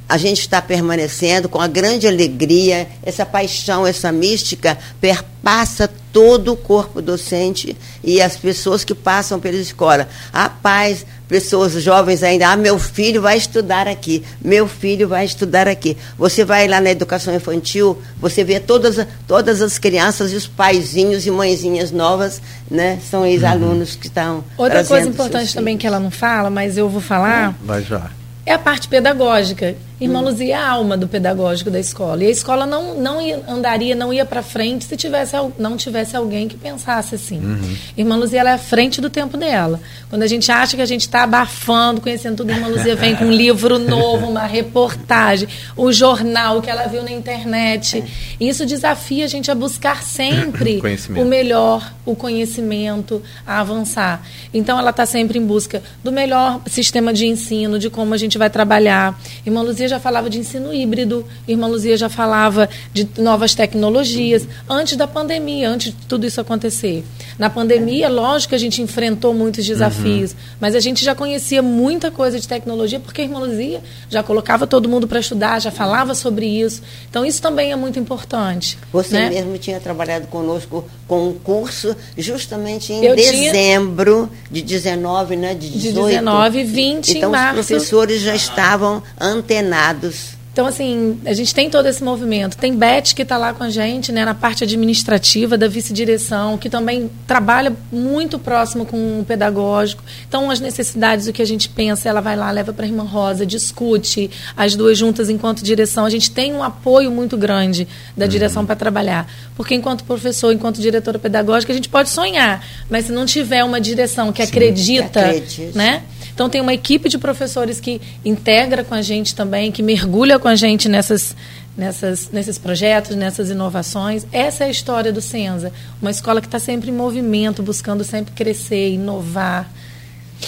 a 0.08 0.16
gente 0.16 0.40
está 0.40 0.62
permanecendo 0.62 1.48
com 1.48 1.60
a 1.60 1.66
grande 1.66 2.08
alegria, 2.08 2.88
essa 3.02 3.26
paixão, 3.26 3.86
essa 3.86 4.10
mística 4.10 4.78
perpassa 5.00 5.90
todo 6.10 6.52
o 6.52 6.56
corpo 6.56 7.02
docente 7.02 7.76
e 8.02 8.22
as 8.22 8.36
pessoas 8.36 8.84
que 8.84 8.94
passam 8.94 9.38
pela 9.38 9.56
escola. 9.56 10.08
A 10.32 10.48
paz, 10.48 11.04
pessoas 11.28 11.74
jovens 11.74 12.22
ainda, 12.22 12.48
ah, 12.48 12.56
meu 12.56 12.78
filho 12.78 13.20
vai 13.20 13.36
estudar 13.36 13.86
aqui, 13.86 14.24
meu 14.42 14.66
filho 14.66 15.06
vai 15.06 15.26
estudar 15.26 15.68
aqui. 15.68 15.94
Você 16.16 16.42
vai 16.42 16.66
lá 16.66 16.80
na 16.80 16.90
educação 16.90 17.34
infantil, 17.34 18.00
você 18.18 18.42
vê 18.42 18.58
todas, 18.58 19.06
todas 19.26 19.60
as 19.60 19.78
crianças 19.78 20.32
e 20.32 20.36
os 20.36 20.46
paizinhos 20.46 21.26
e 21.26 21.30
mãezinhas 21.30 21.90
novas, 21.90 22.40
né? 22.70 22.98
São 23.10 23.26
ex-alunos 23.26 23.94
que 23.94 24.06
estão. 24.06 24.42
Outra 24.56 24.82
coisa 24.82 25.06
importante 25.06 25.54
também 25.54 25.76
que 25.76 25.86
ela 25.86 26.00
não 26.00 26.10
fala, 26.10 26.48
mas 26.48 26.78
eu 26.78 26.88
vou 26.88 27.02
falar. 27.02 27.54
Vai 27.62 27.82
já. 27.82 28.10
É 28.46 28.54
a 28.54 28.58
parte 28.58 28.88
pedagógica. 28.88 29.76
Irmã 30.00 30.20
Luzia 30.20 30.54
é 30.54 30.56
a 30.56 30.68
alma 30.68 30.96
do 30.96 31.08
pedagógico 31.08 31.70
da 31.70 31.80
escola. 31.80 32.22
E 32.22 32.28
a 32.28 32.30
escola 32.30 32.64
não, 32.64 32.94
não 32.94 33.20
ia, 33.20 33.42
andaria, 33.48 33.96
não 33.96 34.12
ia 34.12 34.24
para 34.24 34.42
frente 34.42 34.84
se 34.84 34.96
tivesse, 34.96 35.34
não 35.58 35.76
tivesse 35.76 36.16
alguém 36.16 36.46
que 36.46 36.56
pensasse 36.56 37.16
assim. 37.16 37.38
Uhum. 37.38 37.76
Irmã 37.96 38.16
Luzia 38.16 38.40
ela 38.40 38.50
é 38.50 38.54
à 38.54 38.58
frente 38.58 39.00
do 39.00 39.10
tempo 39.10 39.36
dela. 39.36 39.80
Quando 40.08 40.22
a 40.22 40.26
gente 40.28 40.52
acha 40.52 40.76
que 40.76 40.82
a 40.82 40.86
gente 40.86 41.00
está 41.00 41.24
abafando, 41.24 42.00
conhecendo 42.00 42.36
tudo, 42.36 42.52
Irmã 42.52 42.68
Luzia 42.68 42.94
vem 42.94 43.16
com 43.16 43.24
um 43.24 43.30
livro 43.32 43.78
novo, 43.78 44.28
uma 44.28 44.46
reportagem, 44.46 45.48
o 45.76 45.92
jornal 45.92 46.62
que 46.62 46.70
ela 46.70 46.86
viu 46.86 47.02
na 47.02 47.10
internet. 47.10 48.04
E 48.38 48.48
isso 48.48 48.64
desafia 48.64 49.24
a 49.24 49.28
gente 49.28 49.50
a 49.50 49.54
buscar 49.54 50.04
sempre 50.04 50.80
o 51.18 51.24
melhor, 51.24 51.92
o 52.06 52.14
conhecimento, 52.14 53.20
a 53.44 53.58
avançar. 53.58 54.24
Então 54.54 54.78
ela 54.78 54.90
está 54.90 55.04
sempre 55.04 55.40
em 55.40 55.44
busca 55.44 55.82
do 56.04 56.12
melhor 56.12 56.60
sistema 56.66 57.12
de 57.12 57.26
ensino, 57.26 57.80
de 57.80 57.90
como 57.90 58.14
a 58.14 58.16
gente 58.16 58.38
vai 58.38 58.48
trabalhar. 58.48 59.18
Irmã 59.44 59.60
Luzia 59.60 59.87
já 59.88 59.98
falava 59.98 60.28
de 60.28 60.38
ensino 60.38 60.72
híbrido, 60.72 61.24
Irmã 61.46 61.66
Luzia 61.66 61.96
já 61.96 62.08
falava 62.08 62.68
de 62.92 63.08
novas 63.18 63.54
tecnologias, 63.54 64.46
antes 64.68 64.96
da 64.96 65.06
pandemia, 65.06 65.70
antes 65.70 65.92
de 65.92 66.06
tudo 66.06 66.26
isso 66.26 66.40
acontecer. 66.40 67.04
Na 67.38 67.48
pandemia, 67.48 68.08
lógico 68.08 68.50
que 68.50 68.54
a 68.54 68.58
gente 68.58 68.82
enfrentou 68.82 69.32
muitos 69.32 69.64
desafios, 69.64 70.32
uhum. 70.32 70.38
mas 70.60 70.74
a 70.74 70.80
gente 70.80 71.04
já 71.04 71.14
conhecia 71.14 71.62
muita 71.62 72.10
coisa 72.10 72.40
de 72.40 72.48
tecnologia, 72.48 72.98
porque 72.98 73.20
a 73.20 73.24
Irmã 73.24 73.38
Luzia 73.38 73.80
já 74.10 74.22
colocava 74.22 74.66
todo 74.66 74.88
mundo 74.88 75.06
para 75.06 75.20
estudar, 75.20 75.60
já 75.60 75.70
falava 75.70 76.14
sobre 76.14 76.46
isso. 76.46 76.82
Então, 77.08 77.24
isso 77.24 77.40
também 77.40 77.70
é 77.70 77.76
muito 77.76 77.98
importante. 77.98 78.76
Você 78.92 79.14
né? 79.14 79.30
mesmo 79.30 79.56
tinha 79.58 79.78
trabalhado 79.78 80.26
conosco 80.26 80.84
com 81.06 81.28
um 81.28 81.34
curso 81.34 81.94
justamente 82.16 82.92
em 82.92 83.04
Eu 83.04 83.14
dezembro 83.14 84.28
tinha... 84.50 84.62
de 84.62 84.62
19, 84.62 85.36
né? 85.36 85.54
De 85.54 85.68
18. 85.70 85.78
De 85.80 85.92
19, 85.92 86.64
20 86.64 87.10
então, 87.10 87.28
em 87.28 87.32
março. 87.32 87.60
os 87.60 87.66
professores 87.66 88.20
já 88.20 88.34
estavam 88.34 89.02
antenados 89.20 90.37
então, 90.58 90.66
assim, 90.66 91.20
a 91.24 91.32
gente 91.32 91.54
tem 91.54 91.70
todo 91.70 91.86
esse 91.86 92.02
movimento. 92.02 92.56
Tem 92.56 92.74
Beth 92.74 93.14
que 93.14 93.22
está 93.22 93.38
lá 93.38 93.54
com 93.54 93.62
a 93.62 93.70
gente, 93.70 94.10
né, 94.10 94.24
na 94.24 94.34
parte 94.34 94.64
administrativa 94.64 95.56
da 95.56 95.68
vice-direção, 95.68 96.58
que 96.58 96.68
também 96.68 97.08
trabalha 97.28 97.72
muito 97.92 98.40
próximo 98.40 98.84
com 98.84 99.20
o 99.20 99.24
pedagógico. 99.24 100.02
Então, 100.28 100.50
as 100.50 100.58
necessidades, 100.58 101.28
o 101.28 101.32
que 101.32 101.40
a 101.40 101.44
gente 101.44 101.68
pensa, 101.68 102.08
ela 102.08 102.20
vai 102.20 102.34
lá, 102.34 102.50
leva 102.50 102.72
para 102.72 102.84
a 102.84 102.88
irmã 102.88 103.04
Rosa, 103.04 103.46
discute 103.46 104.32
as 104.56 104.74
duas 104.74 104.98
juntas 104.98 105.30
enquanto 105.30 105.62
direção. 105.62 106.04
A 106.04 106.10
gente 106.10 106.32
tem 106.32 106.52
um 106.52 106.60
apoio 106.64 107.08
muito 107.08 107.36
grande 107.36 107.86
da 108.16 108.24
uhum. 108.24 108.28
direção 108.28 108.66
para 108.66 108.74
trabalhar. 108.74 109.30
Porque, 109.54 109.76
enquanto 109.76 110.02
professor, 110.02 110.52
enquanto 110.52 110.80
diretora 110.80 111.20
pedagógica, 111.20 111.72
a 111.72 111.76
gente 111.76 111.88
pode 111.88 112.08
sonhar, 112.08 112.66
mas 112.90 113.04
se 113.04 113.12
não 113.12 113.24
tiver 113.24 113.62
uma 113.62 113.80
direção 113.80 114.32
que 114.32 114.44
Sim, 114.44 114.50
acredita, 114.50 115.34
que 115.34 115.70
né? 115.72 116.02
Então 116.38 116.48
tem 116.48 116.60
uma 116.60 116.72
equipe 116.72 117.08
de 117.08 117.18
professores 117.18 117.80
que 117.80 118.00
integra 118.24 118.84
com 118.84 118.94
a 118.94 119.02
gente 119.02 119.34
também, 119.34 119.72
que 119.72 119.82
mergulha 119.82 120.38
com 120.38 120.46
a 120.46 120.54
gente 120.54 120.88
nessas, 120.88 121.34
nessas, 121.76 122.30
nesses 122.30 122.56
projetos, 122.56 123.16
nessas 123.16 123.50
inovações. 123.50 124.24
Essa 124.30 124.62
é 124.62 124.68
a 124.68 124.70
história 124.70 125.12
do 125.12 125.20
Senza, 125.20 125.72
uma 126.00 126.12
escola 126.12 126.40
que 126.40 126.46
está 126.46 126.60
sempre 126.60 126.90
em 126.90 126.94
movimento, 126.94 127.60
buscando 127.60 128.04
sempre 128.04 128.32
crescer, 128.34 128.90
inovar. 128.90 129.68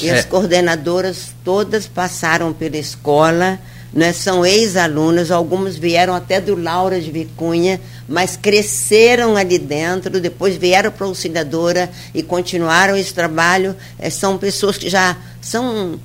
E 0.01 0.09
as 0.09 0.21
é. 0.21 0.23
coordenadoras 0.23 1.35
todas 1.45 1.89
passaram 1.89 2.53
pela 2.53 2.77
escola, 2.77 3.59
né, 3.93 4.12
são 4.12 4.47
ex-alunas, 4.47 5.33
algumas 5.33 5.77
vieram 5.77 6.15
até 6.15 6.41
do 6.41 6.55
Laura 6.55 7.01
de 7.01 7.11
Vicunha, 7.11 7.81
mas 8.11 8.37
cresceram 8.37 9.37
ali 9.37 9.57
dentro, 9.57 10.20
depois 10.20 10.57
vieram 10.57 10.91
para 10.91 11.07
a 11.07 11.09
auxiliadora 11.09 11.89
e 12.12 12.24
continuaram 12.24 12.97
esse 12.97 13.15
trabalho. 13.15 13.77
É, 14.01 14.11
são 14.11 14.37
pessoas 14.37 14.77
que 14.77 14.91
já 14.91 15.16
são 15.41 15.99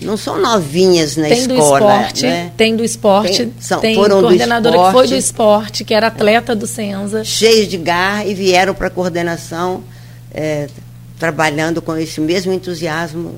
não 0.00 0.16
são 0.16 0.40
novinhas 0.40 1.16
na 1.16 1.26
tem 1.26 1.40
escola. 1.40 1.80
Do 1.80 1.86
esporte, 1.86 2.22
né? 2.22 2.52
Tem 2.56 2.76
do 2.76 2.84
esporte, 2.84 3.46
tem, 3.46 3.54
são, 3.58 3.80
tem 3.80 3.96
foram 3.96 4.20
coordenadora 4.20 4.76
esporte, 4.76 4.86
que 4.86 4.92
foi 4.92 5.08
do 5.08 5.16
esporte, 5.16 5.84
que 5.84 5.92
era 5.92 6.06
atleta 6.06 6.54
do 6.54 6.68
Senza. 6.68 7.24
Cheios 7.24 7.66
de 7.66 7.76
garra 7.76 8.24
e 8.24 8.34
vieram 8.34 8.72
para 8.72 8.86
a 8.86 8.90
coordenação, 8.90 9.82
é, 10.32 10.68
trabalhando 11.18 11.82
com 11.82 11.96
esse 11.96 12.20
mesmo 12.20 12.52
entusiasmo 12.52 13.34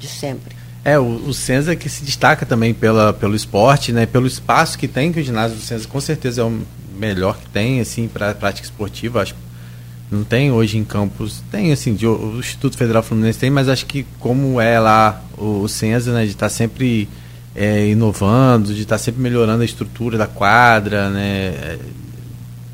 de 0.00 0.08
sempre. 0.08 0.56
É, 0.84 0.98
o, 0.98 1.04
o 1.04 1.32
Senza 1.32 1.76
que 1.76 1.88
se 1.88 2.02
destaca 2.02 2.44
também 2.44 2.74
pela, 2.74 3.12
pelo 3.12 3.36
esporte, 3.36 3.92
né, 3.92 4.06
pelo 4.06 4.26
espaço 4.26 4.76
que 4.76 4.88
tem, 4.88 5.12
que 5.12 5.20
o 5.20 5.22
ginásio 5.22 5.56
do 5.56 5.62
Senza 5.62 5.86
com 5.86 6.00
certeza 6.00 6.40
é 6.40 6.44
o 6.44 6.60
melhor 6.98 7.38
que 7.38 7.46
tem, 7.48 7.80
assim, 7.80 8.08
para 8.08 8.34
prática 8.34 8.66
esportiva, 8.66 9.22
acho 9.22 9.34
não 10.10 10.22
tem 10.22 10.52
hoje 10.52 10.78
em 10.78 10.84
campos, 10.84 11.42
tem 11.50 11.72
assim, 11.72 11.94
de, 11.94 12.06
o 12.06 12.38
Instituto 12.38 12.76
Federal 12.76 13.02
Fluminense 13.02 13.38
tem, 13.38 13.50
mas 13.50 13.68
acho 13.68 13.86
que 13.86 14.06
como 14.20 14.60
é 14.60 14.78
lá 14.78 15.22
o, 15.36 15.62
o 15.62 15.68
Senza, 15.68 16.12
né, 16.12 16.24
de 16.24 16.30
estar 16.30 16.46
tá 16.46 16.50
sempre 16.50 17.08
é, 17.54 17.88
inovando, 17.88 18.72
de 18.74 18.82
estar 18.82 18.96
tá 18.96 19.02
sempre 19.02 19.20
melhorando 19.20 19.62
a 19.62 19.64
estrutura 19.64 20.16
da 20.16 20.26
quadra, 20.26 21.10
né, 21.10 21.78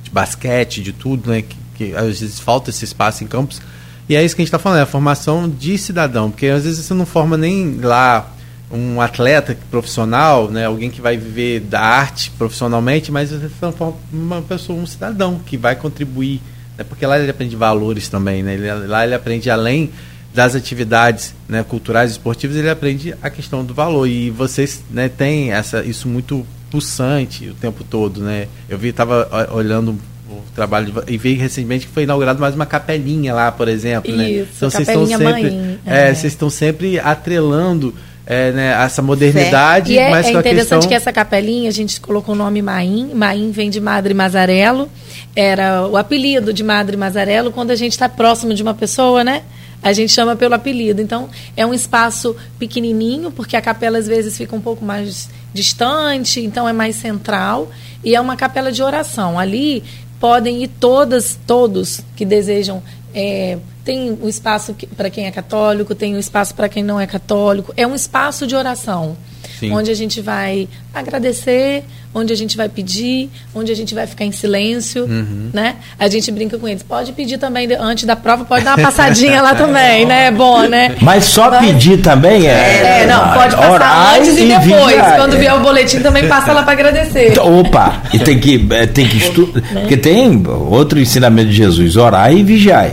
de 0.03 0.11
basquete, 0.11 0.83
de 0.83 0.93
tudo, 0.93 1.31
né, 1.31 1.43
que, 1.43 1.57
que 1.75 1.95
às 1.95 2.21
vezes 2.21 2.39
falta 2.39 2.71
esse 2.71 2.85
espaço 2.85 3.25
em 3.25 3.27
campos, 3.27 3.63
e 4.09 4.17
é 4.17 4.25
isso 4.25 4.35
que 4.35 4.43
a 4.43 4.45
gente 4.45 4.49
está 4.49 4.59
falando, 4.59 4.81
é 4.81 4.83
a 4.83 4.87
formação 4.87 5.49
de 5.49 5.79
cidadão, 5.79 6.31
porque 6.31 6.47
às 6.47 6.65
vezes 6.65 6.85
você 6.85 6.95
não 6.95 7.07
forma 7.07 7.37
nem 7.37 7.79
lá 7.81 8.29
um 8.71 9.01
atleta 9.01 9.57
profissional, 9.71 10.49
né, 10.49 10.67
alguém 10.67 10.91
que 10.91 11.01
vai 11.01 11.17
viver 11.17 11.61
da 11.61 11.81
arte 11.81 12.31
profissionalmente, 12.39 13.11
mas 13.11 13.31
você 13.31 13.49
forma 13.49 13.97
uma 14.13 14.43
pessoa, 14.43 14.79
um 14.79 14.87
cidadão 14.87 15.41
que 15.45 15.57
vai 15.57 15.75
contribuir, 15.75 16.41
né, 16.79 16.85
porque 16.85 17.05
lá 17.05 17.19
ele 17.19 17.31
aprende 17.31 17.57
valores 17.57 18.09
também, 18.09 18.43
né, 18.43 18.55
ele, 18.55 18.87
lá 18.87 19.05
ele 19.05 19.15
aprende 19.15 19.51
além 19.51 19.91
das 20.33 20.55
atividades 20.55 21.35
né, 21.49 21.65
culturais 21.65 22.11
e 22.11 22.13
esportivas, 22.13 22.57
ele 22.57 22.71
aprende 22.71 23.15
a 23.21 23.29
questão 23.29 23.65
do 23.65 23.75
valor 23.75 24.07
e 24.07 24.31
vocês 24.31 24.83
né, 24.91 25.09
têm 25.09 25.53
essa, 25.53 25.83
isso 25.83 26.09
muito 26.09 26.47
pulsante 26.71 27.49
o 27.49 27.55
tempo 27.55 27.83
todo, 27.83 28.21
né? 28.21 28.47
Eu 28.69 28.79
vi, 28.79 28.89
estava 28.89 29.49
olhando 29.53 29.99
o 30.31 30.43
trabalho 30.55 30.93
de, 30.93 31.13
e 31.13 31.19
vi 31.19 31.35
recentemente 31.35 31.87
que 31.87 31.93
foi 31.93 32.05
inaugurado 32.05 32.41
mais 32.41 32.55
uma 32.55 32.65
capelinha 32.65 33.35
lá, 33.35 33.51
por 33.51 33.67
exemplo, 33.67 34.15
né? 34.15 34.31
Isso, 34.31 34.51
Então 34.57 34.71
vocês 34.71 34.89
estão 34.89 35.07
sempre, 35.07 35.25
mãe, 35.25 35.79
é, 35.85 36.11
é. 36.11 36.15
vocês 36.15 36.33
estão 36.33 36.49
sempre 36.49 37.01
atrelando 37.01 37.93
é, 38.27 38.53
né, 38.53 38.69
essa 38.85 39.03
modernidade, 39.03 39.93
E 39.93 39.99
é, 39.99 40.11
mas 40.11 40.27
é 40.27 40.29
a 40.29 40.33
interessante 40.39 40.61
questão 40.61 40.81
que 40.89 40.95
essa 40.95 41.13
capelinha, 41.13 41.69
a 41.69 41.73
gente 41.73 42.01
colocou 42.01 42.35
o 42.35 42.39
nome 42.39 42.63
Maim. 42.63 43.11
Maim 43.15 43.51
vem 43.51 43.71
de 43.71 43.81
Madre 43.81 44.15
Mazarello. 44.15 44.89
Era 45.35 45.87
o 45.87 45.97
apelido 45.97 46.53
de 46.53 46.63
Madre 46.63 46.97
Mazarello 46.97 47.51
quando 47.51 47.71
a 47.71 47.77
gente 47.77 47.93
está 47.93 48.09
próximo 48.09 48.55
de 48.55 48.63
uma 48.63 48.75
pessoa, 48.75 49.25
né? 49.25 49.43
A 49.83 49.93
gente 49.93 50.13
chama 50.13 50.37
pelo 50.37 50.55
apelido. 50.55 51.01
Então, 51.01 51.29
é 51.57 51.65
um 51.65 51.73
espaço 51.73 52.37
pequenininho, 52.59 53.31
porque 53.31 53.57
a 53.57 53.63
capela 53.63 53.99
às 53.99 54.07
vezes 54.07 54.37
fica 54.37 54.55
um 54.55 54.61
pouco 54.61 54.85
mais 54.85 55.29
distante, 55.55 56.41
então 56.41 56.69
é 56.69 56.73
mais 56.73 56.97
central. 56.97 57.71
E 58.05 58.15
é 58.15 58.21
uma 58.21 58.37
capela 58.37 58.71
de 58.71 58.83
oração. 58.83 59.39
Ali 59.39 59.83
podem 60.21 60.63
ir 60.63 60.69
todas, 60.69 61.39
todos 61.47 62.03
que 62.15 62.25
desejam. 62.25 62.83
é, 63.15 63.59
tem 63.91 64.17
um 64.23 64.29
espaço 64.29 64.73
para 64.97 65.11
quem 65.11 65.27
é 65.27 65.33
católico, 65.33 65.97
tem 65.97 66.15
um 66.15 66.19
espaço 66.21 66.55
para 66.55 66.69
quem 66.69 66.81
não 66.85 67.01
é 67.01 67.09
católico. 67.09 67.73
É 67.77 67.85
um 67.85 67.95
espaço 67.97 68.47
de 68.47 68.55
oração. 68.55 69.17
Sim. 69.59 69.73
Onde 69.73 69.91
a 69.91 69.95
gente 69.95 70.21
vai 70.21 70.69
agradecer, 70.95 71.83
onde 72.15 72.33
a 72.33 72.37
gente 72.37 72.57
vai 72.57 72.69
pedir, 72.69 73.29
onde 73.55 73.71
a 73.73 73.75
gente 73.75 73.93
vai 73.95 74.07
ficar 74.07 74.25
em 74.25 74.31
silêncio, 74.33 75.05
Uhum. 75.05 75.51
né? 75.53 75.75
A 75.99 76.09
gente 76.09 76.31
brinca 76.31 76.57
com 76.57 76.69
eles. 76.69 76.83
Pode 76.85 77.13
pedir 77.13 77.37
também 77.37 77.69
antes 77.79 78.05
da 78.05 78.15
prova, 78.15 78.45
pode 78.45 78.65
dar 78.65 78.77
uma 78.79 78.85
passadinha 78.87 79.43
lá 79.43 79.55
também, 79.57 80.07
né? 80.07 80.27
É 80.27 80.31
bom, 80.31 80.63
né? 80.69 80.95
Mas 81.01 81.25
só 81.25 81.51
Mas- 81.51 81.67
pedir 81.67 82.01
também 82.01 82.47
é. 82.47 83.03
É, 83.03 83.07
não, 83.07 83.33
pode 83.35 83.57
passar 83.57 83.71
orar 83.73 84.15
antes 84.15 84.39
e 84.39 84.45
depois. 84.47 84.97
Quando 85.17 85.37
vier 85.37 85.55
o 85.55 85.61
boletim 85.61 85.99
também 86.01 86.29
passa 86.29 86.53
lá 86.53 86.63
para 86.63 86.73
agradecer. 86.73 87.37
Opa! 87.41 88.03
E 88.15 88.19
tem 88.21 88.39
que, 88.39 88.67
é, 88.71 88.87
tem 88.87 89.07
que 89.09 89.17
estudar. 89.19 89.61
Porque 89.81 89.97
tem 89.97 90.43
outro 90.47 90.99
ensinamento 91.01 91.51
de 91.51 91.57
Jesus: 91.57 91.97
orar 91.97 92.33
e 92.33 92.43
vigiar. 92.45 92.93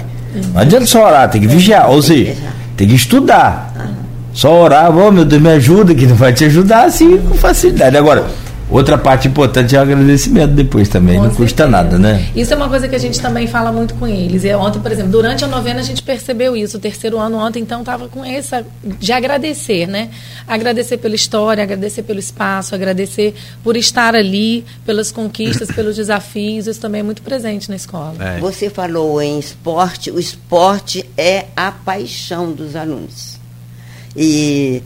Não 0.53 0.61
adianta 0.61 0.85
só 0.85 1.05
orar, 1.05 1.29
tem 1.29 1.41
que 1.41 1.47
vigiar. 1.47 1.89
Ou 1.89 2.01
seja, 2.01 2.35
tem 2.75 2.87
que 2.87 2.95
estudar. 2.95 3.73
Só 4.33 4.53
orar, 4.61 4.95
oh, 4.95 5.11
meu 5.11 5.25
Deus, 5.25 5.41
me 5.41 5.49
ajuda, 5.49 5.95
que 5.95 6.05
não 6.05 6.15
vai 6.15 6.31
te 6.31 6.45
ajudar 6.45 6.85
assim 6.85 7.17
com 7.17 7.35
facilidade. 7.35 7.97
Agora, 7.97 8.25
outra 8.69 8.97
parte 8.97 9.27
importante 9.27 9.75
é 9.75 9.79
o 9.79 9.81
agradecimento 9.81 10.53
depois 10.53 10.89
também. 10.89 11.17
Com 11.17 11.23
não 11.23 11.29
custa 11.29 11.63
certeza. 11.63 11.69
nada, 11.69 11.97
né? 11.97 12.29
Isso 12.35 12.53
é 12.53 12.57
uma 12.57 12.69
coisa 12.69 12.87
que 12.87 12.95
a 12.95 12.99
gente 12.99 13.19
também 13.19 13.47
fala 13.47 13.71
muito 13.71 13.93
com 13.95 14.07
eles. 14.07 14.43
E 14.43 14.53
ontem, 14.53 14.79
por 14.79 14.91
exemplo, 14.91 15.11
durante 15.11 15.43
a 15.43 15.47
novena 15.47 15.79
a 15.79 15.83
gente 15.83 16.01
percebeu 16.03 16.55
isso. 16.55 16.77
O 16.77 16.79
terceiro 16.79 17.17
ano 17.17 17.37
ontem, 17.37 17.61
então, 17.61 17.79
estava 17.79 18.07
com 18.07 18.23
essa 18.23 18.65
de 18.83 19.11
agradecer, 19.11 19.87
né? 19.87 20.09
Agradecer 20.47 20.97
pela 20.97 21.15
história, 21.15 21.63
agradecer 21.63 22.03
pelo 22.03 22.19
espaço, 22.19 22.75
agradecer 22.75 23.33
por 23.63 23.77
estar 23.77 24.15
ali, 24.15 24.65
pelas 24.85 25.11
conquistas, 25.11 25.69
pelos 25.71 25.95
desafios. 25.97 26.67
Isso 26.67 26.79
também 26.79 27.01
é 27.01 27.03
muito 27.03 27.21
presente 27.21 27.69
na 27.69 27.75
escola. 27.75 28.15
É. 28.19 28.39
Você 28.39 28.69
falou 28.69 29.21
em 29.21 29.39
esporte, 29.39 30.11
o 30.11 30.19
esporte 30.19 31.09
é 31.17 31.45
a 31.55 31.71
paixão 31.71 32.51
dos 32.51 32.75
alunos. 32.75 33.37
E 34.15 34.81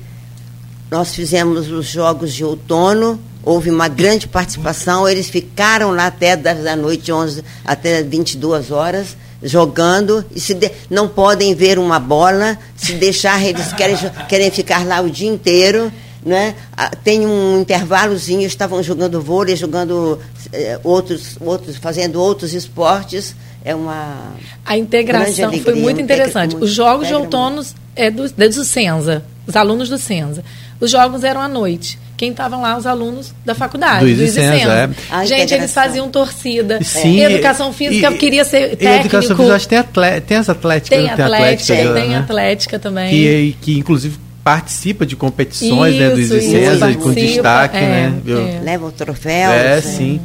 nós 0.91 1.15
fizemos 1.15 1.71
os 1.71 1.85
jogos 1.87 2.33
de 2.33 2.43
outono, 2.43 3.17
houve 3.43 3.69
uma 3.69 3.87
grande 3.87 4.27
participação, 4.27 5.07
eles 5.07 5.29
ficaram 5.29 5.91
lá 5.91 6.07
até 6.07 6.35
10 6.35 6.63
da 6.63 6.75
noite, 6.75 7.11
11 7.11 7.43
até 7.65 8.01
22 8.03 8.71
horas, 8.71 9.15
jogando, 9.43 10.23
e 10.35 10.39
se 10.39 10.53
de- 10.53 10.71
não 10.89 11.07
podem 11.07 11.53
ver 11.55 11.79
uma 11.79 11.99
bola, 11.99 12.57
se 12.75 12.93
deixar, 12.93 13.43
eles 13.43 13.73
querem, 13.73 13.95
querem 14.29 14.51
ficar 14.51 14.85
lá 14.85 15.01
o 15.01 15.09
dia 15.09 15.29
inteiro. 15.29 15.91
Né? 16.23 16.53
Ah, 16.77 16.91
Tem 17.03 17.25
um 17.25 17.59
intervalozinho, 17.61 18.45
estavam 18.45 18.83
jogando 18.83 19.19
vôlei, 19.19 19.55
jogando 19.55 20.19
eh, 20.53 20.79
outros, 20.83 21.35
outros, 21.41 21.77
fazendo 21.77 22.21
outros 22.21 22.53
esportes. 22.53 23.35
É 23.65 23.73
uma 23.73 24.33
A 24.63 24.77
integração 24.77 25.51
foi 25.63 25.73
muito 25.73 25.99
interessante. 25.99 26.55
Os 26.55 26.71
jogos 26.71 27.07
de 27.07 27.13
outono 27.15 27.63
é 27.95 28.11
do, 28.11 28.25
é 28.37 28.47
do 28.49 28.63
Senza, 28.63 29.23
os 29.51 29.55
alunos 29.55 29.89
do 29.89 29.97
Senza. 29.97 30.43
Os 30.79 30.89
jogos 30.89 31.23
eram 31.23 31.41
à 31.41 31.47
noite. 31.47 31.99
Quem 32.17 32.31
estavam 32.31 32.61
lá, 32.61 32.77
os 32.77 32.85
alunos 32.85 33.33
da 33.45 33.55
faculdade, 33.55 34.05
Do 34.05 34.15
do 34.15 34.21
Easy 34.21 34.33
Senza, 34.33 34.57
Senza. 34.57 34.71
é. 34.73 34.89
A 35.09 35.25
Gente, 35.25 35.53
eles 35.53 35.73
faziam 35.73 36.09
torcida. 36.09 36.79
Sim, 36.83 37.15
E 37.17 37.21
educação 37.23 37.73
física, 37.73 38.07
eu 38.07 38.17
queria 38.17 38.43
ser 38.45 38.73
e 38.73 38.75
técnico. 38.75 39.07
educação 39.15 39.35
física, 39.37 39.55
acho 39.55 39.65
que 39.65 39.69
tem, 39.69 39.77
atleta, 39.79 40.21
tem 40.21 40.37
as 40.37 40.49
atléticas, 40.49 40.97
Tem 40.97 41.07
né? 41.07 41.13
atlética, 41.13 41.75
né? 41.93 42.01
tem 42.01 42.15
atlética 42.15 42.79
também. 42.79 43.09
que, 43.09 43.55
que 43.61 43.77
inclusive 43.79 44.17
participa 44.43 45.05
de 45.05 45.15
competições 45.15 45.95
né, 45.95 46.09
do 46.09 46.19
Isso, 46.19 46.33
Easy 46.33 46.47
isso, 46.47 46.65
Senza, 46.65 46.93
com 46.95 47.13
destaque, 47.13 47.77
é, 47.77 47.81
né? 47.81 48.13
Eu- 48.25 48.47
é. 48.47 48.59
leva 48.63 48.91
troféus. 48.91 49.53
É, 49.53 49.75
né? 49.75 49.81
sim. 49.81 50.21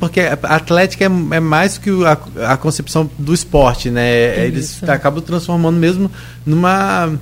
Porque 0.00 0.20
a 0.22 0.32
atlética 0.54 1.04
é, 1.04 1.06
é 1.36 1.40
mais 1.40 1.76
que 1.76 1.90
o- 1.90 2.06
a, 2.06 2.18
a 2.52 2.56
concepção 2.56 3.10
do 3.18 3.34
esporte, 3.34 3.90
né? 3.90 4.46
Eles 4.46 4.70
Isso. 4.70 4.90
acabam 4.90 5.22
transformando 5.22 5.76
mesmo 5.78 6.10
numa 6.46 7.12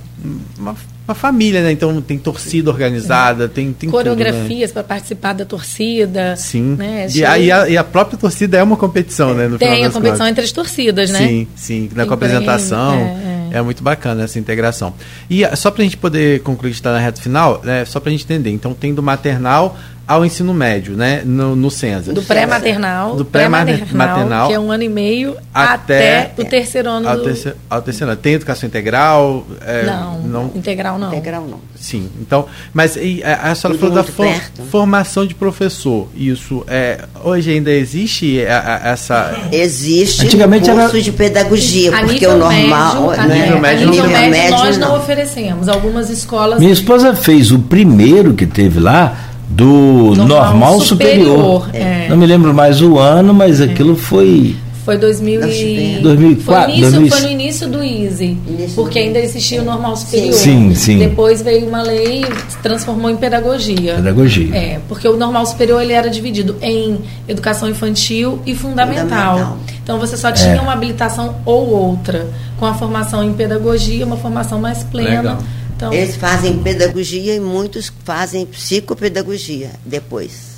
uma, 0.57 0.75
uma 1.07 1.15
família, 1.15 1.63
né? 1.63 1.71
Então 1.71 2.01
tem 2.01 2.17
torcida 2.17 2.69
organizada, 2.69 3.47
tem, 3.47 3.71
tem 3.71 3.89
tudo, 3.89 3.97
né? 3.97 4.03
Coreografias 4.03 4.71
para 4.71 4.83
participar 4.83 5.33
da 5.33 5.45
torcida. 5.45 6.35
Sim. 6.35 6.75
Né? 6.77 7.07
E, 7.13 7.23
a, 7.23 7.39
e, 7.39 7.51
a, 7.51 7.69
e 7.69 7.77
a 7.77 7.83
própria 7.83 8.17
torcida 8.17 8.57
é 8.57 8.63
uma 8.63 8.75
competição, 8.75 9.33
né? 9.33 9.47
No 9.47 9.57
Tem 9.57 9.85
a 9.85 9.89
competição 9.89 10.17
contas. 10.17 10.27
entre 10.27 10.43
as 10.43 10.51
torcidas, 10.51 11.09
né? 11.09 11.19
Sim, 11.19 11.47
sim, 11.55 11.89
na 11.93 12.03
Tem 12.03 12.05
com 12.07 12.13
a 12.13 12.15
apresentação. 12.15 12.91
prêmio, 12.91 13.53
É, 13.53 13.61
muito 13.61 13.81
bacana 13.81 14.25
essa 14.25 14.37
integração. 14.37 14.93
E 15.29 15.45
ah, 15.45 15.55
só 15.55 15.71
para 15.71 15.81
a 15.81 15.85
gente 15.85 15.97
poder 15.97 16.41
concluir 16.41 16.71
está 16.71 16.91
na 16.91 16.99
reta 16.99 17.21
final, 17.21 17.61
né, 17.63 17.85
só 17.85 17.99
para 17.99 18.09
a 18.09 18.11
gente 18.11 18.25
entender. 18.25 18.49
Então, 18.49 18.73
tem 18.73 18.93
do 18.93 19.01
maternal 19.01 19.77
ao 20.07 20.23
ensino 20.25 20.53
médio, 20.53 20.95
né? 20.95 21.21
No, 21.25 21.55
no 21.55 21.69
Senza. 21.69 22.13
Do 22.13 22.21
pré-maternal, 22.23 23.15
Do 23.17 23.25
pré-maternal 23.25 24.47
que 24.47 24.53
é 24.53 24.59
um 24.59 24.71
ano 24.71 24.83
e 24.83 24.89
meio, 24.89 25.35
até- 25.53 26.19
até, 26.21 26.41
o 26.41 26.45
terceiro 26.45 26.89
ano 26.89 27.09
Ao 27.09 27.17
do... 27.17 27.23
terceiro, 27.23 27.57
ao 27.69 27.81
terceiro 27.81 28.11
ano. 28.13 28.21
Tem 28.21 28.33
educação 28.33 28.67
integral? 28.67 29.45
é, 29.65 29.83
Não, 29.85 30.51
integral 30.55 30.97
não. 30.97 31.09
Integral 31.09 31.45
não. 31.49 31.59
Sim, 31.75 32.09
então, 32.21 32.45
mas 32.73 32.95
e, 32.95 33.21
a, 33.23 33.51
a 33.51 33.55
senhora 33.55 33.77
falou 33.79 33.95
da 33.95 34.03
for- 34.03 34.41
formação 34.71 35.25
de 35.27 35.35
professor. 35.35 36.07
Isso 36.15 36.63
é 36.67 37.01
hoje 37.23 37.51
ainda 37.51 37.69
existe 37.71 38.43
a- 38.47 38.81
a- 38.85 38.89
essa 38.89 39.37
Existe 39.51 40.25
Antigamente 40.25 40.69
curso 40.71 40.89
era- 40.95 41.01
de 41.01 41.11
pedagogia, 41.11 41.95
A 41.95 41.99
porque 41.99 42.13
nível 42.13 42.31
o 42.35 42.37
normal. 42.37 43.07
médio, 43.09 43.27
né? 43.27 43.35
nível 43.41 43.57
a 43.57 43.59
médio 43.59 43.89
nível 43.89 44.03
não. 44.05 44.11
médio, 44.11 44.31
médio, 44.31 44.51
nós 44.57 44.77
não. 44.77 44.87
não. 44.89 44.97
oferecemos. 44.97 45.67
Algumas 45.67 46.09
escolas 46.09 46.59
Minha 46.59 46.71
esposa 46.73 47.13
fez 47.15 47.51
o 47.51 47.59
primeiro 47.59 48.33
que 48.33 48.45
teve 48.47 48.79
lá 48.79 49.15
do 49.49 50.13
Normal 50.15 50.27
normal, 50.27 50.81
superior. 50.81 51.61
superior, 51.63 51.69
é. 51.73 52.07
Não 52.09 52.17
me 52.17 52.25
lembro 52.25 52.53
mais 52.53 52.81
o 52.81 52.97
ano, 52.99 53.33
mas 53.33 53.61
aquilo 53.61 53.95
foi. 53.95 54.55
foi 54.83 54.97
2000 54.97 55.41
Nós 55.41 55.53
e... 55.55 55.57
tivemos. 55.57 56.01
2004, 56.03 56.63
foi, 56.63 56.73
início, 56.73 56.91
2000. 56.91 57.11
foi 57.11 57.21
no 57.21 57.29
início 57.29 57.67
do 57.69 57.83
Easy, 57.83 58.37
porque 58.75 58.99
ainda 58.99 59.19
existia 59.19 59.61
o 59.61 59.65
normal 59.65 59.95
superior. 59.95 60.33
Sim, 60.33 60.75
sim. 60.75 60.99
Depois 60.99 61.41
veio 61.41 61.67
uma 61.67 61.81
lei 61.81 62.23
e 62.23 62.51
se 62.51 62.57
transformou 62.61 63.09
em 63.09 63.15
pedagogia. 63.17 63.95
Pedagogia. 63.95 64.55
É, 64.55 64.79
porque 64.87 65.07
o 65.07 65.15
normal 65.17 65.45
superior 65.45 65.81
ele 65.81 65.93
era 65.93 66.09
dividido 66.09 66.55
em 66.61 66.99
educação 67.27 67.69
infantil 67.69 68.39
e 68.45 68.53
fundamental. 68.55 69.37
Fundamental. 69.37 69.57
Então 69.83 69.97
você 69.99 70.17
só 70.17 70.29
É. 70.29 70.31
tinha 70.33 70.61
uma 70.61 70.73
habilitação 70.73 71.35
ou 71.45 71.69
outra, 71.69 72.27
com 72.59 72.65
a 72.65 72.73
formação 72.73 73.23
em 73.23 73.31
pedagogia, 73.33 74.05
uma 74.05 74.17
formação 74.17 74.59
mais 74.59 74.83
plena. 74.83 75.21
Legal. 75.21 75.37
Então, 75.77 75.93
Eles 75.93 76.15
fazem 76.15 76.57
pedagogia 76.57 77.35
e 77.35 77.39
muitos 77.39 77.91
fazem 78.03 78.45
psicopedagogia 78.47 79.71
depois. 79.85 80.57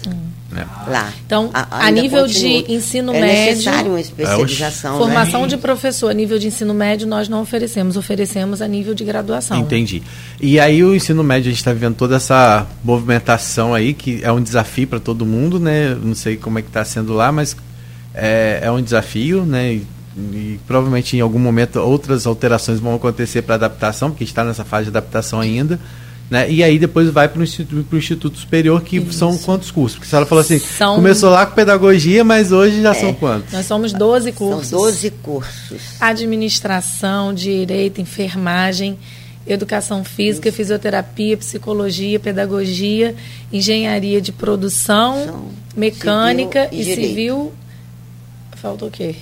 né, 0.50 0.66
Lá. 0.88 1.14
Então, 1.26 1.52
a 1.54 1.84
ainda 1.86 2.02
nível 2.02 2.22
continua. 2.24 2.64
de 2.64 2.72
ensino 2.74 3.14
é 3.14 3.20
médio- 3.22 3.52
necessário 3.52 3.92
uma 3.92 4.00
especialização. 4.02 4.94
né? 4.94 4.98
formação 4.98 5.46
de 5.46 5.58
professor 5.58 6.10
a 6.10 6.14
nível 6.14 6.40
de 6.40 6.48
ensino 6.48 6.74
médio 6.74 7.06
nós 7.06 7.28
não 7.30 7.42
oferecemos, 7.42 7.98
oferecemos 7.98 8.62
a 8.62 8.68
nível 8.68 8.96
de 8.96 9.04
graduação. 9.04 9.60
Entendi. 9.60 10.02
E 10.42 10.58
aí 10.60 10.84
o 10.84 10.96
ensino 10.96 11.24
médio, 11.24 11.50
a 11.50 11.52
gente 11.52 11.60
está 11.60 11.74
vivendo 11.74 11.96
toda 11.96 12.16
essa 12.16 12.66
movimentação 12.84 13.74
aí, 13.76 13.94
que 13.94 14.22
é 14.24 14.32
um 14.32 14.42
desafio 14.42 14.88
para 14.88 15.00
todo 15.00 15.26
mundo, 15.26 15.60
né? 15.60 15.96
Não 16.02 16.16
sei 16.16 16.38
como 16.38 16.58
é 16.58 16.62
que 16.62 16.70
está 16.70 16.84
sendo 16.86 17.14
lá, 17.14 17.32
mas 17.32 17.56
é, 18.16 18.60
é 18.64 18.72
um 18.72 18.82
desafio, 18.82 19.44
né? 19.46 19.74
E, 19.74 19.88
e 20.34 20.60
provavelmente 20.68 21.16
em 21.18 21.22
algum 21.22 21.40
momento 21.40 21.80
outras 21.80 22.26
alterações 22.28 22.80
vão 22.80 22.96
acontecer 22.96 23.42
para 23.42 23.56
adaptação, 23.56 24.10
porque 24.12 24.24
está 24.24 24.44
nessa 24.44 24.64
fase 24.66 24.86
de 24.86 24.90
adaptação 24.90 25.40
ainda. 25.40 25.80
Né? 26.30 26.48
E 26.52 26.64
aí 26.64 26.78
depois 26.78 27.10
vai 27.10 27.28
para 27.28 27.40
o 27.40 27.44
instituto, 27.44 27.98
instituto 27.98 28.38
Superior, 28.38 28.82
que 28.84 29.04
são 29.12 29.36
quantos 29.40 29.72
cursos? 29.72 29.98
Porque 29.98 30.06
a 30.06 30.10
senhora 30.12 30.26
falou 30.28 30.42
assim, 30.44 30.60
São- 30.60 30.94
começou 30.96 31.32
lá 31.32 31.44
com 31.44 31.56
pedagogia, 31.56 32.24
mas 32.24 32.52
hoje 32.52 32.84
já 32.84 32.94
são 32.94 33.14
quantos? 33.16 33.52
Nós 33.52 33.66
somos 33.66 33.92
12 33.94 34.32
São 34.32 34.48
cursos. 34.48 34.70
12 34.70 35.10
cursos. 35.24 35.82
Administração, 36.00 37.34
direito, 37.34 38.00
enfermagem, 38.00 38.96
educação 39.48 40.04
física, 40.04 40.52
fisioterapia, 40.52 41.36
psicologia, 41.36 42.20
pedagogia, 42.20 43.16
engenharia 43.52 44.22
de 44.22 44.32
produção, 44.32 45.26
São 45.26 45.46
mecânica 45.76 46.70
civil 46.70 46.78
e 46.80 46.82
e 46.92 46.96
civil. 47.08 47.54
Falta 48.56 48.86
o 48.86 48.92
quê? 48.92 49.16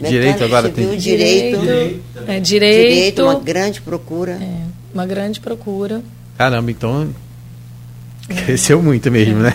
Direito 0.00 0.44
agora 0.44 0.68
civil, 0.68 0.88
tem- 0.90 0.98
Direito, 0.98 1.60
Direito, 1.60 2.02
é, 2.26 2.40
direito, 2.40 2.88
direito, 2.88 3.22
uma 3.22 3.34
grande 3.40 3.80
procura. 3.80 4.32
é, 4.32 4.56
uma 4.92 5.06
grande 5.06 5.40
procura. 5.40 6.02
Caramba, 6.36 6.70
então 6.70 7.14
Cresceu 8.26 8.82
muito 8.82 9.10
mesmo, 9.10 9.40
né? 9.40 9.52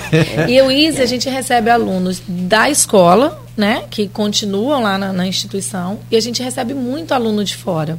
E 0.47 0.61
o 0.61 0.69
ISE, 0.69 1.01
a 1.01 1.05
gente 1.07 1.27
recebe 1.27 1.71
alunos 1.71 2.21
da 2.27 2.69
escola, 2.69 3.41
né, 3.57 3.83
que 3.89 4.07
continuam 4.07 4.83
lá 4.83 4.95
na, 4.97 5.11
na 5.11 5.25
instituição, 5.27 5.99
e 6.11 6.15
a 6.15 6.19
gente 6.21 6.41
recebe 6.43 6.73
muito 6.75 7.11
aluno 7.13 7.43
de 7.43 7.55
fora. 7.57 7.97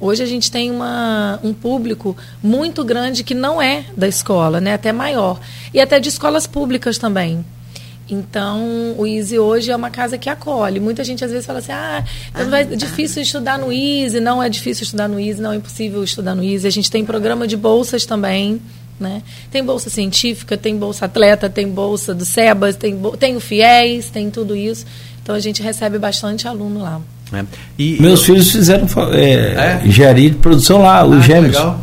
Hoje 0.00 0.22
a 0.22 0.26
gente 0.26 0.50
tem 0.50 0.70
uma, 0.70 1.38
um 1.44 1.52
público 1.52 2.16
muito 2.42 2.82
grande 2.82 3.22
que 3.22 3.34
não 3.34 3.60
é 3.60 3.84
da 3.96 4.08
escola, 4.08 4.58
né, 4.60 4.72
até 4.74 4.90
maior. 4.90 5.38
E 5.72 5.80
até 5.80 6.00
de 6.00 6.08
escolas 6.08 6.46
públicas 6.46 6.96
também. 6.98 7.44
Então, 8.08 8.94
o 8.96 9.06
Easy 9.06 9.38
hoje 9.38 9.70
é 9.70 9.76
uma 9.76 9.90
casa 9.90 10.16
que 10.16 10.30
acolhe. 10.30 10.78
Muita 10.78 11.02
gente 11.02 11.24
às 11.24 11.30
vezes 11.30 11.44
fala 11.44 11.58
assim: 11.58 11.72
ah, 11.72 12.04
é 12.34 12.64
difícil 12.76 13.22
estudar 13.22 13.58
no 13.58 13.72
Easy. 13.72 14.20
Não 14.20 14.42
é 14.42 14.48
difícil 14.48 14.84
estudar 14.84 15.08
no 15.08 15.18
Easy, 15.18 15.40
não 15.40 15.52
é 15.52 15.56
impossível 15.56 16.02
estudar 16.04 16.34
no 16.34 16.44
Easy. 16.44 16.66
A 16.66 16.70
gente 16.70 16.90
tem 16.90 17.04
programa 17.04 17.46
de 17.46 17.56
bolsas 17.56 18.04
também. 18.04 18.60
Né? 18.98 19.22
Tem 19.50 19.62
bolsa 19.62 19.90
científica, 19.90 20.56
tem 20.56 20.74
bolsa 20.74 21.04
atleta, 21.04 21.50
tem 21.50 21.68
bolsa 21.68 22.14
do 22.14 22.24
SEBAS, 22.24 22.76
tem, 22.76 22.98
tem 23.18 23.36
o 23.36 23.40
FIES, 23.40 24.08
tem 24.08 24.30
tudo 24.30 24.56
isso. 24.56 24.86
Então 25.22 25.34
a 25.34 25.38
gente 25.38 25.62
recebe 25.62 25.98
bastante 25.98 26.48
aluno 26.48 26.80
lá. 26.80 27.00
É. 27.30 27.44
E, 27.78 28.00
Meus 28.00 28.20
eu... 28.20 28.26
filhos 28.26 28.50
fizeram 28.50 28.86
é, 29.12 29.80
é? 29.82 29.82
engenharia 29.84 30.30
de 30.30 30.36
produção 30.36 30.80
lá, 30.80 31.04
os 31.04 31.16
ah, 31.16 31.20
gêmeos. 31.20 31.56
Legal. 31.56 31.80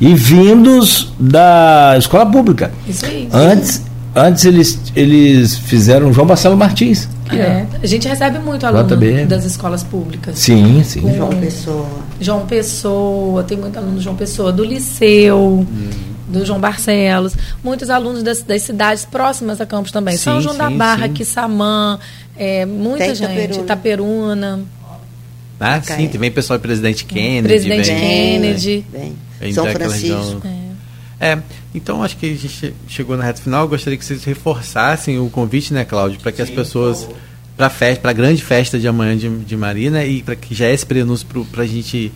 E 0.00 0.14
vindos 0.14 1.12
da 1.20 1.94
escola 1.98 2.24
pública. 2.24 2.72
Isso 2.88 3.04
aí. 3.04 3.28
Antes, 3.30 3.82
antes 4.14 4.44
eles, 4.44 4.92
eles 4.94 5.56
fizeram 5.56 6.12
João 6.12 6.26
Marcelo 6.26 6.56
Martins. 6.56 7.08
É. 7.32 7.64
A 7.80 7.86
gente 7.86 8.08
recebe 8.08 8.38
muito 8.40 8.66
aluno 8.66 9.26
das 9.26 9.44
escolas 9.44 9.84
públicas. 9.84 10.38
Sim, 10.38 10.82
sim. 10.84 11.00
Com 11.00 11.14
João 11.14 11.30
Pessoa. 11.30 11.88
João 12.20 12.46
Pessoa, 12.46 13.42
tem 13.44 13.56
muito 13.56 13.78
aluno 13.78 14.00
João 14.00 14.16
Pessoa, 14.16 14.52
do 14.52 14.64
Liceu. 14.64 15.66
Hum 15.68 16.10
do 16.30 16.46
João 16.46 16.60
Barcelos, 16.60 17.34
muitos 17.62 17.90
alunos 17.90 18.22
das, 18.22 18.42
das 18.42 18.62
cidades 18.62 19.04
próximas 19.04 19.60
a 19.60 19.66
Campos 19.66 19.90
também. 19.90 20.16
Sim, 20.16 20.22
São 20.22 20.40
João 20.40 20.52
sim, 20.54 20.58
da 20.58 20.70
Barra, 20.70 21.08
sim. 21.08 21.14
Quissamã, 21.14 21.98
é, 22.36 22.64
muita 22.64 23.06
Tem 23.06 23.14
gente, 23.14 23.58
Itaperuna. 23.58 23.62
Itaperuna. 23.62 24.60
Ah, 25.58 25.82
sim, 25.82 26.08
também 26.08 26.30
pessoal 26.30 26.58
do 26.58 26.62
Presidente 26.62 27.04
Kennedy. 27.04 27.48
Presidente 27.48 27.90
vem, 27.90 28.00
Kennedy. 28.00 28.86
Vem. 28.90 29.16
vem. 29.38 29.52
São 29.52 29.66
Francisco. 29.66 30.40
É. 31.20 31.32
é. 31.32 31.38
Então 31.74 32.02
acho 32.02 32.16
que 32.16 32.26
a 32.26 32.34
gente 32.34 32.74
chegou 32.88 33.16
na 33.16 33.24
reta 33.24 33.40
final. 33.40 33.62
Eu 33.62 33.68
gostaria 33.68 33.98
que 33.98 34.04
vocês 34.04 34.24
reforçassem 34.24 35.18
o 35.18 35.28
convite, 35.30 35.72
né, 35.72 35.84
Cláudio, 35.84 36.20
para 36.20 36.32
que 36.32 36.42
as 36.42 36.50
pessoas 36.50 37.08
para 37.56 37.66
a 37.66 37.70
festa, 37.70 38.00
para 38.00 38.10
a 38.10 38.14
grande 38.14 38.42
festa 38.42 38.78
de 38.78 38.88
amanhã 38.88 39.16
de, 39.16 39.28
de 39.28 39.56
Marina 39.56 40.04
e 40.04 40.22
para 40.22 40.34
que 40.34 40.54
já 40.54 40.66
é 40.66 40.72
esse 40.72 40.86
prenúncio 40.86 41.26
para 41.52 41.62
a 41.62 41.66
gente 41.66 42.12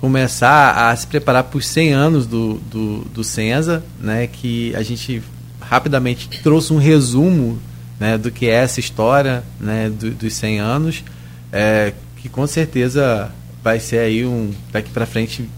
começar 0.00 0.90
a 0.90 0.96
se 0.96 1.06
preparar 1.06 1.44
para 1.44 1.58
os 1.58 1.66
100 1.66 1.92
anos 1.92 2.26
do, 2.26 2.54
do, 2.70 3.00
do 3.12 3.24
Senza, 3.24 3.82
né, 4.00 4.26
que 4.26 4.74
a 4.74 4.82
gente 4.82 5.22
rapidamente 5.60 6.28
trouxe 6.42 6.72
um 6.72 6.78
resumo 6.78 7.58
né, 7.98 8.18
do 8.18 8.30
que 8.30 8.46
é 8.46 8.54
essa 8.54 8.80
história 8.80 9.42
né, 9.60 9.90
do, 9.90 10.10
dos 10.10 10.34
100 10.34 10.60
anos, 10.60 11.04
é, 11.52 11.92
que 12.16 12.28
com 12.28 12.46
certeza 12.46 13.30
vai 13.62 13.80
ser 13.80 13.98
aí 13.98 14.24
um 14.24 14.52
daqui 14.72 14.90
para 14.90 15.06
frente 15.06 15.48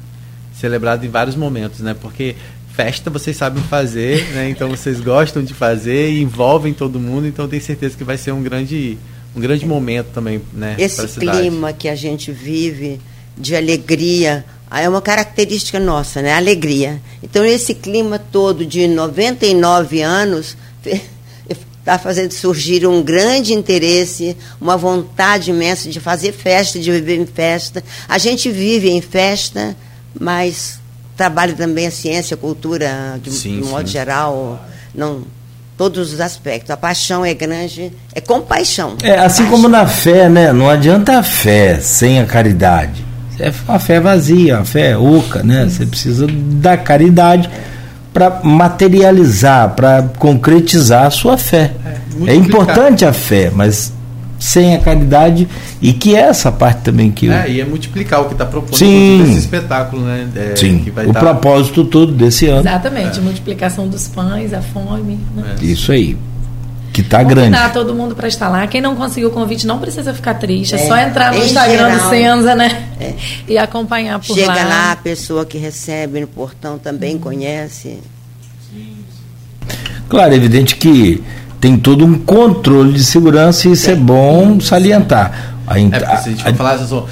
celebrado 0.54 1.04
em 1.04 1.08
vários 1.08 1.36
momentos, 1.36 1.80
né? 1.80 1.94
Porque 1.94 2.34
festa 2.78 3.10
vocês 3.10 3.36
sabem 3.36 3.60
fazer, 3.64 4.24
né? 4.34 4.48
Então 4.48 4.70
vocês 4.70 5.00
gostam 5.00 5.42
de 5.42 5.52
fazer 5.52 6.12
e 6.12 6.22
envolvem 6.22 6.72
todo 6.72 7.00
mundo, 7.00 7.26
então 7.26 7.48
tenho 7.48 7.60
certeza 7.60 7.96
que 7.96 8.04
vai 8.04 8.16
ser 8.16 8.30
um 8.30 8.40
grande 8.40 8.96
um 9.34 9.40
grande 9.40 9.66
momento 9.66 10.10
também, 10.14 10.40
né? 10.52 10.76
Esse 10.78 11.08
clima 11.18 11.72
que 11.72 11.88
a 11.88 11.96
gente 11.96 12.30
vive 12.30 13.00
de 13.36 13.56
alegria. 13.56 14.44
É 14.70 14.88
uma 14.88 15.00
característica 15.02 15.80
nossa, 15.80 16.20
né? 16.22 16.34
Alegria. 16.34 17.00
Então, 17.22 17.42
esse 17.42 17.74
clima 17.74 18.18
todo 18.18 18.66
de 18.66 18.86
99 18.86 20.02
anos 20.02 20.56
está 21.80 21.96
fazendo 21.98 22.32
surgir 22.32 22.86
um 22.86 23.02
grande 23.02 23.54
interesse, 23.54 24.36
uma 24.60 24.76
vontade 24.76 25.50
imensa 25.50 25.88
de 25.88 25.98
fazer 26.00 26.32
festa, 26.32 26.78
de 26.78 26.92
viver 26.92 27.16
em 27.16 27.24
festa. 27.24 27.82
A 28.06 28.18
gente 28.18 28.50
vive 28.50 28.90
em 28.90 29.00
festa, 29.00 29.74
mas 30.20 30.77
trabalha 31.18 31.52
também 31.52 31.86
a 31.86 31.90
ciência, 31.90 32.34
a 32.34 32.38
cultura, 32.38 33.20
de, 33.22 33.30
sim, 33.30 33.60
de 33.60 33.66
um 33.66 33.70
modo 33.70 33.86
sim. 33.86 33.92
geral. 33.92 34.64
Não, 34.94 35.24
todos 35.76 36.14
os 36.14 36.20
aspectos. 36.20 36.70
A 36.70 36.76
paixão 36.78 37.22
é 37.22 37.34
grande, 37.34 37.92
é 38.14 38.20
compaixão. 38.22 38.96
É, 39.02 39.18
assim 39.18 39.42
paixão. 39.42 39.50
como 39.50 39.68
na 39.68 39.86
fé, 39.86 40.30
né? 40.30 40.54
Não 40.54 40.70
adianta 40.70 41.18
a 41.18 41.22
fé 41.22 41.78
sem 41.78 42.18
a 42.18 42.24
caridade 42.24 43.08
é 43.38 43.52
uma 43.68 43.78
fé 43.78 44.00
vazia, 44.00 44.56
uma 44.56 44.64
fé 44.64 44.96
oca, 44.96 45.42
né? 45.42 45.64
Você 45.68 45.86
precisa 45.86 46.26
da 46.26 46.76
caridade 46.76 47.48
para 48.12 48.40
materializar, 48.42 49.70
para 49.70 50.02
concretizar 50.18 51.06
a 51.06 51.10
sua 51.10 51.38
fé. 51.38 51.72
É, 52.26 52.32
é 52.32 52.34
importante 52.34 53.04
a 53.04 53.12
fé, 53.12 53.50
mas 53.54 53.92
sem 54.38 54.74
a 54.74 54.78
caridade 54.78 55.48
e 55.82 55.92
que 55.92 56.14
é 56.14 56.20
essa 56.20 56.52
parte 56.52 56.82
também 56.82 57.10
que 57.10 57.28
é, 57.28 57.50
e 57.50 57.60
é 57.60 57.64
multiplicar 57.64 58.22
o 58.22 58.26
que 58.26 58.32
está 58.32 58.46
propondo 58.46 58.76
Sim. 58.76 59.22
esse 59.22 59.38
espetáculo 59.40 60.02
né 60.02 60.28
é, 60.34 60.56
Sim. 60.56 60.84
o 61.06 61.12
dar... 61.12 61.20
propósito 61.20 61.84
todo 61.84 62.12
desse 62.12 62.46
ano 62.46 62.60
exatamente 62.60 63.18
é. 63.18 63.22
multiplicação 63.22 63.88
dos 63.88 64.06
pães 64.08 64.52
a 64.52 64.62
fome 64.62 65.18
né? 65.34 65.56
isso 65.60 65.90
aí 65.90 66.16
que 66.98 67.02
está 67.02 67.22
grande. 67.22 67.50
Convidar 67.50 67.72
todo 67.72 67.94
mundo 67.94 68.16
para 68.16 68.26
estar 68.26 68.48
lá. 68.48 68.66
Quem 68.66 68.80
não 68.80 68.96
conseguiu 68.96 69.28
o 69.28 69.32
convite 69.32 69.64
não 69.66 69.78
precisa 69.78 70.12
ficar 70.12 70.34
triste. 70.34 70.74
É, 70.74 70.80
é 70.80 70.86
só 70.88 70.98
entrar 70.98 71.32
no 71.32 71.44
Instagram 71.44 71.90
geral, 71.90 72.08
do 72.08 72.10
Senza, 72.10 72.54
né? 72.56 72.88
É. 72.98 73.14
E 73.46 73.56
acompanhar 73.56 74.18
por 74.18 74.34
Chega 74.34 74.48
lá. 74.48 74.54
Chega 74.54 74.68
lá, 74.68 74.92
a 74.92 74.96
pessoa 74.96 75.46
que 75.46 75.58
recebe 75.58 76.20
no 76.20 76.26
portão 76.26 76.76
também 76.76 77.16
conhece. 77.16 78.00
Claro, 80.08 80.32
é 80.32 80.36
evidente 80.36 80.74
que 80.76 81.22
tem 81.60 81.76
todo 81.76 82.04
um 82.04 82.18
controle 82.18 82.92
de 82.92 83.04
segurança 83.04 83.68
e 83.68 83.72
isso 83.72 83.90
é, 83.90 83.92
é 83.92 83.96
bom 83.96 84.60
salientar. 84.60 85.56
A, 85.66 85.78
é, 85.78 85.88
porque 85.88 86.16
se 86.16 86.28
a 86.28 86.30
gente 86.30 86.42
for 86.42 86.50
a, 86.50 86.54
falar, 86.54 86.78
só, 86.78 87.06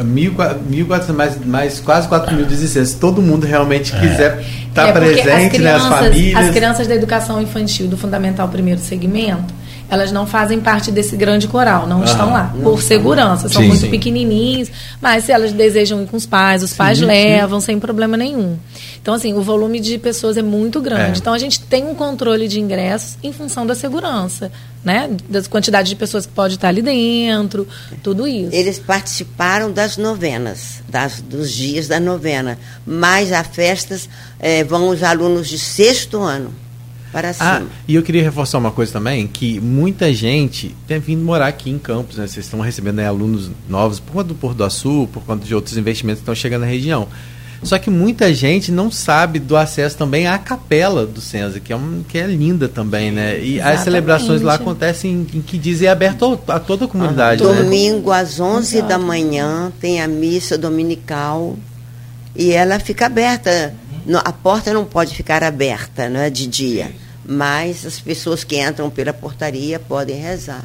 1.400, 0.00 1.14
mais, 1.14 1.44
mais 1.44 1.80
quase 1.80 2.08
4.016. 2.08 2.84
Se 2.84 2.96
todo 2.96 3.22
mundo 3.22 3.46
realmente 3.46 3.94
é. 3.94 4.00
quiser 4.00 4.44
estar 4.68 4.84
tá 4.84 4.88
é 4.88 4.92
presente, 4.92 5.56
as, 5.56 5.62
né, 5.62 5.74
as 5.74 5.86
famílias. 5.86 6.48
As 6.48 6.50
crianças 6.50 6.86
da 6.86 6.94
educação 6.94 7.40
infantil 7.40 7.88
do 7.88 7.96
Fundamental 7.96 8.48
Primeiro 8.48 8.80
Segmento, 8.80 9.54
elas 9.92 10.10
não 10.10 10.26
fazem 10.26 10.58
parte 10.58 10.90
desse 10.90 11.14
grande 11.14 11.46
coral, 11.46 11.86
não 11.86 12.02
estão 12.02 12.32
lá, 12.32 12.50
por 12.62 12.80
segurança, 12.82 13.46
são 13.50 13.60
sim, 13.60 13.68
muito 13.68 13.82
sim. 13.82 13.90
pequenininhos, 13.90 14.70
mas 15.02 15.24
se 15.24 15.32
elas 15.32 15.52
desejam 15.52 16.02
ir 16.02 16.06
com 16.06 16.16
os 16.16 16.24
pais, 16.24 16.62
os 16.62 16.70
sim, 16.70 16.76
pais 16.78 16.98
levam 16.98 17.60
sem 17.60 17.78
problema 17.78 18.16
nenhum. 18.16 18.56
Então, 19.02 19.12
assim, 19.12 19.34
o 19.34 19.42
volume 19.42 19.80
de 19.80 19.98
pessoas 19.98 20.38
é 20.38 20.42
muito 20.42 20.80
grande. 20.80 21.18
É. 21.18 21.18
Então, 21.18 21.34
a 21.34 21.38
gente 21.38 21.60
tem 21.60 21.84
um 21.84 21.94
controle 21.94 22.48
de 22.48 22.58
ingressos 22.58 23.18
em 23.22 23.34
função 23.34 23.66
da 23.66 23.74
segurança, 23.74 24.50
né? 24.82 25.10
Das 25.28 25.46
quantidades 25.46 25.90
de 25.90 25.96
pessoas 25.96 26.24
que 26.24 26.32
pode 26.32 26.54
estar 26.54 26.68
ali 26.68 26.80
dentro, 26.80 27.68
tudo 28.02 28.26
isso. 28.26 28.54
Eles 28.56 28.78
participaram 28.78 29.70
das 29.70 29.98
novenas, 29.98 30.82
das, 30.88 31.20
dos 31.20 31.52
dias 31.52 31.86
da 31.86 32.00
novena, 32.00 32.58
mas 32.86 33.30
a 33.30 33.44
festas 33.44 34.08
é, 34.40 34.64
vão 34.64 34.88
os 34.88 35.02
alunos 35.02 35.48
de 35.48 35.58
sexto 35.58 36.18
ano 36.22 36.61
para 37.12 37.28
ah, 37.28 37.34
cima. 37.34 37.62
Ah, 37.70 37.82
e 37.86 37.94
eu 37.94 38.02
queria 38.02 38.22
reforçar 38.22 38.58
uma 38.58 38.70
coisa 38.70 38.90
também, 38.92 39.26
que 39.26 39.60
muita 39.60 40.12
gente 40.12 40.74
tem 40.88 40.98
vindo 40.98 41.22
morar 41.22 41.48
aqui 41.48 41.70
em 41.70 41.78
Campos, 41.78 42.16
né? 42.16 42.26
Vocês 42.26 42.46
estão 42.46 42.60
recebendo 42.60 42.96
né, 42.96 43.06
alunos 43.06 43.50
novos 43.68 44.00
por 44.00 44.12
conta 44.12 44.28
do 44.28 44.34
Porto 44.34 44.56
do 44.56 44.64
Açul, 44.64 45.06
por 45.06 45.22
conta 45.22 45.44
de 45.44 45.54
outros 45.54 45.76
investimentos 45.76 46.20
que 46.20 46.22
estão 46.22 46.34
chegando 46.34 46.62
na 46.62 46.66
região. 46.66 47.06
Só 47.62 47.78
que 47.78 47.90
muita 47.90 48.34
gente 48.34 48.72
não 48.72 48.90
sabe 48.90 49.38
do 49.38 49.56
acesso 49.56 49.96
também 49.96 50.26
à 50.26 50.36
capela 50.36 51.06
do 51.06 51.20
Senza, 51.20 51.60
que 51.60 51.72
é, 51.72 51.76
um, 51.76 52.02
que 52.08 52.18
é 52.18 52.26
linda 52.26 52.68
também, 52.68 53.12
né? 53.12 53.38
E 53.38 53.54
Exatamente. 53.54 53.78
as 53.78 53.84
celebrações 53.84 54.42
lá 54.42 54.54
acontecem 54.54 55.26
em, 55.32 55.40
que 55.40 55.56
dizem 55.58 55.86
é 55.86 55.90
aberto 55.92 56.40
a 56.48 56.58
toda 56.58 56.86
a 56.86 56.88
comunidade. 56.88 57.44
Né? 57.44 57.54
Domingo 57.54 58.10
às 58.10 58.40
11 58.40 58.78
Exato. 58.78 58.88
da 58.88 58.98
manhã 58.98 59.72
tem 59.80 60.02
a 60.02 60.08
missa 60.08 60.58
dominical 60.58 61.56
e 62.34 62.50
ela 62.50 62.80
fica 62.80 63.06
aberta. 63.06 63.72
A 64.24 64.32
porta 64.32 64.72
não 64.74 64.84
pode 64.84 65.14
ficar 65.14 65.44
aberta 65.44 66.08
né, 66.08 66.28
de 66.28 66.48
dia 66.48 66.90
mas 67.24 67.86
as 67.86 68.00
pessoas 68.00 68.44
que 68.44 68.60
entram 68.60 68.90
pela 68.90 69.12
portaria 69.12 69.78
podem 69.78 70.20
rezar. 70.20 70.62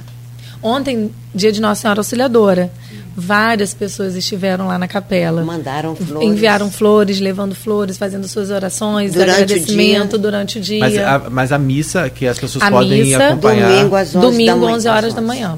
Ontem, 0.61 1.11
dia 1.35 1.51
de 1.51 1.61
Nossa 1.61 1.81
Senhora 1.81 1.99
Auxiliadora, 1.99 2.71
várias 3.15 3.75
pessoas 3.75 4.15
estiveram 4.15 4.67
lá 4.67 4.79
na 4.79 4.88
capela. 4.88 5.43
Mandaram 5.43 5.95
flores. 5.95 6.27
Enviaram 6.27 6.71
flores, 6.71 7.19
levando 7.19 7.53
flores, 7.53 7.95
fazendo 7.97 8.27
suas 8.27 8.49
orações, 8.49 9.13
durante 9.13 9.43
agradecimento 9.43 10.15
o 10.15 10.17
durante 10.17 10.57
o 10.57 10.61
dia. 10.61 10.79
Mas 10.79 10.97
a, 10.97 11.29
mas 11.29 11.51
a 11.51 11.59
missa 11.59 12.09
que 12.09 12.25
as 12.25 12.39
pessoas 12.39 12.63
a 12.63 12.71
podem 12.71 13.03
missa, 13.03 13.27
acompanhar. 13.27 13.69
Domingo 13.69 13.95
às 13.95 14.15
11, 14.15 14.19
domingo, 14.19 14.45
da 14.51 14.55
manhã, 14.55 14.75
11 14.75 14.88
horas 14.88 15.13
da 15.13 15.21
manhã. 15.21 15.57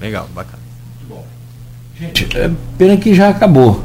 Legal, 0.00 0.28
bacana. 0.32 0.58
Gente, 1.98 2.28
é 2.38 2.48
pena 2.78 2.96
que 2.96 3.12
já 3.12 3.30
acabou. 3.30 3.82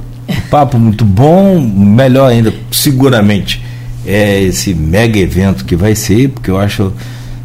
Papo 0.52 0.78
muito 0.78 1.04
bom, 1.04 1.60
melhor 1.60 2.30
ainda, 2.30 2.54
seguramente 2.72 3.63
é 4.06 4.42
esse 4.42 4.74
mega 4.74 5.18
evento 5.20 5.66
que 5.66 5.76
vai 5.76 5.96
ser, 5.96 6.30
porque 6.30 6.50
eu 6.52 6.58
acho 6.58 6.92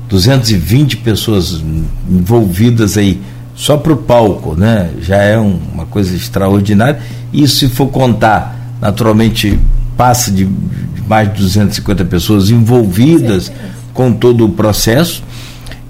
220 0.09 0.99
pessoas 0.99 1.63
envolvidas 2.09 2.97
aí 2.97 3.21
só 3.55 3.77
para 3.77 3.93
o 3.93 3.97
palco, 3.97 4.55
né? 4.55 4.91
Já 5.01 5.17
é 5.17 5.39
um, 5.39 5.59
uma 5.73 5.87
coisa 5.87 6.15
extraordinária. 6.15 7.01
E 7.33 7.47
se 7.47 7.69
for 7.69 7.89
contar, 7.89 8.77
naturalmente 8.81 9.59
passa 9.97 10.31
de, 10.31 10.45
de 10.45 11.03
mais 11.09 11.29
de 11.33 11.43
250 11.43 12.05
pessoas 12.05 12.51
envolvidas 12.51 13.51
com 13.93 14.13
todo 14.13 14.47
o 14.47 14.49
processo. 14.51 15.25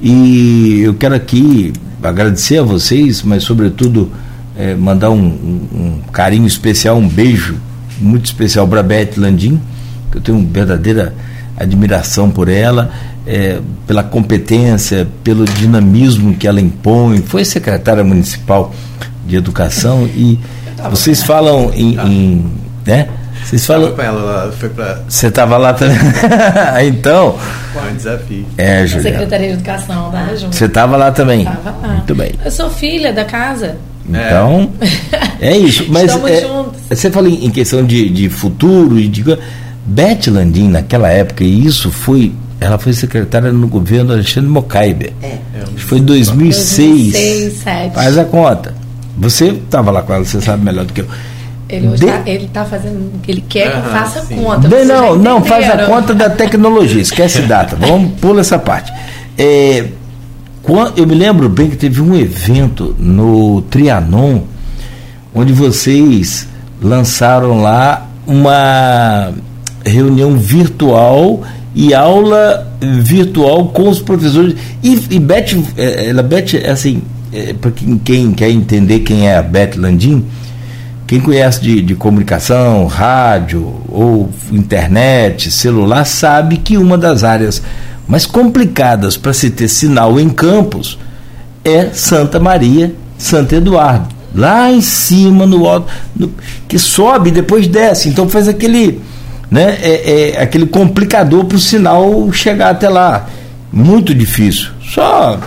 E 0.00 0.80
eu 0.82 0.94
quero 0.94 1.14
aqui 1.14 1.72
agradecer 2.02 2.58
a 2.58 2.62
vocês, 2.62 3.22
mas 3.22 3.42
sobretudo 3.42 4.10
é, 4.56 4.74
mandar 4.74 5.10
um, 5.10 5.18
um, 5.18 5.68
um, 5.74 6.00
carinho 6.12 6.46
especial, 6.46 6.96
um 6.96 7.08
beijo 7.08 7.56
muito 8.00 8.26
especial 8.26 8.66
para 8.66 8.80
a 8.80 8.82
Beth 8.82 9.12
Landim, 9.16 9.60
que 10.10 10.18
eu 10.18 10.20
tenho 10.20 10.38
uma 10.38 10.48
verdadeira 10.50 11.14
admiração 11.56 12.30
por 12.30 12.48
ela, 12.48 12.90
é, 13.26 13.60
pela 13.86 14.02
competência, 14.02 15.06
pelo 15.22 15.44
dinamismo 15.44 16.34
que 16.34 16.46
ela 16.46 16.60
impõe. 16.60 17.20
Foi 17.22 17.44
secretária 17.44 18.04
municipal 18.04 18.72
de 19.26 19.36
educação 19.36 20.06
e 20.06 20.38
vocês 20.90 21.22
falam 21.22 21.70
em, 21.74 21.98
em 21.98 22.52
né? 22.86 23.08
Vocês 23.44 23.64
falam. 23.64 23.94
Ela, 23.98 24.52
foi 24.52 24.68
pra... 24.68 25.00
Você 25.08 25.28
estava 25.28 25.56
lá 25.56 25.72
também. 25.72 25.96
então. 26.86 27.38
Foi 27.72 27.90
um 27.90 27.96
desafio. 27.96 28.46
É, 28.58 28.86
Juliana. 28.86 29.10
Secretaria 29.10 29.48
de 29.48 29.52
Educação, 29.54 30.10
tava 30.10 30.36
junto. 30.36 30.54
Você 30.54 30.64
estava 30.66 30.96
lá 30.96 31.10
também. 31.10 31.44
Tava 31.44 31.70
lá. 31.80 31.94
Muito 31.94 32.14
bem. 32.14 32.32
Eu 32.44 32.50
sou 32.50 32.68
filha 32.68 33.12
da 33.12 33.24
casa. 33.24 33.76
Então, 34.06 34.70
é, 35.40 35.48
é 35.48 35.56
isso. 35.56 35.86
Mas 35.88 36.04
Estamos 36.04 36.30
é, 36.30 36.40
juntos. 36.40 36.80
você 36.88 37.10
fala 37.10 37.28
em, 37.28 37.46
em 37.46 37.50
questão 37.50 37.84
de, 37.84 38.08
de 38.08 38.28
futuro 38.28 38.98
e 38.98 39.08
de 39.08 39.22
Beth 39.88 40.26
Landim 40.30 40.68
naquela 40.68 41.08
época, 41.08 41.42
e 41.42 41.64
isso 41.66 41.90
foi, 41.90 42.32
ela 42.60 42.78
foi 42.78 42.92
secretária 42.92 43.50
no 43.50 43.66
governo 43.66 44.12
Alexandre 44.12 44.50
Mocaibe. 44.50 45.12
É. 45.22 45.38
Foi 45.76 45.98
em 45.98 46.04
2006. 46.04 47.12
2006, 47.12 47.12
2007. 47.12 47.94
Faz 47.94 48.18
a 48.18 48.24
conta. 48.24 48.74
Você 49.16 49.46
estava 49.48 49.90
lá 49.90 50.02
com 50.02 50.12
ela, 50.12 50.24
você 50.24 50.40
sabe 50.40 50.62
melhor 50.64 50.84
do 50.84 50.92
que 50.92 51.00
eu. 51.00 51.06
Ele 51.70 51.88
De- 51.88 51.94
está 52.06 52.22
ele 52.26 52.48
tá 52.52 52.64
fazendo. 52.64 53.10
Ele 53.26 53.42
quer 53.48 53.72
que 53.72 53.78
eu 53.78 53.92
faça 53.92 54.20
sim. 54.26 54.36
conta. 54.36 54.68
Já 54.68 54.84
não, 54.84 55.16
não, 55.16 55.44
faz 55.44 55.68
a 55.68 55.86
conta 55.86 56.14
da 56.14 56.30
tecnologia, 56.30 57.00
esquece 57.00 57.42
data. 57.48 57.74
Vamos 57.76 58.12
pula 58.20 58.40
essa 58.40 58.58
parte. 58.58 58.92
É, 59.36 59.86
eu 60.96 61.06
me 61.06 61.14
lembro 61.14 61.48
bem 61.48 61.70
que 61.70 61.76
teve 61.76 62.00
um 62.00 62.14
evento 62.14 62.94
no 62.98 63.62
Trianon, 63.62 64.42
onde 65.34 65.52
vocês 65.52 66.46
lançaram 66.80 67.60
lá 67.62 68.06
uma 68.26 69.32
reunião 69.84 70.36
virtual 70.36 71.42
e 71.74 71.94
aula 71.94 72.66
virtual 72.80 73.68
com 73.68 73.88
os 73.88 74.00
professores. 74.00 74.54
E, 74.82 74.98
e 75.10 75.18
Beth, 75.18 75.56
eh, 75.76 76.08
ela, 76.08 76.22
Beth, 76.22 76.54
assim, 76.70 77.02
para 77.60 77.70
quem, 77.70 77.98
quem 77.98 78.32
quer 78.32 78.50
entender 78.50 79.00
quem 79.00 79.28
é 79.28 79.36
a 79.36 79.42
Beth 79.42 79.72
Landim, 79.76 80.24
quem 81.06 81.20
conhece 81.20 81.60
de, 81.62 81.80
de 81.80 81.94
comunicação, 81.94 82.86
rádio 82.86 83.74
ou 83.88 84.30
internet, 84.52 85.50
celular, 85.50 86.04
sabe 86.04 86.58
que 86.58 86.76
uma 86.76 86.98
das 86.98 87.24
áreas 87.24 87.62
mais 88.06 88.26
complicadas 88.26 89.16
para 89.16 89.32
se 89.32 89.50
ter 89.50 89.68
sinal 89.68 90.18
em 90.18 90.28
campos 90.28 90.98
é 91.64 91.90
Santa 91.92 92.38
Maria, 92.40 92.94
Santo 93.18 93.54
Eduardo. 93.54 94.08
Lá 94.34 94.70
em 94.70 94.80
cima, 94.82 95.46
no 95.46 95.66
alto, 95.66 95.88
no- 96.14 96.30
que 96.66 96.78
sobe 96.78 97.30
e 97.30 97.32
depois 97.32 97.66
desce. 97.66 98.08
Então 98.08 98.28
faz 98.28 98.46
aquele, 98.46 99.00
né, 99.50 99.78
é, 99.80 100.32
é 100.36 100.42
aquele 100.42 100.66
complicador 100.66 101.44
para 101.44 101.56
o 101.56 101.60
sinal 101.60 102.30
chegar 102.32 102.70
até 102.70 102.88
lá. 102.88 103.28
Muito 103.72 104.14
difícil. 104.14 104.70
Só 104.82 105.38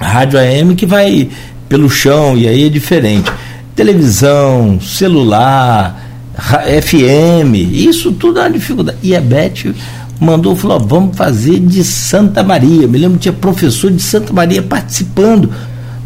rádio 0.00 0.38
AM 0.38 0.74
que 0.74 0.86
vai 0.86 1.28
pelo 1.68 1.88
chão 1.90 2.36
e 2.36 2.48
aí 2.48 2.66
é 2.66 2.68
diferente. 2.68 3.30
Televisão, 3.76 4.80
celular, 4.80 6.08
FM, 6.82 7.54
isso 7.70 8.12
tudo 8.12 8.40
é 8.40 8.42
uma 8.42 8.50
dificuldade. 8.50 8.98
E 9.02 9.14
a 9.14 9.20
Beth 9.20 9.74
mandou, 10.18 10.56
falou, 10.56 10.76
ó, 10.76 10.80
vamos 10.80 11.16
fazer 11.16 11.60
de 11.60 11.84
Santa 11.84 12.42
Maria. 12.42 12.88
Me 12.88 12.98
lembro 12.98 13.18
que 13.18 13.22
tinha 13.22 13.32
professor 13.32 13.90
de 13.90 14.02
Santa 14.02 14.32
Maria 14.32 14.62
participando 14.62 15.52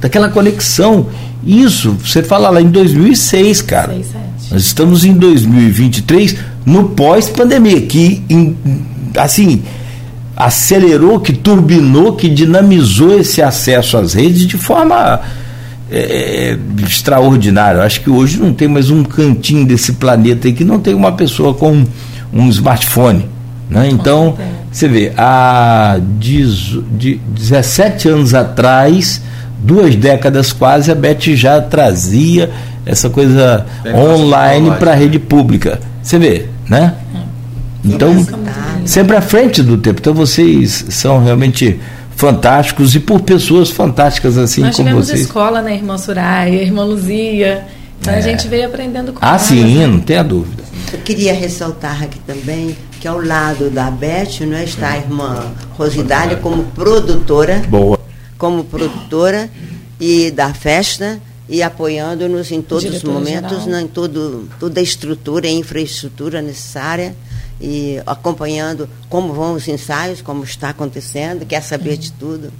daquela 0.01 0.29
conexão. 0.29 1.09
Isso, 1.45 1.93
você 1.93 2.23
fala 2.23 2.51
lá 2.51 2.61
em 2.61 2.69
2006, 2.69 3.63
cara. 3.63 3.93
Seis, 3.95 4.07
sete. 4.07 4.25
Nós 4.51 4.63
estamos 4.63 5.05
em 5.05 5.15
2023, 5.15 6.37
no 6.67 6.91
pós-pandemia, 6.91 7.81
que 7.83 8.23
assim 9.17 9.63
acelerou, 10.37 11.21
que 11.21 11.33
turbinou, 11.33 12.15
que 12.15 12.29
dinamizou 12.29 13.19
esse 13.19 13.41
acesso 13.41 13.97
às 13.97 14.15
redes 14.15 14.47
de 14.47 14.57
forma 14.59 15.21
é, 15.91 16.59
extraordinária. 16.87 17.79
Eu 17.79 17.83
Acho 17.85 18.01
que 18.01 18.11
hoje 18.11 18.39
não 18.39 18.53
tem 18.53 18.67
mais 18.69 18.91
um 18.91 19.03
cantinho 19.05 19.65
desse 19.67 19.93
planeta 19.95 20.49
aí 20.49 20.53
que 20.53 20.65
não 20.65 20.79
tem 20.81 20.95
uma 20.95 21.13
pessoa 21.13 21.55
com 21.55 21.85
um 22.33 22.49
smartphone. 22.49 23.27
Né? 23.71 23.89
Então, 23.91 24.37
você 24.71 24.89
vê, 24.89 25.13
há 25.17 25.99
dezo- 26.21 26.85
de 26.97 27.15
17 27.29 28.09
anos 28.09 28.35
atrás, 28.35 29.23
duas 29.65 29.97
décadas 29.97 30.53
quase, 30.53 30.93
a 30.93 30.95
Beth 30.95 31.35
já 31.35 31.61
trazia 31.61 32.51
essa 32.87 33.09
coisa 33.09 33.65
online 33.87 34.71
para 34.79 34.93
a 34.93 34.95
rede 34.95 35.19
pública. 35.19 35.81
Você 36.03 36.19
vê, 36.19 36.47
né? 36.69 36.95
Então, 37.85 38.27
sempre 38.85 39.17
à 39.17 39.21
frente 39.21 39.63
do 39.63 39.77
tempo. 39.79 40.01
Então, 40.01 40.15
vocês 40.15 40.87
são 40.91 41.23
realmente 41.23 41.81
fantásticos 42.17 42.95
e 42.95 43.01
por 43.01 43.21
pessoas 43.21 43.71
fantásticas 43.71 44.39
assim 44.39 44.61
Nós 44.63 44.77
como 44.77 44.89
tivemos 44.89 45.07
vocês. 45.09 45.21
escola, 45.23 45.61
né, 45.63 45.75
irmã 45.75 45.99
Soraya, 45.99 46.63
irmã 46.63 46.85
Luzia. 46.85 47.65
Então 48.01 48.15
a 48.15 48.21
gente 48.21 48.47
veio 48.49 48.67
aprendendo 48.67 49.13
com 49.13 49.19
Ah, 49.23 49.31
elas, 49.31 49.43
sim, 49.43 49.79
né? 49.79 49.87
não 49.87 49.99
tenha 49.99 50.23
dúvida. 50.23 50.63
Eu 50.93 50.99
queria 51.01 51.33
ressaltar 51.35 52.03
aqui 52.03 52.19
também 52.21 52.77
que 53.01 53.09
ao 53.09 53.21
lado 53.21 53.69
da 53.71 53.91
Beth 53.91 54.41
não 54.47 54.59
está 54.59 54.91
a 54.91 54.97
irmã 54.99 55.43
Rosidália 55.77 56.37
como 56.37 56.63
produtora, 56.65 57.63
Boa. 57.69 57.94
Como 58.45 58.63
produtora 58.63 59.49
e 59.99 60.31
da 60.31 60.53
festa 60.53 61.19
e 61.49 61.63
apoiando-nos 61.63 62.53
em 62.53 62.61
todos 62.61 62.85
os 62.85 62.91
Diretora 62.91 63.15
momentos, 63.15 63.51
geral. 63.51 63.67
né, 63.69 63.81
em 63.81 63.87
todo, 63.87 64.47
toda 64.61 64.81
a 64.81 64.83
estrutura 64.83 65.47
e 65.47 65.55
infraestrutura 65.55 66.43
necessária 66.43 67.17
e 67.59 67.99
acompanhando 68.05 68.87
como 69.09 69.33
vão 69.33 69.55
os 69.55 69.67
ensaios, 69.67 70.21
como 70.21 70.45
está 70.45 70.69
acontecendo, 70.69 71.47
quer 71.47 71.63
saber 71.63 71.97
de 71.97 72.13
tudo. 72.13 72.53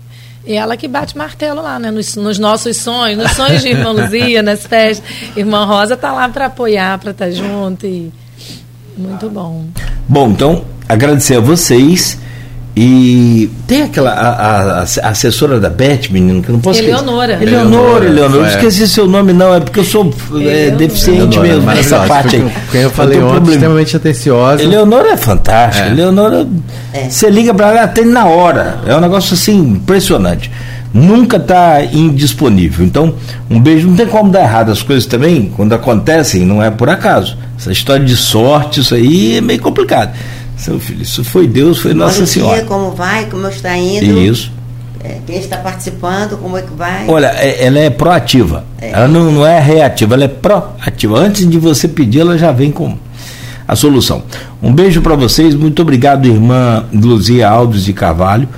E 0.47 0.55
ela 0.55 0.75
que 0.75 0.89
bate 0.89 1.19
martelo 1.19 1.61
lá, 1.61 1.79
né? 1.79 1.91
Nos, 1.91 2.17
nos 2.17 2.39
nossos 2.39 2.79
sonhos, 2.79 3.23
nos 3.23 3.33
sonhos 3.33 3.61
de 3.61 3.69
irmã 3.69 3.91
Luzia, 3.91 4.43
nas 4.43 4.67
festas. 4.67 5.07
Irmã 5.37 5.67
Rosa 5.67 5.99
tá 5.99 6.13
lá 6.13 6.27
para 6.31 6.47
apoiar, 6.47 6.99
para 6.99 7.11
estar 7.11 7.31
junto 7.31 7.87
e 7.87 8.11
muito 8.97 9.29
bom. 9.29 9.67
Bom, 10.09 10.31
então, 10.31 10.65
agradecer 10.89 11.37
a 11.37 11.41
vocês. 11.41 12.17
E 12.77 13.49
tem 13.69 13.83
aquela 13.83 14.11
a, 14.11 14.31
a- 14.31 14.79
a 14.81 15.09
assessora 15.09 15.61
da 15.61 15.71
Beth, 15.71 16.09
menino, 16.11 16.43
que 16.43 16.49
eu 16.49 16.55
não 16.55 16.61
posso 16.61 16.81
esquecer. 16.81 16.99
Eleonora. 17.01 17.35
Eleonora, 17.41 18.05
Eleonora, 18.05 18.05
Eleonora. 18.07 18.37
Eu 18.41 18.45
é. 18.47 18.49
esqueci 18.49 18.89
seu 18.89 19.07
nome, 19.07 19.33
não, 19.33 19.55
é 19.55 19.61
porque 19.61 19.79
eu 19.79 19.85
sou 19.85 20.13
é, 20.41 20.71
deficiente 20.71 21.39
Eleonora, 21.39 21.43
mesmo 21.49 21.67
nessa 21.71 22.01
parte 22.01 22.35
aí. 22.37 22.43
Porque 22.43 22.61
Quem 22.73 22.81
eu 22.81 22.91
falei 22.91 23.19
tenho 23.19 23.31
ontem, 23.31 23.53
extremamente 23.53 23.97
atenciosa. 23.97 24.61
Eleonora 24.63 25.11
é 25.13 25.17
fantástica. 25.17 25.87
É. 25.87 25.91
Eleonora, 25.93 26.49
É. 26.93 27.09
você 27.09 27.31
liga 27.31 27.55
para 27.55 27.69
ela, 27.71 27.83
atende 27.85 28.09
na 28.09 28.27
hora. 28.27 28.79
É 28.87 28.97
um 28.97 29.01
negócio 29.01 29.35
assim 29.35 29.57
impressionante. 29.57 30.51
Nunca 30.93 31.37
está 31.37 31.81
indisponível. 31.85 32.85
Então, 32.85 33.15
um 33.49 33.61
beijo. 33.61 33.87
Não 33.89 33.97
tem 33.97 34.07
como 34.07 34.31
dar 34.31 34.43
errado 34.43 34.71
as 34.73 34.83
coisas 34.83 35.07
também, 35.07 35.53
quando 35.57 35.73
acontecem, 35.75 36.45
não 36.45 36.61
é 36.63 36.71
por 36.73 36.89
acaso. 36.91 37.37
Essa 37.57 37.71
história 37.71 38.05
de 38.05 38.17
sorte, 38.17 38.81
isso 38.81 38.95
aí 38.97 39.37
é 39.37 39.41
meio 39.41 39.61
complicado. 39.61 40.13
Seu 40.57 40.79
filho, 40.79 41.03
isso 41.03 41.25
foi 41.25 41.47
Deus, 41.47 41.79
foi 41.79 41.93
Nossa 41.95 42.21
Bom 42.21 42.27
Senhora. 42.27 42.57
dia, 42.57 42.65
como 42.65 42.91
vai, 42.93 43.27
como 43.27 43.47
está 43.49 43.77
indo? 43.77 44.19
Isso. 44.21 44.53
É, 45.03 45.19
quem 45.27 45.39
está 45.39 45.59
participando, 45.59 46.39
como 46.39 46.57
é 46.57 46.63
que 46.63 46.73
vai? 46.73 47.07
Olha, 47.09 47.27
é- 47.37 47.67
ela 47.67 47.79
é 47.79 47.91
proativa. 47.91 48.65
É. 48.81 48.91
Ela 48.91 49.09
não, 49.09 49.31
não 49.31 49.47
é 49.47 49.59
reativa, 49.61 50.15
ela 50.15 50.25
é 50.25 50.29
proativa. 50.29 51.19
Antes 51.19 51.49
de 51.49 51.59
você 51.59 51.87
pedir, 51.89 52.21
ela 52.21 52.39
já 52.39 52.51
vem 52.53 52.71
com 52.71 52.97
a 53.69 53.77
solução. 53.77 54.23
Um 54.63 54.73
beijo 54.73 55.03
para 55.03 55.15
vocês. 55.17 55.55
Muito 55.55 55.83
obrigado, 55.83 56.27
irmã 56.27 56.85
Luzia 56.93 57.49
Alves 57.49 57.85
de 57.85 57.93
Carvalho. 57.93 58.49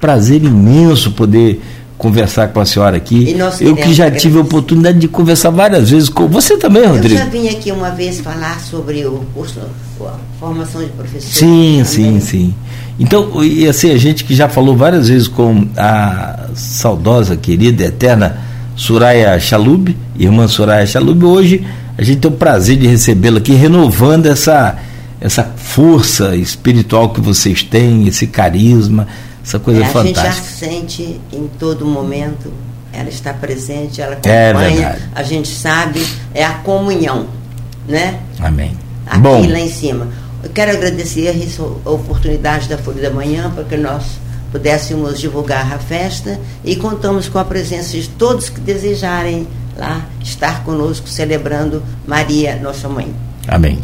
Prazer 0.00 0.42
imenso 0.42 1.12
poder 1.12 1.62
conversar 2.02 2.48
com 2.48 2.58
a 2.58 2.66
senhora 2.66 2.96
aqui. 2.96 3.36
Eu 3.60 3.76
que 3.76 3.94
já 3.94 4.10
tive 4.10 4.36
a 4.36 4.40
oportunidade 4.40 4.98
de 4.98 5.06
conversar 5.06 5.50
várias 5.50 5.88
vezes 5.88 6.08
com 6.08 6.26
você 6.26 6.56
também, 6.56 6.82
Eu 6.82 6.94
Rodrigo. 6.94 7.16
já 7.16 7.26
vim 7.26 7.48
aqui 7.48 7.70
uma 7.70 7.90
vez 7.90 8.20
falar 8.20 8.58
sobre 8.58 9.06
o 9.06 9.22
curso, 9.32 9.60
a 10.00 10.14
formação 10.40 10.82
de 10.82 10.90
professor. 10.90 11.30
Sim, 11.30 11.84
também. 11.84 11.84
sim, 11.84 12.20
sim. 12.20 12.54
Então, 12.98 13.42
e 13.44 13.68
assim, 13.68 13.92
a 13.92 13.96
gente 13.96 14.24
que 14.24 14.34
já 14.34 14.48
falou 14.48 14.76
várias 14.76 15.08
vezes 15.08 15.28
com 15.28 15.68
a 15.76 16.48
saudosa, 16.56 17.36
querida, 17.36 17.84
eterna 17.84 18.36
Soraya 18.74 19.38
Chalub, 19.38 19.96
irmã 20.18 20.48
Soraya 20.48 20.84
Chalub, 20.84 21.24
hoje 21.24 21.64
a 21.96 22.02
gente 22.02 22.18
tem 22.18 22.30
o 22.30 22.34
prazer 22.34 22.76
de 22.76 22.88
recebê-la 22.88 23.38
aqui, 23.38 23.52
renovando 23.52 24.26
essa, 24.26 24.76
essa 25.20 25.44
força 25.56 26.34
espiritual 26.34 27.10
que 27.10 27.20
vocês 27.20 27.62
têm, 27.62 28.08
esse 28.08 28.26
carisma, 28.26 29.06
essa 29.44 29.58
coisa 29.58 29.80
É, 29.80 29.84
a 29.84 29.86
gente 30.02 30.14
já 30.16 30.22
fantástica. 30.22 30.48
sente 30.66 31.20
em 31.32 31.48
todo 31.58 31.84
momento, 31.86 32.52
ela 32.92 33.08
está 33.08 33.32
presente, 33.34 34.00
ela 34.00 34.18
É 34.24 34.50
acompanha, 34.50 34.76
verdade. 34.90 35.08
a 35.14 35.22
gente 35.22 35.48
sabe, 35.48 36.06
é 36.34 36.44
a 36.44 36.54
comunhão, 36.54 37.26
né? 37.88 38.20
Amém. 38.40 38.76
Aqui 39.06 39.20
Bom, 39.20 39.48
lá 39.50 39.58
em 39.58 39.70
cima. 39.70 40.08
Eu 40.42 40.50
quero 40.50 40.72
agradecer 40.72 41.28
a 41.84 41.90
oportunidade 41.90 42.68
da 42.68 42.76
Folha 42.78 43.00
da 43.02 43.10
Manhã 43.10 43.50
para 43.50 43.64
que 43.64 43.76
nós 43.76 44.04
pudéssemos 44.50 45.18
divulgar 45.18 45.72
a 45.72 45.78
festa 45.78 46.38
e 46.64 46.76
contamos 46.76 47.28
com 47.28 47.38
a 47.38 47.44
presença 47.44 47.92
de 47.92 48.08
todos 48.08 48.48
que 48.48 48.60
desejarem 48.60 49.46
lá 49.78 50.04
estar 50.22 50.62
conosco 50.64 51.08
celebrando 51.08 51.82
Maria, 52.06 52.56
nossa 52.56 52.88
mãe. 52.88 53.14
Amém. 53.48 53.78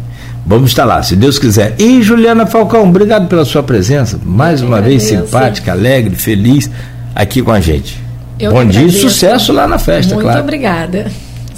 Vamos 0.49 0.71
estar 0.71 0.83
lá, 0.83 1.03
se 1.03 1.15
Deus 1.15 1.37
quiser. 1.37 1.75
E 1.77 2.01
Juliana 2.01 2.43
Falcão, 2.47 2.89
obrigado 2.89 3.27
pela 3.27 3.45
sua 3.45 3.61
presença. 3.61 4.19
Mais 4.25 4.63
uma 4.63 4.81
vez 4.81 5.03
simpática, 5.03 5.73
alegre, 5.73 6.15
feliz 6.15 6.67
aqui 7.13 7.39
com 7.43 7.51
a 7.51 7.59
gente. 7.59 8.01
Eu 8.39 8.51
Bom 8.51 8.65
dia 8.65 8.87
e 8.87 8.91
sucesso 8.91 9.53
lá 9.53 9.67
na 9.67 9.77
festa, 9.77 10.15
Muito 10.15 10.23
claro. 10.23 10.39
Muito 10.39 10.47
obrigada. 10.47 11.11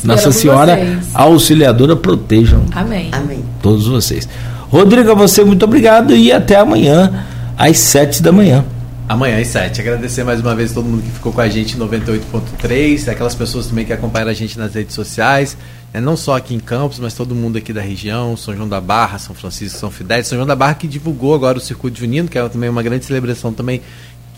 Nossa 0.04 0.34
Senhora 0.34 0.76
vocês. 0.76 1.08
Auxiliadora 1.14 1.96
protejam 1.96 2.66
Amém. 2.76 3.08
Amém. 3.14 3.46
todos 3.62 3.88
vocês. 3.88 4.28
Rodrigo, 4.70 5.10
a 5.10 5.16
você 5.16 5.42
muito 5.46 5.64
obrigado 5.64 6.14
e 6.14 6.30
até 6.30 6.58
amanhã 6.58 7.24
às 7.58 7.78
sete 7.78 8.22
da 8.22 8.34
manhã. 8.34 8.66
Amanhã 9.12 9.42
às 9.42 9.48
7. 9.50 9.82
Agradecer 9.82 10.24
mais 10.24 10.40
uma 10.40 10.56
vez 10.56 10.72
todo 10.72 10.86
mundo 10.86 11.04
que 11.04 11.12
ficou 11.12 11.34
com 11.34 11.42
a 11.42 11.50
gente 11.50 11.76
em 11.76 11.80
98.3, 11.82 13.12
aquelas 13.12 13.36
pessoas 13.36 13.68
também 13.68 13.84
que 13.84 13.92
acompanham 13.92 14.30
a 14.30 14.34
gente 14.34 14.58
nas 14.58 14.74
redes 14.74 14.96
sociais, 14.96 15.58
né? 15.94 16.00
não 16.00 16.16
só 16.16 16.38
aqui 16.38 16.56
em 16.56 16.62
Campos, 16.62 16.98
mas 16.98 17.14
todo 17.14 17.36
mundo 17.36 17.58
aqui 17.58 17.74
da 17.74 17.82
região, 17.82 18.38
São 18.38 18.56
João 18.56 18.70
da 18.70 18.80
Barra, 18.80 19.20
São 19.20 19.36
Francisco, 19.36 19.78
São 19.78 19.92
Fidel, 19.92 20.24
São 20.24 20.38
João 20.38 20.48
da 20.48 20.56
Barra 20.56 20.76
que 20.76 20.88
divulgou 20.88 21.36
agora 21.36 21.58
o 21.58 21.62
Circuito 21.62 22.00
Junino, 22.00 22.30
que 22.30 22.38
é 22.38 22.48
também 22.48 22.70
uma 22.70 22.82
grande 22.82 23.04
celebração 23.04 23.52
também 23.52 23.82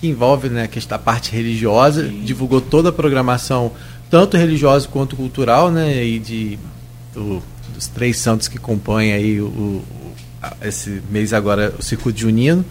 que 0.02 0.08
envolve 0.08 0.50
né, 0.50 0.68
a 0.90 0.98
parte 0.98 1.32
religiosa, 1.32 2.08
Sim. 2.08 2.22
divulgou 2.24 2.60
toda 2.60 2.90
a 2.90 2.92
programação, 2.92 3.74
tanto 4.10 4.38
religiosa 4.38 4.88
quanto 4.88 5.16
cultural, 5.16 5.70
né, 5.70 6.04
e 6.04 6.18
de, 6.18 6.58
do, 7.14 7.44
dos 7.76 7.86
três 7.90 8.18
santos 8.18 8.48
que 8.48 8.58
compõem 8.58 9.14
aí 9.14 9.40
o, 9.40 9.46
o, 9.46 9.86
esse 10.62 11.02
mês 11.10 11.34
agora 11.34 11.74
o 11.78 11.84
Circuito 11.84 12.20
Junino. 12.20 12.66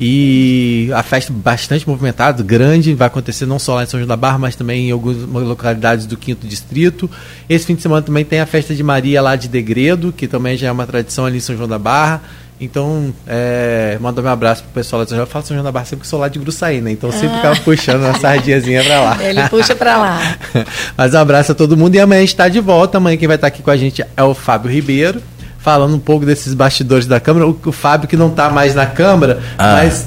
E 0.00 0.90
a 0.94 1.02
festa 1.02 1.32
bastante 1.32 1.88
movimentada, 1.88 2.42
grande, 2.42 2.94
vai 2.94 3.08
acontecer 3.08 3.46
não 3.46 3.58
só 3.58 3.74
lá 3.74 3.82
em 3.82 3.86
São 3.86 3.98
João 3.98 4.06
da 4.06 4.16
Barra, 4.16 4.38
mas 4.38 4.54
também 4.54 4.88
em 4.88 4.92
algumas 4.92 5.44
localidades 5.44 6.06
do 6.06 6.16
Quinto 6.16 6.46
Distrito. 6.46 7.10
Esse 7.48 7.66
fim 7.66 7.74
de 7.74 7.82
semana 7.82 8.02
também 8.02 8.24
tem 8.24 8.38
a 8.38 8.46
festa 8.46 8.74
de 8.74 8.82
Maria 8.82 9.20
lá 9.20 9.34
de 9.34 9.48
Degredo, 9.48 10.12
que 10.12 10.28
também 10.28 10.56
já 10.56 10.68
é 10.68 10.72
uma 10.72 10.86
tradição 10.86 11.26
ali 11.26 11.38
em 11.38 11.40
São 11.40 11.56
João 11.56 11.68
da 11.68 11.78
Barra. 11.78 12.22
Então, 12.60 13.14
é, 13.26 13.98
manda 14.00 14.20
um 14.20 14.26
abraço 14.26 14.62
pro 14.64 14.72
pessoal 14.72 15.00
lá 15.00 15.04
de 15.04 15.10
São 15.10 15.16
João. 15.16 15.26
Eu 15.26 15.30
falo 15.30 15.44
São 15.44 15.56
João 15.56 15.64
da 15.64 15.72
Barra 15.72 15.86
sempre 15.86 16.02
que 16.02 16.08
sou 16.08 16.20
lá 16.20 16.28
de 16.28 16.38
Gruçaí, 16.38 16.80
né? 16.80 16.92
Então 16.92 17.10
sempre 17.10 17.28
ah. 17.28 17.36
ficava 17.36 17.60
puxando 17.60 18.02
uma 18.02 18.18
sardinhazinha 18.20 18.84
pra 18.84 19.00
lá. 19.00 19.24
Ele 19.24 19.48
puxa 19.48 19.74
pra 19.74 19.96
lá. 19.96 20.36
Mas 20.96 21.12
um 21.12 21.18
abraço 21.18 21.52
a 21.52 21.54
todo 21.56 21.76
mundo 21.76 21.96
e 21.96 22.00
amanhã 22.00 22.18
a 22.20 22.24
gente 22.24 22.36
tá 22.36 22.48
de 22.48 22.60
volta. 22.60 22.98
Amanhã 22.98 23.16
quem 23.16 23.26
vai 23.26 23.36
estar 23.36 23.48
aqui 23.48 23.62
com 23.62 23.70
a 23.70 23.76
gente 23.76 24.04
é 24.16 24.22
o 24.22 24.32
Fábio 24.32 24.70
Ribeiro 24.70 25.20
falando 25.68 25.96
um 25.96 25.98
pouco 25.98 26.24
desses 26.24 26.54
bastidores 26.54 27.06
da 27.06 27.20
Câmara. 27.20 27.46
O, 27.46 27.58
o 27.66 27.72
Fábio, 27.72 28.08
que 28.08 28.16
não 28.16 28.28
está 28.28 28.48
mais 28.48 28.74
na 28.74 28.86
Câmara, 28.86 29.38
ah. 29.58 29.74
mas 29.74 30.06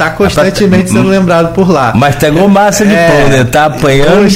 está 0.00 0.10
constantemente 0.10 0.90
sendo 0.90 1.08
lembrado 1.08 1.52
por 1.52 1.68
lá. 1.70 1.92
Mas 1.94 2.16
pegou 2.16 2.48
massa 2.48 2.86
de 2.86 2.94
é, 2.94 3.08
pão, 3.08 3.28
né? 3.28 3.44
Tá 3.44 3.66
apanhando. 3.66 4.28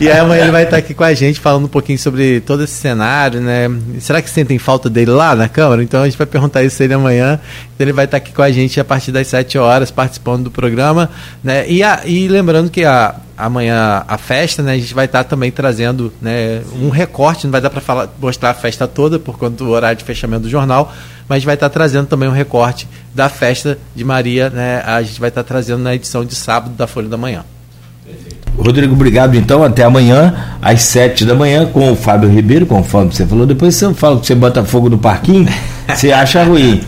e 0.00 0.10
aí 0.10 0.18
amanhã 0.18 0.42
ele 0.42 0.50
vai 0.50 0.64
estar 0.64 0.78
aqui 0.78 0.94
com 0.94 1.04
a 1.04 1.12
gente 1.12 1.38
falando 1.38 1.66
um 1.66 1.68
pouquinho 1.68 1.98
sobre 1.98 2.40
todo 2.40 2.64
esse 2.64 2.74
cenário, 2.74 3.40
né? 3.40 3.70
Será 4.00 4.22
que 4.22 4.30
sentem 4.30 4.58
falta 4.58 4.88
dele 4.88 5.10
lá 5.10 5.34
na 5.34 5.48
Câmara? 5.48 5.82
Então 5.82 6.02
a 6.02 6.06
gente 6.06 6.16
vai 6.16 6.26
perguntar 6.26 6.62
isso 6.62 6.80
a 6.80 6.84
ele 6.84 6.94
amanhã. 6.94 7.38
Então 7.74 7.84
ele 7.84 7.92
vai 7.92 8.06
estar 8.06 8.16
aqui 8.16 8.32
com 8.32 8.42
a 8.42 8.50
gente 8.50 8.80
a 8.80 8.84
partir 8.84 9.12
das 9.12 9.26
7 9.26 9.58
horas, 9.58 9.90
participando 9.90 10.44
do 10.44 10.50
programa. 10.50 11.10
Né? 11.44 11.68
E, 11.68 11.82
a, 11.82 12.00
e 12.06 12.26
lembrando 12.28 12.70
que 12.70 12.84
a, 12.84 13.16
amanhã 13.36 14.02
a 14.08 14.16
festa, 14.16 14.62
né? 14.62 14.72
A 14.72 14.78
gente 14.78 14.94
vai 14.94 15.04
estar 15.04 15.24
também 15.24 15.50
trazendo 15.50 16.12
né, 16.22 16.62
um 16.80 16.88
recorte, 16.88 17.44
não 17.44 17.52
vai 17.52 17.60
dar 17.60 17.70
para 17.70 18.08
mostrar 18.18 18.50
a 18.50 18.54
festa 18.54 18.86
toda 18.86 19.18
por 19.18 19.38
conta 19.38 19.56
do 19.56 19.70
horário 19.70 19.98
de 19.98 20.04
fechamento 20.04 20.44
do 20.44 20.48
jornal, 20.48 20.92
mas 21.28 21.36
a 21.36 21.38
gente 21.38 21.46
vai 21.46 21.54
estar 21.54 21.68
trazendo 21.68 22.06
também 22.06 22.28
um 22.28 22.32
recorte 22.32 22.88
da 23.14 23.28
festa 23.28 23.78
de 23.94 24.04
Maria, 24.04 24.50
né? 24.50 24.82
A 24.84 25.02
gente 25.02 25.18
vai 25.18 25.28
estar 25.28 25.42
trazendo 25.42 25.82
na 25.82 25.94
edição 25.94 26.24
de 26.24 26.34
sábado 26.34 26.74
da 26.74 26.86
Folha 26.86 27.08
da 27.08 27.16
Manhã. 27.16 27.44
Rodrigo, 28.58 28.94
obrigado 28.94 29.34
então. 29.36 29.62
Até 29.62 29.84
amanhã, 29.84 30.34
às 30.62 30.82
sete 30.82 31.24
da 31.24 31.34
manhã, 31.34 31.66
com 31.66 31.92
o 31.92 31.96
Fábio 31.96 32.28
Ribeiro, 32.28 32.64
conforme 32.64 33.12
você 33.12 33.26
falou. 33.26 33.46
Depois 33.46 33.74
você 33.74 33.92
fala 33.94 34.18
que 34.18 34.26
você 34.26 34.34
bota 34.34 34.64
fogo 34.64 34.88
no 34.88 34.98
parquinho, 34.98 35.46
você 35.88 36.12
acha 36.12 36.42
ruim. 36.42 36.80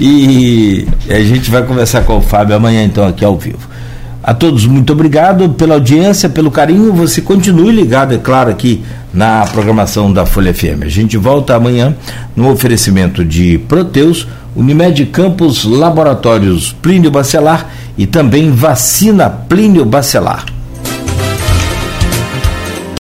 E 0.00 0.86
a 1.08 1.18
gente 1.20 1.50
vai 1.50 1.62
conversar 1.64 2.04
com 2.04 2.18
o 2.18 2.20
Fábio 2.20 2.54
amanhã, 2.54 2.84
então, 2.84 3.06
aqui 3.06 3.24
ao 3.24 3.36
vivo. 3.36 3.68
A 4.28 4.34
todos, 4.34 4.66
muito 4.66 4.92
obrigado 4.92 5.48
pela 5.48 5.76
audiência, 5.76 6.28
pelo 6.28 6.50
carinho. 6.50 6.92
Você 6.92 7.22
continue 7.22 7.72
ligado, 7.72 8.12
é 8.14 8.18
claro, 8.18 8.50
aqui 8.50 8.82
na 9.10 9.46
programação 9.46 10.12
da 10.12 10.26
Folha 10.26 10.52
FM. 10.52 10.82
A 10.82 10.88
gente 10.88 11.16
volta 11.16 11.54
amanhã 11.54 11.96
no 12.36 12.50
oferecimento 12.50 13.24
de 13.24 13.56
Proteus, 13.66 14.28
Unimed 14.54 15.06
Campos, 15.06 15.64
Laboratórios 15.64 16.76
Plínio 16.82 17.10
Bacelar 17.10 17.70
e 17.96 18.06
também 18.06 18.50
Vacina 18.50 19.30
Plínio 19.30 19.86
Bacelar. 19.86 20.57